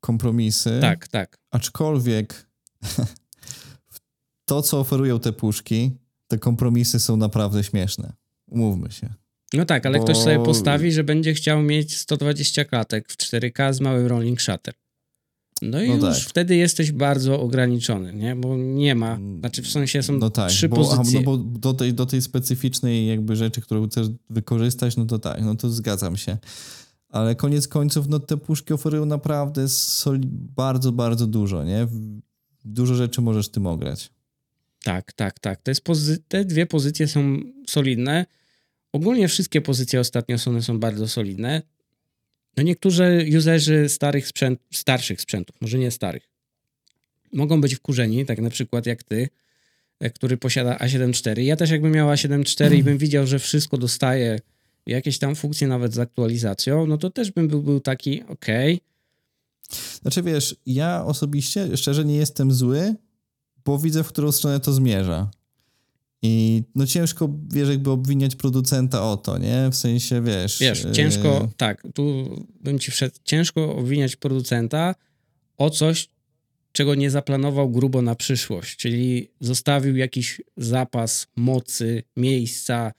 Kompromisy. 0.01 0.79
Tak, 0.81 1.09
tak. 1.09 1.39
Aczkolwiek 1.51 2.47
to, 4.45 4.63
co 4.63 4.81
oferują 4.81 5.21
te 5.21 5.33
puszki, 5.33 5.91
te 6.33 6.39
kompromisy 6.39 7.01
są 7.01 7.17
naprawdę 7.17 7.65
śmieszne. 7.65 8.13
Umówmy 8.51 8.91
się. 8.91 9.15
No 9.53 9.65
tak, 9.65 9.87
ale 9.87 9.99
Bo- 9.99 10.05
ktoś 10.05 10.17
sobie 10.17 10.39
postawi, 10.45 10.93
że 10.93 11.05
będzie 11.05 11.35
chciał 11.35 11.63
mieć 11.63 11.97
120 11.99 12.65
klatek 12.65 13.09
w 13.13 13.17
4K 13.17 13.73
z 13.73 13.81
małym 13.81 14.07
rolling 14.07 14.43
shutter. 14.43 14.75
No 15.63 15.83
i 15.83 15.89
No 15.89 15.95
już 16.09 16.19
tak. 16.19 16.29
wtedy 16.29 16.57
jesteś 16.57 16.93
bardzo 16.93 17.41
ograniczony, 17.41 18.13
nie? 18.15 18.37
Bo 18.37 18.57
nie 18.57 18.95
ma, 18.95 19.19
znaczy 19.41 19.63
w 19.63 19.69
sensie 19.69 20.03
są 20.03 20.13
No 20.13 20.31
tak, 20.31 20.51
trzy 20.51 20.69
bo, 20.69 20.77
pozycje. 20.77 21.19
A, 21.19 21.23
no 21.23 21.27
bo 21.27 21.37
do 21.39 21.75
tej, 21.75 21.95
do 21.95 22.07
tej 22.07 22.23
specyficznej 22.23 23.07
jakby 23.07 23.37
rzeczy, 23.37 23.61
którą 23.61 23.89
chcesz 23.89 24.07
wykorzystać, 24.31 24.97
no 24.97 25.05
to 25.05 25.19
tak, 25.19 25.43
no 25.43 25.55
to 25.55 25.71
zgadzam 25.71 26.17
się. 26.17 26.37
Ale 27.09 27.35
koniec 27.35 27.69
końców, 27.69 28.09
no 28.09 28.19
te 28.21 28.37
puszki 28.37 28.73
oferują 28.75 29.05
naprawdę 29.07 29.69
soli- 29.69 30.29
bardzo, 30.57 30.93
bardzo 30.93 31.27
dużo, 31.27 31.65
nie? 31.65 31.87
Dużo 32.65 32.95
rzeczy 32.95 33.21
możesz 33.21 33.49
tym 33.49 33.67
ograć. 33.67 34.11
Tak, 34.85 35.13
tak, 35.13 35.39
tak. 35.39 35.63
To 35.63 35.71
jest 35.71 35.85
pozy- 35.85 36.19
te 36.29 36.45
dwie 36.45 36.67
pozycje 36.67 37.09
są 37.09 37.41
solidne. 37.69 38.27
Ogólnie 38.93 39.29
wszystkie 39.29 39.61
pozycje 39.61 40.01
ostatnio 40.01 40.39
są, 40.39 40.51
one 40.51 40.63
są 40.63 40.81
bardzo 40.81 41.09
solidne. 41.09 41.63
No 42.57 42.63
niektórzy 42.63 43.27
userzy 43.39 43.89
starych 43.89 44.27
sprzęt, 44.27 44.61
starszych 44.73 45.21
sprzętów, 45.21 45.57
może 45.61 45.79
nie 45.79 45.91
starych, 45.91 46.29
mogą 47.33 47.61
być 47.61 47.75
wkurzeni, 47.75 48.27
tak 48.27 48.39
na 48.39 48.51
przykład 48.51 48.87
jak 48.87 49.03
ty, 49.03 49.29
e, 50.01 50.11
który 50.11 50.37
posiada 50.37 50.77
A7 50.77 51.31
IV. 51.31 51.45
Ja 51.45 51.57
też 51.57 51.71
jakbym 51.71 51.93
miał 51.93 52.09
A7 52.09 52.65
IV 52.65 52.77
i 52.77 52.83
bym 52.83 52.99
widział, 52.99 53.27
że 53.27 53.39
wszystko 53.39 53.79
dostaje, 53.79 54.39
jakieś 54.87 55.19
tam 55.19 55.35
funkcje 55.35 55.69
nawet 55.69 55.95
z 55.95 55.99
aktualizacją, 55.99 56.87
no 56.87 56.99
to 56.99 57.11
też 57.11 57.31
bym 57.31 57.49
był, 57.49 57.63
był 57.63 57.81
taki, 57.81 58.23
okej, 58.23 58.81
Znaczy 60.03 60.23
wiesz, 60.23 60.57
ja 60.67 61.05
osobiście 61.05 61.77
szczerze 61.77 62.05
nie 62.05 62.17
jestem 62.17 62.53
zły, 62.53 62.95
bo 63.65 63.79
widzę, 63.79 64.05
w 64.05 64.09
którą 64.09 64.33
stronę 64.33 64.61
to 64.61 64.73
zmierza. 64.73 65.31
I 66.23 66.63
no 66.75 66.87
ciężko, 66.87 67.35
wiesz, 67.53 67.69
jakby 67.69 67.91
obwiniać 67.91 68.37
producenta 68.37 69.11
o 69.11 69.17
to, 69.17 69.39
nie? 69.39 69.69
W 69.71 69.75
sensie, 69.75 70.23
wiesz... 70.23 70.59
Wiesz, 70.59 70.85
yy, 70.85 70.93
ciężko, 70.93 71.49
tak, 71.57 71.87
tu 71.95 72.37
bym 72.61 72.79
ci 72.79 72.91
wszedł, 72.91 73.17
ciężko 73.25 73.77
obwiniać 73.77 74.17
producenta 74.17 74.95
o 75.59 75.71
coś, 75.71 76.09
czego 76.73 76.95
nie 76.95 77.11
zaplanował 77.11 77.71
grubo 77.71 78.03
na 78.03 78.15
przyszłość, 78.15 78.77
czyli 78.77 79.31
zostawił 79.41 79.97
jakiś 79.97 80.41
zapas 80.57 81.27
mocy, 81.37 82.03
miejsca, 82.17 82.93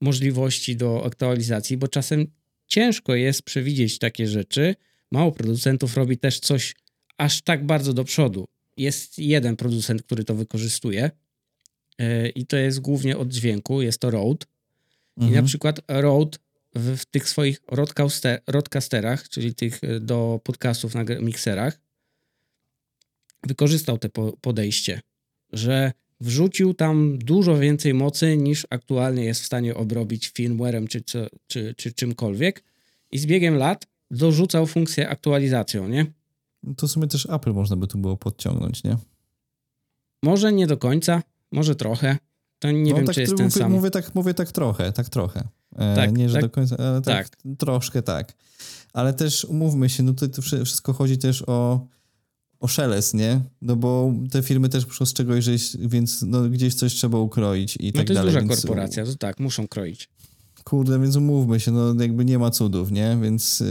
możliwości 0.00 0.76
do 0.76 1.04
aktualizacji, 1.06 1.76
bo 1.76 1.88
czasem 1.88 2.26
ciężko 2.66 3.14
jest 3.14 3.42
przewidzieć 3.42 3.98
takie 3.98 4.26
rzeczy. 4.26 4.74
Mało 5.12 5.32
producentów 5.32 5.96
robi 5.96 6.18
też 6.18 6.40
coś 6.40 6.74
aż 7.18 7.42
tak 7.42 7.66
bardzo 7.66 7.92
do 7.92 8.04
przodu. 8.04 8.48
Jest 8.76 9.18
jeden 9.18 9.56
producent, 9.56 10.02
który 10.02 10.24
to 10.24 10.34
wykorzystuje 10.34 11.10
yy, 11.98 12.28
i 12.28 12.46
to 12.46 12.56
jest 12.56 12.80
głównie 12.80 13.16
od 13.16 13.28
dźwięku, 13.28 13.82
jest 13.82 13.98
to 13.98 14.10
Rode. 14.10 14.46
I 15.16 15.20
na 15.20 15.26
mhm. 15.26 15.46
przykład 15.46 15.80
Rode 15.88 16.38
w, 16.74 16.96
w 16.96 17.06
tych 17.06 17.28
swoich 17.28 17.60
roadcaster, 17.68 18.40
roadcasterach, 18.46 19.28
czyli 19.28 19.54
tych 19.54 19.84
e, 19.84 20.00
do 20.00 20.40
podcastów 20.44 20.94
na 20.94 21.04
mikserach, 21.04 21.80
wykorzystał 23.46 23.98
to 23.98 24.08
po, 24.08 24.36
podejście, 24.40 25.00
że 25.52 25.92
wrzucił 26.20 26.74
tam 26.74 27.18
dużo 27.18 27.58
więcej 27.58 27.94
mocy 27.94 28.36
niż 28.36 28.66
aktualnie 28.70 29.24
jest 29.24 29.42
w 29.42 29.46
stanie 29.46 29.74
obrobić 29.74 30.28
firmwarem 30.28 30.88
czy, 30.88 31.00
co, 31.00 31.26
czy, 31.46 31.74
czy 31.76 31.92
czymkolwiek 31.92 32.64
i 33.10 33.18
z 33.18 33.26
biegiem 33.26 33.54
lat 33.56 33.86
dorzucał 34.10 34.66
funkcję 34.66 35.08
aktualizacją, 35.08 35.88
nie? 35.88 36.06
To 36.76 36.88
w 36.88 36.90
sumie 36.90 37.06
też 37.06 37.26
Apple 37.30 37.52
można 37.52 37.76
by 37.76 37.86
tu 37.86 37.98
było 37.98 38.16
podciągnąć, 38.16 38.84
nie? 38.84 38.96
Może 40.22 40.52
nie 40.52 40.66
do 40.66 40.76
końca, 40.76 41.22
może 41.52 41.74
trochę. 41.74 42.18
To 42.58 42.70
nie 42.70 42.90
no, 42.90 42.96
wiem, 42.96 43.06
tak, 43.06 43.14
czy 43.14 43.20
jest 43.20 43.32
mówię, 43.32 43.44
ten 43.44 43.50
sam. 43.50 43.72
Mówię 43.72 43.90
tak, 43.90 44.14
mówię 44.14 44.34
tak 44.34 44.52
trochę, 44.52 44.92
tak 44.92 45.08
trochę. 45.08 45.48
E, 45.76 45.96
Tak, 45.96 46.12
nie, 46.18 46.28
że 46.28 46.34
tak, 46.34 46.42
do 46.42 46.50
końca, 46.50 46.76
ale 46.76 47.02
tak, 47.02 47.28
troszkę 47.58 48.02
tak. 48.02 48.34
Ale 48.92 49.14
też 49.14 49.44
umówmy 49.44 49.88
się, 49.88 50.02
no 50.02 50.12
to, 50.12 50.28
to 50.28 50.42
wszystko 50.42 50.92
chodzi 50.92 51.18
też 51.18 51.44
o, 51.46 51.86
o 52.60 52.68
szelest, 52.68 53.14
nie? 53.14 53.40
No 53.62 53.76
bo 53.76 54.12
te 54.30 54.42
firmy 54.42 54.68
też 54.68 54.86
muszą 54.86 55.06
z 55.06 55.12
czegoś 55.12 55.44
żyć, 55.44 55.76
więc 55.80 56.22
no, 56.22 56.42
gdzieś 56.48 56.74
coś 56.74 56.94
trzeba 56.94 57.18
ukroić 57.18 57.76
i 57.76 57.86
no 57.86 57.92
tak 57.92 58.06
to 58.06 58.12
jest 58.12 58.26
dalej. 58.26 58.42
duża 58.42 58.54
korporacja, 58.56 59.04
to 59.06 59.14
tak, 59.14 59.40
muszą 59.40 59.68
kroić. 59.68 60.08
Kurde, 60.64 61.00
więc 61.00 61.16
umówmy 61.16 61.60
się, 61.60 61.72
no 61.72 61.94
jakby 62.02 62.24
nie 62.24 62.38
ma 62.38 62.50
cudów, 62.50 62.90
nie? 62.90 63.18
Więc 63.22 63.60
yy, 63.60 63.66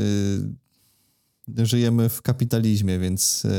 żyjemy 1.64 2.10
w 2.10 2.22
kapitalizmie, 2.22 3.00
więc, 3.00 3.44
yy, 3.44 3.50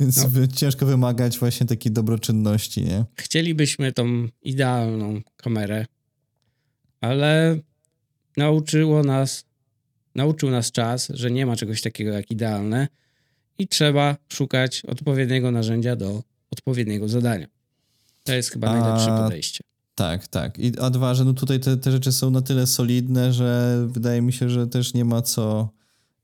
więc 0.00 0.16
No. 0.16 0.46
ciężko 0.54 0.86
wymagać 0.86 1.38
właśnie 1.38 1.66
takiej 1.66 1.92
dobroczynności, 1.92 2.84
nie? 2.84 3.04
Chcielibyśmy 3.14 3.92
tą 3.92 4.28
idealną 4.42 5.20
kamerę, 5.36 5.86
ale 7.00 7.58
nauczyło 8.36 9.02
nas, 9.02 9.44
nauczył 10.14 10.50
nas 10.50 10.72
czas, 10.72 11.08
że 11.14 11.30
nie 11.30 11.46
ma 11.46 11.56
czegoś 11.56 11.82
takiego 11.82 12.10
jak 12.10 12.30
idealne 12.30 12.88
i 13.58 13.68
trzeba 13.68 14.16
szukać 14.32 14.82
odpowiedniego 14.84 15.50
narzędzia 15.50 15.96
do 15.96 16.22
odpowiedniego 16.50 17.08
zadania. 17.08 17.46
To 18.24 18.34
jest 18.34 18.50
chyba 18.50 18.68
A- 18.70 18.80
najlepsze 18.80 19.06
podejście. 19.24 19.64
Tak, 19.94 20.28
tak. 20.28 20.58
I, 20.58 20.78
a 20.80 20.90
dwa, 20.90 21.14
że 21.14 21.24
no 21.24 21.32
tutaj 21.32 21.60
te, 21.60 21.76
te 21.76 21.92
rzeczy 21.92 22.12
są 22.12 22.30
na 22.30 22.42
tyle 22.42 22.66
solidne, 22.66 23.32
że 23.32 23.78
wydaje 23.90 24.22
mi 24.22 24.32
się, 24.32 24.50
że 24.50 24.66
też 24.66 24.94
nie 24.94 25.04
ma 25.04 25.22
co 25.22 25.68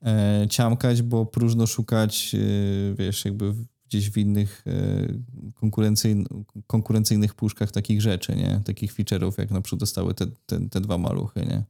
e, 0.04 0.46
ciamkać, 0.50 1.02
bo 1.02 1.26
próżno 1.26 1.66
szukać, 1.66 2.34
e, 2.34 2.94
wiesz, 2.94 3.24
jakby 3.24 3.54
gdzieś 3.88 4.10
w 4.10 4.18
innych 4.18 4.62
e, 4.66 5.52
konkurencyjn, 5.54 6.24
konkurencyjnych 6.66 7.34
puszkach 7.34 7.72
takich 7.72 8.02
rzeczy, 8.02 8.36
nie? 8.36 8.60
Takich 8.64 8.94
feature'ów, 8.94 9.32
jak 9.38 9.50
na 9.50 9.60
przykład 9.60 9.80
dostały 9.80 10.14
te, 10.14 10.26
te, 10.46 10.68
te 10.68 10.80
dwa 10.80 10.98
maluchy, 10.98 11.40
nie? 11.40 11.62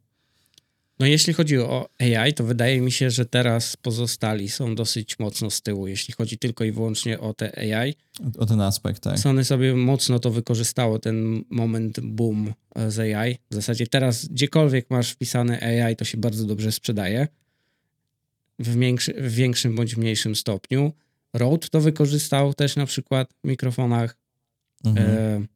No 0.98 1.06
jeśli 1.06 1.32
chodzi 1.32 1.58
o 1.58 1.88
AI, 1.98 2.34
to 2.34 2.44
wydaje 2.44 2.80
mi 2.80 2.92
się, 2.92 3.10
że 3.10 3.26
teraz 3.26 3.76
pozostali 3.76 4.48
są 4.48 4.74
dosyć 4.74 5.18
mocno 5.18 5.50
z 5.50 5.62
tyłu, 5.62 5.86
jeśli 5.86 6.14
chodzi 6.14 6.38
tylko 6.38 6.64
i 6.64 6.72
wyłącznie 6.72 7.20
o 7.20 7.34
te 7.34 7.76
AI. 7.78 7.94
O, 8.20 8.40
o 8.40 8.46
ten 8.46 8.60
aspekt, 8.60 9.02
tak. 9.02 9.18
Sony 9.18 9.44
sobie 9.44 9.74
mocno 9.74 10.18
to 10.18 10.30
wykorzystało, 10.30 10.98
ten 10.98 11.44
moment 11.50 12.00
boom 12.00 12.54
z 12.88 12.98
AI. 12.98 13.38
W 13.50 13.54
zasadzie 13.54 13.86
teraz 13.86 14.26
gdziekolwiek 14.26 14.90
masz 14.90 15.10
wpisane 15.10 15.60
AI, 15.60 15.96
to 15.96 16.04
się 16.04 16.18
bardzo 16.18 16.46
dobrze 16.46 16.72
sprzedaje. 16.72 17.28
W, 18.58 18.78
większy, 18.78 19.14
w 19.14 19.34
większym 19.34 19.74
bądź 19.74 19.96
mniejszym 19.96 20.36
stopniu. 20.36 20.92
Rode 21.32 21.68
to 21.68 21.80
wykorzystał 21.80 22.54
też 22.54 22.76
na 22.76 22.86
przykład 22.86 23.34
w 23.44 23.48
mikrofonach. 23.48 24.16
Mhm. 24.84 25.10
E, 25.10 25.46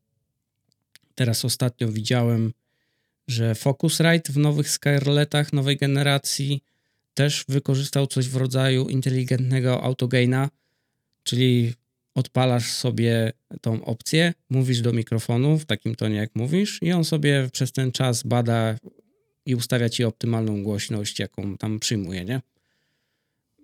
teraz 1.15 1.45
ostatnio 1.45 1.89
widziałem, 1.89 2.53
że 3.29 3.55
Focusrite 3.55 4.33
w 4.33 4.37
nowych 4.37 4.71
Scarlettach 4.71 5.53
nowej 5.53 5.77
generacji 5.77 6.63
też 7.15 7.45
wykorzystał 7.49 8.07
coś 8.07 8.29
w 8.29 8.37
rodzaju 8.37 8.89
inteligentnego 8.89 9.83
autogaina, 9.83 10.51
czyli 11.23 11.75
odpalasz 12.15 12.73
sobie 12.73 13.33
tą 13.61 13.85
opcję, 13.85 14.35
mówisz 14.51 14.81
do 14.81 14.93
mikrofonu 14.93 15.59
w 15.59 15.65
takim 15.65 15.95
tonie 15.95 16.17
jak 16.17 16.31
mówisz 16.35 16.79
i 16.83 16.93
on 16.93 17.05
sobie 17.05 17.49
przez 17.53 17.73
ten 17.73 17.93
czas 17.93 18.23
bada 18.23 18.77
i 19.47 19.55
ustawia 19.55 19.89
ci 19.89 20.05
optymalną 20.05 20.63
głośność, 20.63 21.19
jaką 21.19 21.57
tam 21.57 21.79
przyjmuje, 21.79 22.25
nie? 22.25 22.41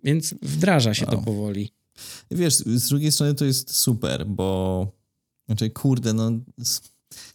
Więc 0.05 0.35
wdraża 0.43 0.95
się 0.95 1.07
to 1.07 1.17
Wow. 1.17 1.25
powoli. 1.25 1.73
Wiesz, 2.31 2.55
z 2.55 2.89
drugiej 2.89 3.13
strony 3.13 3.35
to 3.35 3.45
jest 3.45 3.75
super, 3.77 4.27
bo 4.27 4.87
znaczy, 5.47 5.71
kurde, 5.71 6.13
no 6.13 6.31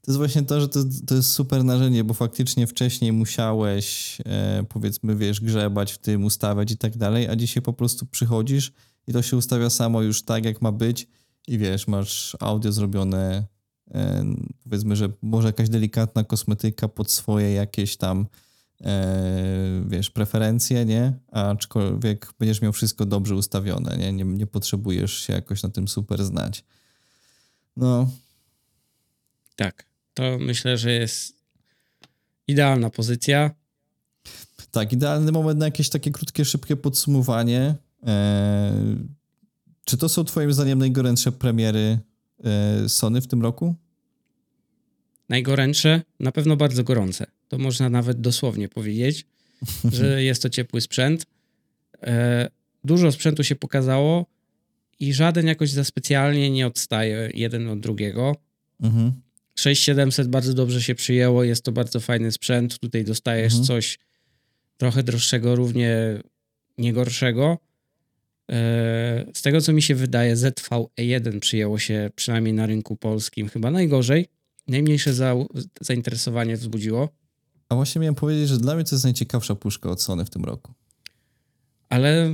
to 0.01 0.11
jest 0.11 0.17
właśnie 0.17 0.41
to, 0.43 0.61
że 0.61 0.69
to, 0.69 0.79
to 1.07 1.15
jest 1.15 1.31
super 1.31 1.63
narzędzie, 1.63 2.03
bo 2.03 2.13
faktycznie 2.13 2.67
wcześniej 2.67 3.11
musiałeś, 3.11 4.17
e, 4.25 4.63
powiedzmy, 4.69 5.15
wiesz, 5.15 5.41
grzebać 5.41 5.93
w 5.93 5.97
tym, 5.97 6.25
ustawiać 6.25 6.71
i 6.71 6.77
tak 6.77 6.97
dalej, 6.97 7.27
a 7.27 7.35
dzisiaj 7.35 7.63
po 7.63 7.73
prostu 7.73 8.05
przychodzisz 8.05 8.71
i 9.07 9.13
to 9.13 9.21
się 9.21 9.37
ustawia 9.37 9.69
samo 9.69 10.01
już 10.01 10.21
tak, 10.23 10.45
jak 10.45 10.61
ma 10.61 10.71
być 10.71 11.07
i 11.47 11.57
wiesz, 11.57 11.87
masz 11.87 12.37
audio 12.39 12.71
zrobione, 12.71 13.45
e, 13.91 14.25
powiedzmy, 14.63 14.95
że 14.95 15.09
może 15.21 15.47
jakaś 15.47 15.69
delikatna 15.69 16.23
kosmetyka 16.23 16.87
pod 16.87 17.11
swoje 17.11 17.53
jakieś 17.53 17.97
tam 17.97 18.27
wiesz, 19.87 20.09
preferencje, 20.09 20.85
nie? 20.85 21.13
Aczkolwiek 21.31 22.33
będziesz 22.39 22.61
miał 22.61 22.73
wszystko 22.73 23.05
dobrze 23.05 23.35
ustawione, 23.35 23.97
nie? 23.97 24.13
nie? 24.13 24.23
Nie 24.23 24.47
potrzebujesz 24.47 25.13
się 25.13 25.33
jakoś 25.33 25.63
na 25.63 25.69
tym 25.69 25.87
super 25.87 26.23
znać. 26.25 26.63
No, 27.77 28.09
Tak, 29.55 29.85
to 30.13 30.37
myślę, 30.39 30.77
że 30.77 30.91
jest 30.91 31.33
idealna 32.47 32.89
pozycja. 32.89 33.51
tak, 34.71 34.93
idealny 34.93 35.31
moment 35.31 35.59
na 35.59 35.65
jakieś 35.65 35.89
takie 35.89 36.11
krótkie, 36.11 36.45
szybkie 36.45 36.75
podsumowanie. 36.75 37.75
E, 38.07 38.73
czy 39.85 39.97
to 39.97 40.09
są 40.09 40.23
twoim 40.23 40.53
zdaniem 40.53 40.79
najgorętsze 40.79 41.31
premiery 41.31 41.99
e, 42.43 42.89
Sony 42.89 43.21
w 43.21 43.27
tym 43.27 43.41
roku? 43.41 43.75
Najgorętsze, 45.29 46.01
na 46.19 46.31
pewno 46.31 46.57
bardzo 46.57 46.83
gorące. 46.83 47.25
To 47.49 47.57
można 47.57 47.89
nawet 47.89 48.21
dosłownie 48.21 48.69
powiedzieć, 48.69 49.25
że 49.97 50.23
jest 50.23 50.41
to 50.41 50.49
ciepły 50.49 50.81
sprzęt. 50.81 51.25
E, 52.03 52.49
dużo 52.83 53.11
sprzętu 53.11 53.43
się 53.43 53.55
pokazało 53.55 54.25
i 54.99 55.13
żaden 55.13 55.47
jakoś 55.47 55.69
za 55.71 55.83
specjalnie 55.83 56.49
nie 56.49 56.67
odstaje 56.67 57.29
jeden 57.33 57.67
od 57.69 57.79
drugiego. 57.79 58.35
Mhm. 58.81 59.11
6700 59.55 60.27
bardzo 60.27 60.53
dobrze 60.53 60.81
się 60.81 60.95
przyjęło, 60.95 61.43
jest 61.43 61.63
to 61.65 61.71
bardzo 61.71 61.99
fajny 61.99 62.31
sprzęt. 62.31 62.79
Tutaj 62.79 63.03
dostajesz 63.03 63.53
Mhm. 63.53 63.65
coś 63.67 63.99
trochę 64.77 65.03
droższego, 65.03 65.55
równie 65.55 65.95
nie 66.77 66.93
gorszego. 66.93 67.57
E, 68.51 69.25
Z 69.33 69.41
tego 69.41 69.61
co 69.61 69.73
mi 69.73 69.81
się 69.81 69.95
wydaje, 69.95 70.35
ZV-E1 70.35 71.39
przyjęło 71.39 71.79
się 71.79 72.09
przynajmniej 72.15 72.53
na 72.53 72.65
rynku 72.65 72.95
polskim 72.95 73.49
chyba 73.49 73.71
najgorzej. 73.71 74.27
Najmniejsze 74.67 75.13
za, 75.13 75.35
zainteresowanie 75.81 76.55
wzbudziło, 76.57 77.09
A 77.69 77.75
właśnie 77.75 77.99
miałem 78.01 78.15
powiedzieć, 78.15 78.47
że 78.49 78.57
dla 78.57 78.75
mnie 78.75 78.83
to 78.83 78.95
jest 78.95 79.03
najciekawsza 79.05 79.55
puszka 79.55 79.89
od 79.89 80.01
Sony 80.01 80.25
w 80.25 80.29
tym 80.29 80.45
roku. 80.45 80.73
ale 81.89 82.31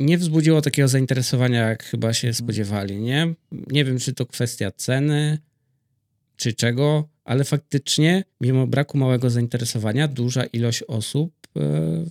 nie 0.00 0.18
wzbudziło 0.18 0.62
takiego 0.62 0.88
zainteresowania, 0.88 1.68
jak 1.68 1.84
chyba 1.84 2.12
się 2.14 2.34
spodziewali, 2.34 3.00
nie? 3.00 3.34
Nie 3.52 3.84
wiem, 3.84 3.98
czy 3.98 4.12
to 4.14 4.26
kwestia 4.26 4.70
ceny, 4.70 5.38
czy 6.36 6.52
czego, 6.52 7.08
ale 7.24 7.44
faktycznie, 7.44 8.24
mimo 8.40 8.66
braku 8.66 8.98
małego 8.98 9.30
zainteresowania, 9.30 10.08
duża 10.08 10.44
ilość 10.44 10.82
osób 10.82 11.32
e, 11.56 11.60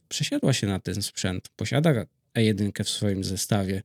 przesiadła 0.10 0.54
się 0.54 0.68
na 0.68 0.80
ten 0.80 1.02
sprzęt. 1.02 1.50
Posiada 1.56 2.06
E1 2.38 2.84
w 2.84 2.90
swoim 2.90 3.24
zestawie 3.24 3.84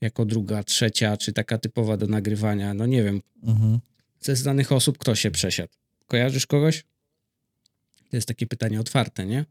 jako 0.00 0.24
druga, 0.24 0.64
trzecia, 0.64 1.16
czy 1.16 1.32
taka 1.32 1.58
typowa 1.58 1.96
do 1.96 2.06
nagrywania. 2.06 2.74
No 2.74 2.86
nie 2.86 3.02
wiem, 3.02 3.22
Mhm. 3.42 3.78
ze 4.20 4.36
znanych 4.36 4.72
osób 4.72 4.98
kto 4.98 5.14
się 5.14 5.30
przesiadł. 5.30 5.72
Kojarzysz 6.06 6.46
kogoś? 6.46 6.84
To 8.10 8.16
jest 8.16 8.28
takie 8.28 8.46
pytanie 8.46 8.80
otwarte, 8.80 9.26
nie? 9.26 9.44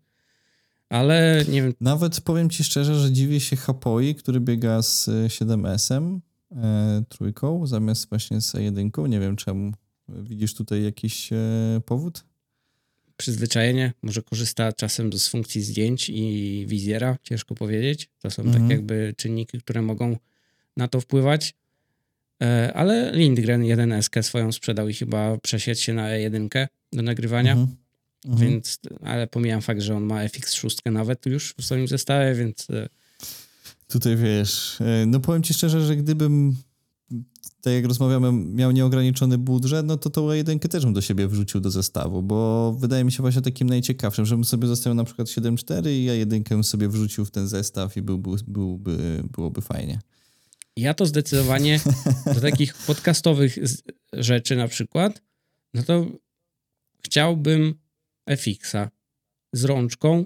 Ale 0.90 1.46
nie 1.50 1.62
wiem, 1.62 1.74
Nawet 1.82 2.22
powiem 2.22 2.50
ci 2.50 2.64
szczerze, 2.64 2.96
że 3.00 3.12
dziwię 3.12 3.40
się 3.40 3.56
Hapoi, 3.56 4.16
który 4.16 4.40
biega 4.40 4.82
z 4.82 5.08
y, 5.08 5.12
7S-em, 5.30 6.20
e, 6.52 7.04
trójką, 7.10 7.68
zamiast 7.68 8.10
właśnie 8.10 8.42
z 8.42 8.52
E1. 8.52 9.10
Nie 9.10 9.20
wiem 9.20 9.36
czemu. 9.36 9.72
Widzisz 10.10 10.54
tutaj 10.54 10.84
jakiś 10.84 11.34
e, 11.34 11.38
powód? 11.86 12.24
przyzwyczajenie, 13.18 13.94
może 14.02 14.22
korzysta 14.22 14.74
czasem 14.74 15.14
z 15.14 15.28
funkcji 15.28 15.62
zdjęć 15.62 16.10
i 16.10 16.66
wizjera, 16.68 17.18
ciężko 17.24 17.56
powiedzieć. 17.56 18.10
To 18.20 18.32
są 18.32 18.44
Mhm. 18.44 18.62
tak 18.64 18.72
jakby 18.72 19.14
czynniki, 19.18 19.58
które 19.60 19.82
mogą 19.82 20.18
na 20.78 20.88
to 20.88 21.02
wpływać. 21.02 21.54
E, 22.44 22.74
Ale 22.74 23.12
Lindgren 23.14 23.62
1S 23.64 24.24
swoją 24.24 24.52
sprzedał 24.52 24.90
i 24.90 24.94
chyba 24.94 25.38
przesiedł 25.38 25.80
się 25.80 25.94
na 25.94 26.08
E1 26.10 26.68
do 26.94 27.02
nagrywania, 27.02 27.52
Mhm. 27.52 27.78
Mhm. 28.26 28.52
więc, 28.52 28.80
ale 29.02 29.28
pomijam 29.28 29.62
fakt, 29.62 29.82
że 29.82 29.96
on 29.96 30.04
ma 30.04 30.26
FX6 30.26 30.92
nawet 30.92 31.26
już 31.26 31.54
w 31.58 31.66
swoim 31.66 31.88
zestawie, 31.88 32.36
więc 32.36 32.68
e, 32.70 32.90
Tutaj 33.88 34.16
wiesz, 34.16 34.82
e, 34.82 35.06
no 35.06 35.20
powiem 35.20 35.44
ci 35.44 35.54
szczerze, 35.54 35.86
że 35.86 35.96
gdybym 35.96 36.56
tak 37.62 37.74
jak 37.74 37.86
rozmawiamy, 37.86 38.32
miał 38.32 38.72
nieograniczony 38.72 39.38
budżet, 39.38 39.86
no 39.86 39.98
to 39.98 40.10
tą 40.10 40.32
jedynkę 40.32 40.70
też 40.70 40.84
bym 40.84 40.94
do 40.94 41.02
siebie 41.02 41.28
wrzucił 41.28 41.62
do 41.62 41.72
zestawu, 41.72 42.24
bo 42.24 42.74
wydaje 42.80 43.04
mi 43.04 43.12
się 43.12 43.22
właśnie 43.22 43.42
takim 43.42 43.70
najciekawszym, 43.70 44.26
żebym 44.26 44.46
sobie 44.46 44.68
zostawił 44.68 44.96
na 44.96 45.04
przykład 45.04 45.28
7.4 45.28 45.90
i 45.90 46.04
ja 46.04 46.14
jedynkę 46.14 46.64
sobie 46.64 46.90
wrzucił 46.90 47.26
w 47.26 47.32
ten 47.32 47.48
zestaw 47.48 47.98
i 47.98 48.02
był, 48.02 48.18
był, 48.18 48.38
byłby, 48.48 49.24
byłoby 49.32 49.62
fajnie. 49.62 50.00
Ja 50.78 50.94
to 50.94 51.06
zdecydowanie 51.06 51.80
do 52.36 52.42
takich 52.42 52.74
podcastowych 52.74 53.58
rzeczy 54.14 54.56
na 54.56 54.68
przykład, 54.68 55.22
no 55.74 55.84
to 55.84 56.06
chciałbym 57.06 57.76
FX-a 58.30 58.90
z 59.54 59.64
rączką, 59.64 60.26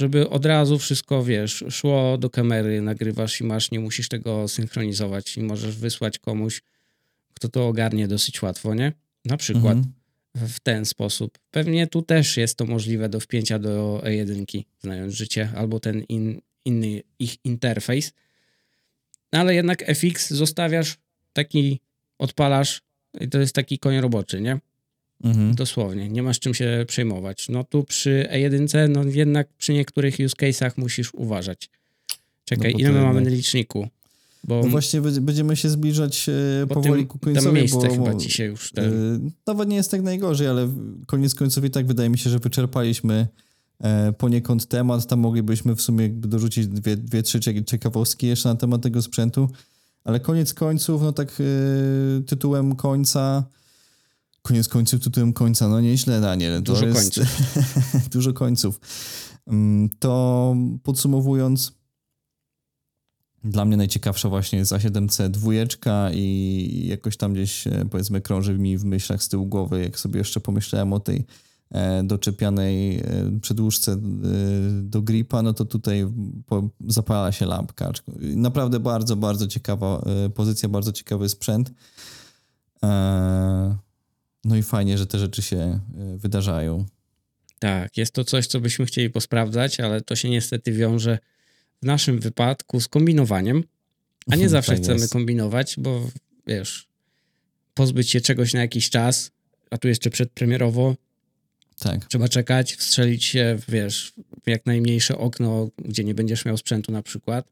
żeby 0.00 0.28
od 0.30 0.46
razu 0.46 0.78
wszystko, 0.78 1.24
wiesz, 1.24 1.64
szło 1.70 2.18
do 2.18 2.30
kamery, 2.30 2.80
nagrywasz 2.80 3.40
i 3.40 3.44
masz, 3.44 3.70
nie 3.70 3.80
musisz 3.80 4.08
tego 4.08 4.48
synchronizować 4.48 5.36
i 5.36 5.42
możesz 5.42 5.76
wysłać 5.76 6.18
komuś, 6.18 6.62
kto 7.34 7.48
to 7.48 7.68
ogarnie 7.68 8.08
dosyć 8.08 8.42
łatwo, 8.42 8.74
nie? 8.74 8.92
Na 9.24 9.36
przykład 9.36 9.76
mhm. 9.76 9.94
w 10.34 10.60
ten 10.60 10.84
sposób. 10.84 11.38
Pewnie 11.50 11.86
tu 11.86 12.02
też 12.02 12.36
jest 12.36 12.58
to 12.58 12.66
możliwe 12.66 13.08
do 13.08 13.20
wpięcia 13.20 13.58
do 13.58 14.02
E1, 14.04 14.64
znając 14.80 15.14
życie, 15.14 15.48
albo 15.56 15.80
ten 15.80 16.02
in, 16.02 16.40
inny 16.64 17.02
ich 17.18 17.44
interfejs. 17.44 18.12
No 19.32 19.40
ale 19.40 19.54
jednak 19.54 19.84
FX 19.86 20.30
zostawiasz 20.30 20.96
taki, 21.32 21.80
odpalasz 22.18 22.82
i 23.20 23.28
to 23.28 23.38
jest 23.40 23.54
taki 23.54 23.78
koń 23.78 24.00
roboczy, 24.00 24.40
nie? 24.40 24.58
Mhm. 25.22 25.54
Dosłownie, 25.54 26.08
nie 26.08 26.22
masz 26.22 26.40
czym 26.40 26.54
się 26.54 26.84
przejmować. 26.88 27.48
No 27.48 27.64
tu 27.64 27.84
przy 27.84 28.28
E1, 28.32 28.88
no 28.88 29.04
jednak 29.04 29.48
przy 29.58 29.72
niektórych 29.72 30.14
use 30.14 30.36
case'ach 30.36 30.70
musisz 30.76 31.14
uważać. 31.14 31.70
Czekaj, 32.44 32.72
no 32.72 32.78
ile 32.78 32.92
my 32.92 33.00
mamy 33.00 33.20
na 33.20 33.30
liczniku? 33.30 33.88
Bo 34.48 34.60
no 34.62 34.68
właśnie 34.68 35.00
będziemy 35.00 35.56
się 35.56 35.70
zbliżać 35.70 36.28
e, 36.62 36.66
powoli 36.66 37.02
tym, 37.02 37.06
ku 37.06 37.18
końcowi, 37.18 37.54
miejsce 37.54 37.88
bo, 37.88 37.92
chyba 37.92 38.20
się 38.20 38.44
już... 38.44 38.72
Ten... 38.72 39.14
E, 39.14 39.30
nawet 39.46 39.68
nie 39.68 39.76
jest 39.76 39.90
tak 39.90 40.02
najgorzej, 40.02 40.46
ale 40.46 40.72
koniec 41.06 41.34
końców 41.34 41.64
i 41.64 41.70
tak 41.70 41.86
wydaje 41.86 42.10
mi 42.10 42.18
się, 42.18 42.30
że 42.30 42.38
wyczerpaliśmy 42.38 43.26
e, 43.80 44.12
poniekąd 44.12 44.66
temat. 44.66 45.06
Tam 45.06 45.18
moglibyśmy 45.20 45.76
w 45.76 45.80
sumie 45.82 46.08
dorzucić 46.08 46.66
dwie, 46.66 46.96
dwie 46.96 47.22
trzy 47.22 47.40
ciekawostki 47.40 48.26
jeszcze 48.26 48.48
na 48.48 48.54
temat 48.54 48.82
tego 48.82 49.02
sprzętu, 49.02 49.48
ale 50.04 50.20
koniec 50.20 50.54
końców, 50.54 51.02
no 51.02 51.12
tak 51.12 51.42
tytułem 52.26 52.76
końca 52.76 53.44
Koniec 54.46 54.68
końców 54.68 55.00
tytułem 55.04 55.32
końca, 55.32 55.68
no 55.68 55.80
nieźle 55.80 56.20
Daniel. 56.20 56.62
To 56.62 56.72
dużo 56.72 56.86
jest... 56.86 57.00
końców. 57.00 57.28
dużo 58.14 58.32
końców. 58.32 58.80
Mm, 59.46 59.90
to 59.98 60.56
podsumowując, 60.82 61.72
dla 63.44 63.64
mnie 63.64 63.76
najciekawsza 63.76 64.28
właśnie 64.28 64.58
jest 64.58 64.72
A7C 64.72 65.28
dwójeczka 65.28 66.10
i 66.12 66.86
jakoś 66.88 67.16
tam 67.16 67.32
gdzieś 67.32 67.66
e, 67.66 67.84
powiedzmy 67.90 68.20
krąży 68.20 68.58
mi 68.58 68.78
w 68.78 68.84
myślach 68.84 69.22
z 69.22 69.28
tyłu 69.28 69.46
głowy, 69.46 69.82
jak 69.82 69.98
sobie 69.98 70.18
jeszcze 70.18 70.40
pomyślałem 70.40 70.92
o 70.92 71.00
tej 71.00 71.26
e, 71.70 72.02
doczepianej 72.04 72.98
e, 72.98 73.04
przedłużce 73.40 73.96
do 74.82 75.02
gripa, 75.02 75.42
no 75.42 75.52
to 75.52 75.64
tutaj 75.64 76.06
zapala 76.88 77.32
się 77.32 77.46
lampka. 77.46 77.92
Naprawdę 78.20 78.80
bardzo, 78.80 79.16
bardzo 79.16 79.46
ciekawa 79.46 80.04
pozycja, 80.34 80.68
bardzo 80.68 80.92
ciekawy 80.92 81.28
sprzęt. 81.28 81.72
No 84.44 84.56
i 84.56 84.62
fajnie, 84.62 84.98
że 84.98 85.06
te 85.06 85.18
rzeczy 85.18 85.42
się 85.42 85.56
e, 85.56 85.80
wydarzają. 86.18 86.86
Tak, 87.58 87.96
jest 87.96 88.12
to 88.12 88.24
coś, 88.24 88.46
co 88.46 88.60
byśmy 88.60 88.86
chcieli 88.86 89.10
posprawdzać, 89.10 89.80
ale 89.80 90.00
to 90.00 90.16
się 90.16 90.30
niestety 90.30 90.72
wiąże 90.72 91.18
w 91.82 91.86
naszym 91.86 92.20
wypadku 92.20 92.80
z 92.80 92.88
kombinowaniem, 92.88 93.64
a 94.30 94.36
nie 94.36 94.48
zawsze 94.56 94.72
tak 94.72 94.80
chcemy 94.80 95.00
jest. 95.00 95.12
kombinować, 95.12 95.74
bo 95.78 96.10
wiesz, 96.46 96.88
pozbyć 97.74 98.10
się 98.10 98.20
czegoś 98.20 98.52
na 98.52 98.60
jakiś 98.60 98.90
czas, 98.90 99.30
a 99.70 99.78
tu 99.78 99.88
jeszcze 99.88 100.10
przedpremierowo. 100.10 100.96
Tak. 101.78 102.04
Trzeba 102.04 102.28
czekać, 102.28 102.74
wstrzelić 102.74 103.24
się, 103.24 103.58
wiesz, 103.68 104.12
w 104.44 104.50
jak 104.50 104.66
najmniejsze 104.66 105.18
okno, 105.18 105.68
gdzie 105.78 106.04
nie 106.04 106.14
będziesz 106.14 106.44
miał 106.44 106.56
sprzętu 106.56 106.92
na 106.92 107.02
przykład, 107.02 107.48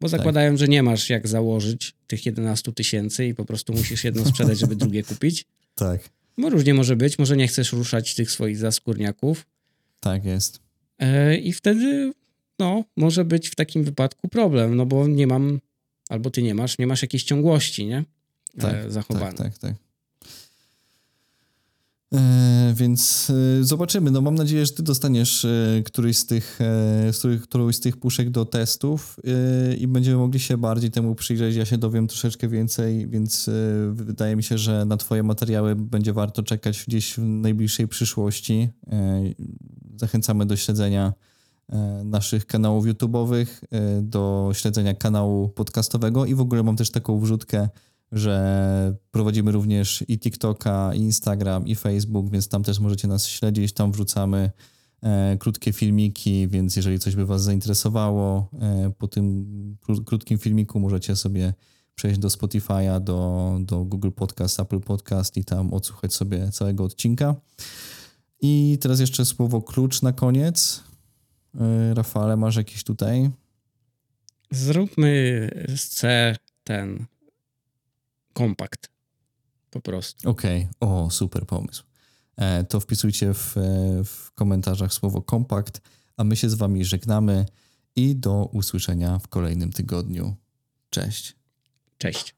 bo 0.00 0.08
zakładają, 0.08 0.50
tak. 0.50 0.58
że 0.58 0.68
nie 0.68 0.82
masz 0.82 1.10
jak 1.10 1.28
założyć 1.28 1.94
tych 2.06 2.26
11 2.26 2.72
tysięcy 2.72 3.26
i 3.26 3.34
po 3.34 3.44
prostu 3.44 3.72
musisz 3.72 4.04
jedno 4.04 4.24
sprzedać, 4.24 4.58
żeby 4.58 4.76
drugie 4.76 5.02
kupić. 5.02 5.44
Tak. 5.74 6.00
Bo 6.38 6.50
różnie 6.50 6.74
może 6.74 6.96
być, 6.96 7.18
może 7.18 7.36
nie 7.36 7.48
chcesz 7.48 7.72
ruszać 7.72 8.14
tych 8.14 8.30
swoich 8.30 8.56
zaskórniaków. 8.56 9.46
Tak 10.00 10.24
jest. 10.24 10.60
E, 10.98 11.36
I 11.36 11.52
wtedy, 11.52 12.12
no, 12.58 12.84
może 12.96 13.24
być 13.24 13.48
w 13.48 13.54
takim 13.54 13.84
wypadku 13.84 14.28
problem, 14.28 14.76
no 14.76 14.86
bo 14.86 15.08
nie 15.08 15.26
mam, 15.26 15.60
albo 16.08 16.30
ty 16.30 16.42
nie 16.42 16.54
masz, 16.54 16.78
nie 16.78 16.86
masz 16.86 17.02
jakiejś 17.02 17.24
ciągłości, 17.24 17.86
nie? 17.86 18.04
E, 18.58 18.60
tak, 18.60 18.74
e, 18.74 18.90
zachowanej. 18.90 19.36
Tak, 19.36 19.58
tak, 19.58 19.58
tak. 19.58 19.85
E, 22.14 22.72
więc 22.76 23.32
e, 23.60 23.64
zobaczymy. 23.64 24.10
No 24.10 24.20
mam 24.20 24.34
nadzieję, 24.34 24.66
że 24.66 24.72
ty 24.72 24.82
dostaniesz 24.82 25.44
e, 25.44 25.82
któryś 25.84 26.18
z 26.18 26.26
tych, 26.26 26.58
którąś 27.42 27.76
z 27.76 27.80
tych 27.80 27.96
puszek 27.96 28.30
do 28.30 28.44
testów 28.44 29.16
i 29.78 29.88
będziemy 29.88 30.16
mogli 30.16 30.40
się 30.40 30.58
bardziej 30.58 30.90
temu 30.90 31.14
przyjrzeć. 31.14 31.56
Ja 31.56 31.64
się 31.64 31.78
dowiem 31.78 32.06
troszeczkę 32.06 32.48
więcej, 32.48 33.08
więc 33.08 33.50
wydaje 33.90 34.36
mi 34.36 34.42
się, 34.42 34.58
że 34.58 34.84
na 34.84 34.96
twoje 34.96 35.22
materiały 35.22 35.76
będzie 35.76 36.12
warto 36.12 36.42
czekać 36.42 36.84
gdzieś 36.88 37.14
w 37.14 37.18
najbliższej 37.18 37.88
przyszłości. 37.88 38.68
Zachęcamy 39.96 40.46
do 40.46 40.56
śledzenia 40.56 41.12
naszych 42.04 42.46
kanałów 42.46 42.86
YouTube'owych, 42.86 43.46
do 44.02 44.50
śledzenia 44.54 44.94
kanału 44.94 45.48
podcastowego 45.48 46.24
i 46.24 46.34
w 46.34 46.40
ogóle 46.40 46.62
mam 46.62 46.76
też 46.76 46.90
taką 46.90 47.20
wrzutkę 47.20 47.68
że 48.12 48.96
prowadzimy 49.10 49.52
również 49.52 50.04
i 50.08 50.18
TikToka, 50.18 50.94
i 50.94 50.98
Instagram, 50.98 51.66
i 51.66 51.74
Facebook, 51.74 52.30
więc 52.30 52.48
tam 52.48 52.62
też 52.62 52.80
możecie 52.80 53.08
nas 53.08 53.26
śledzić. 53.26 53.72
Tam 53.72 53.92
wrzucamy 53.92 54.50
e, 55.02 55.36
krótkie 55.40 55.72
filmiki, 55.72 56.48
więc 56.48 56.76
jeżeli 56.76 56.98
coś 56.98 57.16
by 57.16 57.26
Was 57.26 57.42
zainteresowało, 57.42 58.50
e, 58.60 58.92
po 58.98 59.08
tym 59.08 59.46
krótkim 60.06 60.38
filmiku 60.38 60.80
możecie 60.80 61.16
sobie 61.16 61.54
przejść 61.94 62.18
do 62.18 62.28
Spotify'a, 62.28 63.00
do, 63.00 63.58
do 63.60 63.84
Google 63.84 64.10
Podcast, 64.10 64.60
Apple 64.60 64.80
Podcast 64.80 65.36
i 65.36 65.44
tam 65.44 65.74
odsłuchać 65.74 66.14
sobie 66.14 66.50
całego 66.50 66.84
odcinka. 66.84 67.34
I 68.40 68.78
teraz 68.80 69.00
jeszcze 69.00 69.24
słowo 69.24 69.62
klucz 69.62 70.02
na 70.02 70.12
koniec. 70.12 70.84
E, 71.60 71.94
Rafale, 71.94 72.36
masz 72.36 72.56
jakiś 72.56 72.84
tutaj? 72.84 73.30
Zróbmy 74.50 75.50
C 75.76 76.36
ten 76.64 77.06
kompakt. 78.36 78.90
Po 79.70 79.80
prostu. 79.80 80.30
Okej, 80.30 80.68
okay. 80.80 80.90
o, 80.90 81.10
super 81.10 81.46
pomysł. 81.46 81.84
E, 82.36 82.64
to 82.64 82.80
wpisujcie 82.80 83.34
w, 83.34 83.56
e, 83.56 83.60
w 84.04 84.32
komentarzach 84.34 84.92
słowo 84.92 85.22
kompakt, 85.22 85.80
a 86.16 86.24
my 86.24 86.36
się 86.36 86.50
z 86.50 86.54
wami 86.54 86.84
żegnamy 86.84 87.46
i 87.96 88.16
do 88.16 88.44
usłyszenia 88.52 89.18
w 89.18 89.28
kolejnym 89.28 89.72
tygodniu. 89.72 90.36
Cześć. 90.90 91.36
Cześć. 91.98 92.35